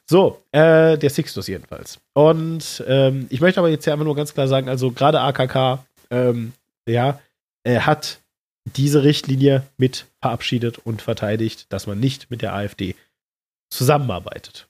So, 0.06 0.42
äh, 0.52 0.98
der 0.98 1.10
Sixtus 1.10 1.48
jedenfalls. 1.48 2.00
Und 2.14 2.84
ähm, 2.88 3.28
ich 3.30 3.42
möchte 3.42 3.60
aber 3.60 3.70
jetzt 3.70 3.84
hier 3.84 3.94
einfach 3.94 4.06
nur 4.06 4.16
ganz 4.16 4.34
klar 4.34 4.48
sagen, 4.48 4.70
also 4.70 4.92
gerade 4.92 5.20
AKK, 5.20 5.84
ähm, 6.12 6.54
ja, 6.88 7.20
er 7.64 7.86
hat 7.86 8.20
diese 8.66 9.04
Richtlinie 9.04 9.64
mit 9.78 10.06
verabschiedet 10.22 10.78
und 10.78 11.02
verteidigt, 11.02 11.66
dass 11.74 11.88
man 11.88 12.00
nicht 12.00 12.32
mit 12.32 12.42
der 12.42 12.54
AfD 12.54 12.96
zusammenarbeitet. 13.70 14.68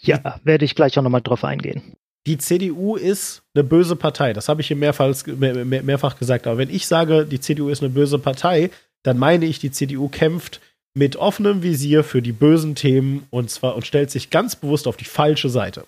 Ja, 0.00 0.38
werde 0.44 0.64
ich 0.64 0.74
gleich 0.74 0.98
auch 0.98 1.02
nochmal 1.02 1.22
drauf 1.22 1.42
eingehen. 1.42 1.96
Die 2.26 2.38
CDU 2.38 2.96
ist 2.96 3.42
eine 3.54 3.64
böse 3.64 3.96
Partei. 3.96 4.32
Das 4.32 4.48
habe 4.48 4.60
ich 4.60 4.68
hier 4.68 4.76
mehrfach, 4.76 5.14
mehr, 5.26 5.64
mehr, 5.64 5.82
mehrfach 5.82 6.18
gesagt. 6.18 6.46
Aber 6.46 6.58
wenn 6.58 6.70
ich 6.70 6.86
sage, 6.86 7.24
die 7.24 7.40
CDU 7.40 7.68
ist 7.68 7.82
eine 7.82 7.90
böse 7.90 8.18
Partei, 8.18 8.70
dann 9.02 9.18
meine 9.18 9.46
ich, 9.46 9.58
die 9.58 9.70
CDU 9.70 10.08
kämpft 10.08 10.60
mit 10.94 11.16
offenem 11.16 11.62
Visier 11.62 12.04
für 12.04 12.20
die 12.20 12.32
bösen 12.32 12.74
Themen 12.74 13.26
und 13.30 13.50
zwar 13.50 13.76
und 13.76 13.86
stellt 13.86 14.10
sich 14.10 14.30
ganz 14.30 14.56
bewusst 14.56 14.86
auf 14.86 14.96
die 14.96 15.04
falsche 15.04 15.48
Seite. 15.48 15.86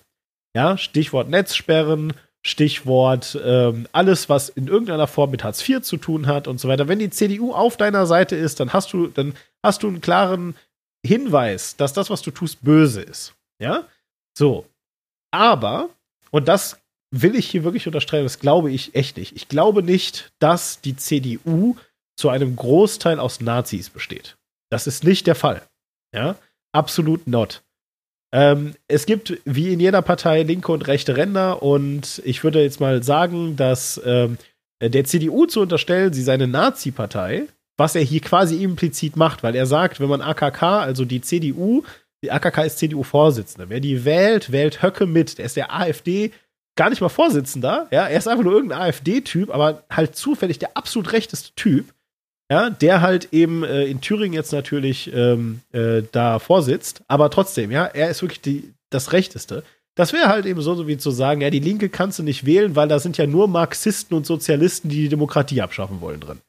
Ja, 0.55 0.77
Stichwort 0.77 1.29
Netzsperren, 1.29 2.13
Stichwort 2.45 3.39
ähm, 3.43 3.87
alles, 3.91 4.29
was 4.29 4.49
in 4.49 4.67
irgendeiner 4.67 5.07
Form 5.07 5.31
mit 5.31 5.43
Hartz 5.43 5.67
IV 5.67 5.81
zu 5.81 5.97
tun 5.97 6.27
hat 6.27 6.47
und 6.47 6.59
so 6.59 6.67
weiter. 6.67 6.87
Wenn 6.87 6.99
die 6.99 7.09
CDU 7.09 7.53
auf 7.53 7.77
deiner 7.77 8.05
Seite 8.05 8.35
ist, 8.35 8.59
dann 8.59 8.73
hast 8.73 8.93
du, 8.93 9.07
dann 9.07 9.33
hast 9.63 9.83
du 9.83 9.87
einen 9.87 10.01
klaren 10.01 10.55
Hinweis, 11.05 11.75
dass 11.75 11.93
das, 11.93 12.09
was 12.09 12.21
du 12.21 12.31
tust, 12.31 12.63
böse 12.63 13.01
ist. 13.01 13.33
Ja? 13.59 13.87
So. 14.37 14.65
Aber, 15.31 15.89
und 16.33 16.47
das 16.47 16.79
will 17.11 17.35
ich 17.35 17.47
hier 17.47 17.63
wirklich 17.63 17.85
unterstreichen, 17.85 18.25
das 18.25 18.39
glaube 18.39 18.71
ich 18.71 18.95
echt 18.95 19.17
nicht. 19.17 19.35
Ich 19.35 19.47
glaube 19.47 19.83
nicht, 19.83 20.33
dass 20.39 20.81
die 20.81 20.95
CDU 20.95 21.75
zu 22.15 22.29
einem 22.29 22.55
Großteil 22.55 23.19
aus 23.19 23.39
Nazis 23.39 23.91
besteht. 23.91 24.35
Das 24.71 24.87
ist 24.87 25.03
nicht 25.03 25.27
der 25.27 25.35
Fall. 25.35 25.61
Ja? 26.13 26.35
Absolut 26.71 27.27
not. 27.27 27.61
Ähm, 28.33 28.73
es 28.87 29.05
gibt 29.05 29.37
wie 29.45 29.71
in 29.71 29.79
jeder 29.79 30.01
Partei 30.01 30.41
linke 30.41 30.71
und 30.71 30.87
rechte 30.87 31.15
Ränder 31.15 31.61
und 31.61 32.19
ich 32.25 32.43
würde 32.43 32.63
jetzt 32.63 32.79
mal 32.79 33.03
sagen, 33.03 33.55
dass 33.55 34.01
ähm, 34.03 34.39
der 34.81 35.05
CDU 35.05 35.45
zu 35.45 35.61
unterstellen, 35.61 36.13
sie 36.13 36.23
sei 36.23 36.33
eine 36.33 36.47
Nazi-Partei, 36.47 37.43
was 37.77 37.93
er 37.95 38.01
hier 38.01 38.21
quasi 38.21 38.63
implizit 38.63 39.17
macht, 39.17 39.43
weil 39.43 39.55
er 39.55 39.67
sagt, 39.67 39.99
wenn 39.99 40.09
man 40.09 40.21
AKK, 40.21 40.63
also 40.63 41.05
die 41.05 41.21
CDU, 41.21 41.83
die 42.23 42.31
AKK 42.31 42.63
ist 42.63 42.79
CDU-Vorsitzende, 42.79 43.69
wer 43.69 43.79
die 43.79 44.05
wählt, 44.05 44.51
wählt 44.51 44.81
Höcke 44.81 45.05
mit. 45.05 45.37
Der 45.37 45.45
ist 45.45 45.57
der 45.57 45.73
AfD 45.73 46.31
gar 46.75 46.89
nicht 46.89 47.01
mal 47.01 47.09
Vorsitzender, 47.09 47.87
ja, 47.91 48.07
er 48.07 48.17
ist 48.17 48.27
einfach 48.27 48.43
nur 48.43 48.53
irgendein 48.53 48.81
AfD-Typ, 48.81 49.51
aber 49.53 49.83
halt 49.91 50.15
zufällig 50.15 50.57
der 50.57 50.75
absolut 50.75 51.11
rechteste 51.11 51.53
Typ 51.55 51.93
ja, 52.53 52.69
der 52.69 53.01
halt 53.01 53.29
eben 53.31 53.63
äh, 53.63 53.85
in 53.85 54.01
Thüringen 54.01 54.33
jetzt 54.33 54.51
natürlich 54.51 55.11
ähm, 55.13 55.61
äh, 55.71 56.03
da 56.11 56.39
vorsitzt, 56.39 57.01
aber 57.07 57.29
trotzdem, 57.29 57.71
ja, 57.71 57.85
er 57.85 58.09
ist 58.09 58.21
wirklich 58.21 58.41
die, 58.41 58.73
das 58.89 59.11
Rechteste. 59.11 59.63
Das 59.95 60.13
wäre 60.13 60.27
halt 60.27 60.45
eben 60.45 60.61
so, 60.61 60.75
so 60.75 60.87
wie 60.87 60.97
zu 60.97 61.11
sagen, 61.11 61.41
ja, 61.41 61.49
die 61.49 61.59
Linke 61.59 61.89
kannst 61.89 62.19
du 62.19 62.23
nicht 62.23 62.45
wählen, 62.45 62.75
weil 62.75 62.87
da 62.87 62.99
sind 62.99 63.17
ja 63.17 63.27
nur 63.27 63.47
Marxisten 63.47 64.13
und 64.13 64.25
Sozialisten, 64.25 64.89
die 64.89 65.03
die 65.03 65.09
Demokratie 65.09 65.61
abschaffen 65.61 66.01
wollen 66.01 66.19
drin. 66.19 66.41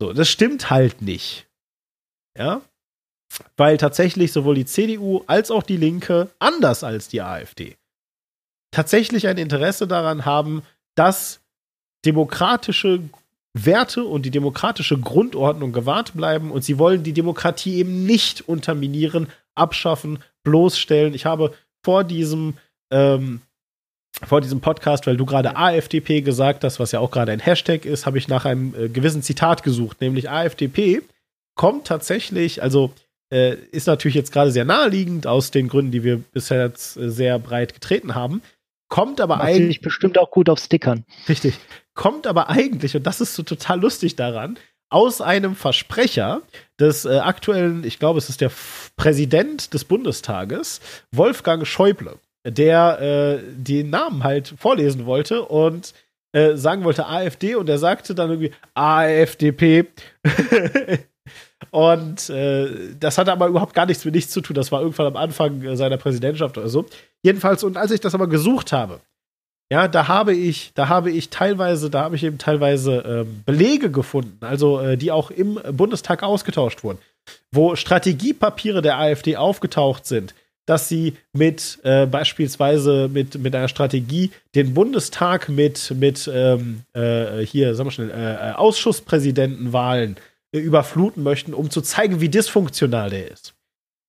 So, 0.00 0.12
das 0.12 0.28
stimmt 0.28 0.70
halt 0.70 1.02
nicht. 1.02 1.46
Ja, 2.36 2.62
weil 3.56 3.76
tatsächlich 3.76 4.32
sowohl 4.32 4.54
die 4.54 4.64
CDU 4.64 5.22
als 5.26 5.50
auch 5.50 5.62
die 5.62 5.76
Linke, 5.76 6.30
anders 6.38 6.84
als 6.84 7.08
die 7.08 7.22
AfD, 7.22 7.76
tatsächlich 8.70 9.28
ein 9.28 9.38
Interesse 9.38 9.86
daran 9.86 10.24
haben, 10.24 10.62
dass 10.94 11.40
demokratische 12.04 13.00
Werte 13.54 14.04
und 14.04 14.22
die 14.22 14.30
demokratische 14.30 14.98
Grundordnung 14.98 15.72
gewahrt 15.72 16.14
bleiben 16.14 16.50
und 16.50 16.64
sie 16.64 16.78
wollen 16.78 17.04
die 17.04 17.12
Demokratie 17.12 17.76
eben 17.76 18.04
nicht 18.04 18.48
unterminieren, 18.48 19.28
abschaffen, 19.54 20.18
bloßstellen. 20.42 21.14
Ich 21.14 21.24
habe 21.24 21.54
vor 21.84 22.02
diesem 22.02 22.54
ähm, 22.90 23.40
vor 24.22 24.40
diesem 24.40 24.60
Podcast, 24.60 25.06
weil 25.06 25.16
du 25.16 25.26
gerade 25.26 25.56
AFDP 25.56 26.20
gesagt 26.20 26.62
hast, 26.64 26.78
was 26.78 26.92
ja 26.92 27.00
auch 27.00 27.10
gerade 27.10 27.32
ein 27.32 27.40
Hashtag 27.40 27.84
ist, 27.84 28.06
habe 28.06 28.18
ich 28.18 28.28
nach 28.28 28.44
einem 28.44 28.74
äh, 28.74 28.88
gewissen 28.88 29.22
Zitat 29.22 29.62
gesucht, 29.62 30.00
nämlich 30.00 30.30
AFDP 30.30 31.02
kommt 31.56 31.86
tatsächlich, 31.86 32.62
also 32.62 32.92
äh, 33.32 33.54
ist 33.70 33.86
natürlich 33.86 34.14
jetzt 34.14 34.32
gerade 34.32 34.50
sehr 34.50 34.64
naheliegend 34.64 35.26
aus 35.26 35.50
den 35.50 35.68
Gründen, 35.68 35.92
die 35.92 36.04
wir 36.04 36.18
bisher 36.18 36.66
jetzt, 36.66 36.96
äh, 36.96 37.10
sehr 37.10 37.38
breit 37.38 37.74
getreten 37.74 38.14
haben, 38.14 38.42
kommt 38.88 39.20
aber 39.20 39.40
eigentlich 39.40 39.80
bestimmt 39.80 40.18
auch 40.18 40.30
gut 40.30 40.48
auf 40.48 40.58
Stickern. 40.58 41.04
Richtig, 41.28 41.58
kommt 41.94 42.26
aber 42.26 42.48
eigentlich, 42.50 42.96
und 42.96 43.06
das 43.06 43.20
ist 43.20 43.34
so 43.34 43.42
total 43.42 43.80
lustig 43.80 44.16
daran, 44.16 44.58
aus 44.90 45.20
einem 45.20 45.56
Versprecher 45.56 46.42
des 46.78 47.04
äh, 47.04 47.18
aktuellen, 47.18 47.84
ich 47.84 47.98
glaube, 47.98 48.18
es 48.18 48.28
ist 48.28 48.40
der 48.40 48.46
F 48.46 48.92
Präsident 48.96 49.74
des 49.74 49.84
Bundestages, 49.84 50.80
Wolfgang 51.10 51.66
Schäuble, 51.66 52.18
der 52.46 53.00
äh, 53.00 53.38
den 53.56 53.90
Namen 53.90 54.22
halt 54.22 54.54
vorlesen 54.56 55.06
wollte 55.06 55.42
und 55.42 55.94
äh, 56.32 56.56
sagen 56.56 56.84
wollte 56.84 57.06
AfD 57.06 57.54
und 57.54 57.68
er 57.68 57.78
sagte 57.78 58.14
dann 58.14 58.30
irgendwie 58.30 58.52
AFDP. 58.74 59.86
und 61.74 62.30
äh, 62.30 62.94
das 63.00 63.18
hatte 63.18 63.32
aber 63.32 63.48
überhaupt 63.48 63.74
gar 63.74 63.84
nichts 63.84 64.04
mit 64.04 64.14
nichts 64.14 64.30
zu 64.30 64.40
tun. 64.40 64.54
Das 64.54 64.70
war 64.70 64.80
irgendwann 64.80 65.08
am 65.08 65.16
Anfang 65.16 65.60
äh, 65.60 65.76
seiner 65.76 65.96
Präsidentschaft 65.96 66.56
oder 66.56 66.68
so. 66.68 66.86
Jedenfalls, 67.24 67.64
und 67.64 67.76
als 67.76 67.90
ich 67.90 67.98
das 67.98 68.14
aber 68.14 68.28
gesucht 68.28 68.70
habe, 68.70 69.00
ja, 69.72 69.88
da 69.88 70.06
habe 70.06 70.34
ich, 70.34 70.70
da 70.76 70.88
habe 70.88 71.10
ich 71.10 71.30
teilweise, 71.30 71.90
da 71.90 72.02
habe 72.02 72.14
ich 72.14 72.22
eben 72.22 72.38
teilweise 72.38 73.24
äh, 73.24 73.26
Belege 73.44 73.90
gefunden, 73.90 74.38
also 74.42 74.78
äh, 74.78 74.96
die 74.96 75.10
auch 75.10 75.32
im 75.32 75.58
Bundestag 75.72 76.22
ausgetauscht 76.22 76.84
wurden, 76.84 76.98
wo 77.50 77.74
Strategiepapiere 77.74 78.80
der 78.80 79.00
AfD 79.00 79.36
aufgetaucht 79.36 80.06
sind, 80.06 80.32
dass 80.66 80.88
sie 80.88 81.14
mit 81.32 81.80
äh, 81.82 82.06
beispielsweise 82.06 83.10
mit, 83.12 83.36
mit 83.40 83.52
einer 83.52 83.66
Strategie 83.66 84.30
den 84.54 84.74
Bundestag 84.74 85.48
mit, 85.48 85.92
mit 85.98 86.30
ähm, 86.32 86.82
äh, 86.92 87.40
hier, 87.40 87.74
sagen 87.74 87.88
wir 87.88 87.90
schnell, 87.90 88.10
äh, 88.10 88.52
Ausschusspräsidentenwahlen 88.52 90.18
überfluten 90.60 91.22
möchten, 91.22 91.54
um 91.54 91.70
zu 91.70 91.80
zeigen, 91.80 92.20
wie 92.20 92.28
dysfunktional 92.28 93.10
der 93.10 93.30
ist. 93.30 93.54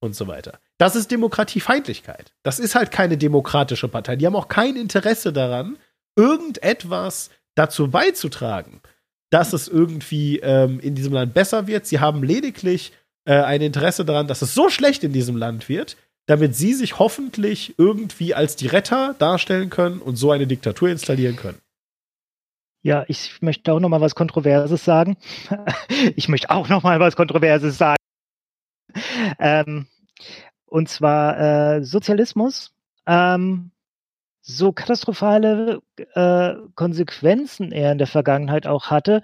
Und 0.02 0.16
so 0.16 0.28
weiter. 0.28 0.60
Das 0.78 0.96
ist 0.96 1.10
Demokratiefeindlichkeit. 1.10 2.34
Das 2.44 2.60
ist 2.60 2.76
halt 2.76 2.92
keine 2.92 3.18
demokratische 3.18 3.88
Partei. 3.88 4.16
Die 4.18 4.26
haben 4.26 4.36
auch 4.36 4.50
kein 4.50 4.76
Interesse 4.76 5.34
daran, 5.34 5.78
irgendetwas 6.16 7.30
dazu 7.56 7.90
beizutragen, 7.90 8.82
dass 9.32 9.54
es 9.54 9.68
irgendwie 9.68 10.40
ähm, 10.40 10.80
in 10.80 10.96
diesem 10.96 11.14
Land 11.14 11.34
besser 11.34 11.68
wird. 11.68 11.86
Sie 11.86 12.00
haben 12.00 12.24
lediglich 12.24 12.92
äh, 13.26 13.34
ein 13.34 13.62
Interesse 13.62 14.06
daran, 14.06 14.28
dass 14.28 14.42
es 14.42 14.54
so 14.54 14.70
schlecht 14.70 15.04
in 15.04 15.14
diesem 15.14 15.38
Land 15.38 15.70
wird, 15.70 15.98
damit 16.28 16.56
sie 16.56 16.74
sich 16.74 17.00
hoffentlich 17.00 17.76
irgendwie 17.78 18.34
als 18.34 18.56
die 18.56 18.68
Retter 18.68 19.16
darstellen 19.18 19.70
können 19.70 20.00
und 20.00 20.16
so 20.16 20.32
eine 20.32 20.48
Diktatur 20.48 20.90
installieren 20.90 21.36
können. 21.36 21.58
Ja, 22.86 23.04
ich 23.08 23.42
möchte 23.42 23.74
auch 23.74 23.80
noch 23.80 23.90
mal 23.90 24.00
was 24.00 24.14
Kontroverses 24.14 24.86
sagen. 24.86 25.18
ich 26.16 26.30
möchte 26.30 26.52
auch 26.52 26.70
noch 26.70 26.84
mal 26.84 27.00
was 27.00 27.16
Kontroverses 27.16 27.80
sagen. 27.80 27.98
Ähm, 29.40 29.88
und 30.68 30.88
zwar 30.88 31.78
äh, 31.78 31.84
Sozialismus. 31.84 32.76
Ähm, 33.08 33.72
so 34.42 34.72
katastrophale 34.72 35.82
äh, 36.14 36.54
Konsequenzen 36.76 37.72
er 37.72 37.92
in 37.92 37.98
der 37.98 38.06
Vergangenheit 38.06 38.68
auch 38.68 38.92
hatte. 38.92 39.24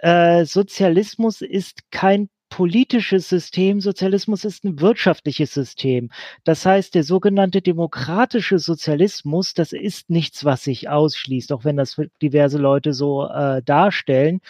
Äh, 0.00 0.44
Sozialismus 0.44 1.40
ist 1.40 1.92
kein 1.92 2.28
politisches 2.48 3.28
System, 3.28 3.80
Sozialismus 3.80 4.44
ist 4.44 4.64
ein 4.64 4.80
wirtschaftliches 4.80 5.52
System. 5.52 6.10
Das 6.44 6.64
heißt, 6.64 6.94
der 6.94 7.04
sogenannte 7.04 7.62
demokratische 7.62 8.58
Sozialismus, 8.58 9.54
das 9.54 9.72
ist 9.72 10.10
nichts, 10.10 10.44
was 10.44 10.64
sich 10.64 10.88
ausschließt, 10.88 11.52
auch 11.52 11.64
wenn 11.64 11.76
das 11.76 12.00
diverse 12.22 12.58
Leute 12.58 12.92
so 12.92 13.26
äh, 13.26 13.62
darstellen, 13.62 14.40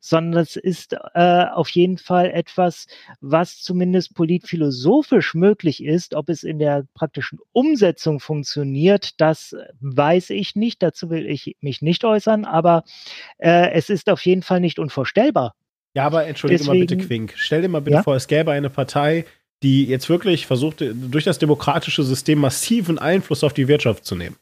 sondern 0.00 0.42
es 0.42 0.56
ist 0.56 0.96
äh, 1.14 1.44
auf 1.52 1.68
jeden 1.70 1.98
Fall 1.98 2.30
etwas, 2.30 2.86
was 3.20 3.60
zumindest 3.60 4.14
politphilosophisch 4.14 5.34
möglich 5.34 5.82
ist. 5.82 6.14
Ob 6.14 6.28
es 6.28 6.44
in 6.44 6.58
der 6.58 6.86
praktischen 6.94 7.38
Umsetzung 7.52 8.20
funktioniert, 8.20 9.20
das 9.20 9.56
weiß 9.80 10.30
ich 10.30 10.54
nicht. 10.56 10.82
Dazu 10.82 11.10
will 11.10 11.26
ich 11.26 11.56
mich 11.60 11.82
nicht 11.82 12.04
äußern, 12.04 12.44
aber 12.44 12.84
äh, 13.38 13.70
es 13.72 13.90
ist 13.90 14.08
auf 14.08 14.24
jeden 14.24 14.42
Fall 14.42 14.60
nicht 14.60 14.78
unvorstellbar. 14.78 15.54
Ja, 15.96 16.04
aber 16.04 16.26
entschuldige 16.26 16.58
Deswegen, 16.58 16.78
mal 16.78 16.86
bitte, 16.86 16.98
Quink. 16.98 17.32
Stell 17.36 17.62
dir 17.62 17.68
mal 17.68 17.80
bitte 17.80 17.96
ja? 17.96 18.02
vor, 18.02 18.14
es 18.14 18.28
gäbe 18.28 18.52
eine 18.52 18.68
Partei, 18.68 19.24
die 19.62 19.86
jetzt 19.86 20.10
wirklich 20.10 20.46
versucht, 20.46 20.84
durch 20.86 21.24
das 21.24 21.38
demokratische 21.38 22.02
System 22.02 22.38
massiven 22.38 22.98
Einfluss 22.98 23.42
auf 23.42 23.54
die 23.54 23.66
Wirtschaft 23.66 24.04
zu 24.04 24.14
nehmen. 24.14 24.36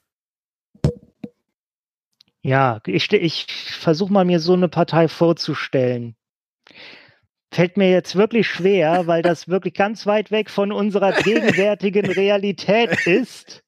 Ja, 2.43 2.81
ich, 2.85 3.12
ich 3.12 3.47
versuche 3.47 4.12
mal 4.12 4.24
mir 4.24 4.40
so 4.40 4.55
eine 4.55 4.68
Partei 4.68 5.06
vorzustellen. 5.06 6.16
Fällt 7.52 7.76
mir 7.76 7.89
jetzt 7.89 8.16
wirklich 8.16 8.48
schwer, 8.48 9.06
weil 9.06 9.22
das 9.22 9.47
wirklich 9.47 9.74
ganz 9.74 10.06
weit 10.06 10.32
weg 10.32 10.51
von 10.51 10.72
unserer 10.72 11.12
gegenwärtigen 11.22 12.06
Realität 12.06 13.06
ist 13.06 13.62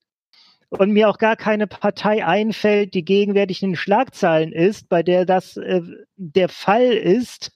und 0.70 0.90
mir 0.90 1.08
auch 1.08 1.18
gar 1.18 1.36
keine 1.36 1.68
Partei 1.68 2.26
einfällt, 2.26 2.94
die 2.94 3.04
gegenwärtig 3.04 3.62
in 3.62 3.70
den 3.70 3.76
Schlagzeilen 3.76 4.50
ist, 4.50 4.88
bei 4.88 5.04
der 5.04 5.24
das 5.24 5.56
äh, 5.56 5.82
der 6.16 6.48
Fall 6.48 6.86
ist 6.86 7.52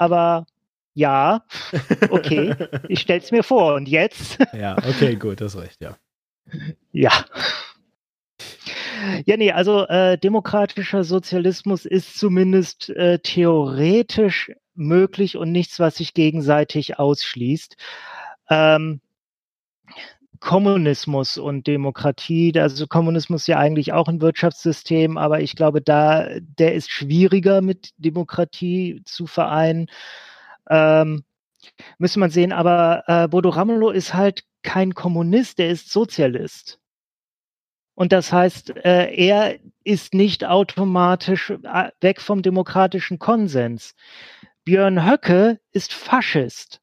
aber 0.00 0.46
ja, 0.94 1.44
okay, 2.10 2.54
ich 2.88 3.00
stell's 3.00 3.30
mir 3.30 3.42
vor. 3.42 3.74
Und 3.74 3.86
jetzt? 3.86 4.38
ja, 4.52 4.76
okay, 4.78 5.16
gut, 5.16 5.40
das 5.40 5.56
recht, 5.56 5.80
ja. 5.80 5.96
Ja. 6.92 7.12
Ja, 9.24 9.36
nee, 9.36 9.52
also 9.52 9.86
äh, 9.86 10.18
demokratischer 10.18 11.04
Sozialismus 11.04 11.86
ist 11.86 12.18
zumindest 12.18 12.90
äh, 12.90 13.18
theoretisch 13.20 14.52
möglich 14.74 15.36
und 15.36 15.52
nichts, 15.52 15.78
was 15.78 15.96
sich 15.96 16.12
gegenseitig 16.12 16.98
ausschließt. 16.98 17.76
Ähm, 18.50 19.00
Kommunismus 20.40 21.36
und 21.36 21.66
Demokratie, 21.66 22.58
also 22.58 22.86
Kommunismus 22.86 23.42
ist 23.42 23.46
ja 23.46 23.58
eigentlich 23.58 23.92
auch 23.92 24.08
ein 24.08 24.22
Wirtschaftssystem, 24.22 25.18
aber 25.18 25.40
ich 25.40 25.54
glaube, 25.54 25.82
da, 25.82 26.28
der 26.40 26.74
ist 26.74 26.90
schwieriger 26.90 27.60
mit 27.60 27.90
Demokratie 27.98 29.02
zu 29.04 29.26
vereinen. 29.26 29.88
Ähm, 30.68 31.24
müsste 31.98 32.20
man 32.20 32.30
sehen, 32.30 32.52
aber 32.52 33.04
äh, 33.06 33.28
Bodo 33.28 33.50
Ramelow 33.50 33.90
ist 33.90 34.14
halt 34.14 34.44
kein 34.62 34.94
Kommunist, 34.94 35.58
der 35.58 35.70
ist 35.70 35.90
Sozialist. 35.90 36.80
Und 37.94 38.12
das 38.12 38.32
heißt, 38.32 38.76
äh, 38.76 39.14
er 39.14 39.58
ist 39.84 40.14
nicht 40.14 40.46
automatisch 40.46 41.50
äh, 41.50 41.90
weg 42.00 42.22
vom 42.22 42.40
demokratischen 42.40 43.18
Konsens. 43.18 43.94
Björn 44.64 45.06
Höcke 45.06 45.60
ist 45.72 45.92
Faschist. 45.92 46.80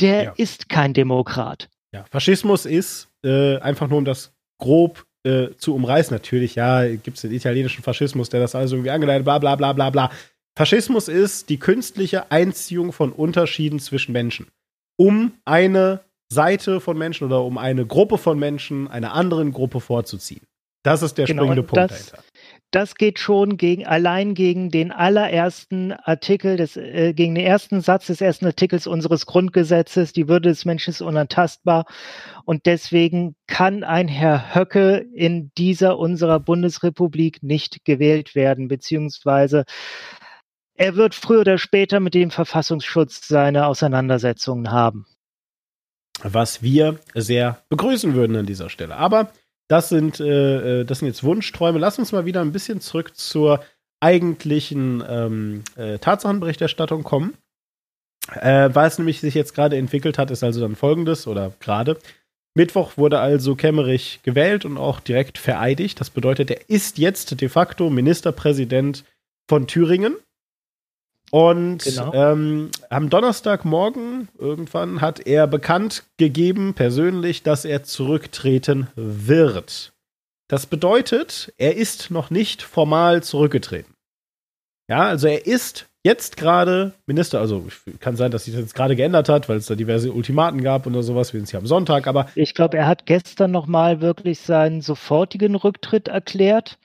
Der 0.00 0.22
ja. 0.22 0.32
ist 0.36 0.70
kein 0.70 0.94
Demokrat. 0.94 1.68
Ja, 1.92 2.04
Faschismus 2.10 2.66
ist, 2.66 3.08
äh, 3.24 3.58
einfach 3.58 3.88
nur 3.88 3.98
um 3.98 4.04
das 4.04 4.32
grob 4.58 5.06
äh, 5.24 5.48
zu 5.56 5.74
umreißen, 5.74 6.14
natürlich, 6.14 6.54
ja, 6.54 6.86
gibt 6.88 7.16
es 7.16 7.22
den 7.22 7.32
italienischen 7.32 7.82
Faschismus, 7.82 8.30
der 8.30 8.40
das 8.40 8.54
alles 8.54 8.72
irgendwie 8.72 8.90
angeleitet, 8.90 9.24
bla 9.24 9.38
bla 9.38 9.56
bla 9.56 9.72
bla 9.72 9.90
bla. 9.90 10.10
Faschismus 10.56 11.08
ist 11.08 11.48
die 11.48 11.58
künstliche 11.58 12.30
Einziehung 12.30 12.92
von 12.92 13.12
Unterschieden 13.12 13.80
zwischen 13.80 14.12
Menschen, 14.12 14.48
um 14.96 15.32
eine 15.44 16.00
Seite 16.32 16.80
von 16.80 16.96
Menschen 16.96 17.26
oder 17.26 17.42
um 17.42 17.58
eine 17.58 17.86
Gruppe 17.86 18.18
von 18.18 18.38
Menschen 18.38 18.88
einer 18.88 19.12
anderen 19.14 19.52
Gruppe 19.52 19.80
vorzuziehen. 19.80 20.42
Das 20.82 21.02
ist 21.02 21.18
der 21.18 21.26
genau, 21.26 21.42
springende 21.42 21.62
Punkt 21.62 21.90
das, 21.90 22.06
dahinter. 22.06 22.29
Das 22.70 22.94
geht 22.94 23.18
schon 23.18 23.56
gegen, 23.56 23.84
allein 23.84 24.34
gegen 24.34 24.70
den 24.70 24.92
allerersten 24.92 25.92
Artikel 25.92 26.56
des, 26.56 26.76
äh, 26.76 27.12
gegen 27.14 27.34
den 27.34 27.44
ersten 27.44 27.80
Satz 27.80 28.06
des 28.06 28.20
ersten 28.20 28.46
Artikels 28.46 28.86
unseres 28.86 29.26
Grundgesetzes. 29.26 30.12
Die 30.12 30.28
Würde 30.28 30.50
des 30.50 30.64
Menschen 30.64 30.90
ist 30.90 31.00
unantastbar. 31.00 31.86
Und 32.44 32.66
deswegen 32.66 33.34
kann 33.48 33.82
ein 33.82 34.06
Herr 34.06 34.54
Höcke 34.54 35.04
in 35.14 35.50
dieser 35.58 35.98
unserer 35.98 36.38
Bundesrepublik 36.38 37.42
nicht 37.42 37.84
gewählt 37.84 38.36
werden, 38.36 38.68
beziehungsweise 38.68 39.64
er 40.74 40.94
wird 40.94 41.14
früher 41.14 41.40
oder 41.40 41.58
später 41.58 41.98
mit 41.98 42.14
dem 42.14 42.30
Verfassungsschutz 42.30 43.26
seine 43.26 43.66
Auseinandersetzungen 43.66 44.70
haben. 44.70 45.06
Was 46.22 46.62
wir 46.62 47.00
sehr 47.14 47.62
begrüßen 47.68 48.14
würden 48.14 48.36
an 48.36 48.46
dieser 48.46 48.70
Stelle. 48.70 48.96
Aber 48.96 49.32
das 49.70 49.88
sind, 49.88 50.18
äh, 50.18 50.80
äh, 50.80 50.84
das 50.84 50.98
sind 50.98 51.06
jetzt 51.06 51.22
Wunschträume. 51.22 51.78
Lass 51.78 51.98
uns 51.98 52.10
mal 52.10 52.26
wieder 52.26 52.40
ein 52.40 52.50
bisschen 52.50 52.80
zurück 52.80 53.16
zur 53.16 53.62
eigentlichen 54.00 55.02
ähm, 55.08 55.62
äh, 55.76 55.98
Tatsachenberichterstattung 55.98 57.04
kommen. 57.04 57.34
Äh, 58.34 58.70
was 58.72 58.98
nämlich 58.98 59.20
sich 59.20 59.34
jetzt 59.34 59.54
gerade 59.54 59.76
entwickelt 59.76 60.18
hat, 60.18 60.32
ist 60.32 60.42
also 60.42 60.60
dann 60.60 60.74
folgendes, 60.74 61.28
oder 61.28 61.52
gerade. 61.60 61.98
Mittwoch 62.54 62.96
wurde 62.96 63.20
also 63.20 63.54
Kemmerich 63.54 64.18
gewählt 64.24 64.64
und 64.64 64.76
auch 64.76 64.98
direkt 64.98 65.38
vereidigt. 65.38 66.00
Das 66.00 66.10
bedeutet, 66.10 66.50
er 66.50 66.68
ist 66.68 66.98
jetzt 66.98 67.40
de 67.40 67.48
facto 67.48 67.90
Ministerpräsident 67.90 69.04
von 69.48 69.68
Thüringen. 69.68 70.16
Und 71.30 71.84
genau. 71.84 72.12
ähm, 72.12 72.70
am 72.88 73.08
Donnerstagmorgen 73.08 74.28
irgendwann 74.38 75.00
hat 75.00 75.26
er 75.26 75.46
bekannt 75.46 76.04
gegeben, 76.16 76.74
persönlich, 76.74 77.42
dass 77.42 77.64
er 77.64 77.84
zurücktreten 77.84 78.88
wird. 78.96 79.92
Das 80.48 80.66
bedeutet, 80.66 81.52
er 81.58 81.76
ist 81.76 82.10
noch 82.10 82.30
nicht 82.30 82.62
formal 82.62 83.22
zurückgetreten. 83.22 83.94
Ja, 84.88 85.06
also 85.06 85.28
er 85.28 85.46
ist 85.46 85.86
jetzt 86.02 86.36
gerade 86.36 86.94
Minister, 87.06 87.38
also 87.38 87.68
kann 88.00 88.16
sein, 88.16 88.32
dass 88.32 88.46
sich 88.46 88.54
das 88.54 88.62
jetzt 88.62 88.74
gerade 88.74 88.96
geändert 88.96 89.28
hat, 89.28 89.48
weil 89.48 89.58
es 89.58 89.66
da 89.66 89.76
diverse 89.76 90.10
Ultimaten 90.10 90.62
gab 90.62 90.88
oder 90.88 91.04
sowas. 91.04 91.32
Wir 91.32 91.38
sind 91.38 91.48
hier 91.48 91.60
am 91.60 91.66
Sonntag, 91.66 92.08
aber. 92.08 92.26
Ich 92.34 92.54
glaube, 92.54 92.78
er 92.78 92.88
hat 92.88 93.06
gestern 93.06 93.52
nochmal 93.52 94.00
wirklich 94.00 94.40
seinen 94.40 94.80
sofortigen 94.80 95.54
Rücktritt 95.54 96.08
erklärt. 96.08 96.78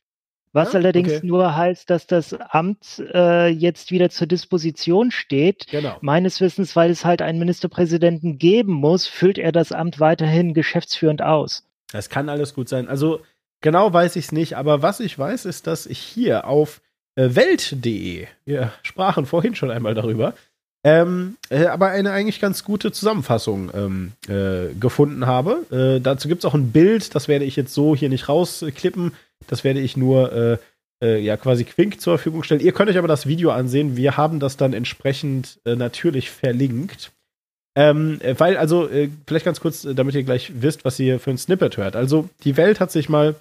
Was 0.55 0.71
ja? 0.71 0.79
allerdings 0.79 1.17
okay. 1.17 1.27
nur 1.27 1.53
heißt, 1.53 1.89
dass 1.89 2.07
das 2.07 2.33
Amt 2.33 3.03
äh, 3.13 3.49
jetzt 3.49 3.91
wieder 3.91 4.09
zur 4.09 4.25
Disposition 4.25 5.11
steht. 5.11 5.67
Genau. 5.67 5.97
Meines 5.99 6.39
Wissens, 6.39 6.77
weil 6.77 6.89
es 6.89 7.03
halt 7.03 7.21
einen 7.21 7.39
Ministerpräsidenten 7.39 8.37
geben 8.37 8.71
muss, 8.71 9.05
füllt 9.05 9.37
er 9.37 9.51
das 9.51 9.73
Amt 9.73 9.99
weiterhin 9.99 10.53
geschäftsführend 10.53 11.21
aus. 11.21 11.67
Das 11.91 12.09
kann 12.09 12.29
alles 12.29 12.53
gut 12.53 12.69
sein. 12.69 12.87
Also 12.87 13.19
genau 13.59 13.91
weiß 13.91 14.15
ich 14.15 14.25
es 14.25 14.31
nicht, 14.31 14.55
aber 14.55 14.81
was 14.81 15.01
ich 15.01 15.19
weiß, 15.19 15.43
ist, 15.43 15.67
dass 15.67 15.85
ich 15.85 15.99
hier 15.99 16.47
auf 16.47 16.81
äh, 17.15 17.35
Welt.de, 17.35 18.27
wir 18.45 18.71
sprachen 18.81 19.25
vorhin 19.25 19.55
schon 19.55 19.71
einmal 19.71 19.93
darüber, 19.93 20.35
ähm, 20.85 21.37
äh, 21.49 21.65
aber 21.65 21.87
eine 21.87 22.11
eigentlich 22.11 22.39
ganz 22.39 22.63
gute 22.63 22.91
Zusammenfassung 22.91 23.71
ähm, 23.73 24.11
äh, 24.27 24.71
gefunden 24.79 25.25
habe. 25.25 25.65
Äh, 25.71 25.99
dazu 25.99 26.27
gibt 26.27 26.43
es 26.43 26.45
auch 26.45 26.53
ein 26.53 26.71
Bild, 26.71 27.15
das 27.15 27.27
werde 27.27 27.43
ich 27.43 27.55
jetzt 27.55 27.73
so 27.73 27.95
hier 27.95 28.07
nicht 28.07 28.29
rausklippen. 28.29 29.13
Das 29.47 29.63
werde 29.63 29.79
ich 29.79 29.97
nur 29.97 30.31
äh, 30.31 30.57
äh, 31.03 31.19
ja 31.19 31.37
quasi 31.37 31.63
Quink 31.63 31.99
zur 31.99 32.19
Verfügung 32.19 32.43
stellen. 32.43 32.61
Ihr 32.61 32.71
könnt 32.71 32.91
euch 32.91 32.99
aber 32.99 33.07
das 33.07 33.25
Video 33.25 33.49
ansehen. 33.49 33.97
Wir 33.97 34.15
haben 34.15 34.39
das 34.39 34.57
dann 34.57 34.73
entsprechend 34.73 35.59
äh, 35.65 35.75
natürlich 35.75 36.29
verlinkt. 36.29 37.11
Ähm, 37.75 38.21
äh, 38.21 38.35
weil, 38.37 38.55
also, 38.55 38.87
vielleicht 39.25 39.43
ganz 39.43 39.59
kurz, 39.59 39.87
damit 39.91 40.13
ihr 40.13 40.23
gleich 40.23 40.51
wisst, 40.61 40.85
was 40.85 40.99
ihr 40.99 41.19
für 41.19 41.31
ein 41.31 41.39
Snippet 41.39 41.77
hört. 41.77 41.95
Also, 41.95 42.29
die 42.43 42.57
Welt 42.57 42.79
hat 42.79 42.91
sich 42.91 43.09
mal, 43.09 43.33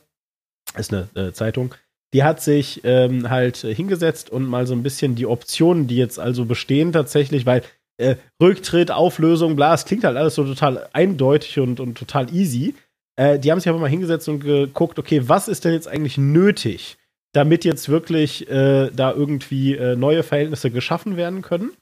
ist 0.79 0.95
eine 0.95 1.35
Zeitung, 1.35 1.75
die 2.15 2.23
hat 2.23 2.41
sich 2.41 2.81
ähm, 2.85 3.29
halt 3.29 3.57
hingesetzt 3.59 4.31
und 4.31 4.47
mal 4.47 4.67
so 4.67 4.75
ein 4.75 4.85
bisschen 4.85 5.17
die 5.17 5.27
Optionen, 5.27 5.89
die 5.89 5.97
jetzt 5.97 6.21
also 6.21 6.45
bestehen, 6.45 6.93
tatsächlich, 6.93 7.45
weil 7.45 7.63
äh, 7.99 8.15
Rücktritt, 8.41 8.93
Auflösung, 8.93 9.57
bla, 9.57 9.75
es 9.75 9.85
klingt 9.85 10.05
halt 10.05 10.17
alles 10.17 10.37
so 10.37 10.45
total 10.45 10.89
eindeutig 10.93 11.59
und, 11.59 11.81
und 11.81 11.99
total 11.99 12.33
easy. 12.33 12.75
Äh, 13.17 13.41
die 13.41 13.51
haben 13.51 13.59
sich 13.59 13.69
aber 13.69 13.79
mal 13.81 13.91
hingesetzt 13.91 14.29
und 14.29 14.41
geguckt, 14.41 14.99
okay, 14.99 15.23
was 15.29 15.49
ist 15.49 15.65
denn 15.65 15.73
jetzt 15.73 15.89
eigentlich 15.89 16.17
nötig, 16.17 16.99
damit 17.33 17.65
jetzt 17.65 17.89
wirklich 17.89 18.49
äh, 18.49 18.91
da 18.91 19.13
irgendwie 19.13 19.75
äh, 19.75 19.97
neue 19.97 20.23
Verhältnisse 20.23 20.71
geschaffen 20.71 21.17
werden 21.17 21.43
können. 21.43 21.73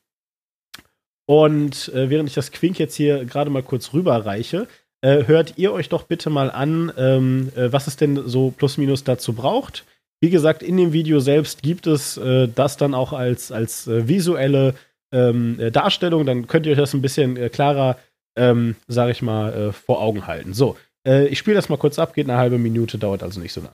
Und 1.26 1.88
äh, 1.94 2.08
während 2.08 2.30
ich 2.30 2.34
das 2.34 2.52
Quink 2.52 2.78
jetzt 2.78 2.94
hier 2.94 3.26
gerade 3.26 3.50
mal 3.50 3.62
kurz 3.62 3.92
rüberreiche, 3.92 4.66
äh, 5.02 5.26
hört 5.26 5.58
ihr 5.58 5.72
euch 5.72 5.90
doch 5.90 6.04
bitte 6.04 6.30
mal 6.30 6.50
an, 6.50 6.90
ähm, 6.96 7.52
äh, 7.54 7.70
was 7.70 7.86
es 7.86 7.96
denn 7.96 8.26
so 8.26 8.50
plus 8.50 8.78
minus 8.78 9.04
dazu 9.04 9.34
braucht. 9.34 9.84
Wie 10.22 10.30
gesagt, 10.30 10.62
in 10.62 10.76
dem 10.76 10.92
Video 10.92 11.18
selbst 11.18 11.62
gibt 11.62 11.86
es 11.88 12.14
das 12.54 12.76
dann 12.76 12.94
auch 12.94 13.12
als, 13.12 13.50
als 13.50 13.88
visuelle 13.88 14.74
ähm, 15.12 15.58
Darstellung. 15.72 16.24
Dann 16.24 16.46
könnt 16.46 16.64
ihr 16.64 16.72
euch 16.72 16.78
das 16.78 16.94
ein 16.94 17.02
bisschen 17.02 17.50
klarer, 17.50 17.98
ähm, 18.36 18.76
sag 18.86 19.10
ich 19.10 19.20
mal, 19.20 19.72
vor 19.72 20.00
Augen 20.00 20.28
halten. 20.28 20.54
So, 20.54 20.76
äh, 21.06 21.26
ich 21.26 21.38
spiele 21.38 21.56
das 21.56 21.68
mal 21.68 21.76
kurz 21.76 21.98
ab, 21.98 22.14
geht 22.14 22.28
eine 22.28 22.38
halbe 22.38 22.58
Minute, 22.58 22.98
dauert 22.98 23.22
also 23.22 23.40
nicht 23.40 23.52
so 23.52 23.62
lang. 23.62 23.72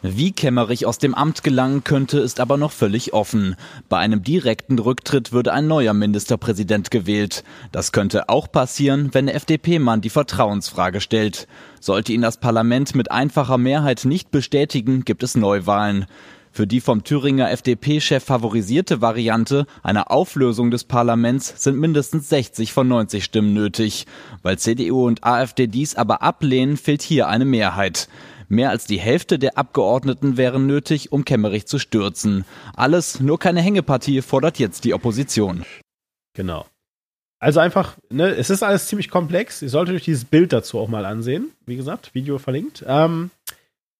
Wie 0.00 0.30
Kemmerich 0.30 0.86
aus 0.86 0.98
dem 0.98 1.12
Amt 1.16 1.42
gelangen 1.42 1.82
könnte, 1.82 2.20
ist 2.20 2.38
aber 2.38 2.56
noch 2.56 2.70
völlig 2.70 3.14
offen. 3.14 3.56
Bei 3.88 3.98
einem 3.98 4.22
direkten 4.22 4.78
Rücktritt 4.78 5.32
würde 5.32 5.52
ein 5.52 5.66
neuer 5.66 5.92
Ministerpräsident 5.92 6.92
gewählt. 6.92 7.42
Das 7.72 7.90
könnte 7.90 8.28
auch 8.28 8.50
passieren, 8.50 9.10
wenn 9.12 9.26
der 9.26 9.34
FDP-Mann 9.34 10.00
die 10.00 10.10
Vertrauensfrage 10.10 11.00
stellt. 11.00 11.48
Sollte 11.80 12.12
ihn 12.12 12.22
das 12.22 12.38
Parlament 12.38 12.94
mit 12.94 13.10
einfacher 13.10 13.58
Mehrheit 13.58 14.04
nicht 14.04 14.30
bestätigen, 14.30 15.04
gibt 15.04 15.24
es 15.24 15.36
Neuwahlen. 15.36 16.06
Für 16.52 16.68
die 16.68 16.80
vom 16.80 17.02
Thüringer 17.02 17.50
FDP-Chef 17.50 18.24
favorisierte 18.24 19.00
Variante 19.00 19.66
einer 19.82 20.12
Auflösung 20.12 20.70
des 20.70 20.84
Parlaments 20.84 21.54
sind 21.62 21.76
mindestens 21.76 22.28
60 22.28 22.72
von 22.72 22.86
90 22.86 23.24
Stimmen 23.24 23.52
nötig. 23.52 24.06
Weil 24.42 24.58
CDU 24.58 25.06
und 25.06 25.24
AfD 25.24 25.66
dies 25.66 25.96
aber 25.96 26.22
ablehnen, 26.22 26.76
fehlt 26.76 27.02
hier 27.02 27.28
eine 27.28 27.44
Mehrheit. 27.44 28.08
Mehr 28.48 28.70
als 28.70 28.86
die 28.86 28.98
Hälfte 28.98 29.38
der 29.38 29.58
Abgeordneten 29.58 30.36
wären 30.36 30.66
nötig, 30.66 31.12
um 31.12 31.24
Kemmerich 31.24 31.66
zu 31.66 31.78
stürzen. 31.78 32.44
Alles, 32.74 33.20
nur 33.20 33.38
keine 33.38 33.60
Hängepartie, 33.60 34.22
fordert 34.22 34.58
jetzt 34.58 34.84
die 34.84 34.94
Opposition. 34.94 35.64
Genau. 36.34 36.66
Also 37.40 37.60
einfach, 37.60 37.96
ne, 38.10 38.30
es 38.30 38.50
ist 38.50 38.62
alles 38.62 38.88
ziemlich 38.88 39.10
komplex. 39.10 39.62
Ihr 39.62 39.68
solltet 39.68 39.96
euch 39.96 40.04
dieses 40.04 40.24
Bild 40.24 40.52
dazu 40.52 40.78
auch 40.78 40.88
mal 40.88 41.04
ansehen. 41.04 41.52
Wie 41.66 41.76
gesagt, 41.76 42.14
Video 42.14 42.38
verlinkt. 42.38 42.84
Ähm, 42.86 43.30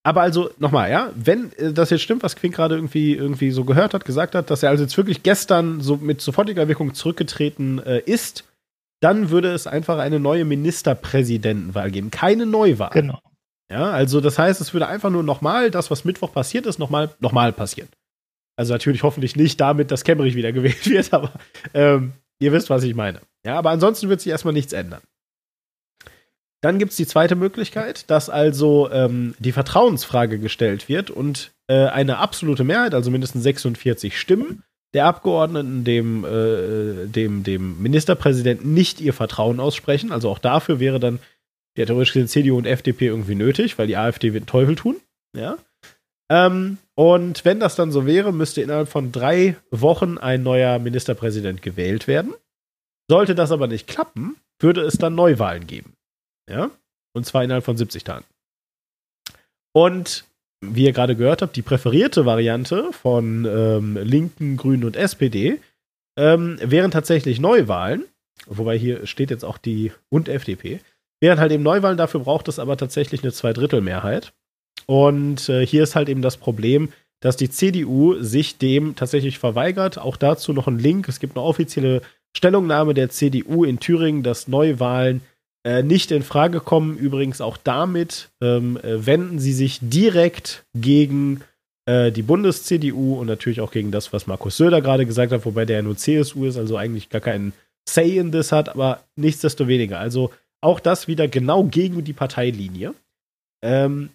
aber 0.03 0.23
also 0.23 0.51
nochmal, 0.59 0.91
ja, 0.91 1.13
wenn 1.15 1.53
äh, 1.59 1.73
das 1.73 1.91
jetzt 1.91 2.03
stimmt, 2.03 2.23
was 2.23 2.35
Quink 2.35 2.55
gerade 2.55 2.75
irgendwie, 2.75 3.15
irgendwie 3.15 3.51
so 3.51 3.65
gehört 3.65 3.95
hat, 3.95 4.05
gesagt 4.05 4.35
hat, 4.35 4.51
dass 4.51 4.63
er 4.63 4.71
also 4.71 4.83
jetzt 4.83 4.97
wirklich 4.97 5.23
gestern 5.23 5.81
so 5.81 5.97
mit 5.97 6.21
sofortiger 6.21 6.67
Wirkung 6.67 6.95
zurückgetreten 6.95 7.79
äh, 7.81 8.01
ist, 8.01 8.45
dann 9.01 9.31
würde 9.31 9.53
es 9.53 9.67
einfach 9.67 9.99
eine 9.99 10.19
neue 10.19 10.45
Ministerpräsidentenwahl 10.45 11.91
geben, 11.91 12.11
keine 12.11 12.47
Neuwahl. 12.47 12.91
Genau. 12.93 13.21
Ja, 13.71 13.91
also 13.91 14.21
das 14.21 14.39
heißt, 14.39 14.61
es 14.61 14.73
würde 14.73 14.89
einfach 14.89 15.11
nur 15.11 15.23
nochmal 15.23 15.71
das, 15.71 15.91
was 15.91 16.05
Mittwoch 16.05 16.33
passiert 16.33 16.67
ist, 16.67 16.79
nochmal 16.79 17.11
nochmal 17.21 17.53
passieren. 17.53 17.89
Also 18.57 18.73
natürlich 18.73 19.03
hoffentlich 19.03 19.37
nicht 19.37 19.61
damit, 19.61 19.91
dass 19.91 20.05
Kemmerich 20.05 20.35
wieder 20.35 20.53
gewählt 20.53 20.89
wird, 20.89 21.13
aber 21.13 21.33
ähm, 21.75 22.13
ihr 22.41 22.53
wisst, 22.53 22.71
was 22.71 22.83
ich 22.83 22.95
meine. 22.95 23.21
Ja, 23.45 23.59
aber 23.59 23.71
ansonsten 23.71 24.09
wird 24.09 24.21
sich 24.21 24.31
erstmal 24.31 24.55
nichts 24.55 24.73
ändern. 24.73 25.03
Dann 26.61 26.79
gibt 26.79 26.91
es 26.91 26.97
die 26.97 27.07
zweite 27.07 27.37
Möglichkeit, 27.37 28.11
dass 28.11 28.29
also 28.29 28.91
ähm, 28.91 29.35
die 29.39 29.53
Vertrauensfrage 29.53 30.41
gestellt 30.41 30.89
wird 30.89 31.11
und 31.11 31.53
äh, 31.69 31.87
eine 31.87 32.19
absolute 32.19 32.65
Mehrheit, 32.65 32.95
also 32.95 33.13
mindestens 33.13 33.45
46 33.45 34.19
Stimmen, 34.19 34.65
der 34.93 35.07
Abgeordneten 35.07 35.85
dem, 35.85 36.25
äh, 36.25 37.07
dem, 37.07 37.45
dem 37.45 37.81
Ministerpräsidenten 37.81 38.75
nicht 38.75 39.01
ihr 39.01 39.13
Vertrauen 39.13 39.61
aussprechen. 39.61 40.11
Also 40.11 40.31
auch 40.31 40.39
dafür 40.39 40.81
wäre 40.81 40.99
dann 40.99 41.21
ja, 41.77 41.87
theoretisch 41.87 42.13
gesehen 42.13 42.29
CDU 42.29 42.57
und 42.57 42.67
FDP 42.67 43.07
irgendwie 43.07 43.35
nötig, 43.35 43.79
weil 43.79 43.87
die 43.87 43.97
AfD 43.97 44.33
wird 44.33 44.47
Teufel 44.47 44.75
tun. 44.75 44.97
Ja. 45.37 45.59
Ähm, 46.31 46.79
und 46.95 47.45
wenn 47.45 47.61
das 47.61 47.77
dann 47.77 47.93
so 47.93 48.07
wäre, 48.07 48.33
müsste 48.33 48.61
innerhalb 48.61 48.89
von 48.89 49.13
drei 49.13 49.57
Wochen 49.71 50.19
ein 50.19 50.43
neuer 50.43 50.79
Ministerpräsident 50.79 51.63
gewählt 51.63 52.07
werden. 52.07 52.35
Sollte 53.11 53.35
das 53.35 53.53
aber 53.53 53.67
nicht 53.67 53.87
klappen, 53.87 54.37
würde 54.61 54.83
es 54.83 54.99
dann 54.99 55.15
Neuwahlen 55.15 55.67
geben. 55.67 55.95
Ja? 56.51 56.71
Und 57.15 57.25
zwar 57.25 57.45
innerhalb 57.45 57.65
von 57.65 57.77
70 57.77 58.05
Tagen. 58.05 58.27
Und 59.73 60.25
wie 60.61 60.85
ihr 60.85 60.93
gerade 60.93 61.17
gehört 61.17 61.41
habt, 61.41 61.57
die 61.57 61.63
präferierte 61.63 62.27
Variante 62.27 62.93
von 62.93 63.45
ähm, 63.45 63.97
Linken, 63.97 64.57
Grünen 64.57 64.85
und 64.85 64.97
SPD 64.97 65.61
ähm, 66.19 66.59
wären 66.61 66.91
tatsächlich 66.91 67.39
Neuwahlen. 67.39 68.05
Wobei 68.47 68.77
hier 68.77 69.07
steht 69.07 69.31
jetzt 69.31 69.45
auch 69.45 69.59
die 69.59 69.93
und 70.11 70.29
FDP. 70.29 70.81
Während 71.21 71.41
halt 71.41 71.53
eben 71.53 71.63
Neuwahlen, 71.63 71.99
dafür 71.99 72.21
braucht 72.21 72.49
es 72.49 72.59
aber 72.59 72.77
tatsächlich 72.77 73.23
eine 73.23 73.33
Zweidrittelmehrheit. 73.33 74.33
Und 74.87 75.49
äh, 75.49 75.67
hier 75.67 75.83
ist 75.83 75.97
halt 75.97 76.09
eben 76.09 76.23
das 76.23 76.37
Problem, 76.37 76.91
dass 77.21 77.37
die 77.37 77.51
CDU 77.51 78.15
sich 78.21 78.59
dem 78.59 78.95
tatsächlich 78.95 79.39
verweigert. 79.39 79.99
Auch 79.99 80.17
dazu 80.17 80.53
noch 80.53 80.69
ein 80.69 80.79
Link. 80.79 81.09
Es 81.09 81.21
gibt 81.21 81.37
eine 81.37 81.45
offizielle 81.45 82.03
Stellungnahme 82.37 82.95
der 82.95 83.11
CDU 83.11 83.65
in 83.65 83.81
Thüringen, 83.81 84.23
dass 84.23 84.49
Neuwahlen 84.49 85.23
äh, 85.65 85.83
nicht 85.83 86.11
in 86.13 86.23
Frage 86.23 86.61
kommen. 86.61 86.97
Übrigens 86.97 87.41
auch 87.41 87.57
damit 87.57 88.31
ähm, 88.41 88.77
äh, 88.79 89.05
wenden 89.05 89.39
sie 89.41 89.53
sich 89.53 89.81
direkt 89.83 90.65
gegen 90.75 91.43
äh, 91.87 92.13
die 92.13 92.23
Bundes-CDU 92.23 93.19
und 93.19 93.27
natürlich 93.27 93.61
auch 93.61 93.73
gegen 93.73 93.91
das, 93.91 94.13
was 94.13 94.27
Markus 94.27 94.57
Söder 94.57 94.81
gerade 94.81 95.07
gesagt 95.07 95.33
hat, 95.33 95.45
wobei 95.45 95.65
der 95.65 95.79
ja 95.79 95.83
nur 95.83 95.97
CSU 95.97 96.45
ist, 96.45 96.57
also 96.57 96.77
eigentlich 96.77 97.09
gar 97.09 97.21
keinen 97.21 97.53
Say 97.89 98.19
in 98.19 98.31
this 98.31 98.53
hat, 98.53 98.69
aber 98.69 99.05
nichtsdestoweniger. 99.17 99.99
Also 99.99 100.31
auch 100.61 100.81
das 100.81 101.09
wieder 101.09 101.29
genau 101.29 101.65
gegen 101.65 102.05
die 102.05 102.13
Parteilinie. 102.13 102.95
Ähm, 103.63 104.11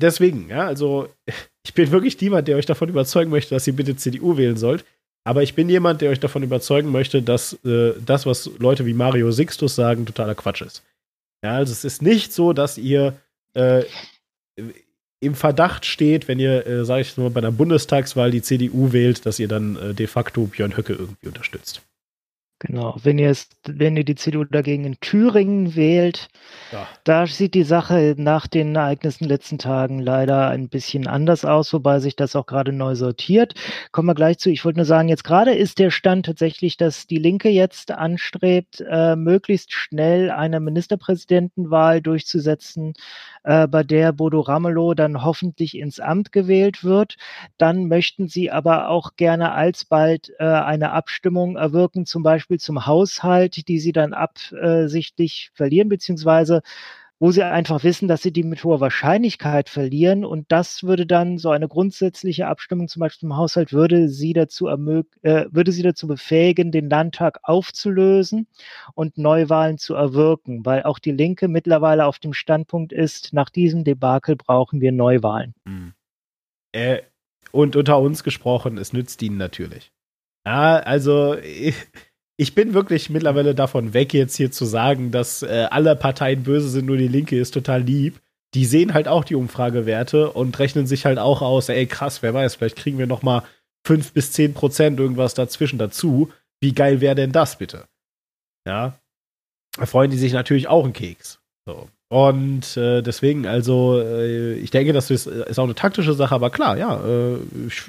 deswegen, 0.00 0.48
ja, 0.48 0.66
also 0.66 1.08
ich 1.66 1.74
bin 1.74 1.90
wirklich 1.90 2.20
niemand, 2.20 2.48
der 2.48 2.56
euch 2.56 2.66
davon 2.66 2.88
überzeugen 2.88 3.30
möchte, 3.30 3.54
dass 3.54 3.66
ihr 3.66 3.76
bitte 3.76 3.96
CDU 3.96 4.36
wählen 4.36 4.56
sollt. 4.56 4.84
Aber 5.24 5.42
ich 5.42 5.54
bin 5.54 5.68
jemand, 5.68 6.00
der 6.00 6.10
euch 6.10 6.18
davon 6.18 6.42
überzeugen 6.42 6.90
möchte, 6.90 7.22
dass 7.22 7.52
äh, 7.64 7.94
das, 8.04 8.26
was 8.26 8.50
Leute 8.58 8.86
wie 8.86 8.94
Mario 8.94 9.30
Sixtus 9.30 9.76
sagen, 9.76 10.04
totaler 10.04 10.34
Quatsch 10.34 10.62
ist. 10.62 10.82
Ja, 11.44 11.56
also 11.56 11.72
es 11.72 11.84
ist 11.84 12.02
nicht 12.02 12.32
so, 12.32 12.52
dass 12.52 12.76
ihr 12.76 13.16
äh, 13.54 13.84
im 15.20 15.34
Verdacht 15.36 15.86
steht, 15.86 16.26
wenn 16.26 16.40
ihr, 16.40 16.66
äh, 16.66 16.84
sage 16.84 17.02
ich 17.02 17.16
mal, 17.16 17.30
bei 17.30 17.38
einer 17.38 17.52
Bundestagswahl 17.52 18.32
die 18.32 18.42
CDU 18.42 18.92
wählt, 18.92 19.24
dass 19.24 19.38
ihr 19.38 19.46
dann 19.46 19.76
äh, 19.76 19.94
de 19.94 20.08
facto 20.08 20.46
Björn 20.46 20.76
Höcke 20.76 20.94
irgendwie 20.94 21.28
unterstützt. 21.28 21.82
Genau, 22.64 22.94
wenn 23.02 23.18
ihr, 23.18 23.28
es, 23.28 23.48
wenn 23.66 23.96
ihr 23.96 24.04
die 24.04 24.14
CDU 24.14 24.44
dagegen 24.44 24.84
in 24.84 25.00
Thüringen 25.00 25.74
wählt, 25.74 26.28
ja. 26.70 26.86
da 27.02 27.26
sieht 27.26 27.54
die 27.54 27.64
Sache 27.64 28.14
nach 28.16 28.46
den 28.46 28.76
Ereignissen 28.76 29.24
letzten 29.24 29.58
Tagen 29.58 29.98
leider 29.98 30.46
ein 30.46 30.68
bisschen 30.68 31.08
anders 31.08 31.44
aus, 31.44 31.72
wobei 31.72 31.98
sich 31.98 32.14
das 32.14 32.36
auch 32.36 32.46
gerade 32.46 32.72
neu 32.72 32.94
sortiert. 32.94 33.54
Kommen 33.90 34.06
wir 34.06 34.14
gleich 34.14 34.38
zu. 34.38 34.48
Ich 34.48 34.64
wollte 34.64 34.78
nur 34.78 34.86
sagen, 34.86 35.08
jetzt 35.08 35.24
gerade 35.24 35.52
ist 35.52 35.80
der 35.80 35.90
Stand 35.90 36.26
tatsächlich, 36.26 36.76
dass 36.76 37.08
die 37.08 37.18
Linke 37.18 37.48
jetzt 37.48 37.90
anstrebt, 37.90 38.80
äh, 38.88 39.16
möglichst 39.16 39.72
schnell 39.72 40.30
eine 40.30 40.60
Ministerpräsidentenwahl 40.60 42.00
durchzusetzen, 42.00 42.92
äh, 43.44 43.66
bei 43.66 43.82
der 43.82 44.12
Bodo 44.12 44.40
Ramelow 44.40 44.94
dann 44.94 45.24
hoffentlich 45.24 45.76
ins 45.76 46.00
Amt 46.00 46.32
gewählt 46.32 46.84
wird. 46.84 47.16
Dann 47.58 47.86
möchten 47.88 48.28
sie 48.28 48.50
aber 48.50 48.88
auch 48.88 49.16
gerne 49.16 49.52
alsbald 49.52 50.32
äh, 50.38 50.44
eine 50.44 50.92
Abstimmung 50.92 51.56
erwirken, 51.56 52.06
zum 52.06 52.22
Beispiel 52.22 52.58
zum 52.58 52.86
Haushalt, 52.86 53.68
die 53.68 53.78
sie 53.78 53.92
dann 53.92 54.14
absichtlich 54.14 55.50
verlieren, 55.54 55.88
beziehungsweise 55.88 56.62
wo 57.22 57.30
sie 57.30 57.44
einfach 57.44 57.84
wissen, 57.84 58.08
dass 58.08 58.20
sie 58.22 58.32
die 58.32 58.42
mit 58.42 58.64
hoher 58.64 58.80
Wahrscheinlichkeit 58.80 59.68
verlieren. 59.68 60.24
Und 60.24 60.50
das 60.50 60.82
würde 60.82 61.06
dann 61.06 61.38
so 61.38 61.50
eine 61.50 61.68
grundsätzliche 61.68 62.48
Abstimmung 62.48 62.88
zum 62.88 62.98
Beispiel 62.98 63.28
im 63.28 63.36
Haushalt 63.36 63.72
würde 63.72 64.08
sie 64.08 64.32
dazu 64.32 64.66
äh, 64.66 65.46
würde 65.48 65.70
sie 65.70 65.84
dazu 65.84 66.08
befähigen, 66.08 66.72
den 66.72 66.90
Landtag 66.90 67.38
aufzulösen 67.44 68.48
und 68.94 69.18
Neuwahlen 69.18 69.78
zu 69.78 69.94
erwirken, 69.94 70.66
weil 70.66 70.82
auch 70.82 70.98
die 70.98 71.12
Linke 71.12 71.46
mittlerweile 71.46 72.06
auf 72.06 72.18
dem 72.18 72.32
Standpunkt 72.32 72.92
ist, 72.92 73.32
nach 73.32 73.50
diesem 73.50 73.84
Debakel 73.84 74.34
brauchen 74.34 74.80
wir 74.80 74.90
Neuwahlen. 74.90 75.54
Mhm. 75.64 75.94
Äh, 76.72 77.02
und 77.52 77.76
unter 77.76 78.00
uns 78.00 78.24
gesprochen, 78.24 78.78
es 78.78 78.92
nützt 78.92 79.22
ihnen 79.22 79.36
natürlich. 79.36 79.92
Ja, 80.44 80.78
also 80.78 81.36
ich, 82.42 82.54
bin 82.54 82.74
wirklich 82.74 83.10
mittlerweile 83.10 83.54
davon 83.54 83.94
weg, 83.94 84.12
jetzt 84.14 84.36
hier 84.36 84.50
zu 84.50 84.64
sagen, 84.64 85.10
dass 85.10 85.42
äh, 85.42 85.66
alle 85.70 85.96
Parteien 85.96 86.42
böse 86.42 86.68
sind, 86.68 86.86
nur 86.86 86.96
die 86.96 87.08
Linke 87.08 87.38
ist 87.38 87.52
total 87.52 87.82
lieb. 87.82 88.20
Die 88.54 88.66
sehen 88.66 88.92
halt 88.92 89.08
auch 89.08 89.24
die 89.24 89.34
Umfragewerte 89.34 90.30
und 90.30 90.58
rechnen 90.58 90.86
sich 90.86 91.06
halt 91.06 91.18
auch 91.18 91.40
aus, 91.40 91.68
ey 91.68 91.86
krass, 91.86 92.22
wer 92.22 92.34
weiß, 92.34 92.56
vielleicht 92.56 92.76
kriegen 92.76 92.98
wir 92.98 93.06
noch 93.06 93.22
mal 93.22 93.42
5 93.86 94.12
bis 94.12 94.32
10 94.32 94.54
Prozent 94.54 95.00
irgendwas 95.00 95.34
dazwischen 95.34 95.78
dazu. 95.78 96.30
Wie 96.60 96.74
geil 96.74 97.00
wäre 97.00 97.14
denn 97.14 97.32
das 97.32 97.56
bitte? 97.56 97.86
Ja. 98.66 98.98
Da 99.76 99.86
freuen 99.86 100.10
die 100.10 100.18
sich 100.18 100.32
natürlich 100.32 100.68
auch 100.68 100.84
einen 100.84 100.92
Keks. 100.92 101.40
So. 101.66 101.88
Und 102.10 102.76
äh, 102.76 103.00
deswegen, 103.00 103.46
also, 103.46 103.98
äh, 103.98 104.54
ich 104.54 104.70
denke, 104.70 104.92
das 104.92 105.10
ist, 105.10 105.26
ist, 105.26 105.58
auch 105.58 105.64
eine 105.64 105.74
taktische 105.74 106.12
Sache, 106.12 106.34
aber 106.34 106.50
klar, 106.50 106.76
ja, 106.76 107.02
äh, 107.02 107.38
ich 107.66 107.82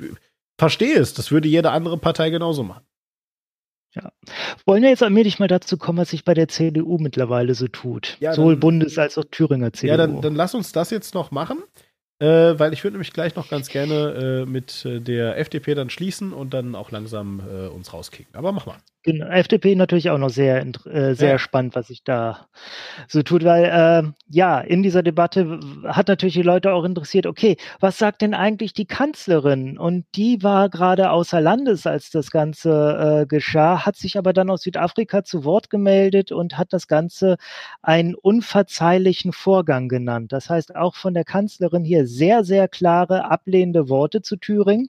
verstehe 0.58 0.98
es. 0.98 1.14
Das 1.14 1.32
würde 1.32 1.50
jede 1.50 1.72
andere 1.72 1.98
Partei 1.98 2.30
genauso 2.30 2.64
machen. 2.64 2.86
Ja. 3.96 4.12
Wollen 4.66 4.82
wir 4.82 4.90
jetzt 4.90 5.04
allmählich 5.04 5.40
mal 5.40 5.48
dazu 5.48 5.78
kommen, 5.78 6.00
was 6.00 6.10
sich 6.10 6.24
bei 6.26 6.34
der 6.34 6.48
CDU 6.48 6.98
mittlerweile 6.98 7.54
so 7.56 7.68
tut? 7.68 8.18
Ja, 8.20 8.34
Sowohl 8.34 8.54
dann, 8.56 8.60
Bundes- 8.62 8.98
als 8.98 9.18
auch 9.18 9.26
Thüringer 9.30 9.72
CDU. 9.74 9.92
Ja, 9.92 9.98
dann, 9.98 10.22
dann 10.22 10.36
lass 10.36 10.56
uns 10.56 10.72
das 10.72 10.90
jetzt 10.90 11.14
noch 11.14 11.32
machen. 11.32 11.60
Äh, 12.20 12.58
weil 12.58 12.74
ich 12.74 12.84
würde 12.84 12.94
nämlich 12.96 13.12
gleich 13.12 13.36
noch 13.36 13.50
ganz 13.50 13.68
gerne 13.70 14.44
äh, 14.44 14.50
mit 14.50 14.86
äh, 14.86 15.00
der 15.02 15.38
FDP 15.38 15.74
dann 15.76 15.90
schließen 15.90 16.32
und 16.32 16.54
dann 16.54 16.74
auch 16.76 16.92
langsam 16.92 17.42
äh, 17.42 17.68
uns 17.68 17.92
rauskicken. 17.92 18.34
Aber 18.36 18.52
mach 18.52 18.66
mal. 18.66 18.78
Genau, 19.06 19.26
FDP 19.26 19.76
natürlich 19.76 20.10
auch 20.12 20.18
noch 20.18 20.30
sehr, 20.30 20.66
äh, 20.66 21.14
sehr 21.14 21.32
ja. 21.32 21.38
spannend, 21.38 21.76
was 21.76 21.88
sich 21.88 22.06
da 22.06 22.48
so 23.10 23.22
tut, 23.22 23.44
weil 23.44 23.66
äh, 23.66 24.10
ja, 24.30 24.62
in 24.62 24.82
dieser 24.82 25.04
Debatte 25.04 25.60
hat 25.84 26.08
natürlich 26.08 26.36
die 26.36 26.42
Leute 26.42 26.72
auch 26.72 26.86
interessiert, 26.86 27.26
okay, 27.28 27.58
was 27.82 27.98
sagt 27.98 28.22
denn 28.22 28.34
eigentlich 28.34 28.72
die 28.72 28.86
Kanzlerin? 28.86 29.78
Und 29.78 30.06
die 30.16 30.42
war 30.42 30.70
gerade 30.70 31.12
außer 31.12 31.42
Landes, 31.42 31.86
als 31.86 32.12
das 32.12 32.32
Ganze 32.32 33.24
äh, 33.24 33.26
geschah, 33.26 33.86
hat 33.86 33.98
sich 33.98 34.18
aber 34.18 34.32
dann 34.32 34.50
aus 34.50 34.62
Südafrika 34.62 35.26
zu 35.26 35.44
Wort 35.44 35.70
gemeldet 35.70 36.32
und 36.32 36.58
hat 36.58 36.72
das 36.72 36.88
Ganze 36.88 37.36
einen 37.82 38.16
unverzeihlichen 38.16 39.34
Vorgang 39.34 39.90
genannt. 39.90 40.32
Das 40.32 40.50
heißt, 40.50 40.78
auch 40.78 40.96
von 40.96 41.14
der 41.14 41.26
Kanzlerin 41.26 41.84
hier 41.84 42.08
sehr, 42.08 42.46
sehr 42.46 42.70
klare 42.70 43.30
ablehnende 43.30 43.90
Worte 43.90 44.22
zu 44.22 44.38
Thüringen. 44.38 44.88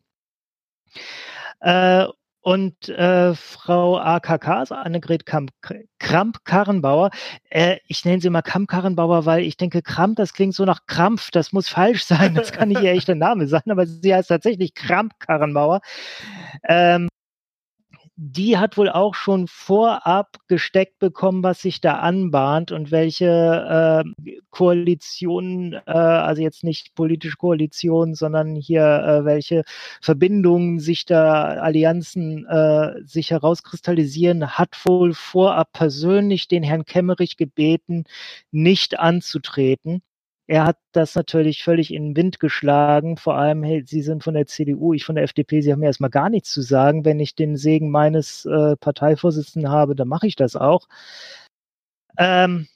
Und 2.44 2.90
äh, 2.90 3.34
Frau 3.34 3.96
AKK, 3.96 4.48
also 4.48 4.74
Annegret 4.74 5.24
Kramp-Karrenbauer, 5.24 7.08
äh, 7.48 7.78
ich 7.88 8.04
nenne 8.04 8.20
sie 8.20 8.28
mal 8.28 8.42
Kramp-Karrenbauer, 8.42 9.24
weil 9.24 9.44
ich 9.44 9.56
denke, 9.56 9.80
Kramp, 9.80 10.16
das 10.16 10.34
klingt 10.34 10.54
so 10.54 10.66
nach 10.66 10.80
Krampf, 10.86 11.30
das 11.30 11.52
muss 11.54 11.70
falsch 11.70 12.04
sein, 12.04 12.34
das 12.34 12.52
kann 12.52 12.68
nicht 12.68 12.82
ihr 12.82 12.92
echter 12.92 13.14
Name 13.14 13.46
sein, 13.48 13.62
aber 13.70 13.86
sie 13.86 14.14
heißt 14.14 14.28
tatsächlich 14.28 14.74
Kramp-Karrenbauer. 14.74 15.80
Ähm, 16.68 17.08
die 18.16 18.58
hat 18.58 18.76
wohl 18.76 18.88
auch 18.88 19.14
schon 19.14 19.48
vorab 19.48 20.36
gesteckt 20.46 20.98
bekommen, 21.00 21.42
was 21.42 21.62
sich 21.62 21.80
da 21.80 21.94
anbahnt 21.94 22.70
und 22.70 22.92
welche 22.92 24.04
äh, 24.16 24.38
Koalitionen, 24.50 25.72
äh, 25.72 25.90
also 25.90 26.40
jetzt 26.42 26.62
nicht 26.62 26.94
politische 26.94 27.36
Koalitionen, 27.36 28.14
sondern 28.14 28.54
hier 28.54 28.82
äh, 28.84 29.24
welche 29.24 29.64
Verbindungen 30.00 30.78
sich 30.78 31.06
da, 31.06 31.44
Allianzen 31.54 32.46
äh, 32.46 33.02
sich 33.04 33.32
herauskristallisieren, 33.32 34.58
hat 34.58 34.76
wohl 34.84 35.12
vorab 35.12 35.72
persönlich 35.72 36.46
den 36.46 36.62
Herrn 36.62 36.84
Kemmerich 36.84 37.36
gebeten, 37.36 38.04
nicht 38.52 38.98
anzutreten 38.98 40.02
er 40.46 40.64
hat 40.64 40.78
das 40.92 41.14
natürlich 41.14 41.62
völlig 41.64 41.92
in 41.92 42.10
den 42.10 42.16
Wind 42.16 42.40
geschlagen. 42.40 43.16
Vor 43.16 43.36
allem, 43.36 43.62
hey, 43.62 43.82
Sie 43.86 44.02
sind 44.02 44.22
von 44.22 44.34
der 44.34 44.46
CDU, 44.46 44.92
ich 44.92 45.04
von 45.04 45.14
der 45.14 45.24
FDP, 45.24 45.60
Sie 45.62 45.72
haben 45.72 45.80
mir 45.80 45.86
erstmal 45.86 46.10
gar 46.10 46.28
nichts 46.28 46.52
zu 46.52 46.60
sagen. 46.62 47.04
Wenn 47.04 47.20
ich 47.20 47.34
den 47.34 47.56
Segen 47.56 47.90
meines 47.90 48.44
äh, 48.44 48.76
Parteivorsitzenden 48.76 49.70
habe, 49.70 49.94
dann 49.94 50.08
mache 50.08 50.26
ich 50.26 50.36
das 50.36 50.56
auch. 50.56 50.86
Ähm, 52.18 52.68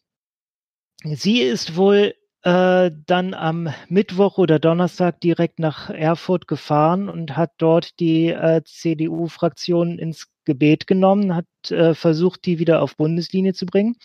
sie 1.05 1.43
ist 1.43 1.77
wohl 1.77 2.15
äh, 2.43 2.91
dann 3.07 3.35
am 3.35 3.69
Mittwoch 3.89 4.39
oder 4.39 4.59
Donnerstag 4.59 5.21
direkt 5.21 5.59
nach 5.59 5.91
Erfurt 5.91 6.49
gefahren 6.49 7.09
und 7.09 7.37
hat 7.37 7.53
dort 7.59 7.99
die 8.01 8.29
äh, 8.29 8.63
CDU-Fraktion 8.65 9.99
ins 9.99 10.29
Gebet 10.45 10.87
genommen, 10.87 11.35
hat 11.35 11.47
äh, 11.71 11.95
versucht, 11.95 12.47
die 12.47 12.59
wieder 12.59 12.83
auf 12.83 12.97
Bundeslinie 12.97 13.55
zu 13.55 13.67
bringen. 13.67 13.97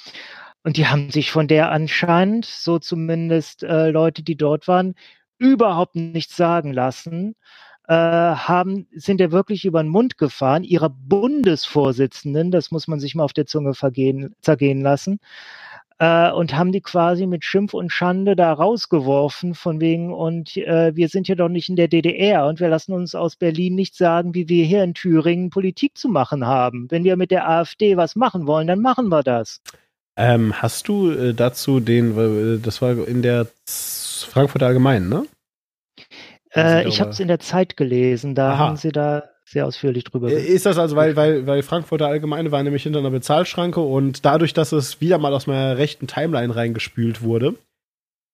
Und 0.64 0.78
die 0.78 0.88
haben 0.88 1.12
sich 1.12 1.32
von 1.32 1.48
der 1.48 1.72
anscheinend, 1.72 2.46
so 2.46 2.80
zumindest 2.80 3.64
äh, 3.64 3.90
Leute, 3.90 4.24
die 4.24 4.38
dort 4.38 4.68
waren, 4.68 4.96
überhaupt 5.38 5.96
nichts 5.96 6.38
sagen 6.38 6.72
lassen, 6.72 7.36
äh, 7.88 7.94
haben, 7.94 8.88
sind 8.94 9.20
ja 9.20 9.32
wirklich 9.32 9.66
über 9.66 9.84
den 9.84 9.90
Mund 9.90 10.18
gefahren, 10.18 10.64
ihrer 10.64 10.90
Bundesvorsitzenden, 10.90 12.50
das 12.52 12.72
muss 12.72 12.88
man 12.88 13.00
sich 13.00 13.14
mal 13.16 13.26
auf 13.26 13.34
der 13.34 13.46
Zunge 13.46 13.74
vergehen, 13.74 14.36
zergehen 14.42 14.82
lassen, 14.82 15.20
äh, 16.00 16.32
und 16.32 16.56
haben 16.56 16.72
die 16.72 16.82
quasi 16.82 17.28
mit 17.28 17.44
Schimpf 17.44 17.74
und 17.74 17.92
Schande 17.92 18.36
da 18.38 18.54
rausgeworfen, 18.54 19.56
von 19.56 19.82
wegen, 19.82 20.14
und 20.14 20.56
äh, 20.58 20.96
wir 20.96 21.10
sind 21.10 21.28
ja 21.28 21.36
doch 21.36 21.50
nicht 21.50 21.70
in 21.70 21.76
der 21.76 21.90
DDR 21.90 22.48
und 22.48 22.62
wir 22.62 22.70
lassen 22.70 22.94
uns 22.94 23.16
aus 23.16 23.36
Berlin 23.36 23.76
nicht 23.76 23.96
sagen, 23.96 24.34
wie 24.34 24.48
wir 24.48 24.66
hier 24.66 24.84
in 24.84 24.94
Thüringen 24.94 25.50
Politik 25.50 25.98
zu 25.98 26.08
machen 26.10 26.46
haben. 26.46 26.88
Wenn 26.90 27.04
wir 27.04 27.18
mit 27.18 27.32
der 27.32 27.50
AfD 27.50 27.98
was 27.98 28.16
machen 28.16 28.48
wollen, 28.48 28.68
dann 28.68 28.82
machen 28.82 29.10
wir 29.10 29.24
das. 29.24 29.62
Ähm, 30.16 30.62
hast 30.62 30.88
du 30.88 31.12
äh, 31.12 31.34
dazu 31.34 31.80
den, 31.80 32.18
äh, 32.18 32.60
das 32.60 32.82
war 32.82 33.08
in 33.08 33.22
der 33.22 33.48
Frankfurter 33.66 34.68
Allgemeinen, 34.68 35.10
ne? 35.10 35.26
Äh, 36.56 36.88
ich 36.88 37.02
habe 37.02 37.10
es 37.10 37.20
in 37.20 37.28
der 37.28 37.40
Zeit 37.40 37.78
gelesen, 37.78 38.36
da 38.36 38.52
Aha. 38.54 38.58
haben 38.60 38.78
sie 38.78 38.92
da 38.92 39.24
sehr 39.46 39.66
ausführlich 39.66 40.04
drüber 40.04 40.32
Äh, 40.32 40.46
Ist 40.46 40.66
das 40.66 40.78
also, 40.78 40.96
weil, 40.96 41.16
weil, 41.16 41.48
weil 41.48 41.64
Frankfurter 41.64 42.08
Allgemeine 42.08 42.52
war 42.52 42.62
nämlich 42.64 42.84
hinter 42.84 43.00
einer 43.00 43.10
Bezahlschranke 43.10 43.80
und 43.80 44.24
dadurch, 44.24 44.54
dass 44.54 44.72
es 44.72 45.02
wieder 45.02 45.18
mal 45.18 45.34
aus 45.34 45.48
meiner 45.48 45.78
rechten 45.78 46.08
Timeline 46.08 46.56
reingespült 46.56 47.22
wurde, 47.22 47.56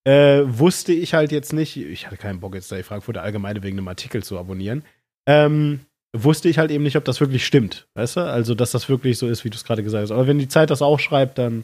äh, 0.06 0.42
wusste 0.46 0.92
ich 0.92 1.14
halt 1.14 1.32
jetzt 1.32 1.54
nicht, 1.54 1.78
ich 1.78 2.08
hatte 2.08 2.18
keinen 2.18 2.40
Bock 2.42 2.56
jetzt 2.56 2.72
da 2.72 2.76
die 2.76 2.84
Frankfurter 2.84 3.22
Allgemeine 3.22 3.64
wegen 3.64 3.78
einem 3.78 3.88
Artikel 3.88 4.24
zu 4.24 4.38
abonnieren, 4.38 4.84
ähm, 5.28 5.82
wusste 6.16 6.50
ich 6.50 6.58
halt 6.58 6.72
eben 6.72 6.84
nicht, 6.84 6.96
ob 6.98 7.06
das 7.06 7.20
wirklich 7.20 7.46
stimmt, 7.46 7.88
weißt 7.94 8.18
du? 8.18 8.22
Also, 8.22 8.56
dass 8.56 8.72
das 8.72 8.90
wirklich 8.90 9.18
so 9.18 9.28
ist, 9.28 9.46
wie 9.46 9.50
du 9.50 9.56
es 9.56 9.64
gerade 9.64 9.84
gesagt 9.84 10.04
hast. 10.04 10.12
Aber 10.12 10.28
wenn 10.28 10.40
die 10.40 10.48
Zeit 10.48 10.70
das 10.70 10.82
auch 10.82 11.00
schreibt, 11.00 11.38
dann 11.38 11.64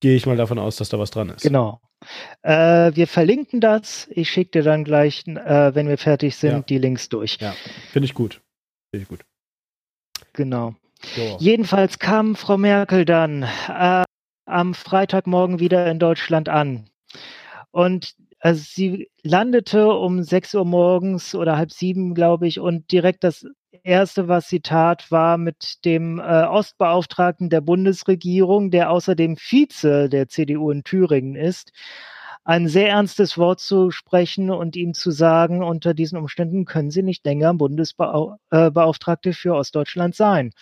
gehe 0.00 0.16
ich 0.16 0.26
mal 0.26 0.36
davon 0.36 0.58
aus, 0.58 0.76
dass 0.76 0.88
da 0.88 0.98
was 0.98 1.10
dran 1.10 1.30
ist. 1.30 1.42
Genau. 1.42 1.80
Äh, 2.42 2.92
wir 2.94 3.06
verlinken 3.06 3.60
das. 3.60 4.08
Ich 4.10 4.28
schicke 4.30 4.50
dir 4.50 4.62
dann 4.62 4.84
gleich, 4.84 5.26
äh, 5.26 5.74
wenn 5.74 5.88
wir 5.88 5.96
fertig 5.96 6.36
sind, 6.36 6.50
Ja. 6.52 6.60
die 6.62 6.78
Links 6.78 7.08
durch. 7.08 7.38
Ja, 7.40 7.54
finde 7.92 8.06
ich 8.06 8.14
gut. 8.14 8.40
Finde 8.90 9.02
ich 9.04 9.08
gut. 9.08 9.20
Genau. 10.32 10.74
So. 11.14 11.36
Jedenfalls 11.38 11.98
kam 11.98 12.34
Frau 12.34 12.56
Merkel 12.58 13.04
dann 13.04 13.44
äh, 13.68 14.04
am 14.46 14.74
Freitagmorgen 14.74 15.60
wieder 15.60 15.86
in 15.90 15.98
Deutschland 15.98 16.48
an. 16.48 16.90
Und 17.70 18.14
also 18.44 18.62
sie 18.62 19.10
landete 19.22 19.88
um 19.88 20.22
6 20.22 20.54
Uhr 20.54 20.66
morgens 20.66 21.34
oder 21.34 21.56
halb 21.56 21.72
sieben, 21.72 22.14
glaube 22.14 22.46
ich, 22.46 22.60
und 22.60 22.92
direkt 22.92 23.24
das 23.24 23.46
Erste, 23.82 24.28
was 24.28 24.50
sie 24.50 24.60
tat, 24.60 25.10
war 25.10 25.38
mit 25.38 25.82
dem 25.86 26.18
äh, 26.18 26.22
Ostbeauftragten 26.44 27.48
der 27.48 27.62
Bundesregierung, 27.62 28.70
der 28.70 28.90
außerdem 28.90 29.38
Vize 29.38 30.10
der 30.10 30.28
CDU 30.28 30.70
in 30.70 30.84
Thüringen 30.84 31.36
ist, 31.36 31.72
ein 32.44 32.68
sehr 32.68 32.90
ernstes 32.90 33.38
Wort 33.38 33.60
zu 33.60 33.90
sprechen 33.90 34.50
und 34.50 34.76
ihm 34.76 34.92
zu 34.92 35.10
sagen, 35.10 35.62
unter 35.62 35.94
diesen 35.94 36.18
Umständen 36.18 36.66
können 36.66 36.90
Sie 36.90 37.02
nicht 37.02 37.24
länger 37.24 37.54
Bundesbeauftragte 37.54 39.32
für 39.32 39.54
Ostdeutschland 39.54 40.14
sein. 40.14 40.52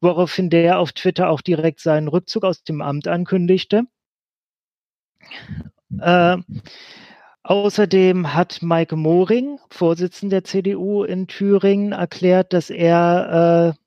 Woraufhin 0.00 0.50
der 0.50 0.80
auf 0.80 0.90
Twitter 0.92 1.28
auch 1.30 1.40
direkt 1.40 1.78
seinen 1.78 2.08
Rückzug 2.08 2.42
aus 2.42 2.64
dem 2.64 2.82
Amt 2.82 3.06
ankündigte. 3.06 3.84
Äh, 6.00 6.38
außerdem 7.42 8.34
hat 8.34 8.62
Maike 8.62 8.96
Moring, 8.96 9.58
Vorsitzender 9.70 10.36
der 10.40 10.44
CDU 10.44 11.04
in 11.04 11.26
Thüringen, 11.26 11.92
erklärt, 11.92 12.52
dass 12.52 12.70
er 12.70 13.74
äh, 13.74 13.82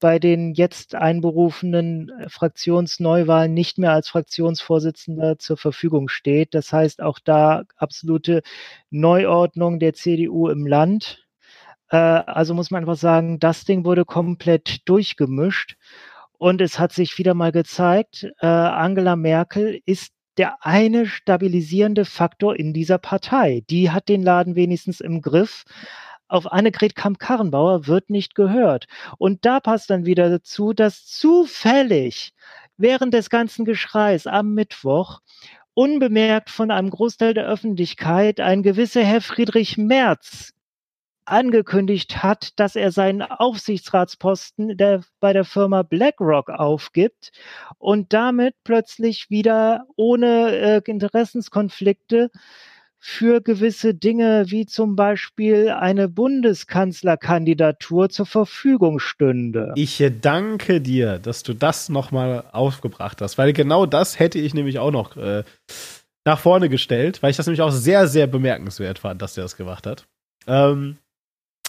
bei 0.00 0.18
den 0.18 0.52
jetzt 0.52 0.94
einberufenen 0.94 2.12
Fraktionsneuwahlen 2.28 3.54
nicht 3.54 3.78
mehr 3.78 3.92
als 3.92 4.08
Fraktionsvorsitzender 4.08 5.38
zur 5.38 5.56
Verfügung 5.56 6.08
steht. 6.08 6.54
Das 6.54 6.72
heißt 6.72 7.00
auch 7.00 7.18
da 7.18 7.62
absolute 7.76 8.42
Neuordnung 8.90 9.78
der 9.78 9.94
CDU 9.94 10.48
im 10.48 10.66
Land. 10.66 11.24
Äh, 11.88 11.96
also 11.96 12.52
muss 12.54 12.70
man 12.70 12.82
einfach 12.82 12.96
sagen, 12.96 13.38
das 13.38 13.64
Ding 13.64 13.84
wurde 13.84 14.04
komplett 14.04 14.86
durchgemischt. 14.88 15.76
Und 16.36 16.60
es 16.60 16.78
hat 16.78 16.92
sich 16.92 17.16
wieder 17.16 17.32
mal 17.32 17.52
gezeigt, 17.52 18.28
äh, 18.40 18.46
Angela 18.46 19.16
Merkel 19.16 19.80
ist 19.86 20.12
der 20.36 20.64
eine 20.64 21.06
stabilisierende 21.06 22.04
Faktor 22.04 22.56
in 22.56 22.72
dieser 22.72 22.98
Partei. 22.98 23.62
Die 23.70 23.90
hat 23.90 24.08
den 24.08 24.22
Laden 24.22 24.56
wenigstens 24.56 25.00
im 25.00 25.20
Griff. 25.22 25.64
Auf 26.28 26.50
Annegret 26.50 26.96
Kamp-Karrenbauer 26.96 27.86
wird 27.86 28.10
nicht 28.10 28.34
gehört. 28.34 28.86
Und 29.18 29.44
da 29.44 29.60
passt 29.60 29.90
dann 29.90 30.06
wieder 30.06 30.30
dazu, 30.30 30.72
dass 30.72 31.06
zufällig 31.06 32.32
während 32.76 33.14
des 33.14 33.30
ganzen 33.30 33.64
Geschreis 33.64 34.26
am 34.26 34.54
Mittwoch 34.54 35.20
unbemerkt 35.74 36.50
von 36.50 36.70
einem 36.70 36.90
Großteil 36.90 37.34
der 37.34 37.46
Öffentlichkeit 37.46 38.40
ein 38.40 38.62
gewisser 38.62 39.04
Herr 39.04 39.20
Friedrich 39.20 39.76
Merz 39.76 40.53
angekündigt 41.26 42.22
hat, 42.22 42.58
dass 42.58 42.76
er 42.76 42.92
seinen 42.92 43.22
Aufsichtsratsposten 43.22 44.76
der, 44.76 45.02
bei 45.20 45.32
der 45.32 45.44
Firma 45.44 45.82
BlackRock 45.82 46.50
aufgibt 46.50 47.32
und 47.78 48.12
damit 48.12 48.54
plötzlich 48.64 49.30
wieder 49.30 49.86
ohne 49.96 50.56
äh, 50.56 50.82
Interessenskonflikte 50.84 52.30
für 53.06 53.42
gewisse 53.42 53.94
Dinge 53.94 54.46
wie 54.48 54.64
zum 54.64 54.96
Beispiel 54.96 55.68
eine 55.68 56.08
Bundeskanzlerkandidatur 56.08 58.08
zur 58.08 58.24
Verfügung 58.24 58.98
stünde. 58.98 59.74
Ich 59.76 60.02
danke 60.22 60.80
dir, 60.80 61.18
dass 61.18 61.42
du 61.42 61.52
das 61.52 61.90
nochmal 61.90 62.44
aufgebracht 62.52 63.20
hast, 63.20 63.36
weil 63.36 63.52
genau 63.52 63.84
das 63.84 64.18
hätte 64.18 64.38
ich 64.38 64.54
nämlich 64.54 64.78
auch 64.78 64.90
noch 64.90 65.18
äh, 65.18 65.44
nach 66.24 66.38
vorne 66.38 66.70
gestellt, 66.70 67.22
weil 67.22 67.30
ich 67.30 67.36
das 67.36 67.46
nämlich 67.46 67.60
auch 67.60 67.72
sehr, 67.72 68.08
sehr 68.08 68.26
bemerkenswert 68.26 68.98
fand, 68.98 69.20
dass 69.20 69.34
der 69.34 69.44
das 69.44 69.58
gemacht 69.58 69.86
hat. 69.86 70.06
Ähm, 70.46 70.96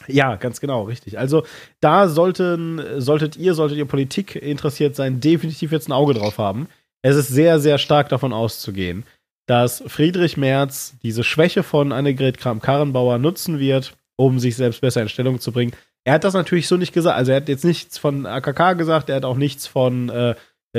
ja, 0.08 0.36
ganz 0.36 0.60
genau, 0.60 0.84
richtig. 0.84 1.18
Also 1.18 1.44
da 1.80 2.08
sollten, 2.08 2.82
solltet 3.02 3.38
ihr, 3.38 3.54
solltet 3.54 3.78
ihr 3.78 3.86
Politik 3.86 4.36
interessiert 4.36 4.96
sein, 4.96 5.20
definitiv 5.20 5.72
jetzt 5.72 5.88
ein 5.88 5.94
Auge 5.94 6.14
drauf 6.14 6.38
haben. 6.38 6.68
Es 7.02 7.16
ist 7.16 7.30
sehr, 7.30 7.60
sehr 7.60 7.78
stark 7.78 8.10
davon 8.10 8.34
auszugehen, 8.34 9.04
dass 9.48 9.84
Friedrich 9.88 10.38
Merz 10.38 10.96
diese 11.04 11.24
Schwäche 11.24 11.64
von 11.64 11.92
Annegret 11.92 12.38
Kramp-Karrenbauer 12.38 13.20
nutzen 13.20 13.60
wird, 13.60 13.94
um 14.18 14.40
sich 14.40 14.56
selbst 14.56 14.82
besser 14.82 15.02
in 15.02 15.10
Stellung 15.10 15.40
zu 15.40 15.52
bringen. 15.52 15.74
Er 16.04 16.14
hat 16.14 16.24
das 16.24 16.34
natürlich 16.34 16.68
so 16.68 16.78
nicht 16.78 16.94
gesagt. 16.94 17.18
Also 17.18 17.32
er 17.32 17.38
hat 17.38 17.50
jetzt 17.50 17.66
nichts 17.66 17.98
von 17.98 18.26
AKK 18.26 18.74
gesagt, 18.74 19.10
er 19.10 19.18
hat 19.18 19.26
auch 19.26 19.38
nichts 19.38 19.66
von 19.68 20.10
äh, 20.10 20.36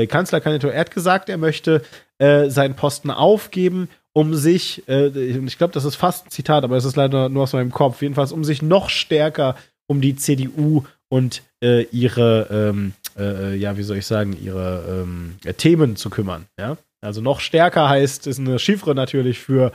Kanzlerkandidatur. 0.06 0.72
Er 0.72 0.80
hat 0.80 0.90
gesagt, 0.90 1.28
er 1.28 1.38
möchte 1.38 1.82
äh, 2.18 2.48
seinen 2.50 2.74
Posten 2.74 3.10
aufgeben, 3.10 3.88
um 4.16 4.34
sich, 4.34 4.82
äh, 4.88 5.08
ich 5.08 5.58
glaube, 5.58 5.74
das 5.74 5.84
ist 5.84 5.96
fast 5.96 6.26
ein 6.26 6.30
Zitat, 6.30 6.64
aber 6.64 6.78
es 6.78 6.86
ist 6.86 6.96
leider 6.96 7.28
nur 7.28 7.42
aus 7.42 7.52
meinem 7.52 7.70
Kopf, 7.70 8.00
jedenfalls, 8.00 8.32
um 8.32 8.44
sich 8.44 8.62
noch 8.62 8.88
stärker 8.88 9.56
um 9.86 10.00
die 10.00 10.16
CDU 10.16 10.84
und 11.10 11.42
äh, 11.62 11.82
ihre, 11.92 12.48
ähm, 12.50 12.94
äh, 13.18 13.54
ja, 13.56 13.76
wie 13.76 13.82
soll 13.82 13.98
ich 13.98 14.06
sagen, 14.06 14.34
ihre 14.42 15.02
ähm, 15.04 15.36
Themen 15.58 15.96
zu 15.96 16.08
kümmern. 16.08 16.46
Ja? 16.58 16.78
Also 17.02 17.20
noch 17.20 17.40
stärker 17.40 17.90
heißt, 17.90 18.26
ist 18.26 18.38
eine 18.38 18.58
Chiffre 18.58 18.94
natürlich 18.94 19.38
für, 19.38 19.70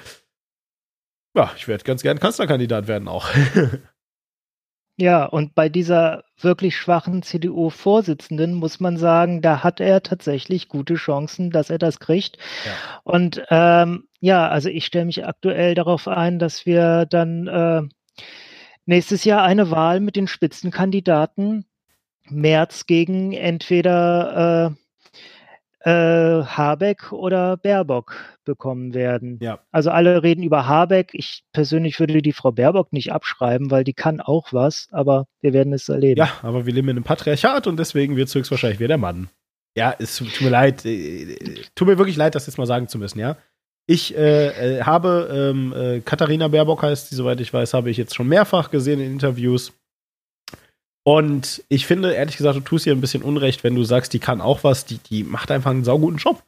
ja, 1.37 1.51
ich 1.55 1.67
werde 1.67 1.83
ganz 1.83 2.01
gern 2.01 2.19
Kanzlerkandidat 2.19 2.87
werden 2.87 3.07
auch. 3.07 3.29
Ja, 4.97 5.25
und 5.25 5.55
bei 5.55 5.67
dieser 5.67 6.25
wirklich 6.39 6.77
schwachen 6.77 7.23
CDU-Vorsitzenden 7.23 8.53
muss 8.53 8.79
man 8.79 8.97
sagen, 8.97 9.41
da 9.41 9.63
hat 9.63 9.79
er 9.79 10.03
tatsächlich 10.03 10.67
gute 10.67 10.93
Chancen, 10.93 11.49
dass 11.49 11.71
er 11.71 11.79
das 11.79 11.99
kriegt. 11.99 12.37
Ja. 12.65 13.01
Und 13.03 13.41
ähm, 13.49 14.03
ja, 14.21 14.47
also 14.47 14.69
ich 14.69 14.85
stelle 14.85 15.05
mich 15.05 15.25
aktuell 15.25 15.75
darauf 15.75 16.07
ein, 16.07 16.39
dass 16.39 16.65
wir 16.65 17.05
dann 17.07 17.47
äh, 17.47 17.81
nächstes 18.85 19.23
Jahr 19.25 19.43
eine 19.43 19.71
Wahl 19.71 19.99
mit 19.99 20.15
den 20.15 20.27
Spitzenkandidaten 20.27 21.65
März 22.29 22.85
gegen 22.85 23.33
entweder 23.33 24.75
äh, 25.83 25.89
äh, 25.89 26.43
Habeck 26.43 27.11
oder 27.11 27.57
Baerbock 27.57 28.15
bekommen 28.45 28.93
werden. 28.93 29.39
Ja. 29.41 29.59
Also 29.71 29.89
alle 29.89 30.21
reden 30.21 30.43
über 30.43 30.67
Habeck. 30.67 31.09
Ich 31.13 31.43
persönlich 31.51 31.99
würde 31.99 32.21
die 32.21 32.33
Frau 32.33 32.51
Baerbock 32.51 32.93
nicht 32.93 33.11
abschreiben, 33.11 33.71
weil 33.71 33.83
die 33.83 33.93
kann 33.93 34.21
auch 34.21 34.53
was, 34.53 34.87
aber 34.91 35.25
wir 35.41 35.53
werden 35.53 35.73
es 35.73 35.89
erleben. 35.89 36.19
Ja, 36.19 36.31
aber 36.43 36.67
wir 36.67 36.73
leben 36.73 36.89
in 36.89 36.97
einem 36.97 37.03
Patriarchat 37.03 37.65
und 37.65 37.77
deswegen 37.77 38.15
wird 38.15 38.27
es 38.27 38.35
höchstwahrscheinlich 38.35 38.79
wieder 38.79 38.89
der 38.89 38.97
Mann. 38.99 39.29
Ja, 39.75 39.95
es 39.97 40.17
tut 40.17 40.41
mir 40.41 40.49
leid. 40.49 40.85
Äh, 40.85 41.63
tut 41.75 41.87
mir 41.87 41.97
wirklich 41.97 42.17
leid, 42.17 42.35
das 42.35 42.45
jetzt 42.45 42.57
mal 42.57 42.67
sagen 42.67 42.87
zu 42.87 42.99
müssen, 42.99 43.19
ja. 43.19 43.37
Ich 43.91 44.15
äh, 44.15 44.77
äh, 44.77 44.83
habe 44.83 45.51
ähm, 45.51 45.73
äh, 45.73 45.99
Katharina 45.99 46.47
Baerbock 46.47 46.81
heißt 46.81 47.09
sie, 47.09 47.15
soweit 47.15 47.41
ich 47.41 47.53
weiß, 47.53 47.73
habe 47.73 47.89
ich 47.89 47.97
jetzt 47.97 48.15
schon 48.15 48.29
mehrfach 48.29 48.71
gesehen 48.71 49.01
in 49.01 49.11
Interviews. 49.11 49.73
Und 51.03 51.61
ich 51.67 51.85
finde, 51.85 52.13
ehrlich 52.13 52.37
gesagt, 52.37 52.55
du 52.55 52.61
tust 52.61 52.85
ihr 52.85 52.93
ein 52.93 53.01
bisschen 53.01 53.21
Unrecht, 53.21 53.65
wenn 53.65 53.75
du 53.75 53.83
sagst, 53.83 54.13
die 54.13 54.19
kann 54.19 54.39
auch 54.39 54.63
was, 54.63 54.85
die, 54.85 54.99
die 54.99 55.25
macht 55.25 55.51
einfach 55.51 55.71
einen 55.71 55.83
sauguten 55.83 56.19
Job. 56.19 56.41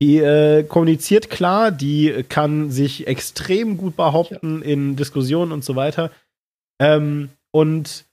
Die 0.00 0.16
äh, 0.16 0.62
kommuniziert 0.62 1.28
klar, 1.28 1.72
die 1.72 2.24
kann 2.26 2.70
sich 2.70 3.06
extrem 3.06 3.76
gut 3.76 3.94
behaupten 3.94 4.62
ja. 4.62 4.68
in 4.68 4.96
Diskussionen 4.96 5.52
und 5.52 5.64
so 5.64 5.76
weiter. 5.76 6.10
Ähm, 6.80 7.28
und 7.50 8.06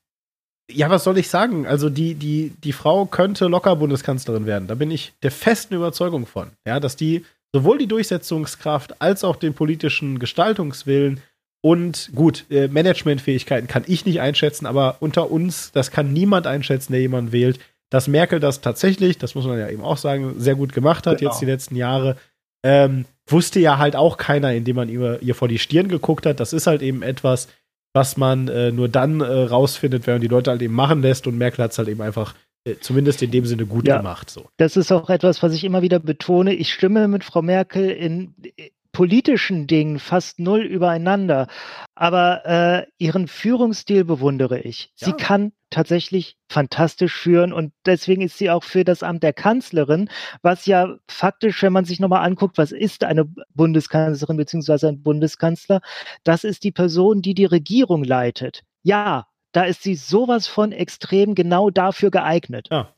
ja, 0.69 0.89
was 0.89 1.06
soll 1.06 1.18
ich 1.18 1.30
sagen? 1.30 1.65
Also 1.65 1.89
die, 1.89 2.15
die, 2.15 2.52
die 2.61 2.73
Frau 2.73 3.06
könnte 3.06 3.47
locker 3.47 3.77
Bundeskanzlerin 3.77 4.45
werden. 4.45 4.68
Da 4.68 4.76
bin 4.76 4.91
ich 4.91 5.14
der 5.23 5.31
festen 5.31 5.76
Überzeugung 5.76 6.26
von. 6.26 6.52
Ja, 6.68 6.81
dass 6.81 6.97
die 6.97 7.23
sowohl 7.56 7.77
die 7.77 7.88
Durchsetzungskraft 7.88 9.02
als 9.02 9.23
auch 9.23 9.38
den 9.38 9.53
politischen 9.53 10.19
Gestaltungswillen 10.19 11.22
und 11.64 12.11
gut, 12.14 12.44
äh, 12.49 12.68
Managementfähigkeiten 12.68 13.69
kann 13.69 13.86
ich 13.88 14.06
nicht 14.06 14.19
einschätzen, 14.19 14.65
aber 14.65 14.98
unter 14.99 15.32
uns, 15.32 15.72
das 15.72 15.90
kann 15.90 16.11
niemand 16.11 16.48
einschätzen, 16.48 16.91
der 16.91 16.99
jemanden 16.99 17.32
wählt. 17.32 17.60
Dass 17.90 18.10
Merkel 18.10 18.41
das 18.41 18.60
tatsächlich, 18.60 19.19
das 19.19 19.36
muss 19.36 19.45
man 19.45 19.57
ja 19.57 19.69
eben 19.69 19.84
auch 19.84 19.95
sagen, 19.95 20.34
sehr 20.38 20.56
gut 20.56 20.73
gemacht 20.73 21.07
hat, 21.07 21.19
genau. 21.19 21.32
jetzt 21.32 21.40
die 21.40 21.45
letzten 21.45 21.77
Jahre, 21.77 22.18
ähm, 22.65 23.06
wusste 23.26 23.61
ja 23.61 23.77
halt 23.77 23.95
auch 23.95 24.18
keiner, 24.18 24.53
indem 24.53 24.76
man 24.76 24.90
ihr, 24.90 25.22
ihr 25.22 25.34
vor 25.34 25.48
die 25.48 25.57
Stirn 25.57 25.88
geguckt 25.88 26.26
hat. 26.26 26.41
Das 26.41 26.52
ist 26.52 26.68
halt 26.68 26.82
eben 26.82 27.03
etwas, 27.03 27.48
was 27.94 28.18
man 28.18 28.49
äh, 28.49 28.73
nur 28.73 28.90
dann 28.90 29.22
äh, 29.22 29.26
rausfindet, 29.26 30.07
wenn 30.07 30.15
man 30.15 30.22
die 30.22 30.27
Leute 30.27 30.52
halt 30.52 30.61
eben 30.61 30.73
machen 30.73 31.02
lässt. 31.02 31.26
Und 31.26 31.38
Merkel 31.38 31.64
hat 31.64 31.72
es 31.72 31.77
halt 31.77 31.88
eben 31.88 32.02
einfach 32.02 32.36
zumindest 32.82 33.22
in 33.22 33.32
dem 33.32 33.46
Sinne 33.46 33.66
gut 33.66 33.88
Ja. 33.88 33.98
gemacht. 33.98 34.30
So. 34.30 34.46
Das 34.58 34.76
ist 34.78 34.92
auch 34.92 35.10
etwas, 35.10 35.44
was 35.44 35.54
ich 35.54 35.64
immer 35.64 35.82
wieder 35.82 36.00
betone. 36.00 36.54
Ich 36.54 36.74
stimme 36.74 37.08
mit 37.08 37.24
Frau 37.24 37.42
Merkel 37.42 37.90
in 37.90 38.34
äh, 38.58 38.70
politischen 38.92 39.68
Dingen 39.68 40.00
fast 40.00 40.40
null 40.40 40.62
übereinander, 40.62 41.48
aber 41.96 42.46
äh, 42.46 42.86
ihren 42.98 43.28
Führungsstil 43.28 44.06
bewundere 44.06 44.62
ich. 44.62 44.90
Sie 44.96 45.10
Ja. 45.10 45.16
kann 45.18 45.52
tatsächlich 45.70 46.38
fantastisch 46.50 47.14
führen 47.14 47.52
und 47.52 47.74
deswegen 47.86 48.22
ist 48.22 48.38
sie 48.38 48.50
auch 48.50 48.64
für 48.64 48.86
das 48.86 49.04
Amt 49.04 49.22
der 49.24 49.34
Kanzlerin, 49.34 50.10
was 50.42 50.66
ja 50.66 50.96
faktisch, 51.10 51.62
wenn 51.62 51.74
man 51.74 51.84
sich 51.84 52.00
nochmal 52.00 52.26
anguckt, 52.26 52.58
was 52.58 52.72
ist 52.72 53.04
eine 53.04 53.26
Bundeskanzlerin 53.54 54.38
beziehungsweise 54.38 54.88
ein 54.88 55.04
Bundeskanzler, 55.04 55.82
das 56.24 56.46
ist 56.46 56.64
die 56.64 56.72
Person, 56.72 57.22
die 57.22 57.34
die 57.34 57.44
Regierung 57.46 58.06
leitet. 58.06 58.62
Ja, 58.84 59.28
da 59.56 59.64
ist 59.64 59.84
sie 59.84 59.95
sowas 59.95 60.48
von 60.48 60.72
extrem 60.72 61.34
genau 61.34 61.69
dafür 61.69 62.11
geeignet. 62.11 62.68
Ja, 62.72 62.94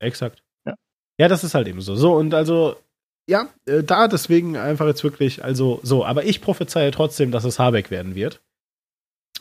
exakt. 0.00 0.42
Ja. 0.64 0.74
Ja, 1.18 1.28
das 1.28 1.44
ist 1.44 1.54
halt 1.54 1.68
eben 1.68 1.80
so. 1.80 1.94
So, 1.94 2.14
und 2.14 2.34
also, 2.34 2.76
ja, 3.28 3.48
äh, 3.66 3.82
da 3.84 4.08
deswegen 4.08 4.56
einfach 4.56 4.86
jetzt 4.86 5.04
wirklich, 5.04 5.44
also 5.44 5.78
so, 5.82 6.04
aber 6.04 6.24
ich 6.24 6.40
prophezeie 6.40 6.90
trotzdem, 6.90 7.30
dass 7.30 7.44
es 7.44 7.58
Habeck 7.58 7.90
werden 7.90 8.14
wird. 8.16 8.40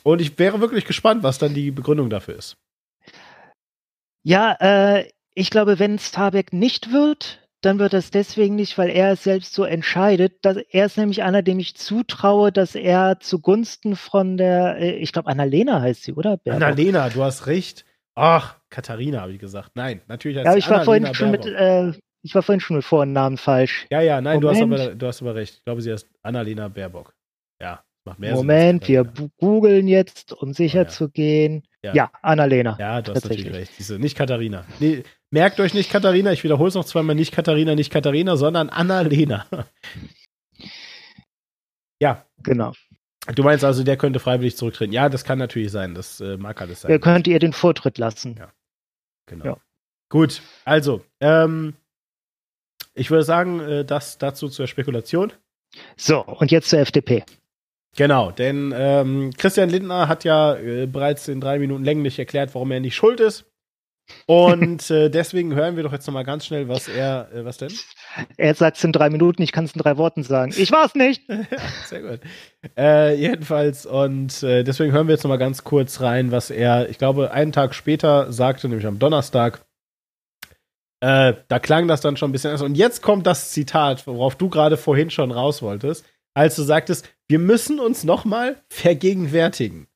Und 0.03 0.21
ich 0.21 0.37
wäre 0.37 0.61
wirklich 0.61 0.85
gespannt, 0.85 1.23
was 1.23 1.39
dann 1.39 1.53
die 1.53 1.71
Begründung 1.71 2.09
dafür 2.09 2.35
ist. 2.35 2.57
Ja, 4.23 4.55
äh, 4.59 5.09
ich 5.33 5.49
glaube, 5.49 5.79
wenn 5.79 5.95
es 5.95 6.15
Habeck 6.15 6.53
nicht 6.53 6.91
wird, 6.91 7.40
dann 7.61 7.79
wird 7.79 7.93
das 7.93 8.09
deswegen 8.11 8.55
nicht, 8.55 8.77
weil 8.77 8.89
er 8.89 9.11
es 9.13 9.23
selbst 9.23 9.53
so 9.53 9.63
entscheidet. 9.63 10.43
Dass, 10.43 10.57
er 10.57 10.85
ist 10.85 10.97
nämlich 10.97 11.23
einer, 11.23 11.41
dem 11.43 11.59
ich 11.59 11.75
zutraue, 11.75 12.51
dass 12.51 12.75
er 12.75 13.19
zugunsten 13.19 13.95
von 13.95 14.37
der, 14.37 14.77
äh, 14.79 14.91
ich 14.95 15.11
glaube, 15.13 15.29
Annalena 15.29 15.81
heißt 15.81 16.03
sie, 16.03 16.13
oder? 16.13 16.37
Baerbock. 16.37 16.53
Annalena, 16.63 17.09
du 17.09 17.23
hast 17.23 17.47
recht. 17.47 17.85
Ach, 18.15 18.55
Katharina, 18.69 19.21
habe 19.21 19.33
ich 19.33 19.39
gesagt. 19.39 19.71
Nein, 19.75 20.01
natürlich 20.07 20.37
heißt 20.37 20.45
Ja, 20.45 20.55
ich 20.55 20.69
war 20.69 20.83
vorhin 20.83 21.13
schon 21.13 21.31
mit, 21.31 21.45
äh, 21.45 21.91
ich 22.23 22.35
war 22.35 22.43
vorhin 22.43 22.59
schon 22.59 22.75
mit 22.77 22.85
Vor- 22.85 23.01
und 23.01 23.13
Namen 23.13 23.37
falsch. 23.37 23.85
Ja, 23.91 24.01
ja, 24.01 24.21
nein, 24.21 24.41
du 24.41 24.49
hast, 24.49 24.59
Moment. 24.59 24.81
aber, 24.81 24.95
du 24.95 25.07
hast 25.07 25.21
aber 25.21 25.35
recht. 25.35 25.55
Ich 25.59 25.63
glaube, 25.63 25.81
sie 25.81 25.91
heißt 25.91 26.07
Annalena 26.23 26.67
Baerbock. 26.67 27.13
Ja, 27.61 27.83
macht 28.05 28.19
mehr 28.19 28.33
Moment, 28.33 28.85
Sinn. 28.85 28.93
wir 28.95 29.03
Katharina. 29.05 29.29
bu- 29.37 29.45
googeln 29.45 29.87
jetzt, 29.87 30.33
um 30.33 30.53
sicher 30.53 30.79
Oh 30.81 30.83
ja. 30.83 30.87
zu 30.89 31.09
gehen. 31.09 31.63
Ja. 31.83 31.93
Ja, 31.93 32.11
Annalena. 32.21 32.75
Ja, 32.79 33.01
du 33.01 33.13
hast 33.13 33.23
natürlich 33.23 33.51
recht. 33.53 33.71
Diese, 33.79 33.97
nicht 33.97 34.17
Katharina. 34.17 34.65
Nee, 34.79 35.03
merkt 35.31 35.59
euch 35.59 35.73
nicht 35.73 35.89
Katharina, 35.89 36.31
ich 36.31 36.43
wiederhole 36.43 36.69
es 36.69 36.75
noch 36.75 36.85
zweimal, 36.85 37.15
nicht 37.15 37.31
Katharina, 37.33 37.75
nicht 37.75 37.91
Katharina, 37.91 38.37
sondern 38.37 38.69
Annalena. 38.69 39.47
ja, 41.99 42.25
Genau. 42.43 42.73
du 43.35 43.43
meinst 43.43 43.63
also, 43.63 43.83
der 43.83 43.97
könnte 43.97 44.19
freiwillig 44.19 44.57
zurücktreten. 44.57 44.93
Ja, 44.93 45.09
das 45.09 45.23
kann 45.23 45.39
natürlich 45.39 45.71
sein. 45.71 45.93
Das 45.95 46.19
äh, 46.21 46.37
mag 46.37 46.59
alles 46.61 46.81
sein. 46.81 46.91
Ihr 46.91 46.99
könnt 46.99 47.27
ihr 47.27 47.39
den 47.39 47.53
Vortritt 47.53 47.97
lassen. 47.97 48.35
Ja. 48.37 48.51
Genau. 49.27 49.45
Ja. 49.45 49.57
Gut, 50.09 50.41
also, 50.65 51.03
ähm, 51.21 51.75
ich 52.93 53.09
würde 53.11 53.23
sagen, 53.23 53.59
äh, 53.61 53.85
das 53.85 54.17
dazu 54.17 54.49
zur 54.49 54.67
Spekulation. 54.67 55.31
So, 55.95 56.21
und 56.25 56.51
jetzt 56.51 56.69
zur 56.69 56.79
FDP. 56.79 57.23
Genau, 57.95 58.31
denn 58.31 58.73
ähm, 58.75 59.31
Christian 59.37 59.69
Lindner 59.69 60.07
hat 60.07 60.23
ja 60.23 60.55
äh, 60.55 60.85
bereits 60.87 61.27
in 61.27 61.39
drei 61.39 61.59
Minuten 61.59 61.83
länglich 61.83 62.19
erklärt, 62.19 62.53
warum 62.55 62.71
er 62.71 62.79
nicht 62.79 62.95
schuld 62.95 63.19
ist. 63.19 63.45
Und 64.25 64.89
äh, 64.89 65.09
deswegen 65.09 65.55
hören 65.55 65.75
wir 65.75 65.83
doch 65.83 65.91
jetzt 65.91 66.07
nochmal 66.07 66.23
ganz 66.23 66.45
schnell, 66.45 66.67
was 66.67 66.87
er, 66.87 67.29
äh, 67.33 67.45
was 67.45 67.57
denn? 67.57 67.71
Er 68.37 68.53
sagt 68.55 68.77
es 68.77 68.83
in 68.83 68.91
drei 68.91 69.09
Minuten, 69.09 69.41
ich 69.41 69.51
kann 69.51 69.65
es 69.65 69.73
in 69.73 69.81
drei 69.81 69.97
Worten 69.97 70.23
sagen. 70.23 70.53
Ich 70.55 70.71
war's 70.71 70.95
nicht. 70.95 71.23
Sehr 71.85 72.01
gut. 72.01 72.19
Äh, 72.77 73.15
jedenfalls, 73.15 73.85
und 73.85 74.43
äh, 74.43 74.63
deswegen 74.63 74.91
hören 74.91 75.07
wir 75.07 75.13
jetzt 75.13 75.23
nochmal 75.23 75.37
ganz 75.37 75.63
kurz 75.63 76.01
rein, 76.01 76.31
was 76.31 76.49
er, 76.49 76.89
ich 76.89 76.97
glaube, 76.97 77.31
einen 77.31 77.51
Tag 77.51 77.73
später 77.75 78.31
sagte, 78.31 78.67
nämlich 78.67 78.87
am 78.87 78.99
Donnerstag. 78.99 79.65
Äh, 81.01 81.33
da 81.47 81.59
klang 81.59 81.87
das 81.87 82.01
dann 82.01 82.17
schon 82.17 82.29
ein 82.29 82.31
bisschen 82.31 82.51
anders. 82.51 82.61
Und 82.61 82.75
jetzt 82.75 83.01
kommt 83.01 83.25
das 83.25 83.51
Zitat, 83.51 84.05
worauf 84.07 84.35
du 84.35 84.49
gerade 84.49 84.77
vorhin 84.77 85.09
schon 85.09 85.31
raus 85.31 85.61
wolltest, 85.61 86.05
als 86.33 86.55
du 86.55 86.63
sagtest, 86.63 87.09
wir 87.27 87.39
müssen 87.39 87.79
uns 87.79 88.03
nochmal 88.03 88.61
vergegenwärtigen. 88.69 89.87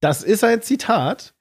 Das 0.00 0.22
ist 0.22 0.44
ein 0.44 0.62
Zitat, 0.62 1.34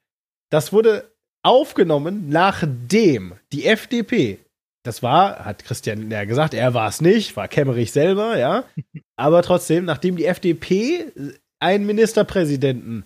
das 0.50 0.72
wurde 0.72 1.15
aufgenommen, 1.46 2.30
nachdem 2.30 3.36
die 3.54 3.66
FDP, 3.66 4.40
das 4.84 5.04
war, 5.04 5.46
hat 5.46 5.64
Christian 5.64 6.10
ja 6.10 6.26
gesagt, 6.26 6.54
er 6.54 6.74
war 6.74 6.90
es 6.90 7.02
nicht, 7.02 7.36
war 7.38 7.48
Kemmerich 7.48 7.92
selber, 7.92 8.38
ja, 8.38 8.66
aber 9.16 9.44
trotzdem, 9.44 9.86
nachdem 9.86 10.16
die 10.16 10.26
FDP 10.26 11.12
einen 11.60 11.86
Ministerpräsidenten 11.86 13.06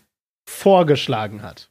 vorgeschlagen 0.49 1.43
hat. 1.43 1.69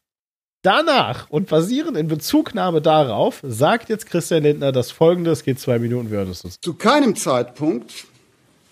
Danach 0.63 1.31
und 1.31 1.49
basierend 1.49 1.97
in 1.97 2.09
Bezugnahme 2.09 2.83
darauf 2.83 3.41
sagt 3.43 3.89
jetzt 3.89 4.07
Christian 4.07 4.43
Lindner 4.43 4.73
das 4.73 4.91
folgende, 4.91 5.31
es 5.31 5.45
geht 5.45 5.59
zwei 5.61 5.79
Minuten, 5.79 6.11
wir 6.11 6.19
hören 6.19 6.31
es 6.31 6.45
uns. 6.45 6.61
Zu 6.61 6.75
keinem 6.75 7.17
Zeitpunkt 7.17 8.07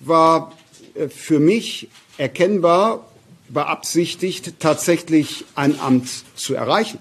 war 0.01 0.53
äh, 0.95 1.09
für 1.09 1.39
mich 1.39 1.89
erkennbar 2.19 3.07
beabsichtigt, 3.49 4.59
tatsächlich 4.59 5.45
ein 5.55 5.81
Amt 5.81 6.09
zu 6.35 6.55
erreichen. 6.55 6.99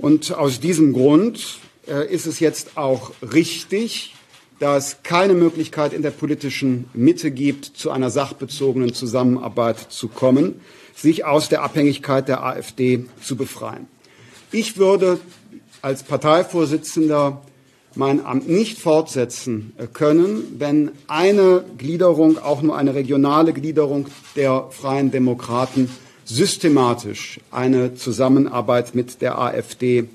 Und 0.00 0.32
aus 0.32 0.60
diesem 0.60 0.94
Grund 0.94 1.58
äh, 1.86 2.12
ist 2.12 2.26
es 2.26 2.40
jetzt 2.40 2.78
auch 2.78 3.12
richtig, 3.20 4.14
dass 4.58 4.88
es 4.88 5.02
keine 5.02 5.34
Möglichkeit 5.34 5.92
in 5.92 6.02
der 6.02 6.10
politischen 6.10 6.88
Mitte 6.94 7.30
gibt, 7.30 7.66
zu 7.66 7.90
einer 7.90 8.08
sachbezogenen 8.08 8.94
Zusammenarbeit 8.94 9.78
zu 9.78 10.08
kommen, 10.08 10.60
sich 10.94 11.26
aus 11.26 11.50
der 11.50 11.62
Abhängigkeit 11.62 12.28
der 12.28 12.42
AfD 12.44 13.04
zu 13.22 13.36
befreien. 13.36 13.88
Ich 14.52 14.78
würde 14.78 15.20
als 15.82 16.02
Parteivorsitzender 16.02 17.42
mein 17.94 18.24
Amt 18.24 18.48
nicht 18.48 18.78
fortsetzen 18.78 19.74
äh, 19.76 19.86
können, 19.86 20.56
wenn 20.58 20.92
eine 21.08 21.62
Gliederung, 21.76 22.38
auch 22.38 22.62
nur 22.62 22.76
eine 22.76 22.94
regionale 22.94 23.52
Gliederung 23.52 24.06
der 24.34 24.68
Freien 24.70 25.10
Demokraten, 25.10 25.90
systematisch 26.30 27.40
eine 27.50 27.94
Zusammenarbeit 27.96 28.94
mit 28.94 29.20
der 29.20 29.38
AfD 29.38 30.08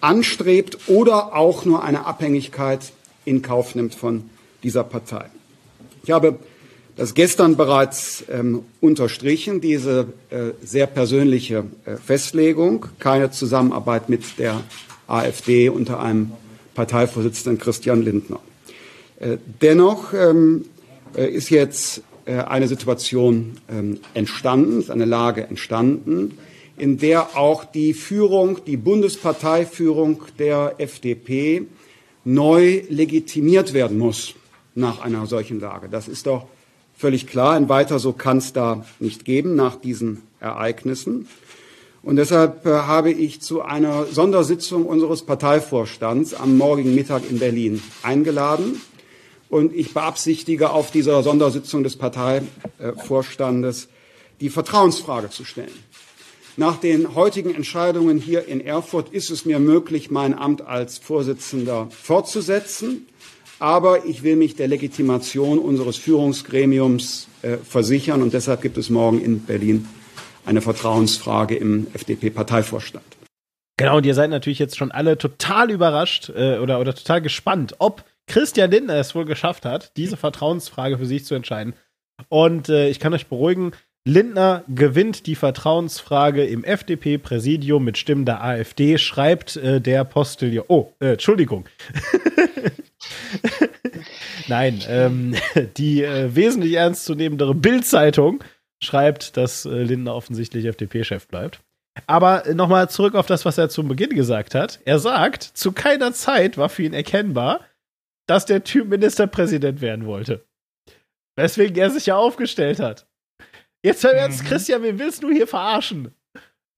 anstrebt 0.00 0.88
oder 0.88 1.34
auch 1.36 1.64
nur 1.64 1.84
eine 1.84 2.04
Abhängigkeit 2.04 2.92
in 3.24 3.42
Kauf 3.42 3.74
nimmt 3.74 3.94
von 3.94 4.28
dieser 4.62 4.82
Partei. 4.84 5.26
Ich 6.02 6.10
habe 6.10 6.38
das 6.96 7.14
gestern 7.14 7.56
bereits 7.56 8.24
ähm, 8.30 8.64
unterstrichen, 8.80 9.60
diese 9.60 10.08
äh, 10.30 10.50
sehr 10.62 10.86
persönliche 10.86 11.64
äh, 11.84 11.96
Festlegung, 11.96 12.86
keine 12.98 13.30
Zusammenarbeit 13.30 14.08
mit 14.08 14.38
der 14.38 14.60
AfD 15.06 15.68
unter 15.68 16.00
einem 16.00 16.32
Parteivorsitzenden 16.74 17.58
Christian 17.58 18.02
Lindner. 18.02 18.40
Äh, 19.20 19.38
dennoch 19.62 20.12
ähm, 20.12 20.64
äh, 21.16 21.30
ist 21.30 21.50
jetzt 21.50 22.02
eine 22.30 22.68
Situation 22.68 23.54
ähm, 23.68 23.98
entstanden, 24.14 24.88
eine 24.90 25.04
Lage 25.04 25.44
entstanden, 25.44 26.38
in 26.76 26.98
der 26.98 27.36
auch 27.36 27.64
die 27.64 27.94
Führung, 27.94 28.64
die 28.64 28.76
Bundesparteiführung 28.76 30.22
der 30.38 30.74
FDP 30.78 31.66
neu 32.24 32.82
legitimiert 32.88 33.72
werden 33.72 33.98
muss 33.98 34.34
nach 34.74 35.00
einer 35.00 35.26
solchen 35.26 35.60
Lage. 35.60 35.88
Das 35.88 36.08
ist 36.08 36.26
doch 36.26 36.46
völlig 36.94 37.26
klar. 37.26 37.54
Ein 37.54 37.68
weiter 37.68 37.98
so 37.98 38.12
kann 38.12 38.38
es 38.38 38.52
da 38.52 38.84
nicht 39.00 39.24
geben 39.24 39.54
nach 39.54 39.76
diesen 39.76 40.22
Ereignissen. 40.40 41.26
Und 42.02 42.16
deshalb 42.16 42.66
äh, 42.66 42.70
habe 42.70 43.12
ich 43.12 43.40
zu 43.40 43.62
einer 43.62 44.06
Sondersitzung 44.06 44.86
unseres 44.86 45.22
Parteivorstands 45.22 46.34
am 46.34 46.56
morgigen 46.56 46.94
Mittag 46.94 47.22
in 47.30 47.38
Berlin 47.38 47.82
eingeladen. 48.02 48.80
Und 49.52 49.74
ich 49.74 49.92
beabsichtige, 49.92 50.70
auf 50.70 50.90
dieser 50.90 51.22
Sondersitzung 51.22 51.84
des 51.84 51.96
Parteivorstandes 51.96 53.88
die 54.40 54.48
Vertrauensfrage 54.48 55.28
zu 55.28 55.44
stellen. 55.44 55.68
Nach 56.56 56.78
den 56.78 57.14
heutigen 57.14 57.54
Entscheidungen 57.54 58.16
hier 58.16 58.48
in 58.48 58.62
Erfurt 58.62 59.10
ist 59.10 59.28
es 59.28 59.44
mir 59.44 59.58
möglich, 59.58 60.10
mein 60.10 60.32
Amt 60.32 60.62
als 60.62 60.96
Vorsitzender 60.96 61.88
fortzusetzen. 61.90 63.06
Aber 63.58 64.06
ich 64.06 64.22
will 64.22 64.36
mich 64.36 64.56
der 64.56 64.68
Legitimation 64.68 65.58
unseres 65.58 65.98
Führungsgremiums 65.98 67.28
äh, 67.42 67.58
versichern. 67.58 68.22
Und 68.22 68.32
deshalb 68.32 68.62
gibt 68.62 68.78
es 68.78 68.88
morgen 68.88 69.20
in 69.20 69.40
Berlin 69.40 69.86
eine 70.46 70.62
Vertrauensfrage 70.62 71.56
im 71.56 71.88
FDP-Parteivorstand. 71.92 73.04
Genau, 73.76 73.98
und 73.98 74.06
ihr 74.06 74.14
seid 74.14 74.30
natürlich 74.30 74.58
jetzt 74.60 74.78
schon 74.78 74.92
alle 74.92 75.18
total 75.18 75.70
überrascht 75.70 76.30
äh, 76.34 76.56
oder, 76.56 76.80
oder 76.80 76.94
total 76.94 77.20
gespannt, 77.20 77.74
ob 77.80 78.02
Christian 78.26 78.70
Lindner 78.70 78.94
es 78.94 79.14
wohl 79.14 79.24
geschafft 79.24 79.64
hat, 79.64 79.96
diese 79.96 80.16
Vertrauensfrage 80.16 80.98
für 80.98 81.06
sich 81.06 81.24
zu 81.24 81.34
entscheiden. 81.34 81.74
Und 82.28 82.68
äh, 82.68 82.88
ich 82.88 83.00
kann 83.00 83.14
euch 83.14 83.26
beruhigen, 83.26 83.72
Lindner 84.04 84.64
gewinnt 84.68 85.26
die 85.26 85.36
Vertrauensfrage 85.36 86.44
im 86.44 86.64
FDP-Präsidium 86.64 87.84
mit 87.84 87.98
Stimmen 87.98 88.24
der 88.24 88.42
AfD, 88.42 88.98
schreibt 88.98 89.56
äh, 89.56 89.80
der 89.80 90.04
Postillion. 90.04 90.64
Oh, 90.68 90.92
äh, 90.98 91.12
Entschuldigung. 91.12 91.68
Nein, 94.48 94.82
ähm, 94.88 95.34
die 95.76 96.02
äh, 96.02 96.34
wesentlich 96.34 96.74
ernstzunehmendere 96.74 97.54
Bild-Zeitung 97.54 98.42
schreibt, 98.82 99.36
dass 99.36 99.64
äh, 99.64 99.68
Lindner 99.68 100.16
offensichtlich 100.16 100.66
FDP-Chef 100.66 101.28
bleibt. 101.28 101.60
Aber 102.06 102.44
nochmal 102.54 102.90
zurück 102.90 103.14
auf 103.14 103.26
das, 103.26 103.44
was 103.44 103.58
er 103.58 103.68
zu 103.68 103.84
Beginn 103.84 104.16
gesagt 104.16 104.54
hat. 104.54 104.80
Er 104.84 104.98
sagt, 104.98 105.42
zu 105.42 105.72
keiner 105.72 106.12
Zeit 106.12 106.58
war 106.58 106.68
für 106.68 106.82
ihn 106.82 106.94
erkennbar, 106.94 107.60
dass 108.26 108.46
der 108.46 108.64
Typ 108.64 108.88
Ministerpräsident 108.88 109.80
werden 109.80 110.06
wollte. 110.06 110.46
Weswegen 111.36 111.76
er 111.76 111.90
sich 111.90 112.06
ja 112.06 112.16
aufgestellt 112.16 112.80
hat. 112.80 113.08
Jetzt 113.84 114.04
hör 114.04 114.14
jetzt, 114.14 114.44
mhm. 114.44 114.46
Christian, 114.48 114.82
wen 114.82 114.98
willst 114.98 115.22
du 115.22 115.30
hier 115.30 115.46
verarschen? 115.46 116.14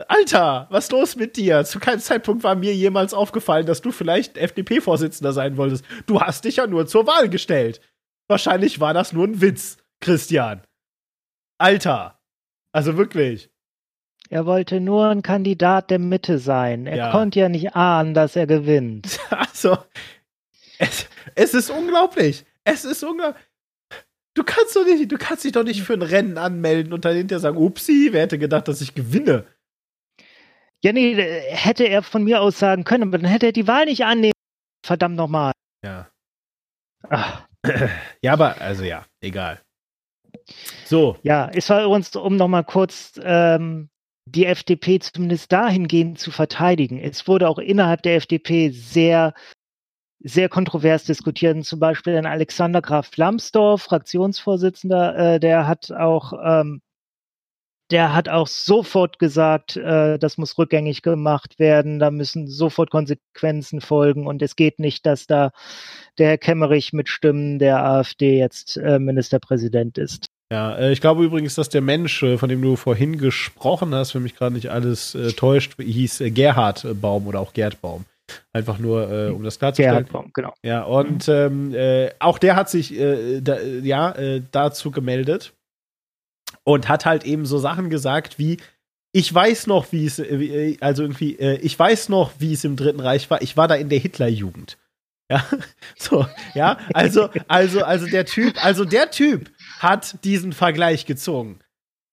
Alter, 0.09 0.67
was 0.71 0.85
ist 0.85 0.93
los 0.93 1.17
mit 1.17 1.37
dir? 1.37 1.65
Zu 1.65 1.79
keinem 1.79 2.01
Zeitpunkt 2.01 2.43
war 2.43 2.55
mir 2.55 2.75
jemals 2.75 3.15
aufgefallen, 3.15 3.67
dass 3.67 3.81
du 3.81 3.93
vielleicht 3.93 4.37
FDP-Vorsitzender 4.37 5.33
sein 5.33 5.57
wolltest. 5.57 5.85
Du 6.07 6.21
hast 6.21 6.45
dich 6.45 6.57
ja 6.57 6.67
nur 6.67 6.87
zur 6.87 7.07
Wahl 7.07 7.29
gestellt. 7.29 7.81
Wahrscheinlich 8.29 8.81
war 8.81 8.95
das 8.95 9.13
nur 9.13 9.27
ein 9.27 9.41
Witz, 9.41 9.77
Christian. 10.01 10.63
Alter. 11.59 12.19
Also 12.73 12.97
wirklich. 12.97 13.51
Er 14.31 14.47
wollte 14.47 14.81
nur 14.81 15.09
ein 15.09 15.23
Kandidat 15.23 15.91
der 15.91 15.99
Mitte 15.99 16.39
sein. 16.39 16.87
Er 16.87 16.97
ja. 16.97 17.11
konnte 17.13 17.39
ja 17.39 17.49
nicht 17.49 17.77
ahnen, 17.77 18.15
dass 18.15 18.37
er 18.37 18.47
gewinnt. 18.47 19.19
Also, 19.31 19.79
es, 20.79 21.09
es 21.35 21.55
ist 21.55 21.71
unglaublich. 21.71 22.45
Es 22.65 22.85
ist 22.85 23.03
unglaublich. 23.03 23.43
Du 24.35 24.43
kannst 24.43 24.75
doch 24.75 24.85
nicht, 24.85 25.11
du 25.11 25.17
kannst 25.17 25.45
dich 25.45 25.53
doch 25.53 25.63
nicht 25.63 25.83
für 25.83 25.93
ein 25.93 26.03
Rennen 26.03 26.39
anmelden 26.39 26.93
und 26.93 27.05
dann 27.05 27.17
hinterher 27.17 27.41
sagen, 27.41 27.57
upsi, 27.57 28.09
wer 28.11 28.23
hätte 28.23 28.39
gedacht, 28.39 28.67
dass 28.67 28.81
ich 28.81 28.95
gewinne? 28.95 29.47
Ja, 30.83 30.93
nee, 30.93 31.15
hätte 31.15 31.85
er 31.85 32.03
von 32.03 32.25
mir 32.25 32.41
aus 32.41 32.59
sagen 32.59 32.85
können, 32.85 33.05
aber 33.05 33.19
dann 33.19 33.31
hätte 33.31 33.47
er 33.47 33.53
die 33.53 33.69
Wahl 33.69 33.87
nicht 33.87 34.05
annehmen. 34.05 34.35
Verdammt 34.85 35.17
nochmal. 35.17 35.53
Ja. 35.85 36.11
Ach. 37.09 37.47
Ja, 38.23 38.33
aber, 38.35 38.61
also 38.61 38.85
ja, 38.85 39.07
egal. 39.21 39.61
So. 40.85 41.17
Ja, 41.23 41.51
es 41.55 41.71
war 41.71 41.89
uns, 41.89 42.15
um 42.15 42.37
nochmal 42.37 42.65
kurz 42.65 43.19
ähm, 43.23 43.89
die 44.27 44.47
FDP 44.47 44.99
zumindest 44.99 45.53
dahingehend 45.53 46.19
zu 46.19 46.31
verteidigen. 46.31 46.99
Es 46.99 47.27
wurde 47.29 47.49
auch 47.49 47.59
innerhalb 47.59 48.03
der 48.03 48.17
FDP 48.17 48.71
sehr 48.71 49.33
sehr 50.25 50.49
kontrovers 50.49 51.05
diskutiert. 51.05 51.65
Zum 51.65 51.79
Beispiel 51.79 52.17
ein 52.17 52.27
Alexander 52.27 52.83
Graf 52.83 53.17
Lambsdorff, 53.17 53.83
Fraktionsvorsitzender, 53.83 55.35
äh, 55.35 55.41
der 55.41 55.69
hat 55.69 55.93
auch 55.93 56.33
ähm, 56.45 56.81
der 57.91 58.15
hat 58.15 58.29
auch 58.29 58.47
sofort 58.47 59.19
gesagt, 59.19 59.77
äh, 59.77 60.19
das 60.19 60.39
muss 60.39 60.57
rückgängig 60.57 61.03
gemacht 61.03 61.59
werden, 61.59 61.99
da 61.99 62.11
müssen 62.11 62.49
sofort 62.49 62.91
Konsequenzen 62.91 63.81
folgen 63.81 64.27
und 64.27 64.41
es 64.43 64.57
geht 64.57 64.79
nicht, 64.79 65.05
dass 65.05 65.27
da 65.27 65.51
der 66.19 66.29
Herr 66.29 66.39
Kemmerich 66.39 66.93
mit 66.93 67.09
Stimmen 67.09 67.59
der 67.59 67.85
AfD 67.85 68.39
jetzt 68.39 68.79
äh, 68.79 68.99
Ministerpräsident 68.99 69.99
ist. 69.99 70.27
Ja, 70.51 70.77
äh, 70.77 70.93
ich 70.93 71.01
glaube 71.01 71.25
übrigens, 71.25 71.57
dass 71.57 71.69
der 71.69 71.83
Mensch, 71.83 72.23
äh, 72.23 72.39
von 72.39 72.49
dem 72.49 72.63
du 72.63 72.77
vorhin 72.77 73.19
gesprochen 73.19 73.95
hast, 73.95 74.15
wenn 74.15 74.23
mich 74.23 74.35
gerade 74.35 74.55
nicht 74.55 74.71
alles 74.71 75.15
äh, 75.15 75.33
täuscht, 75.33 75.75
hieß 75.79 76.23
äh, 76.23 76.31
Gerhard 76.31 76.87
Baum 77.01 77.27
oder 77.27 77.41
auch 77.41 77.53
Gerd 77.53 77.83
Baum. 77.83 78.07
Einfach 78.53 78.79
nur, 78.79 79.11
äh, 79.11 79.31
um 79.31 79.43
das 79.43 79.59
klarzustellen. 79.59 80.07
Gerhard 80.07 80.35
genau. 80.35 80.55
Ja, 80.63 80.85
und 80.85 81.29
ähm, 81.29 81.75
äh, 81.75 82.11
auch 82.21 82.39
der 82.39 82.57
hat 82.57 82.71
sich 82.71 82.99
äh, 82.99 83.41
da, 83.41 83.61
ja, 83.61 84.13
äh, 84.13 84.43
dazu 84.51 84.91
gemeldet 84.91 85.53
und 86.63 86.89
hat 86.89 87.05
halt 87.05 87.25
eben 87.25 87.47
so 87.47 87.59
Sachen 87.59 87.91
gesagt 87.91 88.39
wie, 88.39 88.59
ich 89.13 89.33
weiß 89.33 89.67
noch, 89.67 89.93
wie 89.93 90.07
es, 90.07 90.19
äh, 90.19 90.25
äh, 90.25 90.77
also 90.81 91.03
irgendwie, 91.03 91.37
ich 91.37 91.79
weiß 91.79 92.09
noch, 92.09 92.33
wie 92.39 92.53
es 92.53 92.65
im 92.65 92.77
Dritten 92.77 93.01
Reich 93.01 93.31
war. 93.31 93.43
Ich 93.43 93.57
war 93.57 93.69
da 93.69 93.75
in 93.75 93.89
der 93.89 93.99
Hitlerjugend. 93.99 94.79
Ja, 95.31 95.43
so, 95.97 96.27
ja, 96.53 96.77
also, 96.93 97.31
also, 97.49 97.83
also 97.83 98.05
der 98.07 98.27
Typ, 98.27 98.63
also 98.63 98.85
der 98.85 99.11
Typ 99.11 99.51
hat 99.79 100.23
diesen 100.23 100.53
Vergleich 100.53 101.07
gezogen. 101.07 101.61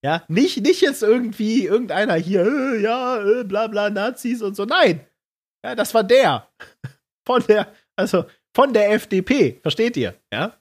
Ja, 0.02 0.24
nicht, 0.30 0.64
nicht 0.64 0.80
jetzt 0.82 1.04
irgendwie 1.04 1.66
irgendeiner 1.66 2.16
hier, 2.16 2.80
ja, 2.80 3.44
bla 3.44 3.68
bla, 3.68 3.90
Nazis 3.90 4.42
und 4.42 4.56
so. 4.56 4.64
Nein, 4.64 5.02
ja, 5.66 5.76
das 5.76 5.94
war 5.94 6.04
der. 6.04 6.48
Von 7.26 7.44
der, 7.48 7.68
also 7.96 8.26
von 8.56 8.74
der 8.74 8.92
FDP, 8.92 9.60
versteht 9.62 9.96
ihr? 9.96 10.16
Ja? 10.34 10.56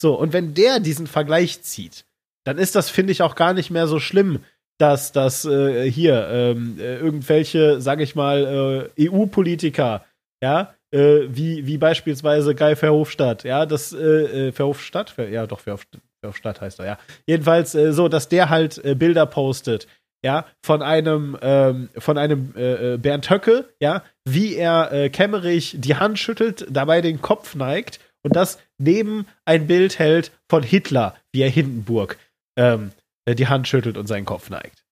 So, 0.00 0.18
und 0.18 0.32
wenn 0.32 0.54
der 0.54 0.80
diesen 0.80 1.06
Vergleich 1.06 1.62
zieht, 1.62 2.06
dann 2.44 2.58
ist 2.58 2.74
das, 2.74 2.90
finde 2.90 3.12
ich, 3.12 3.22
auch 3.22 3.34
gar 3.34 3.52
nicht 3.52 3.70
mehr 3.70 3.86
so 3.86 3.98
schlimm, 3.98 4.40
dass 4.78 5.12
das 5.12 5.44
äh, 5.44 5.90
hier 5.90 6.28
ähm, 6.30 6.76
äh, 6.78 6.96
irgendwelche, 6.98 7.80
sag 7.80 8.00
ich 8.00 8.14
mal, 8.14 8.90
äh, 8.96 9.08
EU-Politiker, 9.08 10.04
ja, 10.42 10.74
äh, 10.90 11.22
wie, 11.28 11.66
wie 11.66 11.78
beispielsweise 11.78 12.54
Guy 12.54 12.76
Verhofstadt, 12.76 13.44
ja, 13.44 13.64
das 13.66 13.92
äh, 13.92 14.48
äh 14.48 14.52
Verhofstadt, 14.52 15.14
ja, 15.16 15.46
doch, 15.46 15.60
Verhofstadt, 15.60 16.60
heißt 16.60 16.80
er, 16.80 16.86
ja. 16.86 16.98
Jedenfalls 17.26 17.72
so, 17.72 18.08
dass 18.08 18.28
der 18.28 18.50
halt 18.50 18.80
Bilder 18.98 19.26
postet, 19.26 19.86
ja, 20.22 20.46
von 20.62 20.82
einem, 20.82 21.38
ähm, 21.40 21.88
von 21.96 22.18
einem 22.18 22.52
Bernd 23.00 23.30
Höcke, 23.30 23.66
ja, 23.80 24.02
wie 24.28 24.56
er 24.56 24.92
äh, 24.92 25.08
Kemmerich 25.08 25.76
die 25.78 25.96
Hand 25.96 26.18
schüttelt, 26.18 26.66
dabei 26.68 27.00
den 27.00 27.22
Kopf 27.22 27.54
neigt 27.54 28.00
und 28.22 28.34
das 28.34 28.58
neben 28.76 29.26
ein 29.44 29.66
Bild 29.66 29.98
hält 29.98 30.32
von 30.48 30.62
Hitler, 30.62 31.14
wie 31.32 31.42
er 31.42 31.48
Hindenburg 31.48 32.18
ähm, 32.58 32.90
äh, 33.24 33.34
die 33.34 33.46
Hand 33.46 33.68
schüttelt 33.68 33.96
und 33.96 34.06
seinen 34.06 34.24
Kopf 34.24 34.50
neigt. 34.50 34.84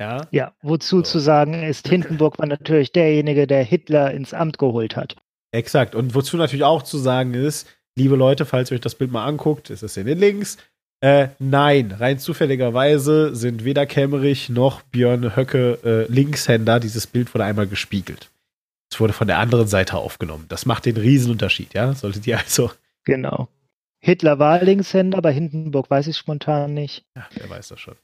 Ja, 0.00 0.26
ja 0.32 0.52
wozu 0.62 0.98
so. 0.98 1.02
zu 1.02 1.18
sagen 1.20 1.62
ist, 1.62 1.86
Hindenburg 1.86 2.38
war 2.40 2.46
natürlich 2.46 2.90
derjenige, 2.90 3.46
der 3.46 3.62
Hitler 3.62 4.12
ins 4.12 4.34
Amt 4.34 4.58
geholt 4.58 4.96
hat. 4.96 5.16
Exakt. 5.52 5.94
Und 5.94 6.14
wozu 6.14 6.36
natürlich 6.36 6.64
auch 6.64 6.82
zu 6.82 6.98
sagen 6.98 7.34
ist, 7.34 7.68
liebe 7.96 8.16
Leute, 8.16 8.44
falls 8.46 8.70
ihr 8.70 8.74
euch 8.74 8.80
das 8.80 8.96
Bild 8.96 9.12
mal 9.12 9.26
anguckt, 9.26 9.70
ist 9.70 9.82
es 9.82 9.96
in 9.96 10.06
den 10.06 10.18
Links. 10.18 10.58
Äh, 11.00 11.28
nein, 11.38 11.92
rein 11.92 12.18
zufälligerweise 12.18 13.34
sind 13.34 13.64
weder 13.64 13.86
Kemmerich 13.86 14.48
noch 14.48 14.82
Björn 14.82 15.36
Höcke 15.36 15.78
äh, 15.84 16.12
Linkshänder. 16.12 16.80
Dieses 16.80 17.06
Bild 17.06 17.32
wurde 17.32 17.44
einmal 17.44 17.66
gespiegelt. 17.66 18.30
Es 18.92 19.00
wurde 19.00 19.14
von 19.14 19.26
der 19.26 19.38
anderen 19.38 19.68
Seite 19.68 19.96
aufgenommen. 19.96 20.44
Das 20.48 20.66
macht 20.66 20.84
den 20.84 20.98
Riesenunterschied, 20.98 21.72
ja? 21.72 21.94
Solltet 21.94 22.26
ihr 22.26 22.38
also. 22.38 22.70
Genau. 23.04 23.48
Hitler 24.00 24.38
war 24.38 24.62
Linkshänder, 24.62 25.22
bei 25.22 25.32
Hindenburg 25.32 25.88
weiß 25.90 26.08
ich 26.08 26.16
spontan 26.18 26.74
nicht. 26.74 27.04
Ja, 27.16 27.26
wer 27.34 27.48
weiß 27.48 27.68
das 27.68 27.80
schon. 27.80 27.94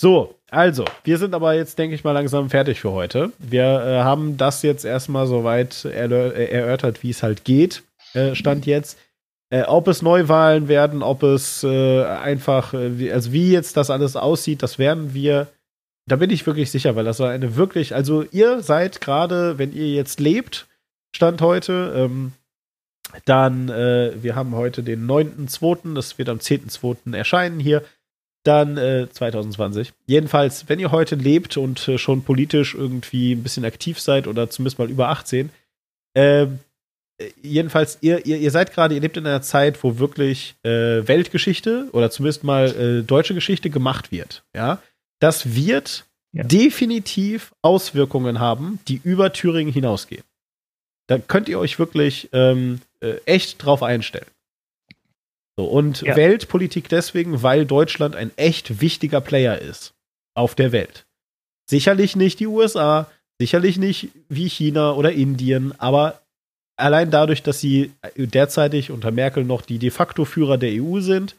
So, 0.00 0.36
also, 0.48 0.84
wir 1.02 1.18
sind 1.18 1.34
aber 1.34 1.54
jetzt, 1.54 1.78
denke 1.78 1.96
ich 1.96 2.04
mal, 2.04 2.12
langsam 2.12 2.48
fertig 2.48 2.80
für 2.80 2.92
heute. 2.92 3.32
Wir 3.38 3.64
äh, 3.64 4.02
haben 4.02 4.36
das 4.36 4.62
jetzt 4.62 4.84
erstmal 4.84 5.26
soweit 5.26 5.84
erörtert, 5.84 7.02
wie 7.02 7.10
es 7.10 7.22
halt 7.24 7.44
geht, 7.44 7.82
äh, 8.14 8.34
Stand 8.36 8.66
jetzt. 8.66 8.98
Äh, 9.50 9.62
ob 9.64 9.88
es 9.88 10.00
Neuwahlen 10.00 10.68
werden, 10.68 11.02
ob 11.02 11.24
es 11.24 11.64
äh, 11.64 12.04
einfach, 12.04 12.72
äh, 12.72 12.98
wie, 13.00 13.10
also 13.10 13.32
wie 13.32 13.50
jetzt 13.50 13.76
das 13.76 13.90
alles 13.90 14.14
aussieht, 14.14 14.62
das 14.62 14.78
werden 14.78 15.12
wir, 15.12 15.48
da 16.10 16.16
bin 16.16 16.30
ich 16.30 16.44
wirklich 16.44 16.72
sicher, 16.72 16.96
weil 16.96 17.04
das 17.04 17.20
war 17.20 17.30
eine 17.30 17.54
wirklich, 17.54 17.94
also 17.94 18.24
ihr 18.32 18.62
seid 18.62 19.00
gerade, 19.00 19.58
wenn 19.58 19.72
ihr 19.72 19.92
jetzt 19.92 20.18
lebt, 20.18 20.66
Stand 21.14 21.40
heute, 21.40 21.92
ähm, 21.96 22.32
dann, 23.24 23.68
äh, 23.68 24.12
wir 24.20 24.34
haben 24.34 24.54
heute 24.56 24.82
den 24.82 25.06
9.2., 25.06 25.94
das 25.94 26.18
wird 26.18 26.28
am 26.28 26.38
10.2. 26.38 27.14
erscheinen 27.14 27.60
hier, 27.60 27.84
dann 28.42 28.76
äh, 28.76 29.08
2020. 29.08 29.92
Jedenfalls, 30.06 30.68
wenn 30.68 30.80
ihr 30.80 30.90
heute 30.90 31.14
lebt 31.14 31.56
und 31.56 31.86
äh, 31.86 31.96
schon 31.96 32.24
politisch 32.24 32.74
irgendwie 32.74 33.32
ein 33.32 33.44
bisschen 33.44 33.64
aktiv 33.64 34.00
seid 34.00 34.26
oder 34.26 34.50
zumindest 34.50 34.80
mal 34.80 34.90
über 34.90 35.10
18, 35.10 35.50
äh, 36.14 36.46
jedenfalls, 37.40 37.98
ihr, 38.00 38.26
ihr, 38.26 38.38
ihr 38.38 38.50
seid 38.50 38.72
gerade, 38.72 38.96
ihr 38.96 39.00
lebt 39.00 39.16
in 39.16 39.26
einer 39.26 39.42
Zeit, 39.42 39.84
wo 39.84 39.98
wirklich 39.98 40.56
äh, 40.64 41.06
Weltgeschichte 41.06 41.88
oder 41.92 42.10
zumindest 42.10 42.42
mal 42.42 42.66
äh, 42.74 43.02
deutsche 43.02 43.34
Geschichte 43.34 43.70
gemacht 43.70 44.10
wird. 44.10 44.42
Ja, 44.54 44.80
das 45.20 45.54
wird 45.54 46.06
ja. 46.32 46.42
definitiv 46.42 47.54
Auswirkungen 47.62 48.40
haben, 48.40 48.80
die 48.88 49.00
über 49.02 49.32
Thüringen 49.32 49.72
hinausgehen. 49.72 50.24
Da 51.06 51.18
könnt 51.18 51.48
ihr 51.48 51.58
euch 51.58 51.78
wirklich 51.78 52.28
ähm, 52.32 52.80
äh, 53.00 53.16
echt 53.26 53.64
drauf 53.64 53.82
einstellen. 53.82 54.30
So, 55.56 55.66
und 55.66 56.02
ja. 56.02 56.16
Weltpolitik 56.16 56.88
deswegen, 56.88 57.42
weil 57.42 57.66
Deutschland 57.66 58.16
ein 58.16 58.30
echt 58.36 58.80
wichtiger 58.80 59.20
Player 59.20 59.58
ist 59.58 59.94
auf 60.34 60.54
der 60.54 60.72
Welt. 60.72 61.06
Sicherlich 61.68 62.16
nicht 62.16 62.40
die 62.40 62.46
USA, 62.46 63.10
sicherlich 63.38 63.76
nicht 63.76 64.10
wie 64.28 64.48
China 64.48 64.92
oder 64.92 65.12
Indien, 65.12 65.78
aber 65.78 66.22
allein 66.76 67.10
dadurch, 67.10 67.42
dass 67.42 67.60
sie 67.60 67.92
derzeitig 68.16 68.90
unter 68.90 69.10
Merkel 69.10 69.44
noch 69.44 69.62
die 69.62 69.78
de 69.78 69.90
facto 69.90 70.24
Führer 70.24 70.58
der 70.58 70.82
EU 70.82 71.00
sind, 71.00 71.36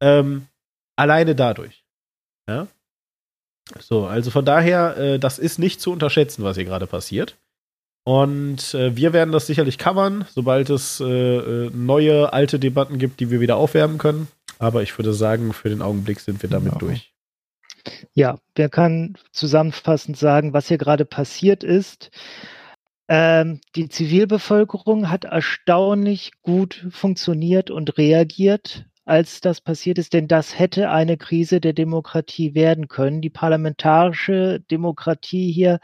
ähm, 0.00 0.46
alleine 0.96 1.34
dadurch. 1.34 1.84
Ja? 2.48 2.66
So, 3.80 4.06
also 4.06 4.30
von 4.30 4.44
daher, 4.44 4.96
äh, 4.96 5.18
das 5.18 5.38
ist 5.38 5.58
nicht 5.58 5.80
zu 5.80 5.92
unterschätzen, 5.92 6.42
was 6.42 6.56
hier 6.56 6.64
gerade 6.64 6.86
passiert. 6.86 7.36
Und 8.04 8.72
äh, 8.74 8.96
wir 8.96 9.12
werden 9.12 9.32
das 9.32 9.46
sicherlich 9.46 9.76
covern, 9.76 10.24
sobald 10.30 10.70
es 10.70 11.00
äh, 11.00 11.04
äh 11.04 11.70
neue, 11.74 12.32
alte 12.32 12.58
Debatten 12.58 12.98
gibt, 12.98 13.20
die 13.20 13.30
wir 13.30 13.40
wieder 13.40 13.56
aufwärmen 13.56 13.98
können. 13.98 14.28
Aber 14.58 14.82
ich 14.82 14.96
würde 14.98 15.12
sagen, 15.12 15.52
für 15.52 15.68
den 15.68 15.82
Augenblick 15.82 16.20
sind 16.20 16.42
wir 16.42 16.48
damit 16.48 16.72
genau. 16.72 16.80
durch. 16.80 17.12
Ja, 18.14 18.38
wer 18.54 18.68
kann 18.68 19.16
zusammenfassend 19.32 20.16
sagen, 20.16 20.52
was 20.52 20.68
hier 20.68 20.78
gerade 20.78 21.04
passiert 21.04 21.62
ist? 21.62 22.10
Ähm, 23.08 23.60
die 23.74 23.88
Zivilbevölkerung 23.88 25.08
hat 25.08 25.24
erstaunlich 25.24 26.32
gut 26.42 26.86
funktioniert 26.90 27.70
und 27.70 27.96
reagiert 27.96 28.84
als 29.08 29.40
das 29.40 29.60
passiert 29.60 29.98
ist, 29.98 30.12
denn 30.12 30.28
das 30.28 30.58
hätte 30.58 30.90
eine 30.90 31.16
Krise 31.16 31.60
der 31.60 31.72
Demokratie 31.72 32.54
werden 32.54 32.88
können. 32.88 33.20
Die 33.20 33.30
parlamentarische 33.30 34.60
Demokratie 34.70 35.50
hier 35.52 35.80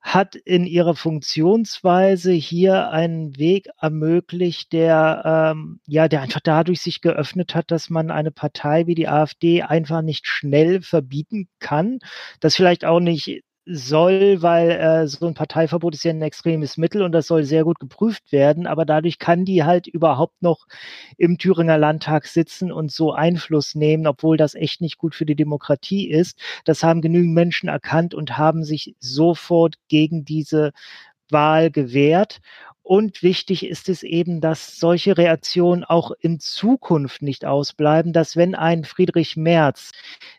hat 0.00 0.34
in 0.34 0.64
ihrer 0.64 0.94
Funktionsweise 0.94 2.32
hier 2.32 2.90
einen 2.90 3.36
Weg 3.38 3.68
ermöglicht, 3.80 4.72
der 4.72 5.52
ähm, 5.54 5.80
ja, 5.86 6.08
der 6.08 6.22
einfach 6.22 6.40
dadurch 6.42 6.80
sich 6.80 7.02
geöffnet 7.02 7.54
hat, 7.54 7.70
dass 7.70 7.90
man 7.90 8.10
eine 8.10 8.30
Partei 8.30 8.86
wie 8.86 8.94
die 8.94 9.08
AfD 9.08 9.62
einfach 9.62 10.00
nicht 10.00 10.26
schnell 10.26 10.80
verbieten 10.80 11.48
kann, 11.58 11.98
das 12.40 12.56
vielleicht 12.56 12.86
auch 12.86 13.00
nicht 13.00 13.42
soll, 13.72 14.42
weil 14.42 14.70
äh, 14.70 15.06
so 15.06 15.26
ein 15.26 15.34
Parteiverbot 15.34 15.94
ist 15.94 16.04
ja 16.04 16.10
ein 16.12 16.22
extremes 16.22 16.76
Mittel 16.76 17.02
und 17.02 17.12
das 17.12 17.26
soll 17.26 17.44
sehr 17.44 17.64
gut 17.64 17.78
geprüft 17.78 18.32
werden, 18.32 18.66
aber 18.66 18.84
dadurch 18.84 19.18
kann 19.18 19.44
die 19.44 19.64
halt 19.64 19.86
überhaupt 19.86 20.42
noch 20.42 20.66
im 21.16 21.38
Thüringer 21.38 21.78
Landtag 21.78 22.26
sitzen 22.26 22.72
und 22.72 22.90
so 22.92 23.12
Einfluss 23.12 23.74
nehmen, 23.74 24.06
obwohl 24.06 24.36
das 24.36 24.54
echt 24.54 24.80
nicht 24.80 24.98
gut 24.98 25.14
für 25.14 25.26
die 25.26 25.36
Demokratie 25.36 26.08
ist. 26.10 26.38
Das 26.64 26.82
haben 26.82 27.00
genügend 27.02 27.34
Menschen 27.34 27.68
erkannt 27.68 28.14
und 28.14 28.36
haben 28.38 28.64
sich 28.64 28.94
sofort 29.00 29.76
gegen 29.88 30.24
diese 30.24 30.72
Wahl 31.30 31.70
gewährt. 31.70 32.40
Und 32.90 33.22
wichtig 33.22 33.64
ist 33.64 33.88
es 33.88 34.02
eben, 34.02 34.40
dass 34.40 34.80
solche 34.80 35.16
Reaktionen 35.16 35.84
auch 35.84 36.10
in 36.18 36.40
Zukunft 36.40 37.22
nicht 37.22 37.44
ausbleiben, 37.44 38.12
dass 38.12 38.36
wenn 38.36 38.56
ein 38.56 38.82
Friedrich 38.82 39.36
Merz 39.36 39.92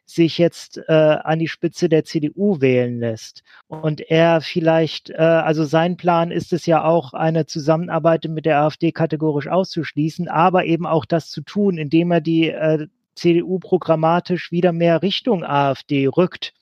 sich 0.06 0.38
jetzt 0.38 0.78
äh, 0.90 0.92
an 0.92 1.40
die 1.40 1.48
Spitze 1.48 1.88
der 1.88 2.04
CDU 2.04 2.60
wählen 2.60 3.00
lässt 3.00 3.44
und 3.70 4.02
er 4.02 4.42
vielleicht, 4.42 5.12
äh, 5.12 5.14
also 5.14 5.64
sein 5.64 5.96
Plan 5.96 6.30
ist 6.30 6.52
es 6.52 6.66
ja 6.66 6.84
auch, 6.84 7.14
eine 7.14 7.46
Zusammenarbeit 7.46 8.26
mit 8.28 8.46
der 8.46 8.60
AfD 8.60 8.92
kategorisch 8.92 9.48
auszuschließen, 9.48 10.28
aber 10.28 10.66
eben 10.66 10.86
auch 10.86 11.06
das 11.06 11.30
zu 11.30 11.40
tun, 11.40 11.78
indem 11.78 12.12
er 12.12 12.20
die 12.20 12.50
äh, 12.50 12.88
CDU 13.16 13.60
programmatisch 13.60 14.52
wieder 14.52 14.74
mehr 14.74 15.02
Richtung 15.02 15.46
AfD 15.46 16.06
rückt. 16.08 16.54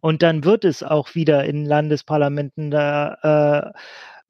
Und 0.00 0.22
dann 0.22 0.44
wird 0.44 0.64
es 0.64 0.82
auch 0.82 1.14
wieder 1.14 1.44
in 1.44 1.66
Landesparlamenten 1.66 2.70
da 2.70 3.74
äh, 3.74 3.78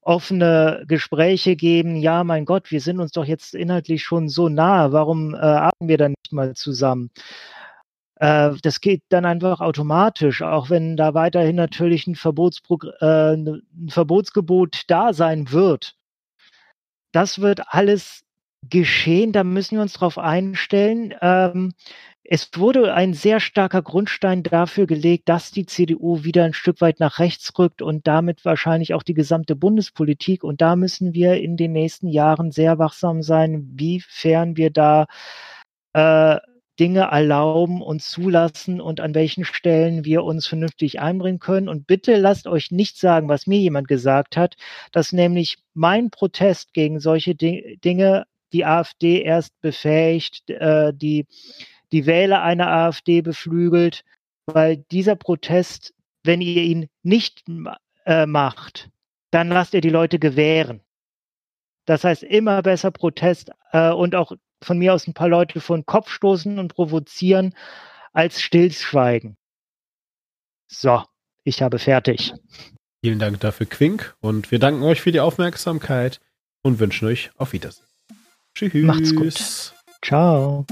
offene 0.09 0.85
Gespräche 0.89 1.55
geben, 1.55 1.97
ja, 1.97 2.25
mein 2.25 2.47
Gott, 2.47 2.71
wir 2.71 2.81
sind 2.81 2.99
uns 2.99 3.13
doch 3.13 3.27
jetzt 3.27 3.55
inhaltlich 3.55 4.03
schon 4.03 4.31
so 4.31 4.49
nah, 4.49 4.91
warum 4.91 5.35
äh, 5.35 5.39
arbeiten 5.39 5.89
wir 5.89 5.99
dann 5.99 6.13
nicht 6.13 6.33
mal 6.33 6.55
zusammen? 6.55 7.11
Äh, 8.17 8.53
das 8.63 8.81
geht 8.81 9.03
dann 9.11 9.27
einfach 9.27 9.61
automatisch, 9.61 10.41
auch 10.41 10.71
wenn 10.71 10.97
da 10.97 11.13
weiterhin 11.13 11.57
natürlich 11.57 12.07
ein, 12.07 12.15
äh, 13.01 13.35
ein 13.35 13.91
Verbotsgebot 13.91 14.85
da 14.89 15.13
sein 15.13 15.53
wird. 15.53 15.95
Das 17.13 17.41
wird 17.41 17.61
alles 17.69 18.23
geschehen, 18.63 19.33
da 19.33 19.45
müssen 19.45 19.77
wir 19.77 19.83
uns 19.83 19.95
darauf 19.95 20.19
einstellen. 20.19 21.15
Ähm, 21.21 21.73
es 22.31 22.51
wurde 22.57 22.93
ein 22.93 23.15
sehr 23.15 23.41
starker 23.41 23.81
Grundstein 23.81 24.43
dafür 24.43 24.87
gelegt, 24.87 25.31
dass 25.31 25.51
die 25.51 25.65
CDU 25.65 26.25
wieder 26.25 26.45
ein 26.45 26.53
Stück 26.53 26.83
weit 26.83 27.01
nach 27.01 27.21
rechts 27.21 27.59
rückt 27.59 27.81
und 27.81 28.07
damit 28.07 28.45
wahrscheinlich 28.45 28.93
auch 28.93 29.03
die 29.03 29.15
gesamte 29.15 29.57
Bundespolitik. 29.57 30.45
Und 30.45 30.61
da 30.61 30.77
müssen 30.77 31.15
wir 31.15 31.41
in 31.41 31.57
den 31.57 31.73
nächsten 31.73 32.09
Jahren 32.09 32.51
sehr 32.51 32.79
wachsam 32.79 33.23
sein, 33.23 33.71
wiefern 33.73 34.59
wir 34.59 34.71
da 34.71 35.07
äh, 35.95 36.39
Dinge 36.79 37.01
erlauben 37.11 37.83
und 37.83 38.03
zulassen 38.03 38.81
und 38.81 39.01
an 39.01 39.15
welchen 39.15 39.45
Stellen 39.45 40.05
wir 40.05 40.23
uns 40.23 40.47
vernünftig 40.47 41.01
einbringen 41.01 41.39
können. 41.41 41.69
Und 41.69 41.87
bitte 41.87 42.17
lasst 42.17 42.47
euch 42.47 42.71
nicht 42.71 42.99
sagen, 42.99 43.29
was 43.29 43.47
mir 43.47 43.59
jemand 43.59 43.89
gesagt 43.89 44.37
hat, 44.37 44.57
dass 44.93 45.13
nämlich 45.13 45.59
mein 45.75 46.11
Protest 46.11 46.75
gegen 46.75 47.01
solche 47.01 47.35
Dinge 47.35 48.27
die 48.53 48.65
AfD 48.65 49.23
erst 49.23 49.59
befähigt, 49.61 50.51
äh, 50.51 50.93
die 50.95 51.27
die 51.93 52.07
Wähler 52.07 52.43
einer 52.43 52.69
AfD 52.69 53.23
beflügelt, 53.23 54.05
weil 54.47 54.79
dieser 54.91 55.16
Protest, 55.16 55.95
wenn 56.23 56.41
ihr 56.41 56.62
ihn 56.62 56.89
nicht 57.03 57.45
äh, 58.05 58.27
macht, 58.27 58.91
dann 59.31 59.49
lasst 59.49 59.75
ihr 59.75 59.81
die 59.81 59.91
Leute 59.91 60.19
gewähren. 60.19 60.83
Das 61.87 62.05
heißt, 62.05 62.23
immer 62.23 62.62
besser 62.62 62.91
Protest 62.91 63.51
äh, 63.73 63.91
und 63.91 64.15
auch 64.15 64.33
von 64.62 64.79
mir 64.79 64.93
aus 64.93 65.07
ein 65.07 65.15
paar 65.15 65.29
Leute 65.29 65.61
vor 65.61 65.77
den 65.77 65.87
Kopf 65.87 66.11
stoßen 66.11 66.59
und 66.59 66.75
provozieren, 66.75 67.55
als 68.12 68.41
Stillschweigen. 68.41 69.37
So, 70.66 71.05
ich 71.45 71.62
habe 71.62 71.79
fertig. 71.79 72.35
Vielen 73.03 73.19
Dank 73.19 73.41
dafür, 73.41 73.66
Quink. 73.66 74.16
Und 74.20 74.51
wir 74.51 74.59
danken 74.59 74.83
euch 74.83 75.01
für 75.01 75.12
die 75.12 75.20
Aufmerksamkeit 75.20 76.20
und 76.62 76.81
wünschen 76.81 77.09
euch 77.09 77.31
auf 77.37 77.53
Wiedersehen. 77.53 77.88
Tschüss. 78.59 78.85
Macht's 78.85 79.15
gut. 79.15 79.73
Ciao. 80.03 80.67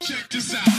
Check 0.00 0.28
this 0.28 0.54
out. 0.54 0.75